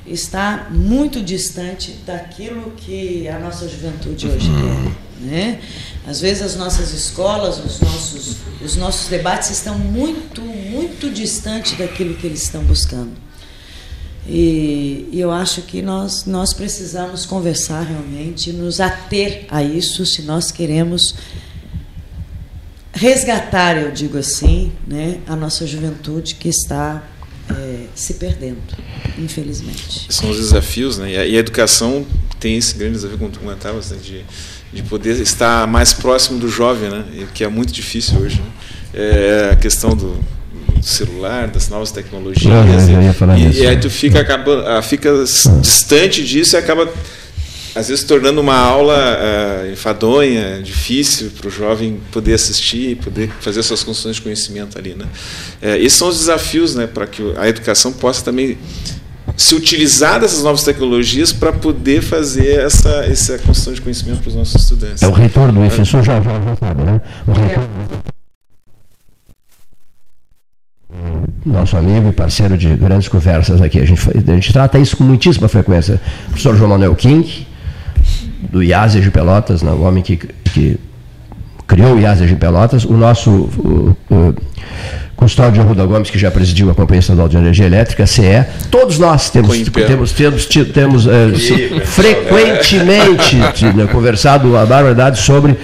está 0.05 0.67
muito 0.69 1.21
distante 1.21 1.93
daquilo 2.05 2.71
que 2.77 3.27
a 3.27 3.39
nossa 3.39 3.67
juventude 3.67 4.27
hoje 4.27 4.49
quer. 4.49 5.25
Né? 5.25 5.61
Às 6.05 6.21
vezes 6.21 6.43
as 6.43 6.55
nossas 6.55 6.93
escolas, 6.93 7.57
os 7.57 7.79
nossos, 7.79 8.37
os 8.61 8.75
nossos 8.75 9.07
debates 9.07 9.49
estão 9.49 9.77
muito, 9.77 10.41
muito 10.41 11.09
distante 11.09 11.75
daquilo 11.75 12.13
que 12.15 12.27
eles 12.27 12.43
estão 12.43 12.63
buscando. 12.63 13.13
E, 14.27 15.07
e 15.11 15.19
eu 15.19 15.31
acho 15.31 15.61
que 15.63 15.81
nós, 15.81 16.25
nós 16.25 16.53
precisamos 16.53 17.25
conversar 17.25 17.81
realmente, 17.81 18.51
nos 18.51 18.79
ater 18.79 19.45
a 19.49 19.63
isso, 19.63 20.05
se 20.05 20.23
nós 20.23 20.51
queremos 20.51 21.15
resgatar, 22.91 23.77
eu 23.77 23.91
digo 23.91 24.17
assim, 24.17 24.71
né, 24.87 25.19
a 25.27 25.35
nossa 25.35 25.67
juventude 25.67 26.35
que 26.35 26.49
está 26.49 27.03
é, 27.49 27.85
se 27.93 28.15
perdendo, 28.15 28.57
infelizmente. 29.17 30.07
São 30.09 30.29
os 30.29 30.37
desafios, 30.37 30.97
né? 30.97 31.11
E 31.11 31.17
a, 31.17 31.25
e 31.25 31.35
a 31.35 31.39
educação 31.39 32.05
tem 32.39 32.57
esse 32.57 32.75
grande 32.75 32.93
desafio, 32.95 33.17
como 33.17 33.31
tu 33.31 33.39
comentavas, 33.39 33.91
né? 33.91 33.97
de, 34.01 34.25
de 34.73 34.83
poder 34.83 35.19
estar 35.21 35.67
mais 35.67 35.93
próximo 35.93 36.39
do 36.39 36.49
jovem, 36.49 36.89
né? 36.89 37.05
que 37.33 37.43
é 37.43 37.47
muito 37.47 37.73
difícil 37.73 38.19
hoje. 38.19 38.41
Né? 38.41 38.47
É 38.93 39.49
a 39.53 39.55
questão 39.55 39.95
do, 39.95 40.17
do 40.75 40.83
celular, 40.85 41.47
das 41.47 41.69
novas 41.69 41.91
tecnologias. 41.91 42.45
Não, 42.45 43.37
e, 43.37 43.61
e, 43.61 43.67
aí 43.67 43.77
tu 43.79 43.89
fica, 43.89 44.21
acaba, 44.21 44.81
fica 44.81 45.11
distante 45.61 46.23
disso 46.23 46.55
e 46.55 46.57
acaba 46.57 46.89
às 47.75 47.89
vezes 47.89 48.05
tornando 48.05 48.39
uma 48.39 48.55
aula 48.55 48.95
uh, 48.95 49.71
enfadonha, 49.71 50.61
difícil 50.63 51.29
para 51.37 51.49
o 51.49 51.51
jovem 51.51 51.99
poder 52.11 52.33
assistir, 52.33 52.95
poder 52.97 53.29
fazer 53.41 53.61
suas 53.63 53.83
construções 53.83 54.15
de 54.15 54.21
conhecimento 54.21 54.77
ali, 54.77 54.95
né? 54.95 55.05
É, 55.61 55.77
esses 55.77 55.97
são 55.97 56.07
os 56.07 56.17
desafios, 56.17 56.73
né, 56.73 56.87
para 56.87 57.05
que 57.05 57.21
a 57.37 57.49
educação 57.49 57.91
possa 57.91 58.23
também 58.23 58.57
se 59.35 59.53
utilizar 59.53 60.19
dessas 60.19 60.41
novas 60.41 60.63
tecnologias 60.63 61.33
para 61.33 61.51
poder 61.51 62.01
fazer 62.01 62.59
essa, 62.59 62.89
essa 63.05 63.37
construção 63.39 63.73
de 63.73 63.81
conhecimento 63.81 64.21
para 64.21 64.29
os 64.29 64.35
nossos 64.35 64.61
estudantes. 64.61 65.03
É 65.03 65.07
o 65.07 65.11
reitor 65.11 65.51
do 65.51 65.65
IFSU 65.65 66.01
já, 66.03 66.21
já, 66.21 66.41
já 66.41 66.55
sabe, 66.55 66.83
né? 66.83 67.01
O 67.27 67.31
reitor, 67.33 67.63
nosso 71.45 71.77
amigo 71.77 72.09
e 72.09 72.11
parceiro 72.11 72.57
de 72.57 72.73
grandes 72.75 73.07
conversas 73.07 73.61
aqui. 73.61 73.79
A 73.79 73.85
gente, 73.85 74.01
a 74.09 74.33
gente 74.33 74.53
trata 74.53 74.79
isso 74.79 74.97
com 74.97 75.03
muitíssima 75.03 75.47
frequência. 75.47 75.99
O 76.27 76.29
professor 76.29 76.55
João 76.55 76.69
Manuel 76.69 76.95
King, 76.95 77.47
do 78.51 78.63
IASE 78.63 79.01
de 79.01 79.11
Pelotas, 79.11 79.61
né, 79.61 79.71
o 79.71 79.81
homem 79.81 80.03
que, 80.03 80.17
que 80.17 80.79
criou 81.67 81.95
o 81.95 81.99
IASE 81.99 82.25
de 82.25 82.35
Pelotas, 82.35 82.85
o 82.85 82.93
nosso 82.93 83.29
o, 83.29 83.95
o, 84.09 84.35
Custódio 85.15 85.61
Arruda 85.61 85.85
Gomes, 85.85 86.09
que 86.09 86.19
já 86.19 86.29
presidiu 86.29 86.69
a 86.69 86.75
Companhia 86.75 86.99
Estadual 86.99 87.29
de 87.29 87.37
Energia 87.37 87.65
Elétrica, 87.65 88.05
CE, 88.05 88.45
todos 88.69 88.99
nós 88.99 89.29
temos, 89.29 89.57
temos, 89.87 90.11
temos, 90.11 90.45
temos 90.45 91.07
é, 91.07 91.29
frequentemente 91.85 93.37
né, 93.73 93.87
conversado 93.89 94.57
a 94.57 94.65
barbaridade 94.65 95.19
sobre 95.19 95.57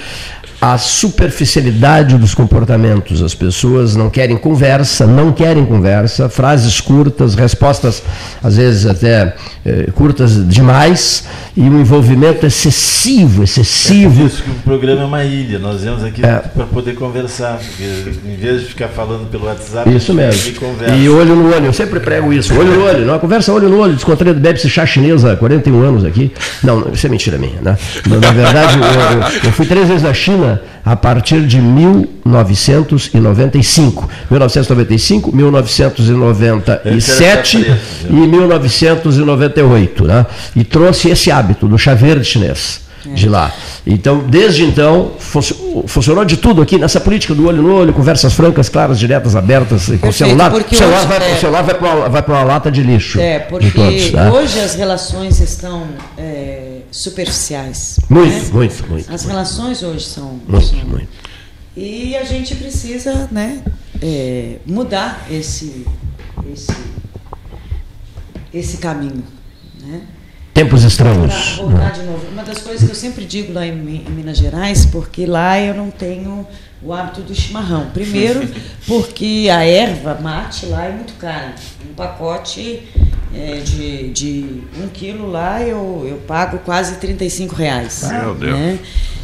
a 0.61 0.77
superficialidade 0.77 2.15
dos 2.17 2.35
comportamentos. 2.35 3.23
As 3.23 3.33
pessoas 3.33 3.95
não 3.95 4.11
querem 4.11 4.37
conversa, 4.37 5.07
não 5.07 5.31
querem 5.31 5.65
conversa, 5.65 6.29
frases 6.29 6.79
curtas, 6.79 7.33
respostas 7.33 8.03
às 8.43 8.57
vezes 8.57 8.85
até 8.85 9.35
eh, 9.65 9.89
curtas 9.95 10.47
demais 10.47 11.27
e 11.55 11.61
um 11.61 11.79
envolvimento 11.79 12.45
excessivo, 12.45 13.43
excessivo. 13.43 14.13
É 14.13 14.17
por 14.19 14.27
isso 14.27 14.43
que 14.43 14.49
o 14.49 14.55
programa 14.55 15.01
é 15.01 15.05
uma 15.05 15.23
ilha. 15.23 15.59
Nós 15.59 15.81
viemos 15.81 16.03
aqui 16.03 16.25
é. 16.25 16.37
para 16.37 16.65
poder 16.65 16.95
conversar, 16.95 17.57
porque 17.57 17.83
em 18.25 18.35
vez 18.37 18.61
de 18.61 18.67
ficar 18.67 18.87
falando 18.87 19.29
pelo 19.29 19.45
WhatsApp, 19.45 19.93
isso 19.93 20.13
mesmo. 20.13 20.53
E 20.97 21.09
olho 21.09 21.35
no 21.35 21.53
olho, 21.53 21.65
eu 21.65 21.73
sempre 21.73 21.99
prego 21.99 22.31
isso, 22.31 22.57
olho 22.57 22.71
no 22.71 22.85
olho, 22.85 23.05
não, 23.05 23.19
conversa 23.19 23.51
olho 23.51 23.67
no 23.67 23.79
olho, 23.79 23.93
descontraído, 23.93 24.39
bebe-se 24.39 24.69
chá 24.69 24.85
chinês 24.85 25.25
há 25.25 25.35
41 25.35 25.81
anos 25.81 26.05
aqui. 26.05 26.31
Não, 26.63 26.89
isso 26.93 27.05
é 27.05 27.09
mentira 27.09 27.37
minha, 27.37 27.61
né? 27.61 27.77
Na 28.07 28.31
verdade, 28.31 28.77
eu, 28.77 28.83
eu, 28.83 29.41
eu 29.45 29.51
fui 29.51 29.65
três 29.65 29.87
vezes 29.87 30.03
na 30.03 30.13
China 30.13 30.61
a 30.83 30.95
partir 30.95 31.45
de 31.45 31.61
1995. 31.61 34.09
1995, 34.29 35.35
1997 35.35 37.57
e 38.09 38.13
1998. 38.13 40.03
Né? 40.05 40.25
E 40.55 40.63
trouxe 40.63 41.09
esse 41.09 41.29
hábito 41.31 41.67
do 41.67 41.77
chá 41.77 41.93
verde 41.93 42.25
chinês 42.25 42.89
de 43.05 43.27
lá. 43.27 43.53
Então, 43.85 44.19
desde 44.19 44.63
então, 44.63 45.13
funcionou 45.87 46.23
de 46.23 46.37
tudo 46.37 46.61
aqui 46.61 46.77
nessa 46.77 46.99
política 46.99 47.33
do 47.33 47.47
olho 47.47 47.61
no 47.61 47.73
olho, 47.73 47.93
conversas 47.93 48.33
francas, 48.33 48.69
claras, 48.69 48.99
diretas, 48.99 49.35
abertas, 49.35 49.87
com 49.99 50.09
o 50.09 50.13
celular. 50.13 50.53
O 50.53 50.75
celular, 50.75 51.05
vai, 51.05 51.31
é, 51.31 51.35
o 51.35 51.39
celular 51.39 51.61
vai 51.63 51.75
para 51.75 52.33
uma, 52.33 52.39
uma 52.39 52.43
lata 52.43 52.71
de 52.71 52.83
lixo. 52.83 53.19
É, 53.19 53.39
porque 53.39 53.71
todos, 53.71 54.11
tá? 54.11 54.31
hoje 54.31 54.59
as 54.59 54.75
relações 54.75 55.39
estão 55.39 55.87
é, 56.17 56.81
superficiais. 56.91 57.99
Muito, 58.09 58.33
né? 58.33 58.49
muito, 58.53 58.89
muito. 58.89 59.13
As 59.13 59.23
muito. 59.23 59.27
relações 59.27 59.83
hoje 59.83 60.05
são. 60.05 60.39
Muito, 60.47 60.65
são, 60.65 60.79
muito. 60.85 61.07
E 61.75 62.15
a 62.17 62.23
gente 62.23 62.55
precisa 62.55 63.29
né, 63.31 63.61
é, 64.01 64.57
mudar 64.65 65.25
esse, 65.31 65.85
esse, 66.51 66.75
esse 68.53 68.77
caminho. 68.77 69.23
Né? 69.81 70.01
Tempos 70.53 70.83
estranhos. 70.83 71.55
Voltar, 71.57 71.71
voltar 71.71 71.89
de 71.91 72.03
novo. 72.03 72.27
Uma 72.31 72.43
das 72.43 72.59
coisas 72.59 72.83
que 72.83 72.91
eu 72.91 72.95
sempre 72.95 73.25
digo 73.25 73.53
lá 73.53 73.65
em, 73.65 73.71
em, 73.71 74.11
Minas 74.11 74.37
Gerais, 74.37 74.85
porque 74.85 75.25
lá 75.25 75.59
eu 75.59 75.73
não 75.73 75.89
tenho 75.89 76.45
o 76.83 76.93
hábito 76.93 77.21
do 77.21 77.33
chimarrão. 77.33 77.89
Primeiro, 77.93 78.47
porque 78.85 79.47
a 79.51 79.63
erva 79.63 80.15
mate 80.15 80.65
lá 80.65 80.85
é 80.85 80.91
muito 80.91 81.13
cara. 81.13 81.55
Um 81.89 81.93
pacote 81.93 82.83
é, 83.33 83.61
de, 83.63 84.09
de 84.09 84.63
um 84.81 84.87
quilo 84.89 85.31
lá 85.31 85.61
eu, 85.61 86.05
eu 86.07 86.17
pago 86.27 86.59
quase 86.59 86.95
35 86.95 87.55
reais. 87.55 88.03
Meu 88.09 88.35
Deus. 88.35 88.53
Né? 88.53 88.79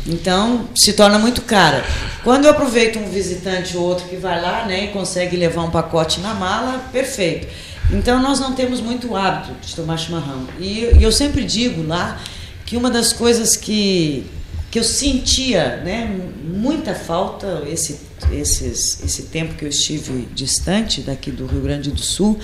Então, 0.07 0.69
se 0.73 0.93
torna 0.93 1.19
muito 1.19 1.41
cara. 1.41 1.83
Quando 2.23 2.45
eu 2.45 2.51
aproveito 2.51 2.97
um 2.97 3.09
visitante 3.09 3.75
ou 3.75 3.83
outro 3.83 4.07
que 4.07 4.15
vai 4.15 4.41
lá 4.41 4.65
né, 4.65 4.85
e 4.85 4.87
consegue 4.87 5.35
levar 5.35 5.63
um 5.63 5.69
pacote 5.69 6.21
na 6.21 6.33
mala, 6.33 6.81
perfeito. 6.91 7.47
Então 7.91 8.21
nós 8.21 8.39
não 8.39 8.53
temos 8.53 8.81
muito 8.81 9.15
hábito 9.15 9.53
de 9.65 9.75
tomar 9.75 9.97
chimarrão. 9.97 10.45
E, 10.59 10.89
eu 11.01 11.11
sempre 11.11 11.43
digo 11.43 11.85
lá 11.85 12.21
que 12.65 12.75
uma 12.75 12.91
das 12.91 13.13
coisas 13.13 13.55
que, 13.55 14.25
que 14.69 14.77
eu 14.77 14.83
sentia 14.83 15.77
né, 15.77 16.19
muita 16.43 16.93
falta 16.93 17.63
esse, 17.67 18.01
esses, 18.31 19.01
esse 19.03 19.23
tempo 19.23 19.55
que 19.55 19.63
eu 19.63 19.69
estive 19.69 20.27
distante 20.33 21.01
daqui 21.01 21.31
do 21.31 21.45
Rio 21.45 21.61
Grande 21.61 21.91
do 21.91 22.01
Sul 22.01 22.37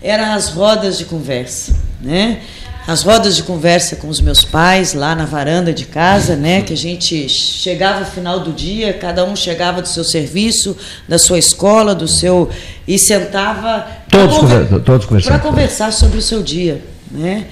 eram 0.00 0.32
as 0.32 0.50
rodas 0.50 0.96
de 0.96 1.06
conversa. 1.06 1.74
Né? 2.00 2.42
As 2.86 3.02
rodas 3.02 3.34
de 3.34 3.42
conversa 3.42 3.96
com 3.96 4.08
os 4.08 4.20
meus 4.20 4.44
pais 4.44 4.92
lá 4.92 5.14
na 5.14 5.24
varanda 5.24 5.72
de 5.72 5.86
casa, 5.86 6.36
né, 6.36 6.60
que 6.60 6.72
a 6.72 6.76
gente 6.76 7.28
chegava 7.28 8.00
no 8.00 8.06
final 8.06 8.40
do 8.40 8.52
dia, 8.52 8.92
cada 8.92 9.24
um 9.24 9.34
chegava 9.34 9.80
do 9.80 9.88
seu 9.88 10.04
serviço, 10.04 10.76
da 11.08 11.18
sua 11.18 11.38
escola, 11.38 11.94
do 11.94 12.06
seu 12.06 12.50
e 12.86 12.98
sentava 12.98 13.86
todos, 14.10 14.38
conver, 14.38 14.80
todos 14.80 15.06
conversando 15.06 15.32
para 15.32 15.50
conversar 15.50 15.92
sobre 15.92 16.18
o 16.18 16.22
seu 16.22 16.42
dia, 16.42 16.82
né? 17.10 17.46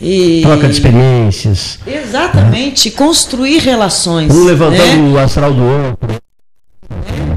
E, 0.00 0.42
Troca 0.42 0.68
de 0.68 0.74
experiências. 0.74 1.80
Exatamente, 1.84 2.88
né? 2.88 2.96
construir 2.96 3.58
relações. 3.58 4.32
Um 4.32 4.44
levantando 4.44 5.02
né? 5.02 5.12
o 5.12 5.18
astral 5.18 5.52
do 5.52 5.64
outro. 5.64 6.22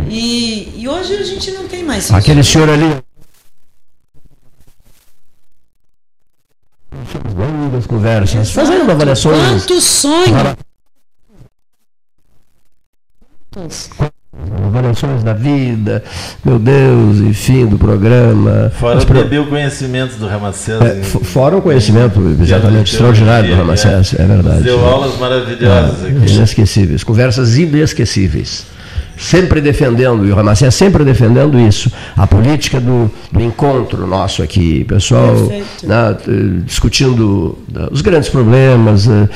E, 0.08 0.72
e 0.78 0.88
hoje 0.88 1.16
a 1.16 1.24
gente 1.24 1.50
não 1.52 1.68
tem 1.68 1.84
mais 1.84 2.04
isso. 2.04 2.16
Aquele 2.16 2.44
senhor 2.44 2.70
ali 2.70 3.02
longas 7.82 7.86
conversas, 7.86 8.50
Exato. 8.50 8.68
fazendo 8.68 8.92
avaliações. 8.92 9.66
Quantos 9.66 9.84
sonhos! 9.84 10.58
Avaliações 14.66 15.24
da 15.24 15.34
vida, 15.34 16.02
meu 16.44 16.58
Deus, 16.58 17.18
enfim, 17.20 17.66
do 17.66 17.78
programa. 17.78 18.72
Fora 18.80 18.96
Mas, 18.96 19.04
beber 19.04 19.42
o 19.42 19.48
conhecimento 19.48 20.16
do 20.16 20.26
Ramacés. 20.26 20.82
É, 20.82 21.04
fora 21.04 21.58
o 21.58 21.62
conhecimento 21.62 22.20
exatamente 22.42 22.94
extraordinário 22.94 23.50
do 23.50 23.56
Ramacés, 23.56 24.14
é, 24.18 24.22
é 24.22 24.26
verdade. 24.26 24.64
Deu 24.64 24.84
aulas 24.86 25.18
maravilhosas 25.18 26.06
é, 26.06 26.08
aqui. 26.08 26.34
Inesquecíveis, 26.34 27.04
conversas 27.04 27.58
inesquecíveis 27.58 28.66
sempre 29.22 29.62
defendendo, 29.62 30.26
e 30.26 30.32
o 30.32 30.36
Ramacé 30.36 30.72
sempre 30.72 31.06
defendendo 31.06 31.60
isso, 31.60 31.92
a 32.18 32.26
política 32.26 32.80
do, 32.80 33.10
do 33.32 33.42
encontro 33.42 34.08
nosso 34.08 34.42
aqui, 34.42 34.84
pessoal 34.84 35.36
né, 35.84 36.18
discutindo 36.66 37.58
né, 37.72 37.88
os 37.92 38.02
grandes 38.02 38.30
problemas. 38.30 39.08
Uh, 39.08 39.30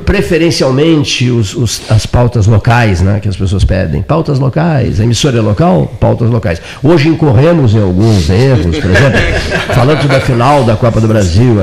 preferencialmente 0.00 1.30
os, 1.30 1.54
os, 1.54 1.82
as 1.90 2.06
pautas 2.06 2.46
locais 2.46 3.00
né, 3.00 3.20
que 3.20 3.28
as 3.28 3.36
pessoas 3.36 3.64
pedem. 3.64 4.02
Pautas 4.02 4.38
locais, 4.38 5.00
emissora 5.00 5.38
é 5.38 5.40
local, 5.40 5.92
pautas 6.00 6.30
locais. 6.30 6.60
Hoje 6.82 7.08
incorremos 7.08 7.74
em 7.74 7.82
alguns 7.82 8.28
erros, 8.30 8.78
por 8.78 8.90
exemplo, 8.90 9.20
falando 9.74 10.08
da 10.08 10.20
final 10.20 10.64
da 10.64 10.76
Copa 10.76 11.00
do 11.00 11.08
Brasil, 11.08 11.56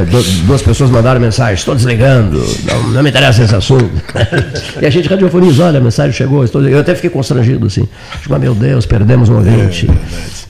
duas 0.45 0.61
pessoas 0.61 0.89
mandaram 0.89 1.19
mensagem, 1.19 1.55
estou 1.55 1.75
desligando, 1.75 2.43
não, 2.65 2.89
não 2.89 3.03
me 3.03 3.09
interessa 3.09 3.43
esse 3.43 3.55
assunto. 3.55 3.89
e 4.81 4.85
a 4.85 4.89
gente 4.89 5.07
radiofoniza, 5.07 5.65
olha, 5.65 5.79
a 5.79 5.81
mensagem 5.81 6.13
chegou, 6.13 6.43
estou 6.43 6.61
eu 6.67 6.79
até 6.79 6.93
fiquei 6.93 7.09
constrangido 7.09 7.67
assim. 7.67 7.87
Tipo, 8.21 8.37
meu 8.37 8.53
Deus, 8.53 8.85
perdemos 8.85 9.29
um 9.29 9.35
ouvinte. 9.35 9.89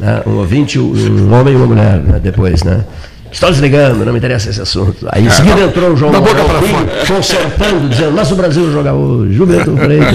É, 0.01 0.03
né, 0.03 0.21
um 0.25 0.37
ouvinte, 0.37 0.79
um 0.79 1.33
homem 1.33 1.53
e 1.53 1.57
uma 1.57 1.67
mulher, 1.67 1.99
né, 1.99 2.19
depois, 2.21 2.63
né? 2.63 2.83
Estou 3.31 3.51
desligando, 3.51 4.03
não 4.05 4.11
me 4.11 4.17
interessa 4.19 4.49
esse 4.49 4.61
assunto. 4.61 5.07
Aí 5.11 5.25
em 5.25 5.29
seguida 5.29 5.61
entrou 5.61 5.91
o 5.91 5.97
João 5.97 6.11
da 6.11 6.21
fora. 6.21 7.05
consertando, 7.07 7.89
dizendo, 7.89 8.11
mas 8.11 8.31
o 8.31 8.35
Brasil 8.35 8.63
vai 8.63 8.73
jogar 8.73 8.93
hoje. 8.93 9.33
Gilberto 9.33 9.77
Freitas. 9.77 10.09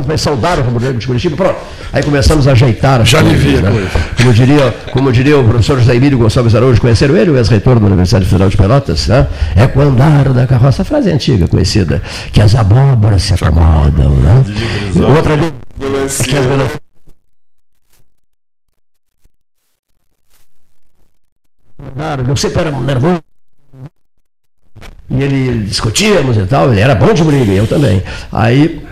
Vai 0.00 0.18
saudar 0.18 0.58
o 0.58 0.62
Rubro 0.62 0.92
de 0.94 1.06
Curitiba. 1.06 1.36
Pronto. 1.36 1.56
Aí 1.92 2.02
começamos 2.02 2.48
a 2.48 2.52
ajeitar 2.52 3.04
Já 3.04 3.22
coisas, 3.22 3.60
né? 3.60 3.70
como, 4.16 4.32
diria, 4.32 4.74
como 4.92 5.12
diria 5.12 5.38
o 5.38 5.44
professor 5.44 5.78
José 5.78 5.94
Emílio 5.94 6.18
Gonçalves 6.18 6.54
Araújo, 6.54 6.80
conheceram 6.80 7.16
ele, 7.16 7.30
o 7.30 7.36
ex-reitor 7.36 7.78
da 7.78 7.86
Universidade 7.86 8.24
Federal 8.24 8.48
de 8.48 8.56
Pelotas, 8.56 9.08
né? 9.08 9.26
é 9.54 9.66
com 9.66 9.80
o 9.80 9.82
andar 9.82 10.32
da 10.32 10.46
carroça, 10.46 10.82
a 10.82 10.84
frase 10.84 11.10
é 11.10 11.12
antiga, 11.12 11.46
conhecida, 11.46 12.00
que 12.32 12.40
as 12.40 12.54
abóboras 12.54 13.22
se 13.22 13.34
acomodam. 13.34 14.10
Né? 14.10 14.44
Outra 15.14 15.34
ali, 15.34 15.52
que 15.78 16.36
as 16.36 16.46
eu 22.28 22.36
sempre 22.36 22.60
era 22.60 22.70
nervoso. 22.70 23.22
E 25.10 25.22
ele 25.22 25.64
discutíamos 25.66 26.36
e 26.36 26.46
tal, 26.46 26.72
ele 26.72 26.80
era 26.80 26.94
bom 26.94 27.12
de 27.12 27.22
briga, 27.22 27.52
eu 27.52 27.66
também. 27.66 28.02
Aí 28.30 28.82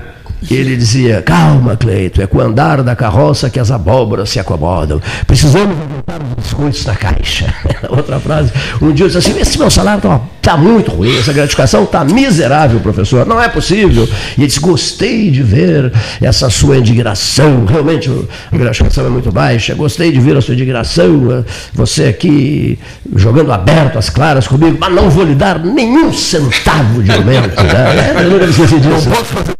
ele 0.48 0.76
dizia: 0.76 1.22
Calma, 1.22 1.76
Cleito, 1.76 2.22
é 2.22 2.26
com 2.26 2.38
o 2.38 2.40
andar 2.40 2.82
da 2.82 2.96
carroça 2.96 3.50
que 3.50 3.58
as 3.58 3.70
abóboras 3.70 4.30
se 4.30 4.38
acomodam. 4.38 5.00
Precisamos 5.26 5.76
aumentar 5.76 6.20
os 6.22 6.44
biscoitos 6.44 6.84
na 6.86 6.94
caixa. 6.94 7.54
Outra 7.88 8.18
frase. 8.18 8.52
Um 8.80 8.92
dia 8.92 9.04
eu 9.04 9.08
disse 9.08 9.18
assim: 9.18 9.38
Esse 9.38 9.58
meu 9.58 9.70
salário 9.70 9.98
está 9.98 10.20
tá 10.40 10.56
muito 10.56 10.90
ruim, 10.90 11.18
essa 11.18 11.32
gratificação 11.32 11.84
está 11.84 12.04
miserável, 12.04 12.80
professor. 12.80 13.26
Não 13.26 13.40
é 13.40 13.48
possível. 13.48 14.08
E 14.36 14.40
ele 14.40 14.46
disse: 14.46 14.60
Gostei 14.60 15.30
de 15.30 15.42
ver 15.42 15.92
essa 16.20 16.48
sua 16.48 16.78
indignação. 16.78 17.64
Realmente 17.66 18.10
a 18.50 18.56
gratificação 18.56 19.06
é 19.06 19.10
muito 19.10 19.30
baixa. 19.30 19.74
Gostei 19.74 20.10
de 20.10 20.20
ver 20.20 20.36
a 20.36 20.40
sua 20.40 20.54
indignação. 20.54 21.44
Você 21.74 22.04
aqui 22.04 22.78
jogando 23.14 23.52
aberto 23.52 23.98
as 23.98 24.08
claras 24.08 24.48
comigo, 24.48 24.76
mas 24.80 24.92
não 24.92 25.10
vou 25.10 25.24
lhe 25.24 25.34
dar 25.34 25.58
nenhum 25.58 26.12
centavo 26.12 27.02
de 27.02 27.12
aumento. 27.12 27.62
Né? 27.62 28.14
Eu 28.24 28.30
nunca 28.30 28.46
disso. 28.46 29.08
Não 29.08 29.16
posso 29.16 29.24
fazer 29.24 29.59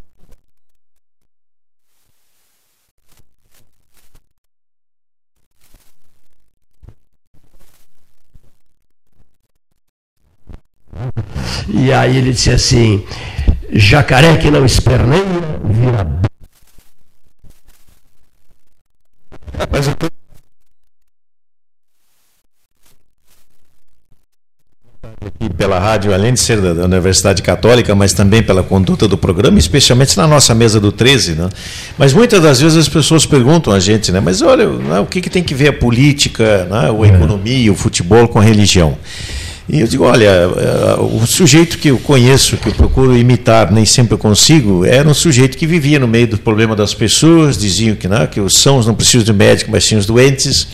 E 11.68 11.92
aí 11.92 12.16
ele 12.16 12.32
disse 12.32 12.50
assim: 12.50 13.04
jacaré 13.72 14.36
que 14.36 14.50
não 14.50 14.64
esperneia, 14.64 15.22
vira. 15.64 16.06
Mas 19.70 19.88
eu 19.88 19.94
tô... 19.94 20.06
aqui 25.40 25.52
pela 25.54 25.78
rádio, 25.78 26.14
além 26.14 26.32
de 26.32 26.40
ser 26.40 26.60
da, 26.60 26.84
Universidade 26.84 27.42
Católica, 27.42 27.94
mas 27.94 28.12
também 28.12 28.42
pela 28.42 28.62
conduta 28.62 29.06
do 29.06 29.18
programa, 29.18 29.58
especialmente 29.58 30.16
na 30.16 30.26
nossa 30.26 30.54
mesa 30.54 30.80
do 30.80 30.90
13, 30.90 31.32
né? 31.32 31.48
Mas 31.98 32.12
muitas 32.12 32.42
das 32.42 32.60
vezes 32.60 32.78
as 32.78 32.88
pessoas 32.88 33.26
perguntam 33.26 33.72
a 33.72 33.78
gente, 33.78 34.10
né? 34.12 34.20
Mas 34.20 34.40
olha, 34.42 34.66
né, 34.66 34.98
o 35.00 35.06
que, 35.06 35.20
que 35.20 35.30
tem 35.30 35.42
que 35.42 35.54
ver 35.54 35.68
a 35.68 35.72
política, 35.72 36.64
né, 36.64 36.90
a 36.90 37.06
economia, 37.06 37.70
o 37.70 37.74
futebol 37.74 38.28
com 38.28 38.38
a 38.38 38.42
religião? 38.42 38.96
E 39.72 39.80
eu 39.80 39.86
digo, 39.86 40.02
olha, 40.02 40.26
eh, 40.26 40.96
o 40.98 41.24
sujeito 41.24 41.78
que 41.78 41.88
eu 41.88 41.98
conheço, 41.98 42.56
que 42.56 42.70
eu 42.70 42.74
procuro 42.74 43.16
imitar, 43.16 43.70
nem 43.70 43.84
sempre 43.84 44.14
eu 44.14 44.18
consigo, 44.18 44.84
era 44.84 45.08
um 45.08 45.14
sujeito 45.14 45.56
que 45.56 45.64
vivia 45.64 45.96
no 46.00 46.08
meio 46.08 46.26
do 46.26 46.38
problema 46.38 46.74
das 46.74 46.92
pessoas, 46.92 47.56
diziam 47.56 47.94
que, 47.94 48.08
não, 48.08 48.26
que 48.26 48.40
os 48.40 48.54
sãos 48.54 48.84
não 48.84 48.94
precisam 48.94 49.22
de 49.22 49.32
médico, 49.32 49.70
mas 49.70 49.84
sim 49.84 49.94
os 49.94 50.06
doentes 50.06 50.66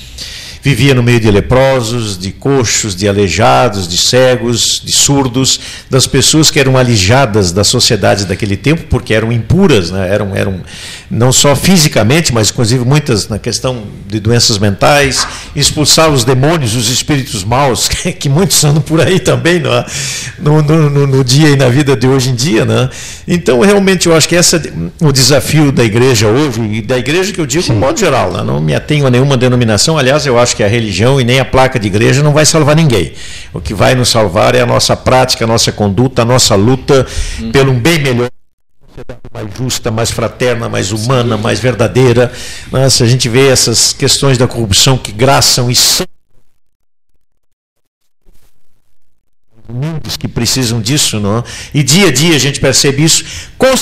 vivia 0.67 0.95
no 0.95 1.03
meio 1.03 1.21
de 1.21 1.31
leprosos, 1.31 2.19
de 2.19 2.33
coxos, 2.33 2.97
de 2.97 3.09
aleijados, 3.09 3.87
de 3.87 3.97
cegos, 3.97 4.83
de 4.85 4.91
surdos, 4.91 5.61
das 5.89 6.09
pessoas 6.09 6.51
que 6.51 6.59
eram 6.59 6.77
alijadas 6.77 7.53
da 7.53 7.63
sociedade 7.63 8.25
daquele 8.25 8.57
tempo, 8.57 8.83
porque 8.91 9.15
eram 9.15 9.31
impuras, 9.31 9.93
né? 9.93 10.13
eram, 10.13 10.35
eram 10.35 10.61
não 11.09 11.31
só 11.31 11.55
fisicamente, 11.55 12.35
mas 12.35 12.51
inclusive 12.51 12.85
muitas 12.85 13.29
na 13.29 13.39
questão 13.39 13.85
de 14.09 14.19
doenças 14.19 14.59
mentais, 14.59 15.25
expulsar 15.55 16.11
os 16.11 16.25
demônios, 16.25 16.75
os 16.75 16.91
espíritos 16.91 17.45
maus, 17.45 17.89
que 18.19 18.29
muitos 18.29 18.65
andam 18.65 18.83
por 18.83 19.01
aí 19.01 19.21
também 19.21 19.59
é? 19.59 19.85
no, 20.37 20.63
no, 20.63 20.91
no, 20.91 21.07
no, 21.07 21.23
dia 21.23 21.49
e 21.49 21.55
na 21.55 21.69
vida 21.69 21.95
de 21.95 22.09
hoje 22.09 22.31
em 22.31 22.35
dia. 22.35 22.65
Né? 22.65 22.91
Então, 23.29 23.61
realmente, 23.61 24.09
eu 24.09 24.17
acho 24.17 24.29
que 24.29 24.35
esse 24.35 24.57
é 24.57 24.63
o 25.01 25.13
desafio 25.13 25.71
da 25.71 25.85
igreja 25.85 26.27
hoje, 26.27 26.61
e 26.61 26.83
da 26.83 26.99
igreja 26.99 27.33
que 27.33 27.41
eu 27.41 27.47
digo, 27.47 27.63
de 27.63 27.73
modo 27.73 28.01
geral, 28.01 28.33
né? 28.33 28.43
não 28.43 28.61
me 28.61 28.75
atenho 28.75 29.07
a 29.07 29.11
nenhuma 29.11 29.37
denominação, 29.37 29.97
aliás, 29.97 30.27
eu 30.27 30.37
acho 30.37 30.56
que 30.57 30.65
a 30.65 30.69
religião 30.69 31.21
e 31.21 31.25
nem 31.25 31.39
a 31.39 31.45
placa 31.45 31.79
de 31.79 31.87
igreja 31.87 32.23
não 32.23 32.33
vai 32.33 32.47
salvar 32.47 32.75
ninguém. 32.75 33.13
O 33.53 33.61
que 33.61 33.75
vai 33.75 33.95
nos 33.95 34.09
salvar 34.09 34.55
é 34.55 34.63
a 34.63 34.67
nossa 34.67 34.97
prática, 34.97 35.45
a 35.45 35.47
nossa 35.47 35.71
conduta, 35.71 36.23
a 36.23 36.25
nossa 36.25 36.55
luta 36.55 37.07
uhum. 37.39 37.53
pelo 37.53 37.73
um 37.73 37.79
bem 37.79 37.99
melhor 37.99 38.31
mais 39.31 39.55
justa, 39.55 39.91
mais 39.91 40.11
fraterna, 40.11 40.71
mais 40.71 40.91
humana, 40.91 41.37
mais 41.37 41.61
verdadeira. 41.61 42.33
Se 42.91 43.03
a 43.03 43.07
gente 43.07 43.29
vê 43.29 43.49
essas 43.49 43.93
questões 43.93 44.39
da 44.39 44.49
corrupção 44.49 44.97
que 44.97 45.13
graçam 45.13 45.71
e 45.71 45.75
são 45.75 46.07
muitos 49.69 50.17
que 50.17 50.27
precisam 50.27 50.81
disso, 50.81 51.21
não? 51.21 51.39
É? 51.39 51.45
E 51.75 51.83
dia 51.83 52.09
a 52.09 52.13
dia 52.13 52.35
a 52.35 52.39
gente 52.39 52.59
percebe 52.59 53.05
isso. 53.05 53.23
Com 53.59 53.67
a 53.67 53.75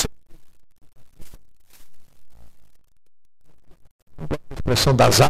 expressão 4.53 4.93
das 4.93 5.21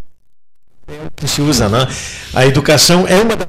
é 0.88 1.08
o 1.08 1.12
que 1.16 1.28
se 1.28 1.42
usa, 1.42 1.70
né? 1.70 1.88
A 2.34 2.46
educação 2.46 3.08
é 3.08 3.20
uma 3.20 3.36
das 3.36 3.48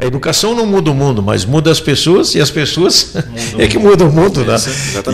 A 0.00 0.06
educação 0.06 0.54
não 0.54 0.64
muda 0.64 0.92
o 0.92 0.94
mundo, 0.94 1.20
mas 1.20 1.44
muda 1.44 1.72
as 1.72 1.80
pessoas 1.80 2.32
e 2.36 2.40
as 2.40 2.52
pessoas 2.52 3.14
é 3.58 3.66
que 3.66 3.78
mudam 3.78 4.08
o 4.08 4.12
mundo, 4.12 4.44
né? 4.44 4.54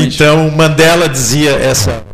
Então 0.01 0.51
Mandela 0.51 1.09
dizia 1.09 1.53
essa 1.53 2.05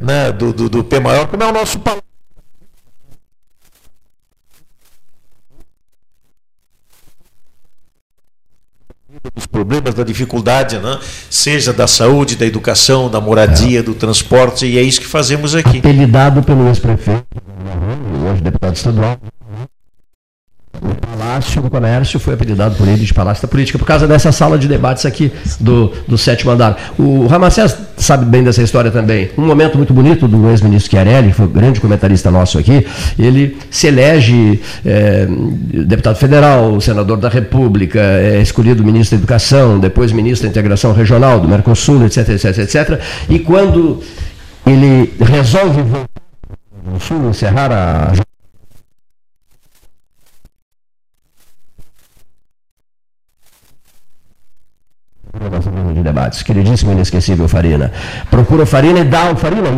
né, 0.00 0.32
do, 0.32 0.52
do, 0.52 0.68
do 0.68 0.84
P 0.84 1.00
maior, 1.00 1.26
como 1.28 1.42
é 1.42 1.46
o 1.46 1.52
nosso 1.52 1.78
palácio. 1.78 2.02
dos 9.34 9.46
problemas, 9.46 9.94
da 9.94 10.02
dificuldade, 10.02 10.78
né? 10.78 10.98
seja 11.30 11.72
da 11.72 11.86
saúde, 11.86 12.34
da 12.34 12.44
educação, 12.44 13.08
da 13.08 13.20
moradia, 13.20 13.80
é. 13.80 13.82
do 13.82 13.94
transporte, 13.94 14.66
e 14.66 14.78
é 14.78 14.82
isso 14.82 15.00
que 15.00 15.06
fazemos 15.06 15.54
aqui. 15.54 15.78
Apelidado 15.78 16.42
pelo 16.42 16.66
ex-prefeito, 16.66 17.24
hoje 18.28 18.42
deputado 18.42 18.74
estadual, 18.74 19.18
o 20.82 20.94
Palácio 20.94 21.62
do 21.62 21.70
Comércio 21.70 22.18
foi 22.18 22.34
apelidado 22.34 22.74
por 22.74 22.88
ele 22.88 23.04
de 23.04 23.14
Palácio 23.14 23.42
da 23.42 23.48
Política, 23.48 23.78
por 23.78 23.84
causa 23.84 24.06
dessa 24.06 24.32
sala 24.32 24.58
de 24.58 24.66
debates 24.66 25.06
aqui 25.06 25.32
do, 25.60 25.92
do 26.08 26.18
sétimo 26.18 26.50
andar. 26.50 26.76
O 26.98 27.26
Ramacés 27.26 27.76
sabe 27.96 28.24
bem 28.24 28.42
dessa 28.42 28.62
história 28.62 28.90
também. 28.90 29.30
Um 29.38 29.46
momento 29.46 29.76
muito 29.76 29.94
bonito 29.94 30.26
do 30.26 30.50
ex-ministro 30.50 30.90
Chiarelli, 30.90 31.28
que 31.28 31.34
foi 31.34 31.46
um 31.46 31.50
grande 31.50 31.80
comentarista 31.80 32.30
nosso 32.30 32.58
aqui, 32.58 32.84
ele 33.18 33.56
se 33.70 33.86
elege 33.86 34.60
é, 34.84 35.26
deputado 35.86 36.16
federal, 36.16 36.80
senador 36.80 37.18
da 37.18 37.28
República, 37.28 38.00
é 38.00 38.40
escolhido 38.42 38.84
ministro 38.84 39.16
da 39.16 39.20
Educação, 39.20 39.78
depois 39.78 40.10
ministro 40.10 40.48
da 40.48 40.50
Integração 40.50 40.92
Regional, 40.92 41.38
do 41.38 41.48
Mercosul, 41.48 42.04
etc, 42.04 42.28
etc, 42.30 42.58
etc. 42.58 43.00
E 43.28 43.38
quando 43.38 44.02
ele 44.66 45.12
resolve 45.20 45.82
voltar 45.82 46.08
ao 46.92 47.00
Sul, 47.00 47.28
encerrar 47.28 47.70
a 47.70 48.12
de 55.94 56.02
debates. 56.02 56.42
Queridíssimo 56.42 56.92
inesquecível 56.92 57.48
Farina. 57.48 57.92
Procura 58.30 58.62
o 58.62 58.66
Farina 58.66 59.00
e 59.00 59.04
dá 59.04 59.32
o 59.32 59.36
Farina. 59.36 59.68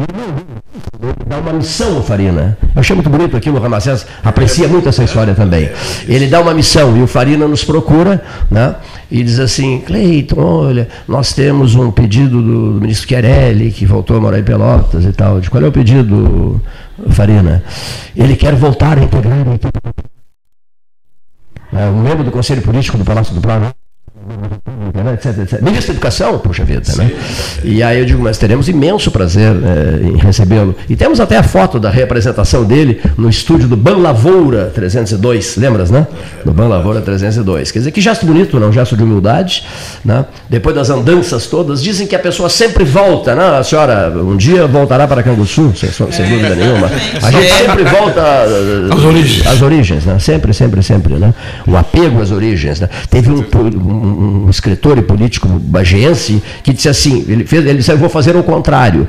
Dá 1.27 1.39
uma 1.39 1.53
missão 1.53 1.97
ao 1.97 2.03
Farina. 2.03 2.57
Eu 2.75 2.81
achei 2.81 2.95
muito 2.95 3.11
bonito 3.11 3.37
aquilo, 3.37 3.59
o 3.59 3.61
Ramacés 3.61 4.07
aprecia 4.23 4.69
muito 4.69 4.89
essa 4.89 5.05
história 5.05 5.35
também. 5.35 5.71
Ele 6.07 6.27
dá 6.27 6.41
uma 6.41 6.55
missão 6.55 6.97
e 6.97 7.03
o 7.03 7.07
Farina 7.07 7.47
nos 7.47 7.65
procura 7.65 8.23
né, 8.51 8.75
e 9.11 9.23
diz 9.23 9.39
assim: 9.39 9.81
Cleiton, 9.81 10.41
olha, 10.41 10.89
nós 11.07 11.33
temos 11.33 11.75
um 11.75 11.91
pedido 11.91 12.41
do, 12.41 12.81
ministro 12.81 13.09
Chiarelli, 13.09 13.71
que 13.71 13.85
voltou 13.85 14.17
a 14.17 14.21
morar 14.21 14.39
em 14.39 14.45
Pelotas 14.45 15.05
e 15.05 15.13
tal. 15.13 15.41
De 15.41 15.51
qual 15.51 15.63
é 15.63 15.69
o 15.69 15.73
pedido, 15.73 16.61
Farina? 17.11 17.63
Ele 18.17 18.37
quer 18.37 18.55
voltar 18.55 18.99
a 18.99 19.03
integrar 19.03 19.47
a 19.47 19.55
equipe. 19.55 19.79
É, 21.73 21.87
um 21.87 22.03
membro 22.03 22.23
do 22.23 22.31
Conselho 22.31 22.63
Político 22.63 22.97
do 22.97 23.05
Palácio 23.05 23.35
do 23.35 23.41
Planalto 23.41 23.84
etc, 25.15 25.39
etc. 25.39 25.61
Ministro 25.61 25.89
da 25.89 25.93
Educação, 25.95 26.39
puxa 26.39 26.65
vida, 26.65 26.83
né? 26.97 27.11
E 27.63 27.83
aí 27.83 27.99
eu 27.99 28.05
digo, 28.05 28.23
mas 28.23 28.39
teremos 28.39 28.69
imenso 28.69 29.11
prazer 29.11 29.55
é, 29.55 30.07
em 30.07 30.17
recebê-lo. 30.17 30.75
E 30.89 30.97
temos 30.97 31.21
até 31.21 31.37
a 31.37 31.43
foto 31.43 31.79
da 31.79 31.91
representação 31.91 32.65
dele 32.65 33.01
no 33.17 33.29
estúdio 33.29 33.69
do 33.69 33.77
Ban 33.77 33.97
Lavoura 33.97 34.71
302, 34.75 35.57
lembras, 35.57 35.91
né? 35.91 36.07
Do 36.45 36.53
Ban 36.53 36.69
Lavoura 36.69 37.01
302. 37.01 37.71
Quer 37.71 37.79
dizer, 37.81 37.91
que 37.91 38.01
gesto 38.01 38.27
bonito, 38.27 38.59
não? 38.59 38.69
Um 38.69 38.73
gesto 38.73 38.97
de 38.97 39.03
humildade, 39.03 39.65
né? 40.05 40.25
Depois 40.49 40.75
das 40.75 40.91
andanças 40.91 41.47
todas, 41.47 41.83
dizem 41.83 42.07
que 42.07 42.17
a 42.17 42.19
pessoa 42.19 42.49
sempre 42.49 42.85
volta, 42.85 43.35
né? 43.35 43.59
A 43.59 43.63
senhora 43.63 44.13
um 44.17 44.37
dia 44.37 44.67
voltará 44.67 45.07
para 45.07 45.23
Canguçu, 45.23 45.73
sem, 45.77 45.91
sem 45.91 46.29
dúvida 46.29 46.55
nenhuma. 46.55 46.91
A 47.23 47.31
gente 47.31 47.53
sempre 47.53 47.85
volta 47.85 48.23
às 48.93 49.05
origens. 49.05 49.47
Às 49.47 49.63
origens, 49.63 50.05
né? 50.05 50.19
Sempre, 50.19 50.55
sempre, 50.55 50.83
sempre, 50.83 51.15
né? 51.15 51.35
O 51.67 51.77
apego 51.77 52.21
às 52.21 52.31
origens, 52.31 52.81
né? 52.81 52.89
Teve 53.11 53.31
um, 53.31 53.45
um 53.55 54.14
um, 54.15 54.51
escritor 54.51 54.99
e 54.99 55.03
político 55.03 55.49
bagense 55.49 56.43
que 56.63 56.73
disse 56.73 56.89
assim, 56.89 57.25
ele 57.29 57.45
fez, 57.45 57.65
ele 57.65 57.79
disse, 57.79 57.93
eu 57.93 57.99
vou 57.99 58.09
fazer 58.09 58.37
o 58.37 58.43
contrário. 58.43 59.09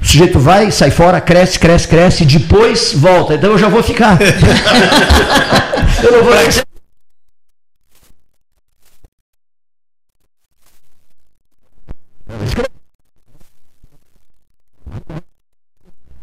O 0.00 0.06
sujeito 0.06 0.38
vai, 0.38 0.70
sai 0.70 0.90
fora, 0.90 1.20
cresce, 1.20 1.58
cresce, 1.58 1.88
cresce, 1.88 2.24
depois 2.24 2.92
volta. 2.94 3.34
Então 3.34 3.50
eu 3.52 3.58
já 3.58 3.68
vou 3.68 3.82
ficar. 3.82 4.18
eu 6.02 6.12
não 6.12 6.24
vou. 6.24 6.34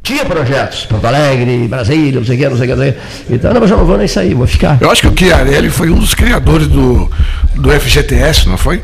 Tinha 0.03 0.25
projetos, 0.25 0.85
Porto 0.85 1.05
Alegre, 1.05 1.67
Brasília, 1.67 2.19
não 2.19 2.25
sei 2.25 2.35
o 2.35 2.39
que, 2.39 2.49
não 2.49 2.57
sei 2.57 2.65
o 2.65 2.69
que, 2.69 2.75
não 2.75 2.83
sei 2.83 2.89
o 2.89 2.93
que. 2.93 3.33
Então, 3.35 3.53
não, 3.53 3.61
mas 3.61 3.69
eu 3.69 3.77
não 3.77 3.85
vou 3.85 3.97
nem 3.97 4.07
sair, 4.07 4.33
vou 4.33 4.47
ficar. 4.47 4.77
Eu 4.81 4.89
acho 4.89 5.01
que 5.01 5.07
o 5.07 5.15
Chiarelli 5.17 5.69
foi 5.69 5.91
um 5.91 5.99
dos 5.99 6.15
criadores 6.15 6.67
do, 6.67 7.09
do 7.55 7.69
FGTS, 7.69 8.49
não 8.49 8.57
foi? 8.57 8.81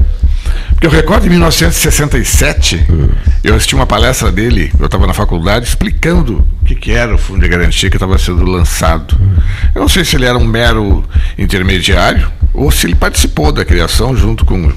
Porque 0.69 0.85
eu 0.85 0.91
recordo 0.91 1.26
em 1.26 1.30
1967, 1.31 2.85
eu 3.44 3.56
assisti 3.56 3.73
uma 3.73 3.88
palestra 3.88 4.31
dele, 4.31 4.72
eu 4.80 4.85
estava 4.85 5.07
na 5.07 5.14
faculdade, 5.14 5.65
explicando 5.65 6.48
o 6.61 6.65
que, 6.65 6.76
que 6.76 6.91
era 6.91 7.15
o 7.15 7.18
Fundo 7.18 7.41
de 7.41 7.48
Garantia 7.48 7.89
que 7.89 7.95
estava 7.95 8.15
sendo 8.19 8.45
lançado. 8.45 9.19
Eu 9.73 9.81
não 9.81 9.89
sei 9.89 10.06
se 10.06 10.15
ele 10.15 10.26
era 10.26 10.38
um 10.38 10.45
mero 10.45 11.03
intermediário 11.35 12.31
ou 12.53 12.69
se 12.69 12.85
ele 12.85 12.94
participou 12.94 13.52
da 13.52 13.65
criação 13.65 14.15
junto 14.15 14.45
com. 14.45 14.72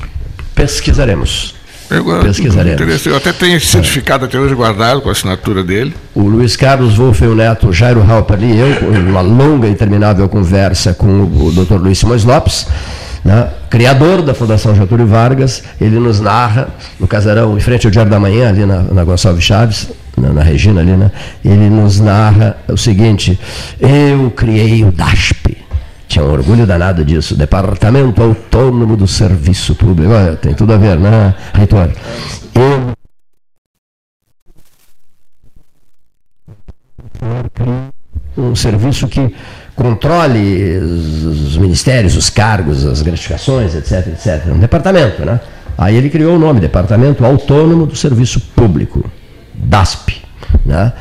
Pesquisaremos. 0.54 1.59
Eu, 1.90 2.04
Pesquisaremos. 2.20 3.06
eu 3.06 3.16
até 3.16 3.32
tenho 3.32 3.56
esse 3.56 3.66
certificado 3.66 4.24
até 4.24 4.38
hoje 4.38 4.54
guardado 4.54 5.00
com 5.00 5.08
a 5.08 5.12
assinatura 5.12 5.64
dele. 5.64 5.92
O 6.14 6.22
Luiz 6.22 6.54
Carlos 6.54 6.94
Wolff, 6.94 7.24
o 7.24 7.34
neto 7.34 7.72
Jairo 7.72 8.00
Halper 8.00 8.38
e 8.42 8.58
eu, 8.58 8.68
uma 9.08 9.20
longa 9.20 9.66
e 9.66 9.72
interminável 9.72 10.28
conversa 10.28 10.94
com 10.94 11.24
o 11.24 11.50
Dr. 11.52 11.74
Luiz 11.74 11.98
Simões 11.98 12.22
Lopes, 12.22 12.66
né, 13.24 13.48
criador 13.68 14.22
da 14.22 14.32
Fundação 14.32 14.74
Getúlio 14.74 15.06
Vargas, 15.06 15.62
ele 15.80 15.98
nos 15.98 16.20
narra, 16.20 16.68
no 16.98 17.08
casarão, 17.08 17.56
em 17.56 17.60
frente 17.60 17.86
ao 17.86 17.90
Diário 17.90 18.10
da 18.10 18.20
Manhã, 18.20 18.48
ali 18.48 18.64
na, 18.64 18.82
na 18.82 19.04
Gonçalves 19.04 19.44
Chaves, 19.44 19.88
na, 20.16 20.32
na, 20.32 20.42
Regina 20.42 20.80
ali, 20.80 20.92
né, 20.92 21.10
ele 21.44 21.68
nos 21.68 21.98
narra 21.98 22.56
o 22.68 22.76
seguinte, 22.76 23.38
eu 23.80 24.30
criei 24.30 24.84
o 24.84 24.92
DASP, 24.92 25.59
tinha 26.10 26.24
um 26.24 26.32
orgulho 26.32 26.66
danado 26.66 27.04
disso, 27.04 27.36
Departamento 27.36 28.20
Autônomo 28.20 28.96
do 28.96 29.06
Serviço 29.06 29.76
Público, 29.76 30.12
Olha, 30.12 30.34
tem 30.34 30.52
tudo 30.52 30.72
a 30.72 30.76
ver, 30.76 30.98
né, 30.98 31.34
reitor? 31.54 31.88
Eu 32.52 32.92
um 38.36 38.56
serviço 38.56 39.06
que 39.06 39.32
controle 39.76 40.78
os 40.78 41.56
ministérios, 41.56 42.16
os 42.16 42.28
cargos, 42.28 42.84
as 42.84 43.02
gratificações, 43.02 43.74
etc, 43.76 44.08
etc. 44.08 44.46
Um 44.48 44.58
departamento, 44.58 45.24
né? 45.24 45.38
Aí 45.78 45.94
ele 45.94 46.10
criou 46.10 46.34
o 46.34 46.38
nome, 46.38 46.58
Departamento 46.58 47.24
Autônomo 47.24 47.86
do 47.86 47.94
Serviço 47.94 48.40
Público, 48.40 49.08
DASP, 49.54 50.19
né? 50.64 50.92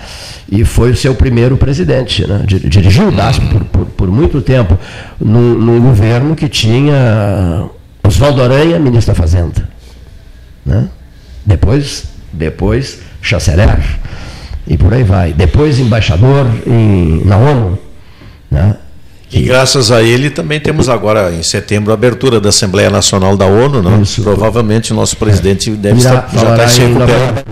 E 0.51 0.63
foi 0.65 0.91
o 0.91 0.95
seu 0.95 1.13
primeiro 1.15 1.57
presidente, 1.57 2.27
né? 2.27 2.43
Dirigiu 2.45 3.09
o 3.09 3.11
DASP 3.11 3.45
por, 3.47 3.63
por, 3.65 3.85
por 3.85 4.07
muito 4.11 4.41
tempo, 4.41 4.77
num, 5.19 5.55
num, 5.55 5.79
governo 5.79 6.35
que 6.35 6.47
tinha 6.47 7.65
Oswaldo 8.03 8.41
Aranha, 8.41 8.79
ministro 8.79 9.13
da 9.13 9.19
Fazenda, 9.19 9.69
né? 10.65 10.87
Depois, 11.45 12.05
depois, 12.31 12.99
chanceler, 13.21 13.79
e 14.67 14.77
por 14.77 14.93
aí 14.93 15.03
vai. 15.03 15.33
Depois, 15.33 15.79
embaixador 15.79 16.47
em, 16.65 17.23
na 17.25 17.37
ONU, 17.37 17.79
né? 18.49 18.75
E 19.31 19.43
graças 19.43 19.91
a 19.91 20.01
ele 20.01 20.29
também 20.29 20.59
temos 20.59 20.89
agora, 20.89 21.31
em 21.31 21.43
setembro, 21.43 21.91
a 21.91 21.93
abertura 21.93 22.41
da 22.41 22.49
Assembleia 22.49 22.89
Nacional 22.89 23.37
da 23.37 23.45
ONU. 23.45 23.81
Né? 23.81 24.01
Isso, 24.01 24.23
Provavelmente 24.23 24.91
o 24.91 24.95
nosso 24.95 25.15
presidente 25.17 25.69
é. 25.69 25.73
deve 25.73 26.01
Irá, 26.01 26.25
estar, 26.25 26.39
já 26.39 26.51
estar 26.51 26.67
se 26.67 26.81
recuperando. 26.81 27.43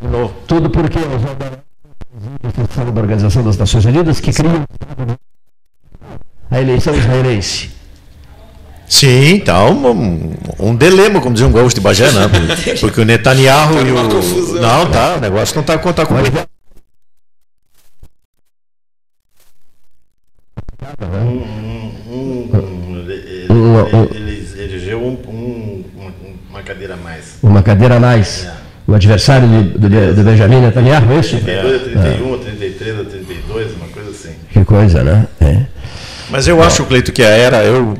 De 0.00 0.06
novo. 0.08 0.34
Tudo 0.46 0.70
porque 0.70 0.98
a 0.98 2.84
da 2.90 3.00
Organização 3.00 3.42
das 3.42 3.56
Nações 3.56 3.84
Unidas 3.84 4.20
que 4.20 4.32
cria 4.32 4.64
a 6.50 6.60
eleição 6.60 6.94
israelense. 6.94 7.70
Sim, 8.86 9.40
tá 9.40 9.64
um, 9.64 10.34
um 10.58 10.76
dilema, 10.76 11.20
como 11.20 11.32
dizia 11.32 11.48
um 11.48 11.52
gaúcho 11.52 11.74
de 11.74 11.80
Bagé, 11.80 12.12
né? 12.12 12.28
Porque 12.78 13.00
o 13.00 13.04
Netanyahu 13.04 13.86
e 13.86 13.90
o. 13.90 14.60
Não, 14.60 14.90
tá, 14.90 15.14
o 15.16 15.20
negócio 15.20 15.54
não 15.54 15.62
está 15.62 15.78
tá 15.78 16.04
complicado. 16.06 16.46
Ele 24.14 24.62
elegeu 24.62 25.02
um, 25.02 25.12
um, 25.26 25.84
uma 26.50 26.62
cadeira 26.62 26.94
a 26.94 26.96
mais. 26.98 27.38
Uma 27.42 27.62
cadeira 27.62 27.96
a 27.96 28.00
mais. 28.00 28.44
É. 28.44 28.61
O 28.86 28.94
adversário 28.94 29.46
do, 29.48 29.78
do, 29.78 30.14
do 30.14 30.22
Benjamin 30.24 30.60
Netanyahu, 30.60 31.12
é 31.12 31.20
isso? 31.20 31.36
32, 31.38 31.82
31, 31.82 32.34
é. 32.34 32.38
33, 32.38 33.08
32, 33.08 33.76
uma 33.76 33.88
coisa 33.88 34.10
assim. 34.10 34.34
Que 34.50 34.64
coisa, 34.64 35.04
né? 35.04 35.26
É. 35.40 35.62
Mas 36.32 36.48
eu 36.48 36.62
acho, 36.62 36.82
Cleito, 36.86 37.12
que 37.12 37.22
a 37.22 37.28
era. 37.28 37.62
Eu 37.62 37.94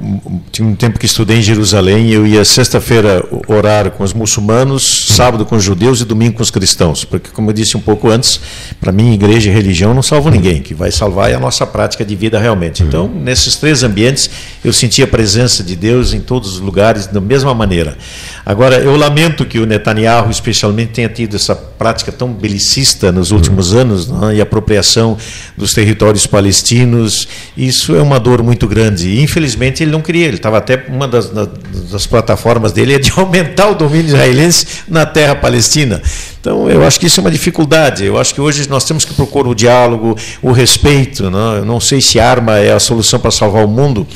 tinha 0.51 0.67
um 0.67 0.75
tempo 0.75 0.99
que 0.99 1.05
estudei 1.05 1.37
em 1.37 1.43
Jerusalém 1.43 2.11
eu 2.11 2.27
ia 2.27 2.47
sexta-feira 2.47 3.23
orar 3.47 3.91
com 3.91 4.03
os 4.03 4.15
muçulmanos, 4.15 5.09
sábado 5.11 5.45
com 5.45 5.55
os 5.55 5.63
judeus 5.63 6.01
e 6.01 6.07
domingo 6.07 6.37
com 6.37 6.43
os 6.43 6.51
cristãos. 6.51 7.05
Porque, 7.05 7.29
como 7.31 7.51
eu 7.51 7.53
disse 7.53 7.77
um 7.77 7.81
pouco 7.81 8.09
antes, 8.09 8.41
para 8.81 8.91
mim, 8.91 9.13
igreja 9.13 9.51
e 9.51 9.53
religião 9.53 9.93
não 9.93 10.03
salvam 10.03 10.33
ninguém. 10.33 10.61
O 10.61 10.63
que 10.63 10.73
vai 10.73 10.91
salvar 10.91 11.31
é 11.31 11.35
a 11.35 11.39
nossa 11.39 11.67
prática 11.67 12.07
de 12.07 12.17
vida 12.17 12.39
realmente. 12.39 12.83
Então, 12.83 13.07
nesses 13.07 13.57
três 13.57 13.83
ambientes, 13.83 14.31
eu 14.65 14.73
senti 14.73 15.03
a 15.03 15.07
presença 15.07 15.63
de 15.63 15.77
Deus 15.77 16.15
em 16.15 16.21
todos 16.21 16.55
os 16.55 16.61
lugares 16.61 17.07
da 17.07 17.21
mesma 17.21 17.55
maneira. 17.55 17.99
Agora, 18.47 18.77
eu 18.77 18.97
lamento 18.97 19.45
que 19.45 19.59
o 19.59 19.67
Netanyahu, 19.67 20.31
especialmente, 20.31 20.93
tenha 20.93 21.09
tido 21.09 21.37
essa 21.37 21.55
prática 21.55 22.11
tão 22.11 22.33
belicista 22.33 23.13
nos 23.13 23.31
últimos 23.31 23.75
anos 23.75 24.09
né, 24.09 24.37
e 24.37 24.41
apropriação 24.41 25.19
dos 25.57 25.73
territórios 25.73 26.27
palestinos. 26.27 27.29
Isso 27.57 27.95
é 27.95 28.01
uma 28.01 28.19
dor 28.23 28.43
muito 28.43 28.67
grande. 28.67 29.09
E, 29.09 29.21
infelizmente, 29.21 29.83
ele 29.83 29.91
não 29.91 30.01
queria. 30.01 30.27
Ele 30.27 30.37
estava 30.37 30.59
até 30.59 30.87
uma 30.89 31.07
das, 31.07 31.31
das, 31.31 32.07
plataformas 32.07 32.73
dele 32.73 32.95
é 32.95 32.99
de 32.99 33.13
aumentar 33.17 33.69
o 33.69 33.75
domínio 33.75 34.07
israelense 34.07 34.67
na 34.89 35.05
terra 35.05 35.35
palestina. 35.35 36.01
Então, 36.41 36.71
eu 36.71 36.83
acho 36.85 36.99
que 36.99 37.07
isso 37.07 37.21
é 37.21 37.23
uma 37.23 37.31
dificuldade. 37.31 38.05
Eu 38.05 38.19
acho 38.19 38.35
que 38.35 38.41
hoje 38.41 38.69
nós 38.69 38.85
temos 38.85 39.05
que 39.05 39.13
procurar 39.15 39.49
o 39.49 39.55
diálogo, 39.55 40.17
o 40.41 40.53
respeito. 40.53 41.31
Não? 41.31 41.57
Eu 41.57 41.65
não 41.65 41.81
sei 41.81 42.01
se 42.01 42.19
arma 42.19 42.59
é 42.59 42.73
a 42.73 42.81
solução 42.81 43.19
para 43.19 43.31
salvar 43.31 43.65
o 43.65 43.69
mundo. 43.69 44.07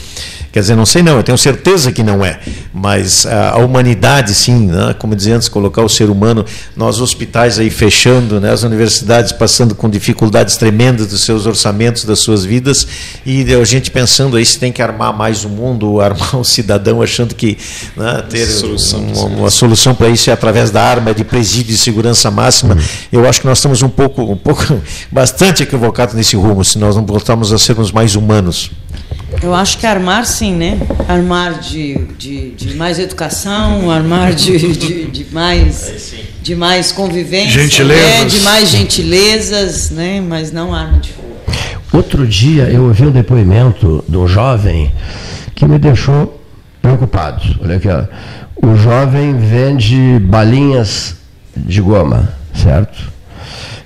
Quer 0.56 0.60
dizer, 0.60 0.74
não 0.74 0.86
sei 0.86 1.02
não, 1.02 1.18
eu 1.18 1.22
tenho 1.22 1.36
certeza 1.36 1.92
que 1.92 2.02
não 2.02 2.24
é, 2.24 2.40
mas 2.72 3.26
a, 3.26 3.58
humanidade 3.58 4.34
sim, 4.34 4.68
né? 4.68 4.94
como 4.98 5.14
dizia 5.14 5.36
antes, 5.36 5.50
colocar 5.50 5.82
o 5.82 5.88
ser 5.88 6.08
humano, 6.08 6.46
nós 6.74 6.98
hospitais 6.98 7.58
aí 7.58 7.68
fechando, 7.68 8.40
né? 8.40 8.50
as 8.50 8.62
universidades 8.62 9.32
passando 9.32 9.74
com 9.74 9.86
dificuldades 9.90 10.56
tremendas 10.56 11.08
dos 11.08 11.24
seus 11.26 11.44
orçamentos, 11.44 12.06
das 12.06 12.20
suas 12.20 12.42
vidas, 12.42 12.86
e 13.26 13.44
a 13.52 13.64
gente 13.66 13.90
pensando 13.90 14.34
aí 14.34 14.46
se 14.46 14.58
tem 14.58 14.72
que 14.72 14.80
armar 14.80 15.14
mais 15.14 15.44
o 15.44 15.50
mundo, 15.50 16.00
armar 16.00 16.36
o 16.36 16.42
cidadão, 16.42 17.02
achando 17.02 17.34
que 17.34 17.58
né, 17.94 18.24
ter 18.26 18.46
solução, 18.46 19.06
uma, 19.14 19.24
uma, 19.26 19.50
solução 19.50 19.94
para 19.94 20.08
isso 20.08 20.30
é 20.30 20.32
através 20.32 20.70
da 20.70 20.82
arma 20.82 21.12
de 21.12 21.22
presídio 21.22 21.74
de 21.74 21.78
segurança 21.78 22.30
máxima. 22.30 22.78
Eu 23.12 23.28
acho 23.28 23.42
que 23.42 23.46
nós 23.46 23.58
estamos 23.58 23.82
um 23.82 23.90
pouco, 23.90 24.22
um 24.22 24.38
pouco, 24.38 24.64
bastante 25.12 25.62
equivocados 25.62 26.14
nesse 26.14 26.34
rumo, 26.34 26.64
se 26.64 26.78
nós 26.78 26.96
não 26.96 27.04
voltarmos 27.04 27.52
a 27.52 27.58
sermos 27.58 27.92
mais 27.92 28.16
humanos. 28.16 28.70
Eu 29.42 29.54
acho 29.54 29.78
que 29.78 29.86
armar 29.86 30.24
sim, 30.26 30.54
né? 30.54 30.78
Armar 31.08 31.60
de, 31.60 31.96
de, 32.18 32.50
de 32.52 32.74
mais 32.74 32.98
educação, 32.98 33.90
armar 33.90 34.34
de, 34.34 34.58
de, 34.74 35.04
de 35.06 35.26
mais 35.32 36.14
de 36.42 36.54
mais 36.54 36.92
convivência, 36.92 37.84
né? 37.84 38.24
de 38.24 38.40
mais 38.40 38.68
gentilezas, 38.70 39.90
né? 39.90 40.20
Mas 40.20 40.52
não 40.52 40.72
arma 40.72 40.98
de 40.98 41.10
fogo. 41.10 41.26
Outro 41.92 42.26
dia 42.26 42.64
eu 42.64 42.84
ouvi 42.84 43.04
um 43.04 43.10
depoimento 43.10 44.04
de 44.08 44.16
um 44.16 44.28
jovem 44.28 44.92
que 45.54 45.66
me 45.66 45.78
deixou 45.78 46.40
preocupado. 46.80 47.42
Olha 47.60 47.76
aqui, 47.76 47.88
ó. 47.88 48.04
o 48.64 48.76
jovem 48.76 49.36
vende 49.36 50.20
balinhas 50.20 51.16
de 51.56 51.80
goma, 51.80 52.32
certo? 52.54 53.10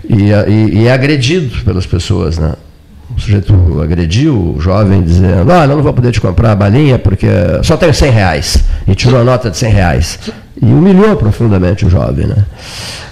E, 0.08 0.30
e, 0.48 0.80
e 0.80 0.86
é 0.86 0.92
agredido 0.92 1.64
pelas 1.64 1.86
pessoas, 1.86 2.36
né? 2.36 2.54
O 3.20 3.22
sujeito 3.22 3.82
agrediu 3.82 4.54
o 4.56 4.60
jovem 4.60 5.02
dizendo, 5.02 5.52
olha, 5.52 5.70
eu 5.70 5.76
não 5.76 5.82
vou 5.82 5.92
poder 5.92 6.10
te 6.10 6.20
comprar 6.20 6.52
a 6.52 6.56
balinha 6.56 6.98
porque 6.98 7.26
só 7.62 7.76
tenho 7.76 7.92
100 7.92 8.10
reais. 8.10 8.64
E 8.88 8.94
tirou 8.94 9.20
a 9.20 9.24
nota 9.24 9.50
de 9.50 9.58
100 9.58 9.72
reais. 9.72 10.18
E 10.60 10.64
humilhou 10.64 11.14
profundamente 11.16 11.84
o 11.84 11.90
jovem. 11.90 12.26
Né? 12.26 12.44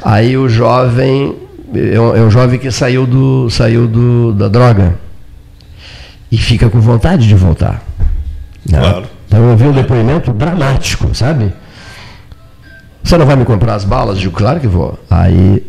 Aí 0.02 0.36
o 0.36 0.48
jovem, 0.48 1.36
é 1.74 2.00
um, 2.00 2.16
é 2.16 2.20
um 2.22 2.30
jovem 2.30 2.58
que 2.58 2.70
saiu, 2.70 3.06
do, 3.06 3.50
saiu 3.50 3.86
do, 3.86 4.32
da 4.32 4.48
droga. 4.48 4.94
E 6.32 6.38
fica 6.38 6.70
com 6.70 6.80
vontade 6.80 7.28
de 7.28 7.34
voltar. 7.34 7.82
Né? 8.68 8.80
Claro. 8.80 9.04
Então 9.26 9.50
eu 9.50 9.56
vi 9.56 9.64
um 9.66 9.72
depoimento 9.72 10.32
dramático, 10.32 11.14
sabe? 11.14 11.52
Você 13.04 13.16
não 13.18 13.26
vai 13.26 13.36
me 13.36 13.44
comprar 13.44 13.74
as 13.74 13.84
balas? 13.84 14.18
Digo, 14.18 14.34
claro 14.34 14.58
que 14.58 14.66
vou. 14.66 14.98
Aí 15.10 15.62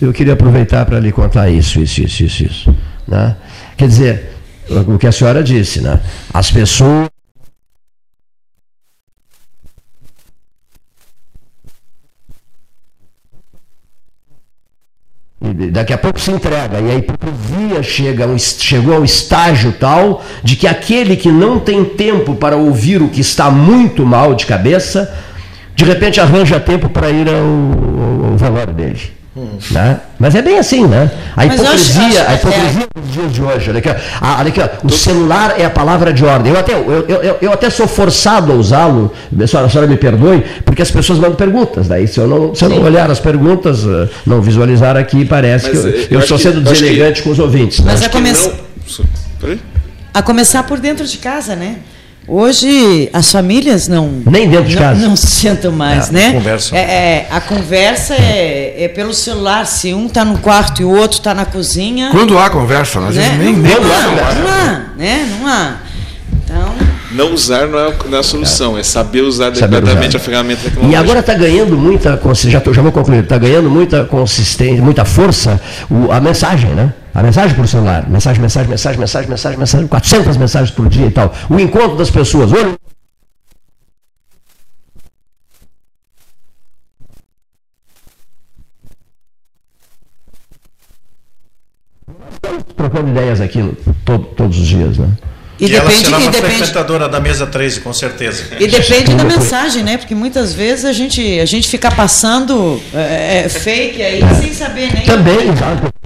eu 0.00 0.12
queria 0.12 0.34
aproveitar 0.34 0.84
para 0.84 1.00
lhe 1.00 1.10
contar 1.10 1.48
isso, 1.48 1.80
isso, 1.80 2.02
isso, 2.02 2.24
isso, 2.24 2.44
isso. 2.44 2.74
Né? 3.06 3.34
Quer 3.78 3.86
dizer, 3.88 4.32
o 4.68 4.98
que 4.98 5.06
a 5.06 5.12
senhora 5.12 5.42
disse, 5.42 5.80
né? 5.80 6.00
As 6.34 6.50
pessoas. 6.50 7.08
daqui 15.70 15.92
a 15.92 15.98
pouco 15.98 16.20
se 16.20 16.30
entrega. 16.30 16.80
E 16.80 16.90
a 16.90 16.94
hipocrisia 16.96 17.82
chega, 17.82 18.26
chegou 18.38 18.94
ao 18.94 19.04
estágio 19.04 19.72
tal 19.78 20.24
de 20.42 20.56
que 20.56 20.66
aquele 20.66 21.16
que 21.16 21.30
não 21.30 21.60
tem 21.60 21.84
tempo 21.84 22.34
para 22.34 22.56
ouvir 22.56 23.00
o 23.00 23.08
que 23.08 23.20
está 23.20 23.50
muito 23.50 24.04
mal 24.04 24.34
de 24.34 24.46
cabeça, 24.46 25.14
de 25.74 25.84
repente 25.84 26.20
arranja 26.20 26.58
tempo 26.58 26.88
para 26.88 27.10
ir 27.10 27.28
ao, 27.28 27.34
ao- 27.36 28.32
ao 28.32 28.36
velório 28.36 28.74
dele. 28.74 29.17
Né? 29.70 30.00
Mas 30.18 30.34
é 30.34 30.42
bem 30.42 30.58
assim, 30.58 30.86
né? 30.86 31.10
A 31.36 31.46
Mas 31.46 31.60
eu 31.60 31.66
acho- 31.68 31.90
hipocrisia, 31.90 32.22
acho- 32.22 32.30
a 32.30 32.34
hipocrisia 32.34 32.86
dos 33.00 33.12
dias 33.12 33.32
de 33.32 33.42
hoje. 33.42 33.70
Olha 33.70 33.78
aqui, 33.78 33.88
ó. 33.88 33.94
Ah, 34.20 34.36
olha 34.40 34.48
aqui, 34.48 34.60
ó. 34.60 34.68
o 34.86 34.90
celular 34.90 35.54
é 35.58 35.64
a 35.64 35.70
palavra 35.70 36.12
de 36.12 36.24
ordem. 36.24 36.52
Eu 36.52 36.58
até, 36.58 36.72
eu, 36.74 37.04
eu, 37.08 37.36
eu- 37.40 37.52
até 37.52 37.70
sou 37.70 37.86
forçado 37.86 38.52
a 38.52 38.54
usá-lo, 38.54 39.12
a 39.32 39.46
senhora, 39.46 39.66
a 39.66 39.70
senhora 39.70 39.86
me 39.90 39.96
perdoe, 39.96 40.44
porque 40.64 40.82
as 40.82 40.90
pessoas 40.90 41.18
mandam 41.18 41.36
perguntas. 41.36 41.86
Daí, 41.88 42.06
se 42.08 42.18
eu 42.18 42.26
não, 42.26 42.54
se 42.54 42.64
eu 42.64 42.68
não 42.68 42.82
olhar 42.82 43.10
as 43.10 43.20
perguntas, 43.20 43.84
eh, 43.84 44.08
não 44.26 44.40
visualizar 44.40 44.96
aqui, 44.96 45.24
parece 45.24 45.68
Mas, 45.68 45.80
que 45.80 45.86
eu, 45.86 45.90
eh, 45.90 45.94
eu 45.94 46.06
eu 46.10 46.20
estou 46.20 46.36
que- 46.36 46.42
sendo 46.42 46.62
que- 46.62 46.70
deselegante 46.70 47.22
com 47.22 47.30
os 47.30 47.38
ouvintes. 47.38 47.78
né? 47.80 47.84
Mas 47.92 47.94
Acho 48.00 48.06
a 48.06 48.08
que 48.08 48.18
Peraí. 49.40 49.60
A 50.14 50.22
começar 50.22 50.62
por 50.64 50.80
dentro 50.80 51.06
de 51.06 51.16
casa, 51.18 51.54
né? 51.54 51.76
Hoje 52.28 53.08
as 53.12 53.32
famílias 53.32 53.88
não 53.88 54.20
Nem 54.26 54.48
dentro 54.50 54.68
de 54.68 54.74
não, 54.74 54.82
casa. 54.82 55.08
não 55.08 55.16
se 55.16 55.26
sentam 55.28 55.72
mais, 55.72 56.10
É, 56.10 56.12
né? 56.12 56.32
conversam. 56.34 56.76
É, 56.78 56.80
é, 56.82 57.26
a 57.30 57.40
conversa 57.40 58.14
é, 58.14 58.84
é 58.84 58.88
pelo 58.88 59.14
celular. 59.14 59.66
Se 59.66 59.94
um 59.94 60.06
está 60.06 60.24
no 60.26 60.36
quarto 60.38 60.82
e 60.82 60.84
o 60.84 60.90
outro 60.90 61.18
está 61.18 61.32
na 61.34 61.46
cozinha, 61.46 62.10
Quando 62.10 62.38
há 62.38 62.50
conversa, 62.50 62.98
às 63.00 63.14
vezes 63.16 63.30
né? 63.32 63.38
nem, 63.44 63.52
não, 63.54 63.62
nem 63.62 63.72
há, 63.72 64.34
não 64.34 64.48
há, 64.48 64.80
né? 64.96 65.36
Não 65.40 65.46
há. 65.48 65.76
Então 66.44 66.74
Não 67.12 67.32
usar 67.32 67.66
não 67.66 67.78
é, 67.78 67.92
não 68.08 68.16
é 68.18 68.20
a 68.20 68.22
solução, 68.22 68.76
é 68.76 68.82
saber 68.82 69.22
usar 69.22 69.46
adequadamente 69.46 70.16
a 70.16 70.20
ferramenta 70.20 70.60
E 70.60 70.64
tecnológica. 70.64 71.00
agora 71.00 71.20
está 71.20 71.32
ganhando 71.34 71.76
muita 71.78 72.16
consistência, 72.18 72.58
já, 72.58 72.60
tô- 72.60 72.74
já 72.74 72.82
vou 72.82 72.92
concluir, 72.92 73.22
está 73.22 73.38
ganhando 73.38 73.70
muita 73.70 74.04
consistência, 74.04 74.82
muita 74.82 75.04
força 75.06 75.58
o- 75.90 76.12
a 76.12 76.20
mensagem, 76.20 76.70
né? 76.70 76.92
A 77.18 77.22
mensagem 77.22 77.56
por 77.56 77.66
celular. 77.66 78.08
Mensagem, 78.08 78.40
mensagem, 78.40 78.70
mensagem, 78.70 79.00
mensagem, 79.00 79.28
mensagem, 79.28 79.58
mensagem, 79.58 79.86
400 79.88 80.36
mensagens 80.36 80.70
por 80.70 80.88
dia 80.88 81.06
e 81.06 81.10
tal. 81.10 81.34
O 81.50 81.58
encontro 81.58 81.96
das 81.96 82.10
pessoas. 82.12 82.52
Olha, 82.52 82.76
Estamos 92.38 92.64
trocando 92.76 93.10
ideias 93.10 93.40
aqui 93.40 93.76
todos 94.36 94.56
os 94.56 94.66
dias, 94.68 94.96
né? 94.96 95.08
e, 95.58 95.66
E, 95.66 95.74
ela 95.74 95.86
depende 95.88 96.04
será 96.04 96.20
e 96.20 96.22
uma 96.22 96.30
depende 96.30 96.54
frequentadora 96.54 97.08
da 97.08 97.18
mesa 97.18 97.48
13, 97.48 97.80
com 97.80 97.92
certeza. 97.92 98.44
e 98.60 98.68
depende 98.68 99.12
da 99.16 99.24
mensagem, 99.24 99.82
né? 99.82 99.98
Porque 99.98 100.14
muitas 100.14 100.54
vezes 100.54 100.84
a 100.84 100.92
gente 100.92 101.40
a 101.40 101.46
gente 101.46 101.68
fica 101.68 101.90
passando 101.90 102.80
é, 102.94 103.40
é, 103.44 103.48
fake 103.48 104.00
aí 104.00 104.20
sem 104.40 104.54
saber 104.54 104.94
nem 104.94 105.02
Também, 105.02 105.48
exato. 105.48 105.97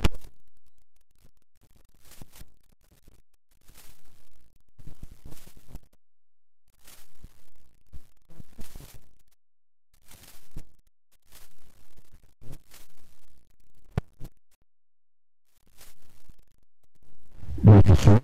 Muito 17.62 17.94
sul. 17.96 18.20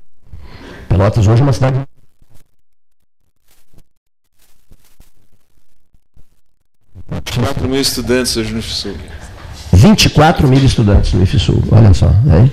Pelotas 0.89 1.27
hoje 1.27 1.41
é 1.41 1.45
uma 1.45 1.53
cidade. 1.53 1.81
Quatro 7.35 7.69
mil 7.69 7.81
estudantes 7.81 8.37
hoje 8.37 8.53
no 8.53 8.63
FSUG. 8.63 8.99
24 9.73 10.49
mil 10.49 10.65
estudantes 10.65 11.13
no 11.13 11.23
IFSUL. 11.23 11.63
Olha 11.71 11.95
só. 11.95 12.09
Hein? 12.09 12.53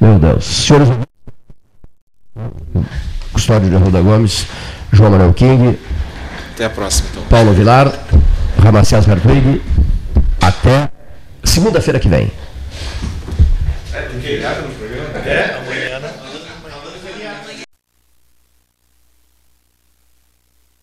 Meu 0.00 0.18
Deus. 0.18 0.44
Senhores. 0.44 0.88
Custódio 3.32 3.68
de 3.68 3.76
Arruda 3.76 4.00
Gomes, 4.00 4.46
João 4.92 5.10
Manuel 5.10 5.34
King, 5.34 5.78
Até 6.54 6.64
a 6.64 6.70
próxima, 6.70 7.08
então. 7.10 7.24
Paulo 7.24 7.52
Vilar, 7.52 7.92
Ramacés 8.62 9.08
Hartwig. 9.08 9.60
Até 10.40 10.90
segunda-feira 11.42 11.98
que 11.98 12.08
vem. 12.08 12.30
É, 15.26 15.58
amanhã, 15.58 15.98
né? 16.00 16.13